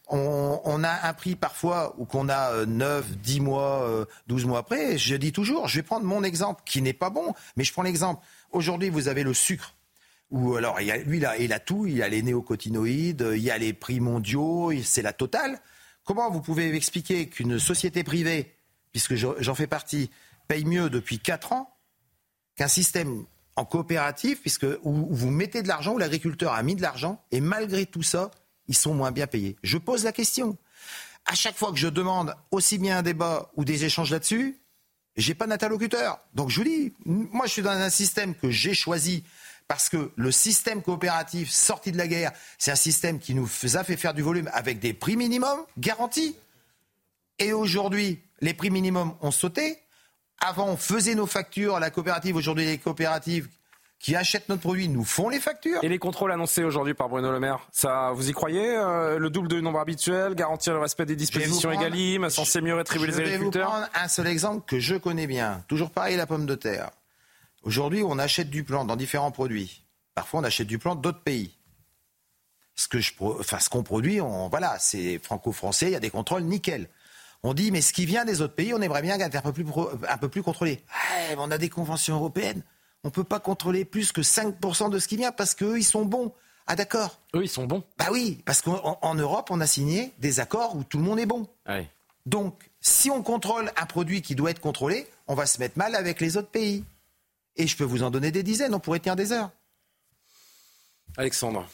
On, 0.08 0.84
a 0.84 1.08
un 1.08 1.14
prix 1.14 1.36
parfois 1.36 1.96
où 1.98 2.06
qu'on 2.06 2.30
a 2.30 2.52
euh, 2.52 2.66
9, 2.66 3.18
10 3.18 3.40
mois, 3.40 3.84
euh, 3.84 4.06
12 4.28 4.46
mois 4.46 4.60
après. 4.60 4.98
Je 5.00 5.16
dis 5.16 5.32
toujours, 5.32 5.68
je 5.68 5.78
vais 5.80 5.84
prendre 5.84 6.06
mon 6.06 6.24
exemple 6.24 6.62
qui 6.66 6.82
n'est 6.82 6.94
pas 6.94 7.10
bon, 7.10 7.34
mais 7.56 7.64
je 7.64 7.74
prends 7.74 7.82
l'exemple. 7.82 8.24
Aujourd'hui, 8.52 8.90
vous 8.90 9.08
avez 9.08 9.24
le 9.24 9.34
sucre. 9.34 9.76
Ou 10.30 10.56
alors, 10.56 10.80
il 10.80 10.92
lui, 11.06 11.24
il 11.40 11.54
a, 11.54 11.60
tout. 11.60 11.86
Il 11.86 12.04
a 12.04 12.10
les 12.10 12.22
néocotinoïdes, 12.22 13.28
il 13.34 13.42
y 13.42 13.50
a 13.50 13.58
les 13.58 13.74
prix 13.74 14.00
mondiaux, 14.00 14.72
c'est 14.84 15.02
la 15.02 15.14
totale. 15.14 15.60
Comment 16.04 16.30
vous 16.30 16.42
pouvez 16.42 16.76
expliquer 16.76 17.30
qu'une 17.30 17.60
société 17.60 18.04
privée, 18.04 18.56
puisque 18.94 19.16
je- 19.16 19.28
j'en 19.40 19.56
fais 19.56 19.68
partie, 19.68 20.10
paye 20.48 20.64
mieux 20.64 20.90
depuis 20.90 21.20
4 21.20 21.52
ans 21.52 21.76
qu'un 22.56 22.68
système 22.70 23.26
en 23.56 23.66
coopérative, 23.66 24.40
puisque 24.40 24.66
où 24.84 25.08
vous 25.14 25.30
mettez 25.30 25.62
de 25.62 25.68
l'argent, 25.68 25.94
où 25.94 25.98
l'agriculteur 25.98 26.54
a 26.54 26.64
mis 26.64 26.76
de 26.76 26.82
l'argent, 26.82 27.22
et 27.32 27.42
malgré 27.42 27.86
tout 27.86 28.02
ça, 28.04 28.32
ils 28.68 28.76
sont 28.76 28.94
moins 28.94 29.12
bien 29.12 29.28
payés 29.28 29.58
Je 29.64 29.78
pose 29.78 30.04
la 30.04 30.12
question. 30.12 30.58
À 31.26 31.36
chaque 31.36 31.56
fois 31.58 31.72
que 31.72 31.78
je 31.78 31.88
demande 31.88 32.36
aussi 32.52 32.78
bien 32.78 32.98
un 33.00 33.02
débat 33.02 33.52
ou 33.56 33.66
des 33.66 33.86
échanges 33.86 34.12
là-dessus, 34.12 34.58
j'ai 35.16 35.36
pas 35.36 35.46
d'interlocuteur. 35.48 36.20
Donc 36.34 36.50
je 36.50 36.58
vous 36.62 36.68
dis, 36.68 36.94
moi 37.06 37.46
je 37.46 37.52
suis 37.52 37.62
dans 37.62 37.70
un 37.72 37.90
système 37.90 38.34
que 38.36 38.50
j'ai 38.50 38.74
choisi 38.74 39.24
parce 39.68 39.88
que 39.88 40.12
le 40.16 40.32
système 40.32 40.82
coopératif 40.82 41.50
sorti 41.52 41.92
de 41.92 41.98
la 41.98 42.08
guerre, 42.08 42.32
c'est 42.58 42.72
un 42.72 42.76
système 42.76 43.20
qui 43.20 43.34
nous 43.36 43.48
a 43.76 43.84
fait 43.84 43.96
faire 43.98 44.14
du 44.14 44.22
volume 44.22 44.50
avec 44.54 44.80
des 44.80 44.94
prix 44.94 45.16
minimums 45.16 45.64
garantis. 45.78 46.36
Et 47.40 47.54
aujourd'hui, 47.54 48.20
les 48.44 48.54
prix 48.54 48.70
minimums 48.70 49.14
ont 49.22 49.32
sauté. 49.32 49.78
Avant, 50.40 50.68
on 50.68 50.78
faisait 50.78 51.16
nos 51.16 51.26
factures 51.26 51.76
à 51.76 51.80
la 51.80 51.90
coopérative. 51.90 52.36
Aujourd'hui, 52.36 52.66
les 52.66 52.78
coopératives 52.78 53.48
qui 54.00 54.18
achètent 54.18 54.50
notre 54.50 54.62
produit 54.62 54.90
nous 54.90 55.06
font 55.06 55.30
les 55.30 55.40
factures. 55.40 55.80
Et 55.82 55.88
les 55.88 55.98
contrôles 55.98 56.34
annoncés 56.34 56.64
aujourd'hui 56.66 56.94
par 56.94 57.08
Bruno 57.08 57.32
Le 57.32 57.40
Maire, 57.40 57.66
ça, 57.72 58.12
vous 58.14 58.30
y 58.30 58.34
croyez 58.34 58.76
euh, 58.76 59.18
Le 59.18 59.30
double 59.30 59.48
de 59.48 59.62
nombre 59.62 59.80
habituel, 59.80 60.36
garantir 60.36 60.74
le 60.74 60.80
respect 60.80 61.06
des 61.06 61.16
dispositions 61.16 61.70
prendre- 61.70 61.86
Egalim, 61.86 62.30
censé 62.30 62.60
mieux 62.60 62.76
rétribuer 62.76 63.08
les 63.08 63.14
Je 63.14 63.18
vais 63.18 63.24
vous 63.24 63.34
agriculteurs 63.36 63.70
prendre 63.70 63.88
un 63.96 64.08
seul 64.10 64.28
exemple 64.28 64.66
que 64.68 64.78
je 64.80 64.96
connais 64.96 65.26
bien. 65.28 65.64
Toujours 65.70 65.90
pareil, 65.90 66.18
la 66.18 66.26
pomme 66.28 66.46
de 66.46 66.56
terre. 66.56 66.92
Aujourd'hui, 67.64 68.04
on 68.06 68.20
achète 68.20 68.50
du 68.50 68.66
plan 68.66 68.84
dans 68.84 68.98
différents 68.98 69.32
produits. 69.32 69.86
Parfois, 70.16 70.42
on 70.42 70.44
achète 70.44 70.68
du 70.68 70.80
plan 70.80 70.96
d'autres 70.96 71.22
pays. 71.24 71.56
Ce 72.76 72.90
que 72.90 73.00
je, 73.00 73.14
enfin, 73.22 73.60
ce 73.60 73.70
qu'on 73.70 73.84
produit, 73.84 74.20
on, 74.20 74.50
voilà, 74.50 74.78
c'est 74.80 75.20
franco-français. 75.20 75.86
Il 75.86 75.92
y 75.94 75.96
a 75.96 76.02
des 76.02 76.10
contrôles 76.10 76.44
nickel. 76.44 76.90
On 77.44 77.54
dit, 77.54 77.72
mais 77.72 77.82
ce 77.82 77.92
qui 77.92 78.06
vient 78.06 78.24
des 78.26 78.42
autres 78.42 78.56
pays, 78.56 78.74
on 78.74 78.82
aimerait 78.82 79.02
bien 79.02 79.20
être 79.20 79.36
un 79.36 79.42
peu 79.42 79.52
plus, 79.52 79.66
pro- 79.66 79.92
un 80.08 80.18
peu 80.18 80.30
plus 80.30 80.42
contrôlé. 80.44 80.82
Ouais, 81.30 81.36
on 81.38 81.52
a 81.52 81.58
des 81.58 81.70
conventions 81.70 82.16
européennes. 82.16 82.64
On 83.04 83.10
peut 83.10 83.26
pas 83.26 83.40
contrôler 83.42 83.84
plus 83.84 84.14
que 84.14 84.22
5% 84.22 84.90
de 84.90 84.98
ce 85.00 85.08
qui 85.10 85.18
vient 85.18 85.34
parce 85.34 85.54
qu'eux, 85.54 85.78
ils 85.78 85.84
sont 85.84 86.06
bons. 86.06 86.32
Ah 86.68 86.78
d'accord. 86.78 87.20
Eux, 87.36 87.44
ils 87.44 87.50
sont 87.50 87.66
bons. 87.66 87.84
Bah 87.98 88.06
oui, 88.12 88.42
parce 88.46 88.62
qu'en 88.62 88.98
en 89.02 89.16
Europe, 89.16 89.50
on 89.52 89.60
a 89.60 89.68
signé 89.68 90.14
des 90.20 90.40
accords 90.40 90.78
où 90.78 90.86
tout 90.86 90.98
le 90.98 91.04
monde 91.04 91.20
est 91.20 91.26
bon. 91.26 91.46
Ouais. 91.68 91.90
Donc, 92.26 92.70
si 92.80 93.10
on 93.12 93.22
contrôle 93.22 93.70
un 93.76 93.86
produit 93.86 94.22
qui 94.22 94.36
doit 94.36 94.52
être 94.52 94.62
contrôlé, 94.62 95.06
on 95.28 95.36
va 95.36 95.46
se 95.46 95.60
mettre 95.60 95.78
mal 95.78 95.96
avec 95.96 96.22
les 96.22 96.38
autres 96.38 96.48
pays. 96.50 96.86
Et 97.58 97.68
je 97.68 97.76
peux 97.76 97.84
vous 97.84 98.04
en 98.04 98.10
donner 98.12 98.32
des 98.32 98.44
dizaines, 98.44 98.74
on 98.74 98.80
pourrait 98.80 99.00
tenir 99.00 99.18
des 99.18 99.34
heures. 99.34 99.52
Alexandre. 101.18 101.68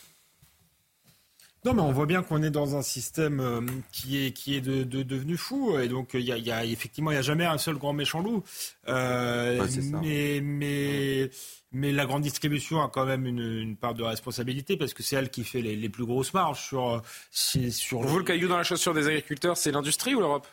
Non, 1.66 1.74
mais 1.74 1.82
on 1.82 1.92
voit 1.92 2.06
bien 2.06 2.24
qu'on 2.24 2.42
est 2.42 2.52
dans 2.52 2.78
un 2.78 2.82
système 2.82 3.40
euh, 3.42 3.62
qui 3.92 4.26
est, 4.26 4.32
qui 4.32 4.56
est 4.56 4.62
de, 4.62 4.84
de- 4.84 5.04
devenu 5.04 5.36
fou. 5.36 5.78
Et 5.78 5.90
donc, 5.90 6.12
il 6.14 6.22
y 6.22 6.32
a, 6.32 6.38
il 6.38 6.46
y 6.46 6.52
a- 6.52 6.64
effectivement, 6.64 7.12
il 7.12 7.16
n'y 7.16 7.20
a 7.20 7.22
jamais 7.24 7.46
un 7.46 7.58
seul 7.58 7.76
grand 7.76 7.92
méchant 7.92 8.22
loup. 8.22 8.44
Euh, 8.88 9.60
Ouais, 9.60 9.68
mais, 10.02 10.40
mais, 10.42 11.30
mais 11.74 11.92
la 11.92 12.06
grande 12.06 12.22
distribution 12.22 12.82
a 12.82 12.88
quand 12.88 13.06
même 13.06 13.26
une, 13.26 13.40
une 13.60 13.76
part 13.76 13.94
de 13.94 14.04
responsabilité 14.04 14.78
parce 14.78 14.94
que 14.94 15.04
c'est 15.04 15.18
elle 15.18 15.30
qui 15.30 15.44
fait 15.44 15.62
les, 15.62 15.76
les 15.76 15.90
plus 15.90 16.06
grosses 16.06 16.34
marges 16.34 16.62
sur. 16.66 17.02
sur 17.30 17.74
sur 17.74 18.00
Pour 18.02 18.10
vous, 18.10 18.20
le 18.20 18.24
caillou 18.24 18.48
dans 18.48 18.58
la 18.58 18.64
chaussure 18.64 18.94
des 18.94 19.08
agriculteurs, 19.08 19.58
c'est 19.58 19.72
l'industrie 19.72 20.16
ou 20.16 20.22
l'Europe? 20.22 20.48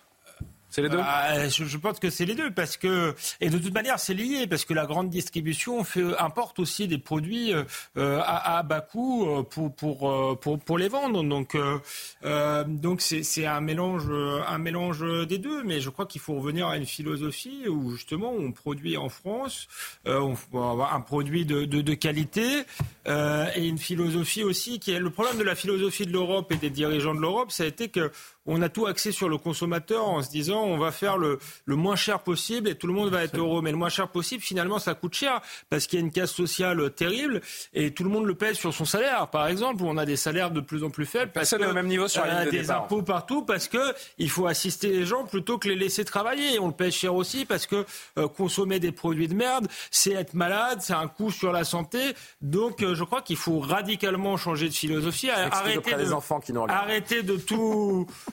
C'est 0.77 0.83
les 0.83 0.91
deux 0.91 0.99
Bah, 0.99 1.49
je, 1.49 1.77
pense 1.79 1.99
que 1.99 2.11
c'est 2.11 2.27
les 2.27 2.35
deux 2.35 2.51
parce 2.51 2.77
que 2.77 3.15
et 3.41 3.49
de 3.49 3.57
toute 3.57 3.73
manière 3.73 3.99
c'est 3.99 4.13
lié 4.13 4.47
parce 4.47 4.67
que 4.67 4.75
la 4.75 4.85
grande 4.85 5.09
distribution 5.09 5.83
fait 5.85 6.05
importe 6.19 6.59
aussi 6.59 6.87
des 6.87 6.99
produits 6.99 7.55
euh, 7.55 8.21
à, 8.23 8.59
à 8.59 8.63
bas 8.63 8.83
coût 8.83 9.27
euh, 9.27 9.43
pour 9.43 9.75
pour 9.75 10.11
euh, 10.11 10.35
pour 10.35 10.59
pour 10.59 10.77
les 10.77 10.89
vendre. 10.89 11.25
Donc 11.25 11.55
euh, 11.55 11.79
euh, 12.27 12.63
donc 12.65 13.01
c'est 13.01 13.23
c'est 13.23 13.47
un 13.47 13.63
mélange 13.63 14.05
un 14.11 14.59
mélange 14.59 15.03
des 15.27 15.39
deux. 15.39 15.63
Mais 15.65 15.81
je 15.81 15.89
crois 15.89 16.05
qu'il 16.05 16.21
faut 16.21 16.35
revenir 16.35 16.67
à 16.67 16.77
une 16.77 16.85
philosophie 16.85 17.67
où 17.71 17.93
justement 17.93 18.31
on 18.31 18.53
produit 18.53 18.99
en 18.99 19.09
France 19.09 19.69
on 20.05 20.35
va 20.53 20.73
avoir 20.73 20.95
un 20.95 21.01
produit 21.01 21.47
de 21.47 21.65
de, 21.65 21.81
de 21.81 21.95
qualité 21.95 22.65
et 23.07 23.67
une 23.67 23.79
philosophie 23.79 24.45
aussi 24.45 24.79
qui 24.79 24.91
est 24.91 24.99
le 24.99 25.09
problème 25.09 25.39
de 25.39 25.43
la 25.43 25.55
philosophie 25.55 26.05
de 26.05 26.13
l'Europe 26.13 26.53
et 26.53 26.57
des 26.57 26.69
dirigeants 26.69 27.15
de 27.15 27.21
l'Europe 27.21 27.51
ça 27.51 27.63
a 27.63 27.67
été 27.67 27.89
que 27.89 28.11
on 28.47 28.63
a 28.63 28.69
tout 28.69 28.87
axé 28.87 29.13
sur 29.13 29.29
le 29.29 29.39
consommateur 29.39 30.07
en 30.09 30.23
se 30.23 30.31
disant 30.31 30.63
on 30.63 30.79
va 30.79 30.93
faire 30.93 31.19
le, 31.19 31.39
le 31.65 31.77
moins 31.77 31.97
cher 31.97 32.21
possible 32.21 32.69
et 32.69 32.75
tout 32.75 32.87
le 32.87 32.93
monde 32.93 33.11
va 33.11 33.25
être 33.25 33.37
heureux. 33.39 33.63
Mais 33.63 33.71
le 33.71 33.77
moins 33.77 33.89
cher 33.89 34.09
possible, 34.09 34.43
finalement, 34.43 34.79
ça 34.79 34.95
coûte 34.95 35.15
cher 35.15 35.41
parce 35.71 35.87
qu'il 35.87 35.99
y 35.99 36.03
a 36.03 36.05
une 36.05 36.13
casse 36.13 36.33
sociale 36.33 36.91
terrible 36.95 37.41
et 37.75 37.93
tout 37.93 38.05
le 38.05 38.11
monde 38.11 38.27
le 38.27 38.35
pèse 38.35 38.57
sur 38.57 38.73
son 38.73 38.85
salaire. 38.85 39.29
Par 39.29 39.47
exemple, 39.49 39.83
où 39.83 39.89
on 39.89 39.97
a 39.97 40.07
des 40.07 40.17
salaires 40.17 40.51
de 40.51 40.61
plus 40.61 40.85
en 40.85 40.91
plus 40.91 41.07
faibles 41.07 41.33
parce 41.33 41.51
Personne 41.51 41.67
que 41.67 41.71
au 41.71 41.75
même 41.75 41.87
niveau 41.87 42.09
sur 42.09 42.25
la 42.25 42.29
on 42.29 42.37
a 42.37 42.41
ligne 42.41 42.47
de 42.47 42.51
des 42.51 42.63
départ. 42.63 42.85
impôts 42.85 43.03
partout 43.03 43.43
parce 43.43 43.69
que 43.69 43.95
il 44.19 44.31
faut 44.31 44.47
assister 44.47 44.89
les 44.89 45.05
gens 45.05 45.25
plutôt 45.25 45.59
que 45.59 45.69
les 45.69 45.77
laisser 45.77 46.05
travailler. 46.05 46.55
Et 46.55 46.59
on 46.59 46.69
le 46.69 46.73
paye 46.73 46.93
cher 46.93 47.15
aussi 47.15 47.45
parce 47.45 47.67
que 47.67 47.85
euh, 48.19 48.29
consommer 48.29 48.79
des 48.79 48.93
produits 48.93 49.29
de 49.29 49.35
merde, 49.35 49.69
c'est 49.91 50.13
être 50.13 50.35
malade, 50.35 50.79
c'est 50.83 50.93
un 50.93 51.09
coût 51.09 51.31
sur 51.31 51.53
la 51.53 51.65
santé. 51.65 52.15
Donc, 52.41 52.83
euh, 52.83 52.95
je 52.95 53.05
crois 53.05 53.23
qu'il 53.23 53.37
faut 53.37 53.59
radicalement 53.61 54.37
changer 54.37 54.69
de 54.69 54.75
philosophie, 54.75 55.31
arrêter 55.31 55.95
de, 55.95 56.13
enfants 56.13 56.41
qui 56.41 56.53
arrêter 56.69 57.23
de 57.23 57.37
tout, 57.37 58.07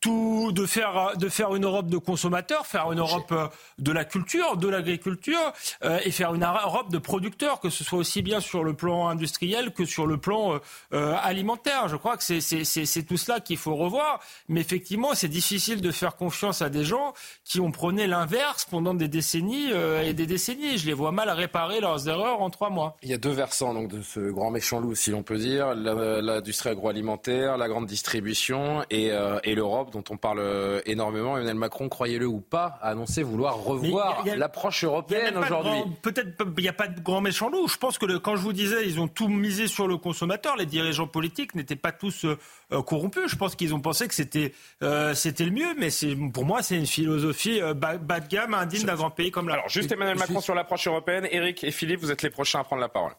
tout, 0.00 0.52
de 0.52 0.64
faire, 0.66 1.12
de 1.16 1.28
faire 1.28 1.54
une 1.54 1.64
Europe 1.64 1.88
de 1.88 1.98
consommateurs, 1.98 2.66
faire 2.66 2.92
une 2.92 3.00
Europe 3.00 3.32
euh, 3.32 3.48
de 3.78 3.90
la 3.92 4.04
culture, 4.04 4.56
de 4.56 4.68
l'agriculture, 4.68 5.52
euh, 5.84 5.98
et 6.04 6.10
faire 6.10 6.34
une 6.34 6.44
Europe 6.44 6.90
de 6.92 6.98
producteurs, 6.98 7.58
que 7.60 7.68
ce 7.70 7.82
soit 7.84 7.98
aussi 7.98 8.22
bien 8.22 8.40
sur 8.40 8.62
le 8.64 8.74
plan 8.74 9.08
industriel 9.08 9.72
que 9.72 9.84
sur 9.84 10.06
le 10.06 10.16
plan 10.18 10.60
euh, 10.92 11.14
alimentaire. 11.22 11.88
Je 11.88 11.96
crois 11.96 12.16
que 12.16 12.22
c'est- 12.22 13.02
tout 13.08 13.16
cela 13.16 13.40
qu'il 13.40 13.56
faut 13.56 13.74
revoir. 13.74 14.20
Mais 14.48 14.60
effectivement, 14.60 15.14
c'est 15.14 15.28
difficile 15.28 15.80
de 15.80 15.90
faire 15.90 16.16
confiance 16.16 16.62
à 16.62 16.68
des 16.68 16.84
gens 16.84 17.12
qui 17.44 17.60
ont 17.60 17.70
prôné 17.70 18.06
l'inverse 18.06 18.64
pendant 18.70 18.94
des 18.94 19.08
décennies 19.08 19.72
euh, 19.72 20.02
et 20.02 20.12
des 20.14 20.26
décennies. 20.26 20.78
Je 20.78 20.86
les 20.86 20.92
vois 20.92 21.12
mal 21.12 21.28
réparer 21.30 21.80
leurs 21.80 22.08
erreurs 22.08 22.40
en 22.40 22.50
trois 22.50 22.70
mois. 22.70 22.96
Il 23.02 23.08
y 23.10 23.14
a 23.14 23.18
deux 23.18 23.30
versants 23.30 23.74
donc 23.74 23.88
de 23.88 24.02
ce 24.02 24.20
grand 24.30 24.50
méchant 24.50 24.80
loup, 24.80 24.94
si 24.94 25.10
l'on 25.10 25.22
peut 25.22 25.38
dire, 25.38 25.74
l'industrie 25.74 26.70
agroalimentaire, 26.70 27.56
la 27.56 27.68
grande 27.68 27.86
distribution 27.86 28.84
et, 28.90 29.10
et 29.44 29.54
l'Europe, 29.54 29.87
dont 29.90 30.04
on 30.10 30.16
parle 30.16 30.38
euh, 30.40 30.80
énormément. 30.86 31.36
Emmanuel 31.36 31.56
Macron, 31.56 31.88
croyez-le 31.88 32.26
ou 32.26 32.40
pas, 32.40 32.78
a 32.82 32.90
annoncé 32.90 33.22
vouloir 33.22 33.56
revoir 33.56 34.24
l'approche 34.36 34.84
européenne 34.84 35.36
aujourd'hui. 35.36 35.80
Peut-être 36.02 36.44
il 36.56 36.62
n'y 36.62 36.68
a 36.68 36.72
pas 36.72 36.88
de 36.88 37.00
grand 37.00 37.20
méchant 37.20 37.48
loup. 37.50 37.68
Je 37.68 37.76
pense 37.76 37.98
que 37.98 38.06
le- 38.06 38.18
quand 38.18 38.36
je 38.36 38.42
vous 38.42 38.52
disais, 38.52 38.86
ils 38.86 39.00
ont 39.00 39.08
tout 39.08 39.28
misé 39.28 39.66
sur 39.66 39.86
le 39.88 39.96
consommateur. 39.96 40.56
Les 40.56 40.66
dirigeants 40.66 41.06
politiques 41.06 41.54
n'étaient 41.54 41.76
pas 41.76 41.92
tous 41.92 42.24
euh, 42.24 42.38
euh, 42.72 42.82
corrompus. 42.82 43.30
Je 43.30 43.36
pense 43.36 43.54
qu'ils 43.56 43.74
ont 43.74 43.80
pensé 43.80 44.08
que 44.08 44.14
c'était 44.14 44.52
euh, 44.82 45.14
c'était 45.14 45.44
le 45.44 45.50
mieux. 45.52 45.74
Mais 45.78 45.88
pour 46.32 46.44
moi, 46.44 46.62
c'est 46.62 46.76
une 46.76 46.86
philosophie 46.86 47.60
euh, 47.60 47.74
bas, 47.74 47.96
bas 47.96 48.20
de 48.20 48.28
gamme, 48.28 48.54
indigne 48.54 48.84
d'un 48.84 48.94
grand 48.96 49.10
pays 49.10 49.30
comme 49.30 49.48
la. 49.48 49.54
Alors, 49.54 49.68
juste 49.68 49.90
Emmanuel 49.92 50.16
Macron 50.18 50.40
sur 50.40 50.54
l'approche 50.54 50.86
européenne. 50.86 51.26
Eric 51.30 51.64
et 51.64 51.70
Philippe, 51.70 52.00
vous 52.00 52.10
êtes 52.10 52.22
les 52.22 52.30
prochains 52.30 52.60
à 52.60 52.64
prendre 52.64 52.80
la 52.82 52.88
parole. 52.88 53.12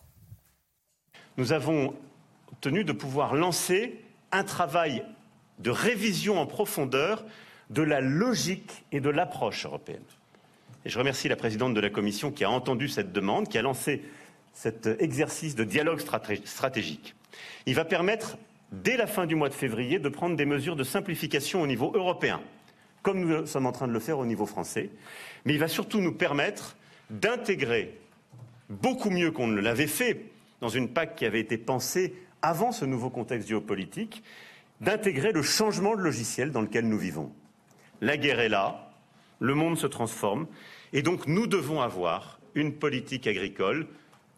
nous 1.38 1.54
avons 1.54 1.94
obtenu 2.52 2.84
de 2.84 2.92
pouvoir 2.92 3.34
lancer 3.36 4.00
un 4.32 4.44
travail 4.44 5.04
de 5.60 5.70
révision 5.70 6.40
en 6.40 6.46
profondeur 6.46 7.26
de 7.70 7.82
la 7.82 8.02
logique 8.02 8.84
et 8.92 9.00
de 9.00 9.10
l'approche 9.10 9.66
européenne. 9.66 10.04
Et 10.86 10.90
je 10.90 10.98
remercie 10.98 11.28
la 11.28 11.36
présidente 11.36 11.74
de 11.74 11.80
la 11.82 11.90
Commission 11.90 12.32
qui 12.32 12.44
a 12.44 12.50
entendu 12.50 12.88
cette 12.88 13.12
demande, 13.12 13.50
qui 13.50 13.58
a 13.58 13.62
lancé 13.62 14.02
cet 14.54 14.88
exercice 15.00 15.56
de 15.56 15.64
dialogue 15.64 16.00
straté- 16.00 16.46
stratégique. 16.46 17.16
Il 17.66 17.76
va 17.76 17.86
permettre, 17.86 18.38
dès 18.72 18.98
la 18.98 19.08
fin 19.08 19.26
du 19.26 19.36
mois 19.36 19.50
de 19.50 19.54
février, 19.54 20.00
de 20.00 20.10
prendre 20.10 20.36
des 20.36 20.46
mesures 20.46 20.76
de 20.76 20.84
simplification 20.84 21.62
au 21.62 21.68
niveau 21.68 21.92
européen, 21.94 22.42
comme 23.04 23.20
nous 23.20 23.46
sommes 23.46 23.66
en 23.66 23.72
train 23.72 23.88
de 23.88 23.94
le 23.94 24.00
faire 24.00 24.18
au 24.20 24.26
niveau 24.26 24.46
français. 24.46 24.90
Mais 25.46 25.54
il 25.54 25.60
va 25.60 25.68
surtout 25.68 26.02
nous 26.02 26.14
permettre 26.14 26.76
d'intégrer 27.10 27.98
beaucoup 28.70 29.10
mieux 29.10 29.32
qu'on 29.32 29.48
ne 29.48 29.62
l'avait 29.62 29.88
fait 29.88 30.26
dans 30.62 30.70
une 30.70 30.90
PAC 30.90 31.16
qui 31.16 31.26
avait 31.26 31.40
été 31.40 31.58
pensée 31.58 32.14
avant 32.42 32.72
ce 32.72 32.86
nouveau 32.86 33.10
contexte 33.10 33.48
géopolitique, 33.50 34.24
d'intégrer 34.82 35.32
le 35.32 35.42
changement 35.42 35.96
de 35.96 36.02
logiciel 36.02 36.52
dans 36.52 36.62
lequel 36.62 36.88
nous 36.88 36.98
vivons. 36.98 37.32
La 38.02 38.18
guerre 38.18 38.40
est 38.40 38.50
là, 38.50 38.92
le 39.40 39.54
monde 39.54 39.78
se 39.78 39.88
transforme, 39.88 40.48
et 40.94 41.02
donc 41.02 41.28
nous 41.28 41.48
devons 41.48 41.82
avoir 41.82 42.40
une 42.56 42.74
politique 42.74 43.28
agricole 43.28 43.88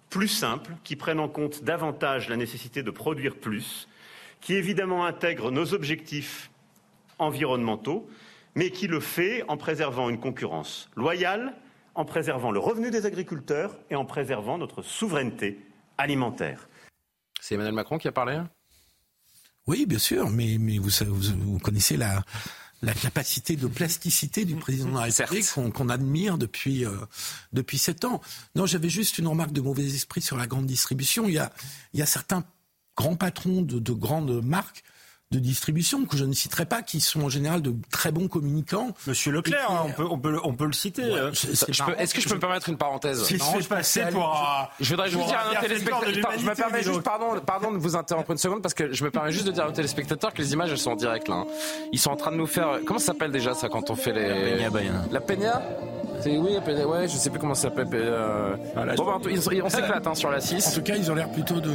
plus 0.09 0.27
simple, 0.27 0.73
qui 0.83 0.97
prenne 0.97 1.19
en 1.19 1.29
compte 1.29 1.63
davantage 1.63 2.27
la 2.27 2.35
nécessité 2.35 2.83
de 2.83 2.91
produire 2.91 3.37
plus, 3.37 3.87
qui 4.41 4.53
évidemment 4.55 5.05
intègre 5.05 5.51
nos 5.51 5.73
objectifs 5.73 6.51
environnementaux, 7.17 8.09
mais 8.55 8.71
qui 8.71 8.87
le 8.87 8.99
fait 8.99 9.43
en 9.47 9.55
préservant 9.55 10.09
une 10.09 10.19
concurrence 10.19 10.89
loyale, 10.97 11.53
en 11.95 12.03
préservant 12.03 12.51
le 12.51 12.59
revenu 12.59 12.91
des 12.91 13.05
agriculteurs 13.05 13.77
et 13.89 13.95
en 13.95 14.05
préservant 14.05 14.57
notre 14.57 14.81
souveraineté 14.81 15.59
alimentaire. 15.97 16.67
C'est 17.39 17.55
Emmanuel 17.55 17.75
Macron 17.75 17.97
qui 17.97 18.09
a 18.09 18.11
parlé? 18.11 18.41
Oui, 19.67 19.85
bien 19.85 19.99
sûr, 19.99 20.29
mais, 20.29 20.57
mais 20.59 20.77
vous, 20.79 20.89
savez- 20.89 21.11
vous, 21.11 21.21
vous 21.53 21.59
connaissez 21.59 21.95
la, 21.97 22.23
la 22.81 22.93
capacité 22.93 23.55
de 23.55 23.67
plasticité 23.67 24.43
du 24.43 24.55
président 24.55 24.89
de 24.89 24.95
la 24.95 25.01
République 25.01 25.45
qu'on 25.73 25.89
admire 25.89 26.37
depuis, 26.37 26.83
euh, 26.85 26.95
depuis 27.53 27.77
sept 27.77 28.03
ans. 28.05 28.21
Non, 28.55 28.65
j'avais 28.65 28.89
juste 28.89 29.17
une 29.19 29.27
remarque 29.27 29.51
de 29.53 29.61
mauvais 29.61 29.85
esprit 29.85 30.21
sur 30.21 30.35
la 30.37 30.47
grande 30.47 30.65
distribution. 30.65 31.27
Il 31.27 31.35
y 31.35 31.37
a, 31.39 31.51
il 31.93 31.99
y 31.99 32.03
a 32.03 32.07
certains 32.07 32.43
grands 32.97 33.15
patrons 33.15 33.61
de, 33.61 33.79
de 33.79 33.91
grandes 33.93 34.43
marques 34.43 34.83
de 35.31 35.39
distribution 35.39 36.05
que 36.05 36.17
je 36.17 36.25
ne 36.25 36.33
citerai 36.33 36.65
pas, 36.65 36.81
qui 36.81 36.99
sont 37.01 37.21
en 37.21 37.29
général 37.29 37.61
de 37.61 37.73
très 37.89 38.11
bons 38.11 38.27
communicants. 38.27 38.89
Monsieur 39.07 39.31
Leclerc, 39.31 39.69
hein, 39.71 39.83
on, 39.87 39.91
peut, 39.93 40.07
on, 40.09 40.17
peut, 40.19 40.31
le- 40.31 40.45
on 40.45 40.53
peut 40.53 40.65
le 40.65 40.73
citer. 40.73 41.03
Je 41.03 41.83
peux- 41.83 41.95
Est-ce 41.97 42.13
que 42.13 42.21
je 42.21 42.27
peux 42.29 42.35
me 42.35 42.39
permettre 42.39 42.67
une 42.69 42.77
parenthèse 42.77 43.23
S'il 43.23 43.41
se 43.41 43.57
fait 43.57 43.67
passer 43.67 44.03
pour 44.11 44.23
un- 44.25 44.67
Je 44.79 44.89
voudrais 44.89 45.09
juste 45.09 45.25
dire 45.27 45.39
à 45.39 45.53
nos 45.55 45.59
téléspectateurs. 45.61 46.09
Je 46.37 46.45
me 46.45 46.53
permets 46.55 46.83
juste, 46.83 47.01
pardon, 47.01 47.39
pardon 47.45 47.71
de 47.71 47.77
vous 47.77 47.95
interrompre 47.95 48.31
une 48.31 48.37
seconde 48.37 48.61
parce 48.61 48.73
que 48.73 48.91
je 48.91 49.03
me 49.03 49.09
permets 49.11 49.31
juste 49.31 49.45
de 49.47 49.51
dire 49.51 49.63
à 49.63 49.67
nos 49.67 49.73
téléspectateurs 49.73 50.33
que 50.33 50.41
les 50.41 50.53
images 50.53 50.71
elles 50.71 50.77
sont 50.77 50.91
en 50.91 50.95
direct 50.95 51.27
là. 51.27 51.35
hein. 51.35 51.45
Ils 51.93 51.99
sont 51.99 52.11
en 52.11 52.15
train 52.17 52.31
de 52.31 52.37
nous 52.37 52.47
faire. 52.47 52.79
Comment 52.85 52.99
ça 52.99 53.07
s'appelle 53.07 53.31
déjà 53.31 53.53
ça 53.53 53.69
quand 53.69 53.89
on 53.89 53.95
fait 53.95 54.11
les. 54.13 54.27
La 54.27 54.35
Peña 54.57 54.69
Bayana. 54.69 55.01
La 55.11 55.21
Peña? 55.21 55.61
Oui, 56.25 56.53
la 56.53 56.61
Peña, 56.61 56.85
ouais, 56.85 57.07
je 57.07 57.15
sais 57.17 57.29
plus 57.29 57.39
comment 57.39 57.55
ça 57.55 57.63
s'appelle. 57.69 57.87
euh, 57.93 58.55
Bon, 58.97 59.05
bah, 59.05 59.17
ils- 59.29 59.39
ils- 59.53 59.61
on 59.63 59.69
s'éclate 59.69 60.05
hein, 60.05 60.13
sur 60.13 60.29
la 60.29 60.39
6. 60.39 60.67
En 60.67 60.71
tout 60.73 60.81
cas, 60.83 60.95
ils 60.95 61.09
ont 61.09 61.15
l'air 61.15 61.29
plutôt 61.31 61.59
de. 61.59 61.71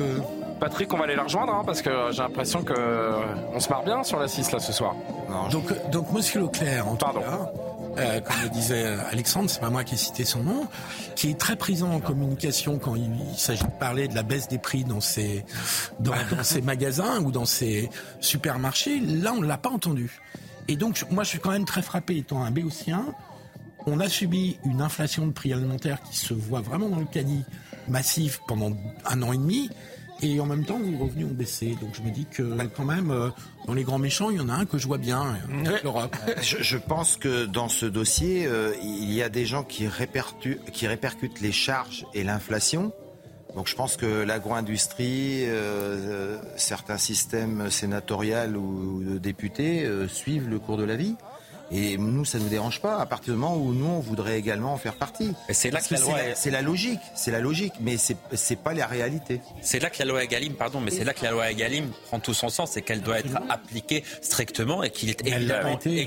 Patrick, 0.60 0.92
on 0.92 0.98
va 0.98 1.04
aller 1.04 1.16
la 1.16 1.24
rejoindre 1.24 1.54
hein, 1.54 1.62
parce 1.64 1.82
que 1.82 1.90
j'ai 2.10 2.22
l'impression 2.22 2.62
que 2.62 2.72
euh, 2.76 3.12
on 3.52 3.60
se 3.60 3.68
marre 3.68 3.84
bien 3.84 4.02
sur 4.02 4.18
la 4.18 4.28
6 4.28 4.52
là 4.52 4.58
ce 4.58 4.72
soir. 4.72 4.94
Donc, 5.50 5.90
donc 5.90 6.12
Monsieur 6.12 6.40
Leclerc, 6.40 6.88
en 6.88 6.96
tout 6.96 7.06
cas, 7.06 7.52
euh, 7.98 8.20
comme 8.20 8.36
le 8.42 8.48
disait 8.50 8.96
Alexandre, 9.10 9.50
c'est 9.50 9.60
pas 9.60 9.70
moi 9.70 9.84
qui 9.84 9.94
ai 9.94 9.98
cité 9.98 10.24
son 10.24 10.42
nom, 10.42 10.66
qui 11.14 11.30
est 11.30 11.38
très 11.38 11.56
présent 11.56 11.90
en 11.90 12.00
communication 12.00 12.78
quand 12.78 12.94
il, 12.94 13.10
il 13.32 13.38
s'agit 13.38 13.64
de 13.64 13.78
parler 13.78 14.08
de 14.08 14.14
la 14.14 14.22
baisse 14.22 14.48
des 14.48 14.58
prix 14.58 14.84
dans 14.84 15.00
ses 15.00 15.44
dans, 16.00 16.12
dans 16.30 16.42
ses 16.42 16.62
magasins 16.62 17.20
ou 17.22 17.30
dans 17.30 17.46
ses 17.46 17.90
supermarchés. 18.20 19.00
Là, 19.00 19.32
on 19.34 19.40
ne 19.40 19.46
l'a 19.46 19.58
pas 19.58 19.70
entendu. 19.70 20.20
Et 20.68 20.76
donc, 20.76 21.04
moi, 21.10 21.22
je 21.24 21.30
suis 21.30 21.38
quand 21.38 21.52
même 21.52 21.64
très 21.64 21.82
frappé, 21.82 22.16
étant 22.16 22.42
un 22.42 22.50
béotien. 22.50 23.04
On 23.86 24.00
a 24.00 24.08
subi 24.08 24.58
une 24.64 24.80
inflation 24.80 25.26
de 25.26 25.32
prix 25.32 25.52
alimentaires 25.52 26.00
qui 26.02 26.16
se 26.16 26.34
voit 26.34 26.60
vraiment 26.60 26.88
dans 26.88 26.98
le 26.98 27.04
caddie 27.04 27.44
massif 27.88 28.40
pendant 28.48 28.72
un 29.04 29.22
an 29.22 29.32
et 29.32 29.36
demi. 29.36 29.70
Et 30.22 30.40
en 30.40 30.46
même 30.46 30.64
temps, 30.64 30.78
les 30.78 30.96
revenus 30.96 31.26
ont 31.26 31.34
baissé. 31.34 31.76
Donc 31.80 31.90
je 31.94 32.00
me 32.02 32.10
dis 32.10 32.26
que 32.30 32.42
quand 32.74 32.84
même, 32.86 33.10
euh, 33.10 33.28
dans 33.66 33.74
les 33.74 33.84
grands 33.84 33.98
méchants, 33.98 34.30
il 34.30 34.36
y 34.38 34.40
en 34.40 34.48
a 34.48 34.54
un 34.54 34.64
que 34.64 34.78
je 34.78 34.86
vois 34.86 34.96
bien, 34.98 35.36
euh, 35.66 35.78
l'Europe. 35.84 36.16
Je, 36.42 36.56
je 36.62 36.78
pense 36.78 37.16
que 37.18 37.44
dans 37.44 37.68
ce 37.68 37.84
dossier, 37.86 38.46
euh, 38.46 38.72
il 38.82 39.12
y 39.12 39.22
a 39.22 39.28
des 39.28 39.44
gens 39.44 39.62
qui, 39.62 39.86
répertu- 39.86 40.58
qui 40.72 40.86
répercutent 40.86 41.40
les 41.42 41.52
charges 41.52 42.06
et 42.14 42.24
l'inflation. 42.24 42.92
Donc 43.54 43.68
je 43.68 43.74
pense 43.74 43.96
que 43.96 44.06
l'agro-industrie, 44.22 45.44
certains 46.56 46.98
systèmes 46.98 47.70
sénatoriaux 47.70 48.54
ou 48.56 49.02
de 49.02 49.18
députés 49.18 49.88
suivent 50.08 50.48
le 50.48 50.58
cours 50.58 50.76
de 50.76 50.84
la 50.84 50.96
vie. 50.96 51.14
Et 51.72 51.96
nous, 51.98 52.24
ça 52.24 52.38
ne 52.38 52.44
nous 52.44 52.48
dérange 52.48 52.80
pas, 52.80 52.98
à 53.00 53.06
partir 53.06 53.34
du 53.34 53.40
moment 53.40 53.56
où 53.56 53.72
nous, 53.72 53.86
on 53.86 53.98
voudrait 54.00 54.38
également 54.38 54.72
en 54.72 54.76
faire 54.76 54.94
partie. 54.94 55.32
C'est 55.50 55.70
là 55.70 55.78
Parce 55.78 55.88
que 55.88 55.94
la 55.94 56.00
loi 56.00 56.18
c'est 56.36 56.62
logique, 56.62 57.00
c'est 57.14 57.30
la 57.32 57.40
logique, 57.40 57.72
mais 57.80 57.96
c'est 57.96 58.16
c'est 58.34 58.56
pas 58.56 58.72
la 58.72 58.86
réalité. 58.86 59.40
C'est 59.62 59.80
là 59.80 59.90
que 59.90 59.98
la 59.98 60.04
loi 60.04 60.22
Egalim, 60.22 60.54
pardon, 60.54 60.80
mais 60.80 60.90
c'est 60.90 61.04
là 61.04 61.12
que 61.12 61.24
la 61.24 61.32
loi 61.32 61.50
Egalim 61.50 61.90
prend 62.06 62.20
tout 62.20 62.34
son 62.34 62.48
sens 62.48 62.76
et 62.76 62.82
qu'elle 62.82 63.00
doit 63.02 63.18
être 63.18 63.36
appliquée 63.48 64.04
strictement 64.22 64.82
et 64.82 64.90
qu'il 64.90 65.10
est 65.10 65.16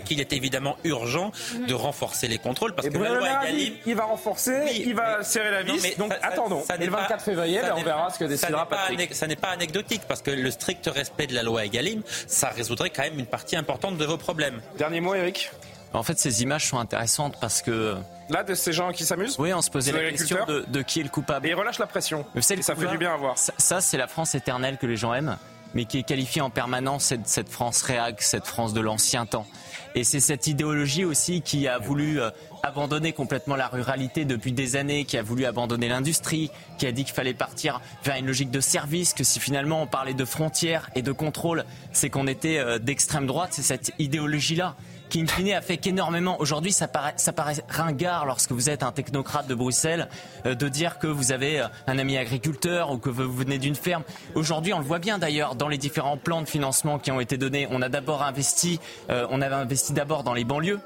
qu'il 0.03 0.19
est 0.21 0.33
évidemment 0.33 0.77
urgent 0.83 1.31
de 1.67 1.73
renforcer 1.73 2.27
les 2.27 2.37
contrôles 2.37 2.73
parce 2.73 2.87
Et 2.87 2.91
que 2.91 2.97
la 2.97 3.09
loi 3.15 3.27
Egalim. 3.43 3.73
il 3.85 3.95
va 3.95 4.05
renforcer, 4.05 4.63
il 4.85 4.95
va 4.95 5.23
serrer 5.23 5.51
la 5.51 5.63
Non, 5.63 5.73
vis. 5.73 5.81
mais 5.83 5.95
donc 5.97 6.13
ça- 6.13 6.19
ça- 6.21 6.27
attendons. 6.27 6.63
ça 6.63 6.75
et 6.75 6.79
n'est 6.79 6.85
le 6.85 6.91
pas- 6.91 7.01
24 7.01 7.23
février, 7.25 7.59
ça 7.59 7.67
ben, 7.67 7.73
on 7.73 7.77
n'est 7.77 7.83
verra 7.83 8.09
ce 8.09 8.19
que 8.19 8.25
ça 8.25 8.29
décidera 8.29 8.63
n'est 8.63 8.69
Patrick. 8.77 9.13
Ça 9.13 9.27
n'est 9.27 9.35
pas 9.35 9.49
anecdotique 9.49 10.01
parce 10.07 10.21
que 10.21 10.31
le 10.31 10.51
strict 10.51 10.87
respect 10.87 11.27
de 11.27 11.35
la 11.35 11.43
loi 11.43 11.65
Egalim, 11.65 12.01
ça 12.27 12.49
résoudrait 12.49 12.89
quand 12.91 13.03
même 13.03 13.19
une 13.19 13.25
partie 13.25 13.55
importante 13.55 13.97
de 13.97 14.05
vos 14.05 14.17
problèmes. 14.17 14.61
Dernier 14.77 15.01
mot, 15.01 15.15
Eric. 15.15 15.51
En 15.93 16.03
fait, 16.03 16.19
ces 16.19 16.43
images 16.43 16.65
sont 16.65 16.77
intéressantes 16.77 17.35
parce 17.41 17.61
que. 17.61 17.95
Là, 18.29 18.43
de 18.43 18.53
ces 18.53 18.73
gens 18.73 18.91
qui 18.91 19.05
s'amusent 19.05 19.37
Oui, 19.39 19.53
on 19.53 19.61
se 19.61 19.71
posait 19.71 19.91
la 19.91 20.11
question 20.11 20.37
de, 20.45 20.81
qui 20.81 20.99
est 20.99 21.03
le 21.03 21.09
coupable. 21.09 21.47
Et 21.47 21.49
ils 21.49 21.55
relâchent 21.55 21.79
la 21.79 21.87
pression. 21.87 22.25
Et 22.35 22.41
ça 22.41 22.75
fait 22.75 22.87
du 22.87 22.97
bien 22.97 23.13
à 23.13 23.17
voir. 23.17 23.37
Ça, 23.37 23.53
ça, 23.57 23.81
c'est 23.81 23.97
la 23.97 24.07
France 24.07 24.35
éternelle 24.35 24.77
que 24.77 24.85
les 24.85 24.97
gens 24.97 25.13
aiment, 25.13 25.37
mais 25.73 25.85
qui 25.85 25.99
est 25.99 26.03
qualifiée 26.03 26.41
en 26.41 26.51
permanence 26.51 27.05
cette, 27.05 27.27
cette 27.27 27.49
France 27.49 27.81
réac, 27.81 28.21
cette 28.21 28.45
France 28.45 28.73
de 28.73 28.81
l'ancien 28.81 29.25
temps. 29.25 29.47
Et 29.95 30.03
c'est 30.03 30.19
cette 30.19 30.45
idéologie 30.45 31.05
aussi 31.05 31.41
qui 31.41 31.67
a 31.67 31.79
voulu 31.79 32.21
euh, 32.21 32.29
abandonner 32.61 33.11
complètement 33.11 33.55
la 33.55 33.67
ruralité 33.67 34.25
depuis 34.25 34.51
des 34.51 34.75
années, 34.75 35.05
qui 35.05 35.17
a 35.17 35.23
voulu 35.23 35.45
abandonner 35.45 35.87
l'industrie, 35.87 36.51
qui 36.77 36.85
a 36.85 36.91
dit 36.91 37.05
qu'il 37.05 37.15
fallait 37.15 37.33
partir 37.33 37.81
vers 38.03 38.15
une 38.17 38.27
logique 38.27 38.51
de 38.51 38.61
service, 38.61 39.13
que 39.13 39.23
si 39.23 39.39
finalement 39.39 39.81
on 39.81 39.87
parlait 39.87 40.13
de 40.13 40.25
frontières 40.25 40.89
et 40.93 41.01
de 41.01 41.11
contrôle, 41.11 41.65
c'est 41.91 42.09
qu'on 42.09 42.27
était 42.27 42.59
euh, 42.59 42.77
d'extrême 42.77 43.25
droite, 43.25 43.49
c'est 43.53 43.63
cette 43.63 43.91
idéologie-là. 43.97 44.75
Qui 45.09 45.21
in 45.21 45.57
a 45.57 45.61
fait 45.61 45.77
qu'énormément. 45.77 46.39
Aujourd'hui, 46.39 46.71
ça 46.71 46.87
paraît, 46.87 47.13
ça 47.17 47.33
paraît 47.33 47.55
ringard 47.67 48.25
lorsque 48.25 48.51
vous 48.51 48.69
êtes 48.69 48.83
un 48.83 48.91
technocrate 48.91 49.47
de 49.47 49.55
Bruxelles 49.55 50.07
euh, 50.45 50.55
de 50.55 50.67
dire 50.69 50.99
que 50.99 51.07
vous 51.07 51.31
avez 51.31 51.61
euh, 51.61 51.67
un 51.87 51.97
ami 51.97 52.17
agriculteur 52.17 52.91
ou 52.91 52.97
que 52.97 53.09
vous 53.09 53.31
venez 53.31 53.57
d'une 53.57 53.75
ferme. 53.75 54.03
Aujourd'hui, 54.35 54.73
on 54.73 54.79
le 54.79 54.85
voit 54.85 54.99
bien 54.99 55.17
d'ailleurs 55.17 55.55
dans 55.55 55.67
les 55.67 55.77
différents 55.77 56.17
plans 56.17 56.41
de 56.41 56.47
financement 56.47 56.99
qui 56.99 57.11
ont 57.11 57.19
été 57.19 57.37
donnés. 57.37 57.67
On 57.71 57.81
a 57.81 57.89
d'abord 57.89 58.23
investi, 58.23 58.79
euh, 59.09 59.25
on 59.31 59.41
avait 59.41 59.55
investi 59.55 59.93
d'abord 59.93 60.23
dans 60.23 60.33
les 60.33 60.43
banlieues. 60.43 60.79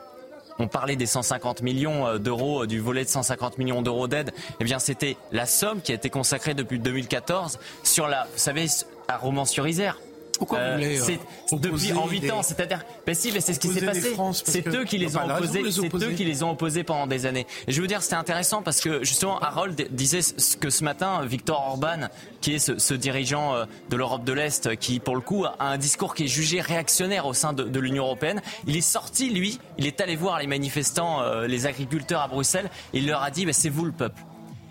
On 0.60 0.68
parlait 0.68 0.96
des 0.96 1.08
150 1.08 1.64
millions 1.64 2.20
d'euros, 2.20 2.68
du 2.68 2.80
volet 2.80 3.04
de 3.04 3.10
150 3.10 3.58
millions 3.58 3.82
d'euros 3.82 4.08
d'aide. 4.08 4.32
Eh 4.60 4.64
bien, 4.64 4.78
c'était 4.78 5.18
la 5.32 5.48
somme 5.48 5.82
qui 5.82 5.92
a 5.92 5.96
été 5.96 6.12
consacrée 6.12 6.54
depuis 6.54 6.78
2014 6.78 7.58
sur 7.82 8.08
la, 8.08 8.26
vous 8.26 8.38
savez, 8.38 8.68
à 9.08 9.18
Romans-sur-Isère. 9.18 9.98
Pourquoi 10.40 10.60
vous 10.60 10.74
voulez, 10.74 11.00
euh, 11.00 11.04
c'est 11.06 11.60
depuis 11.60 11.94
en 11.94 12.08
8 12.08 12.20
des- 12.22 12.32
ans, 12.32 12.42
c'est-à-dire, 12.42 12.84
ben 13.06 13.14
si, 13.14 13.32
mais 13.32 13.40
c'est 13.40 13.54
ce 13.54 13.60
qui 13.60 13.68
s'est 13.70 13.86
passé. 13.86 14.16
C'est 14.46 14.68
eux 14.68 14.84
qui 14.84 14.98
les 14.98 15.08
pas 15.08 15.24
ont 15.24 15.28
de 15.28 15.32
raison 15.34 15.44
opposés, 15.60 15.72
c'est 15.72 16.04
eux 16.06 16.12
qui 16.16 16.26
les 16.26 16.44
ont 16.44 16.52
opposés 16.52 16.84
pendant 16.84 17.08
des 17.08 17.26
années. 17.26 17.46
Et 17.68 17.72
je 17.72 17.80
veux 17.82 17.88
dire, 17.88 18.02
c'était 18.02 18.16
intéressant 18.16 18.62
parce 18.64 18.82
que 18.82 19.04
justement, 19.04 19.40
Harold 19.40 19.88
disait 19.92 20.22
ce 20.22 20.58
que 20.58 20.70
ce 20.70 20.84
matin, 20.84 21.24
Victor 21.26 21.64
Orban, 21.68 22.10
qui 22.42 22.56
est 22.56 22.60
ce, 22.60 22.80
ce 22.80 22.94
dirigeant 22.96 23.54
euh, 23.56 23.66
de 23.90 23.96
l'Europe 23.96 24.24
de 24.24 24.34
l'Est, 24.34 24.76
qui 24.78 25.00
pour 25.00 25.16
le 25.16 25.22
coup 25.22 25.46
a 25.46 25.56
un 25.60 25.78
discours 25.78 26.16
qui 26.16 26.24
est 26.24 26.28
jugé 26.28 26.60
réactionnaire 26.62 27.26
au 27.28 27.34
sein 27.34 27.54
de, 27.54 27.64
de 27.64 27.80
l'Union 27.80 28.04
européenne, 28.06 28.42
il 28.68 28.76
est 28.76 28.82
sorti, 28.82 29.30
lui, 29.30 29.60
il 29.78 29.86
est 29.86 30.02
allé 30.02 30.16
voir 30.16 30.40
les 30.40 30.48
manifestants, 30.48 31.22
euh, 31.22 31.48
les 31.48 31.68
agriculteurs 31.68 32.22
à 32.22 32.28
Bruxelles, 32.28 32.70
et 32.94 32.98
il 32.98 33.08
leur 33.08 33.22
a 33.22 33.30
dit, 33.32 33.46
ben, 33.46 33.54
c'est 33.54 33.70
vous 33.70 33.86
le 33.86 33.92
peuple. 33.92 34.20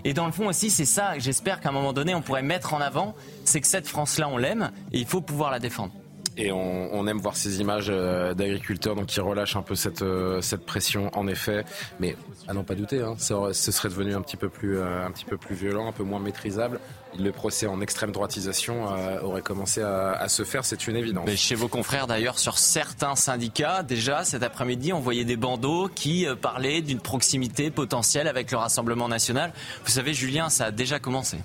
Et 0.05 0.15
dans 0.15 0.27
le 0.27 0.33
fond 0.33 0.49
aussi, 0.49 0.71
c'est 0.71 0.85
ça, 0.85 1.19
j'espère 1.19 1.61
qu'à 1.61 1.69
un 1.69 1.73
moment 1.73 1.93
donné, 1.93 2.15
on 2.15 2.23
pourrait 2.23 2.43
mettre 2.43 2.75
en 2.75 2.81
avant, 2.81 3.15
c'est 3.45 3.61
que 3.61 3.67
cette 3.69 3.87
France-là, 3.87 4.29
on 4.29 4.37
l'aime, 4.37 4.73
et 4.93 4.99
il 4.99 5.07
faut 5.07 5.21
pouvoir 5.21 5.51
la 5.51 5.61
défendre. 5.61 5.93
Et 6.37 6.51
on, 6.51 7.07
aime 7.07 7.19
voir 7.19 7.37
ces 7.37 7.61
images 7.61 7.89
euh, 7.91 8.33
d'agriculteurs 8.33 8.97
qui 9.07 9.21
relâchent 9.21 9.57
un 9.57 9.63
peu 9.63 9.75
cette, 9.75 10.01
euh, 10.01 10.41
cette 10.41 10.65
pression, 10.65 11.11
en 11.13 11.29
effet. 11.29 11.65
Mais 12.01 12.17
à 12.49 12.55
n'en 12.55 12.65
pas 12.65 12.75
douter, 12.75 13.03
hein, 13.03 13.17
ça 13.19 13.37
ce 13.53 13.71
serait 13.71 13.91
devenu 13.91 14.15
un 14.15 14.23
petit 14.23 14.39
peu 14.39 14.49
plus, 14.49 14.79
euh, 14.79 15.05
un 15.07 15.11
petit 15.11 15.27
peu 15.27 15.37
plus 15.37 15.55
violent, 15.55 15.87
un 15.87 15.93
peu 15.93 16.05
moins 16.05 16.21
maîtrisable. 16.21 16.81
Le 17.19 17.31
procès 17.31 17.67
en 17.67 17.81
extrême 17.81 18.11
droitisation 18.11 18.91
euh, 18.91 19.21
aurait 19.21 19.43
commencé 19.43 19.83
à, 19.83 20.13
à 20.13 20.29
se 20.29 20.45
faire, 20.45 20.65
c'est 20.65 20.87
une 20.87 20.97
évidence. 20.97 21.25
Mais 21.27 21.37
chez 21.37 21.55
vos 21.55 21.69
confrères 21.69 22.07
d'ailleurs, 22.07 22.39
sur 22.39 22.59
certains 22.59 23.17
syndicats, 23.17 23.83
déjà 23.83 24.25
cet 24.25 24.43
après-midi, 24.43 24.93
on 24.93 25.01
voyait 25.01 25.25
des 25.25 25.37
bandeaux 25.37 25.89
qui 25.95 26.27
euh, 26.27 26.35
parlaient 26.35 26.81
d'une 26.81 27.01
proximité 27.01 27.71
potentielle 27.71 28.29
avec 28.29 28.51
le 28.51 28.57
Rassemblement 28.57 29.09
national. 29.09 29.53
Vous 29.85 29.91
savez, 29.91 30.15
Julien, 30.15 30.49
ça 30.49 30.67
a 30.67 30.71
déjà 30.71 30.99
commencé. 30.99 31.39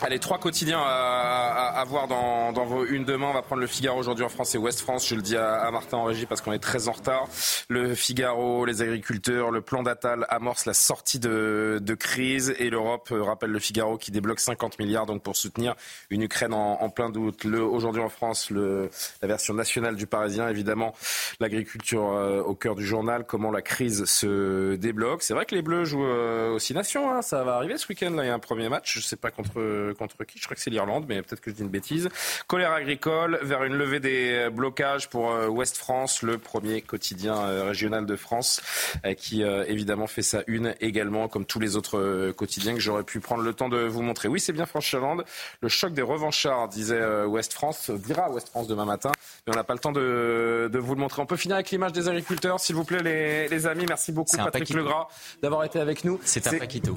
Allez, 0.00 0.20
trois 0.20 0.38
quotidiens 0.38 0.78
à, 0.80 1.72
à- 1.76 1.84
voir 1.84 2.06
dans, 2.06 2.52
vos 2.52 2.84
une 2.84 3.04
demain. 3.04 3.26
On 3.30 3.32
va 3.32 3.42
prendre 3.42 3.60
le 3.60 3.66
Figaro 3.66 3.98
aujourd'hui 3.98 4.24
en 4.24 4.28
France 4.28 4.54
et 4.54 4.58
Ouest 4.58 4.80
France. 4.80 5.08
Je 5.08 5.16
le 5.16 5.22
dis 5.22 5.36
à, 5.36 5.68
Martin 5.72 5.96
en 5.96 6.04
régie 6.04 6.24
parce 6.26 6.40
qu'on 6.40 6.52
est 6.52 6.60
très 6.60 6.86
en 6.86 6.92
retard. 6.92 7.26
Le 7.68 7.94
Figaro, 7.94 8.64
les 8.64 8.80
agriculteurs, 8.80 9.50
le 9.50 9.60
plan 9.60 9.82
d'Atal 9.82 10.24
amorce 10.28 10.66
la 10.66 10.74
sortie 10.74 11.18
de, 11.18 11.80
crise 11.98 12.54
et 12.58 12.70
l'Europe 12.70 13.08
euh, 13.10 13.22
rappelle 13.24 13.50
le 13.50 13.58
Figaro 13.58 13.98
qui 13.98 14.12
débloque 14.12 14.38
50 14.38 14.78
milliards 14.78 15.06
donc 15.06 15.22
pour 15.22 15.34
soutenir 15.34 15.74
une 16.10 16.22
Ukraine 16.22 16.54
en, 16.54 16.88
plein 16.90 17.10
doute. 17.10 17.44
Aujourd'hui 17.46 18.02
en 18.02 18.08
France, 18.08 18.50
la 18.50 19.28
version 19.28 19.52
nationale 19.54 19.96
du 19.96 20.06
Parisien, 20.06 20.48
évidemment, 20.48 20.94
l'agriculture 21.40 22.12
euh, 22.12 22.40
au 22.42 22.54
cœur 22.54 22.76
du 22.76 22.86
journal. 22.86 23.24
Comment 23.26 23.50
la 23.50 23.62
crise 23.62 24.04
se 24.04 24.76
débloque. 24.76 25.22
C'est 25.22 25.34
vrai 25.34 25.44
que 25.44 25.56
les 25.56 25.62
Bleus 25.62 25.86
jouent 25.86 26.04
euh, 26.06 26.52
aussi 26.54 26.72
nation. 26.72 27.10
hein. 27.12 27.22
Ça 27.22 27.42
va 27.42 27.56
arriver 27.56 27.76
ce 27.78 27.88
week-end. 27.88 28.14
Il 28.20 28.26
y 28.26 28.28
a 28.28 28.34
un 28.34 28.38
premier 28.38 28.68
match. 28.68 28.98
Je 28.98 29.04
sais 29.04 29.16
pas 29.16 29.30
contre 29.32 29.58
contre 29.94 30.24
qui? 30.24 30.38
Je 30.38 30.44
crois 30.44 30.54
que 30.54 30.60
c'est 30.60 30.70
l'Irlande, 30.70 31.06
mais 31.08 31.22
peut-être 31.22 31.40
que 31.40 31.50
je 31.50 31.56
dis 31.56 31.62
une 31.62 31.68
bêtise. 31.68 32.08
Colère 32.46 32.72
agricole 32.72 33.38
vers 33.42 33.64
une 33.64 33.74
levée 33.74 34.00
des 34.00 34.48
blocages 34.52 35.08
pour 35.08 35.30
euh, 35.30 35.48
Ouest 35.48 35.76
France, 35.76 36.22
le 36.22 36.38
premier 36.38 36.82
quotidien 36.82 37.36
euh, 37.36 37.64
régional 37.64 38.06
de 38.06 38.16
France, 38.16 38.60
euh, 39.04 39.14
qui 39.14 39.42
euh, 39.42 39.64
évidemment 39.68 40.06
fait 40.06 40.22
sa 40.22 40.42
une 40.46 40.74
également, 40.80 41.28
comme 41.28 41.44
tous 41.44 41.60
les 41.60 41.76
autres 41.76 41.98
euh, 41.98 42.32
quotidiens 42.32 42.74
que 42.74 42.80
j'aurais 42.80 43.02
pu 43.04 43.20
prendre 43.20 43.42
le 43.42 43.52
temps 43.52 43.68
de 43.68 43.78
vous 43.78 44.02
montrer. 44.02 44.28
Oui, 44.28 44.40
c'est 44.40 44.52
bien 44.52 44.66
Franche-Irlande. 44.66 45.24
Le 45.60 45.68
choc 45.68 45.92
des 45.92 46.02
revanchards, 46.02 46.68
disait 46.68 47.00
euh, 47.00 47.26
Ouest 47.26 47.52
France, 47.52 47.90
dira 47.90 48.30
Ouest 48.30 48.48
France 48.48 48.66
demain 48.66 48.84
matin, 48.84 49.12
mais 49.46 49.52
on 49.52 49.56
n'a 49.56 49.64
pas 49.64 49.74
le 49.74 49.78
temps 49.78 49.92
de, 49.92 50.68
de 50.72 50.78
vous 50.78 50.94
le 50.94 51.00
montrer. 51.00 51.22
On 51.22 51.26
peut 51.26 51.36
finir 51.36 51.56
avec 51.56 51.70
l'image 51.70 51.92
des 51.92 52.08
agriculteurs, 52.08 52.60
s'il 52.60 52.74
vous 52.74 52.84
plaît, 52.84 53.02
les, 53.02 53.48
les 53.48 53.66
amis. 53.66 53.86
Merci 53.88 54.12
beaucoup, 54.12 54.36
Patrick 54.36 54.64
paquito. 54.64 54.78
Legras, 54.78 55.08
d'avoir 55.42 55.64
été 55.64 55.78
avec 55.78 56.04
nous. 56.04 56.18
C'est 56.24 56.46
un 56.46 56.58
paquito. 56.58 56.96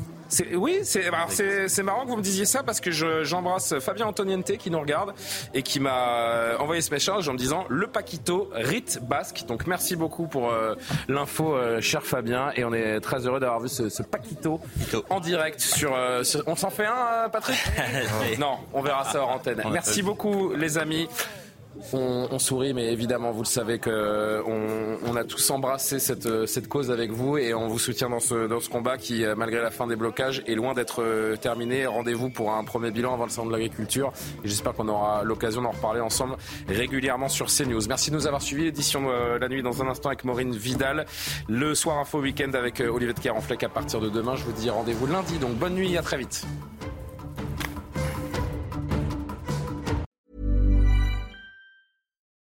Oui, 0.53 0.79
c'est 0.83 1.83
marrant 1.83 2.03
que 2.05 2.09
vous 2.09 2.17
me 2.17 2.21
disiez 2.21 2.45
ça 2.45 2.63
parce 2.63 2.79
que 2.79 2.80
je- 2.89 3.23
j'embrasse 3.23 3.77
Fabien 3.79 4.07
Antoniente 4.07 4.57
qui 4.57 4.71
nous 4.71 4.79
regarde 4.79 5.13
et 5.53 5.61
qui 5.61 5.79
m'a 5.79 6.55
envoyé 6.59 6.81
ce 6.81 6.89
message 6.91 7.29
en 7.29 7.33
me 7.33 7.37
disant 7.37 7.65
le 7.69 7.85
Paquito 7.85 8.49
rite 8.53 8.99
basque. 9.03 9.43
Donc 9.47 9.67
merci 9.67 9.95
beaucoup 9.95 10.25
pour 10.27 10.51
euh, 10.51 10.73
l'info, 11.07 11.53
euh, 11.53 11.81
cher 11.81 12.01
Fabien, 12.03 12.51
et 12.55 12.63
on 12.63 12.73
est 12.73 12.99
très 13.01 13.27
heureux 13.27 13.39
d'avoir 13.39 13.59
vu 13.59 13.69
ce, 13.69 13.89
ce 13.89 14.01
Paquito 14.01 14.59
en 15.09 15.19
direct 15.19 15.59
sur. 15.59 15.93
euh, 15.93 16.23
sur- 16.23 16.41
on 16.47 16.55
s'en 16.55 16.69
fait 16.71 16.85
un, 16.85 17.25
euh, 17.25 17.29
Patrick? 17.29 17.59
Non, 18.39 18.57
on 18.73 18.81
verra 18.81 19.03
ça 19.03 19.19
hors 19.21 19.29
antenne. 19.29 19.61
Merci 19.71 20.01
beaucoup, 20.01 20.53
les 20.53 20.77
amis. 20.77 21.07
On, 21.93 22.37
sourit, 22.37 22.73
mais 22.73 22.91
évidemment, 22.91 23.31
vous 23.31 23.43
le 23.43 23.47
savez 23.47 23.79
que 23.79 24.41
on, 24.45 24.97
on 25.09 25.15
a 25.15 25.23
tous 25.23 25.49
embrassé 25.51 25.99
cette, 25.99 26.25
euh, 26.25 26.45
cette 26.45 26.67
cause 26.67 26.91
avec 26.91 27.11
vous 27.11 27.37
et 27.37 27.53
on 27.53 27.67
vous 27.67 27.79
soutient 27.79 28.09
dans 28.09 28.19
ce, 28.19 28.69
combat 28.69 28.97
qui, 28.97 29.23
euh, 29.23 29.35
malgré 29.35 29.61
la 29.61 29.71
fin 29.71 29.87
des 29.87 29.95
blocages, 29.95 30.43
est 30.47 30.55
loin 30.55 30.73
d'être 30.73 31.01
euh, 31.01 31.35
terminé. 31.37 31.85
Rendez-vous 31.85 32.29
pour 32.29 32.51
un 32.53 32.63
premier 32.63 32.91
bilan 32.91 33.13
avant 33.13 33.25
le 33.25 33.29
salon 33.29 33.47
de 33.47 33.53
l'agriculture 33.53 34.11
et 34.43 34.47
j'espère 34.47 34.73
qu'on 34.73 34.87
aura 34.89 35.23
l'occasion 35.23 35.61
d'en 35.61 35.71
reparler 35.71 36.01
ensemble 36.01 36.35
régulièrement 36.67 37.29
sur 37.29 37.47
CNews. 37.47 37.81
Merci 37.87 38.11
de 38.11 38.15
nous 38.15 38.27
avoir 38.27 38.41
suivis. 38.41 38.67
Édition 38.67 39.09
euh, 39.09 39.39
la 39.39 39.47
nuit 39.47 39.63
dans 39.63 39.81
un 39.81 39.87
instant 39.87 40.09
avec 40.09 40.23
Maureen 40.23 40.55
Vidal. 40.55 41.05
Le 41.47 41.73
soir 41.75 41.97
info 41.97 42.19
week-end 42.19 42.51
avec 42.53 42.81
euh, 42.81 42.89
Olivier 42.89 43.13
de 43.13 43.19
Carenfleck 43.19 43.63
à 43.63 43.69
partir 43.69 43.99
de 43.99 44.09
demain. 44.09 44.35
Je 44.35 44.43
vous 44.43 44.51
dis 44.51 44.69
rendez-vous 44.69 45.07
lundi. 45.07 45.37
Donc 45.39 45.51
bonne 45.53 45.75
nuit, 45.75 45.97
à 45.97 46.01
très 46.01 46.17
vite. 46.17 46.45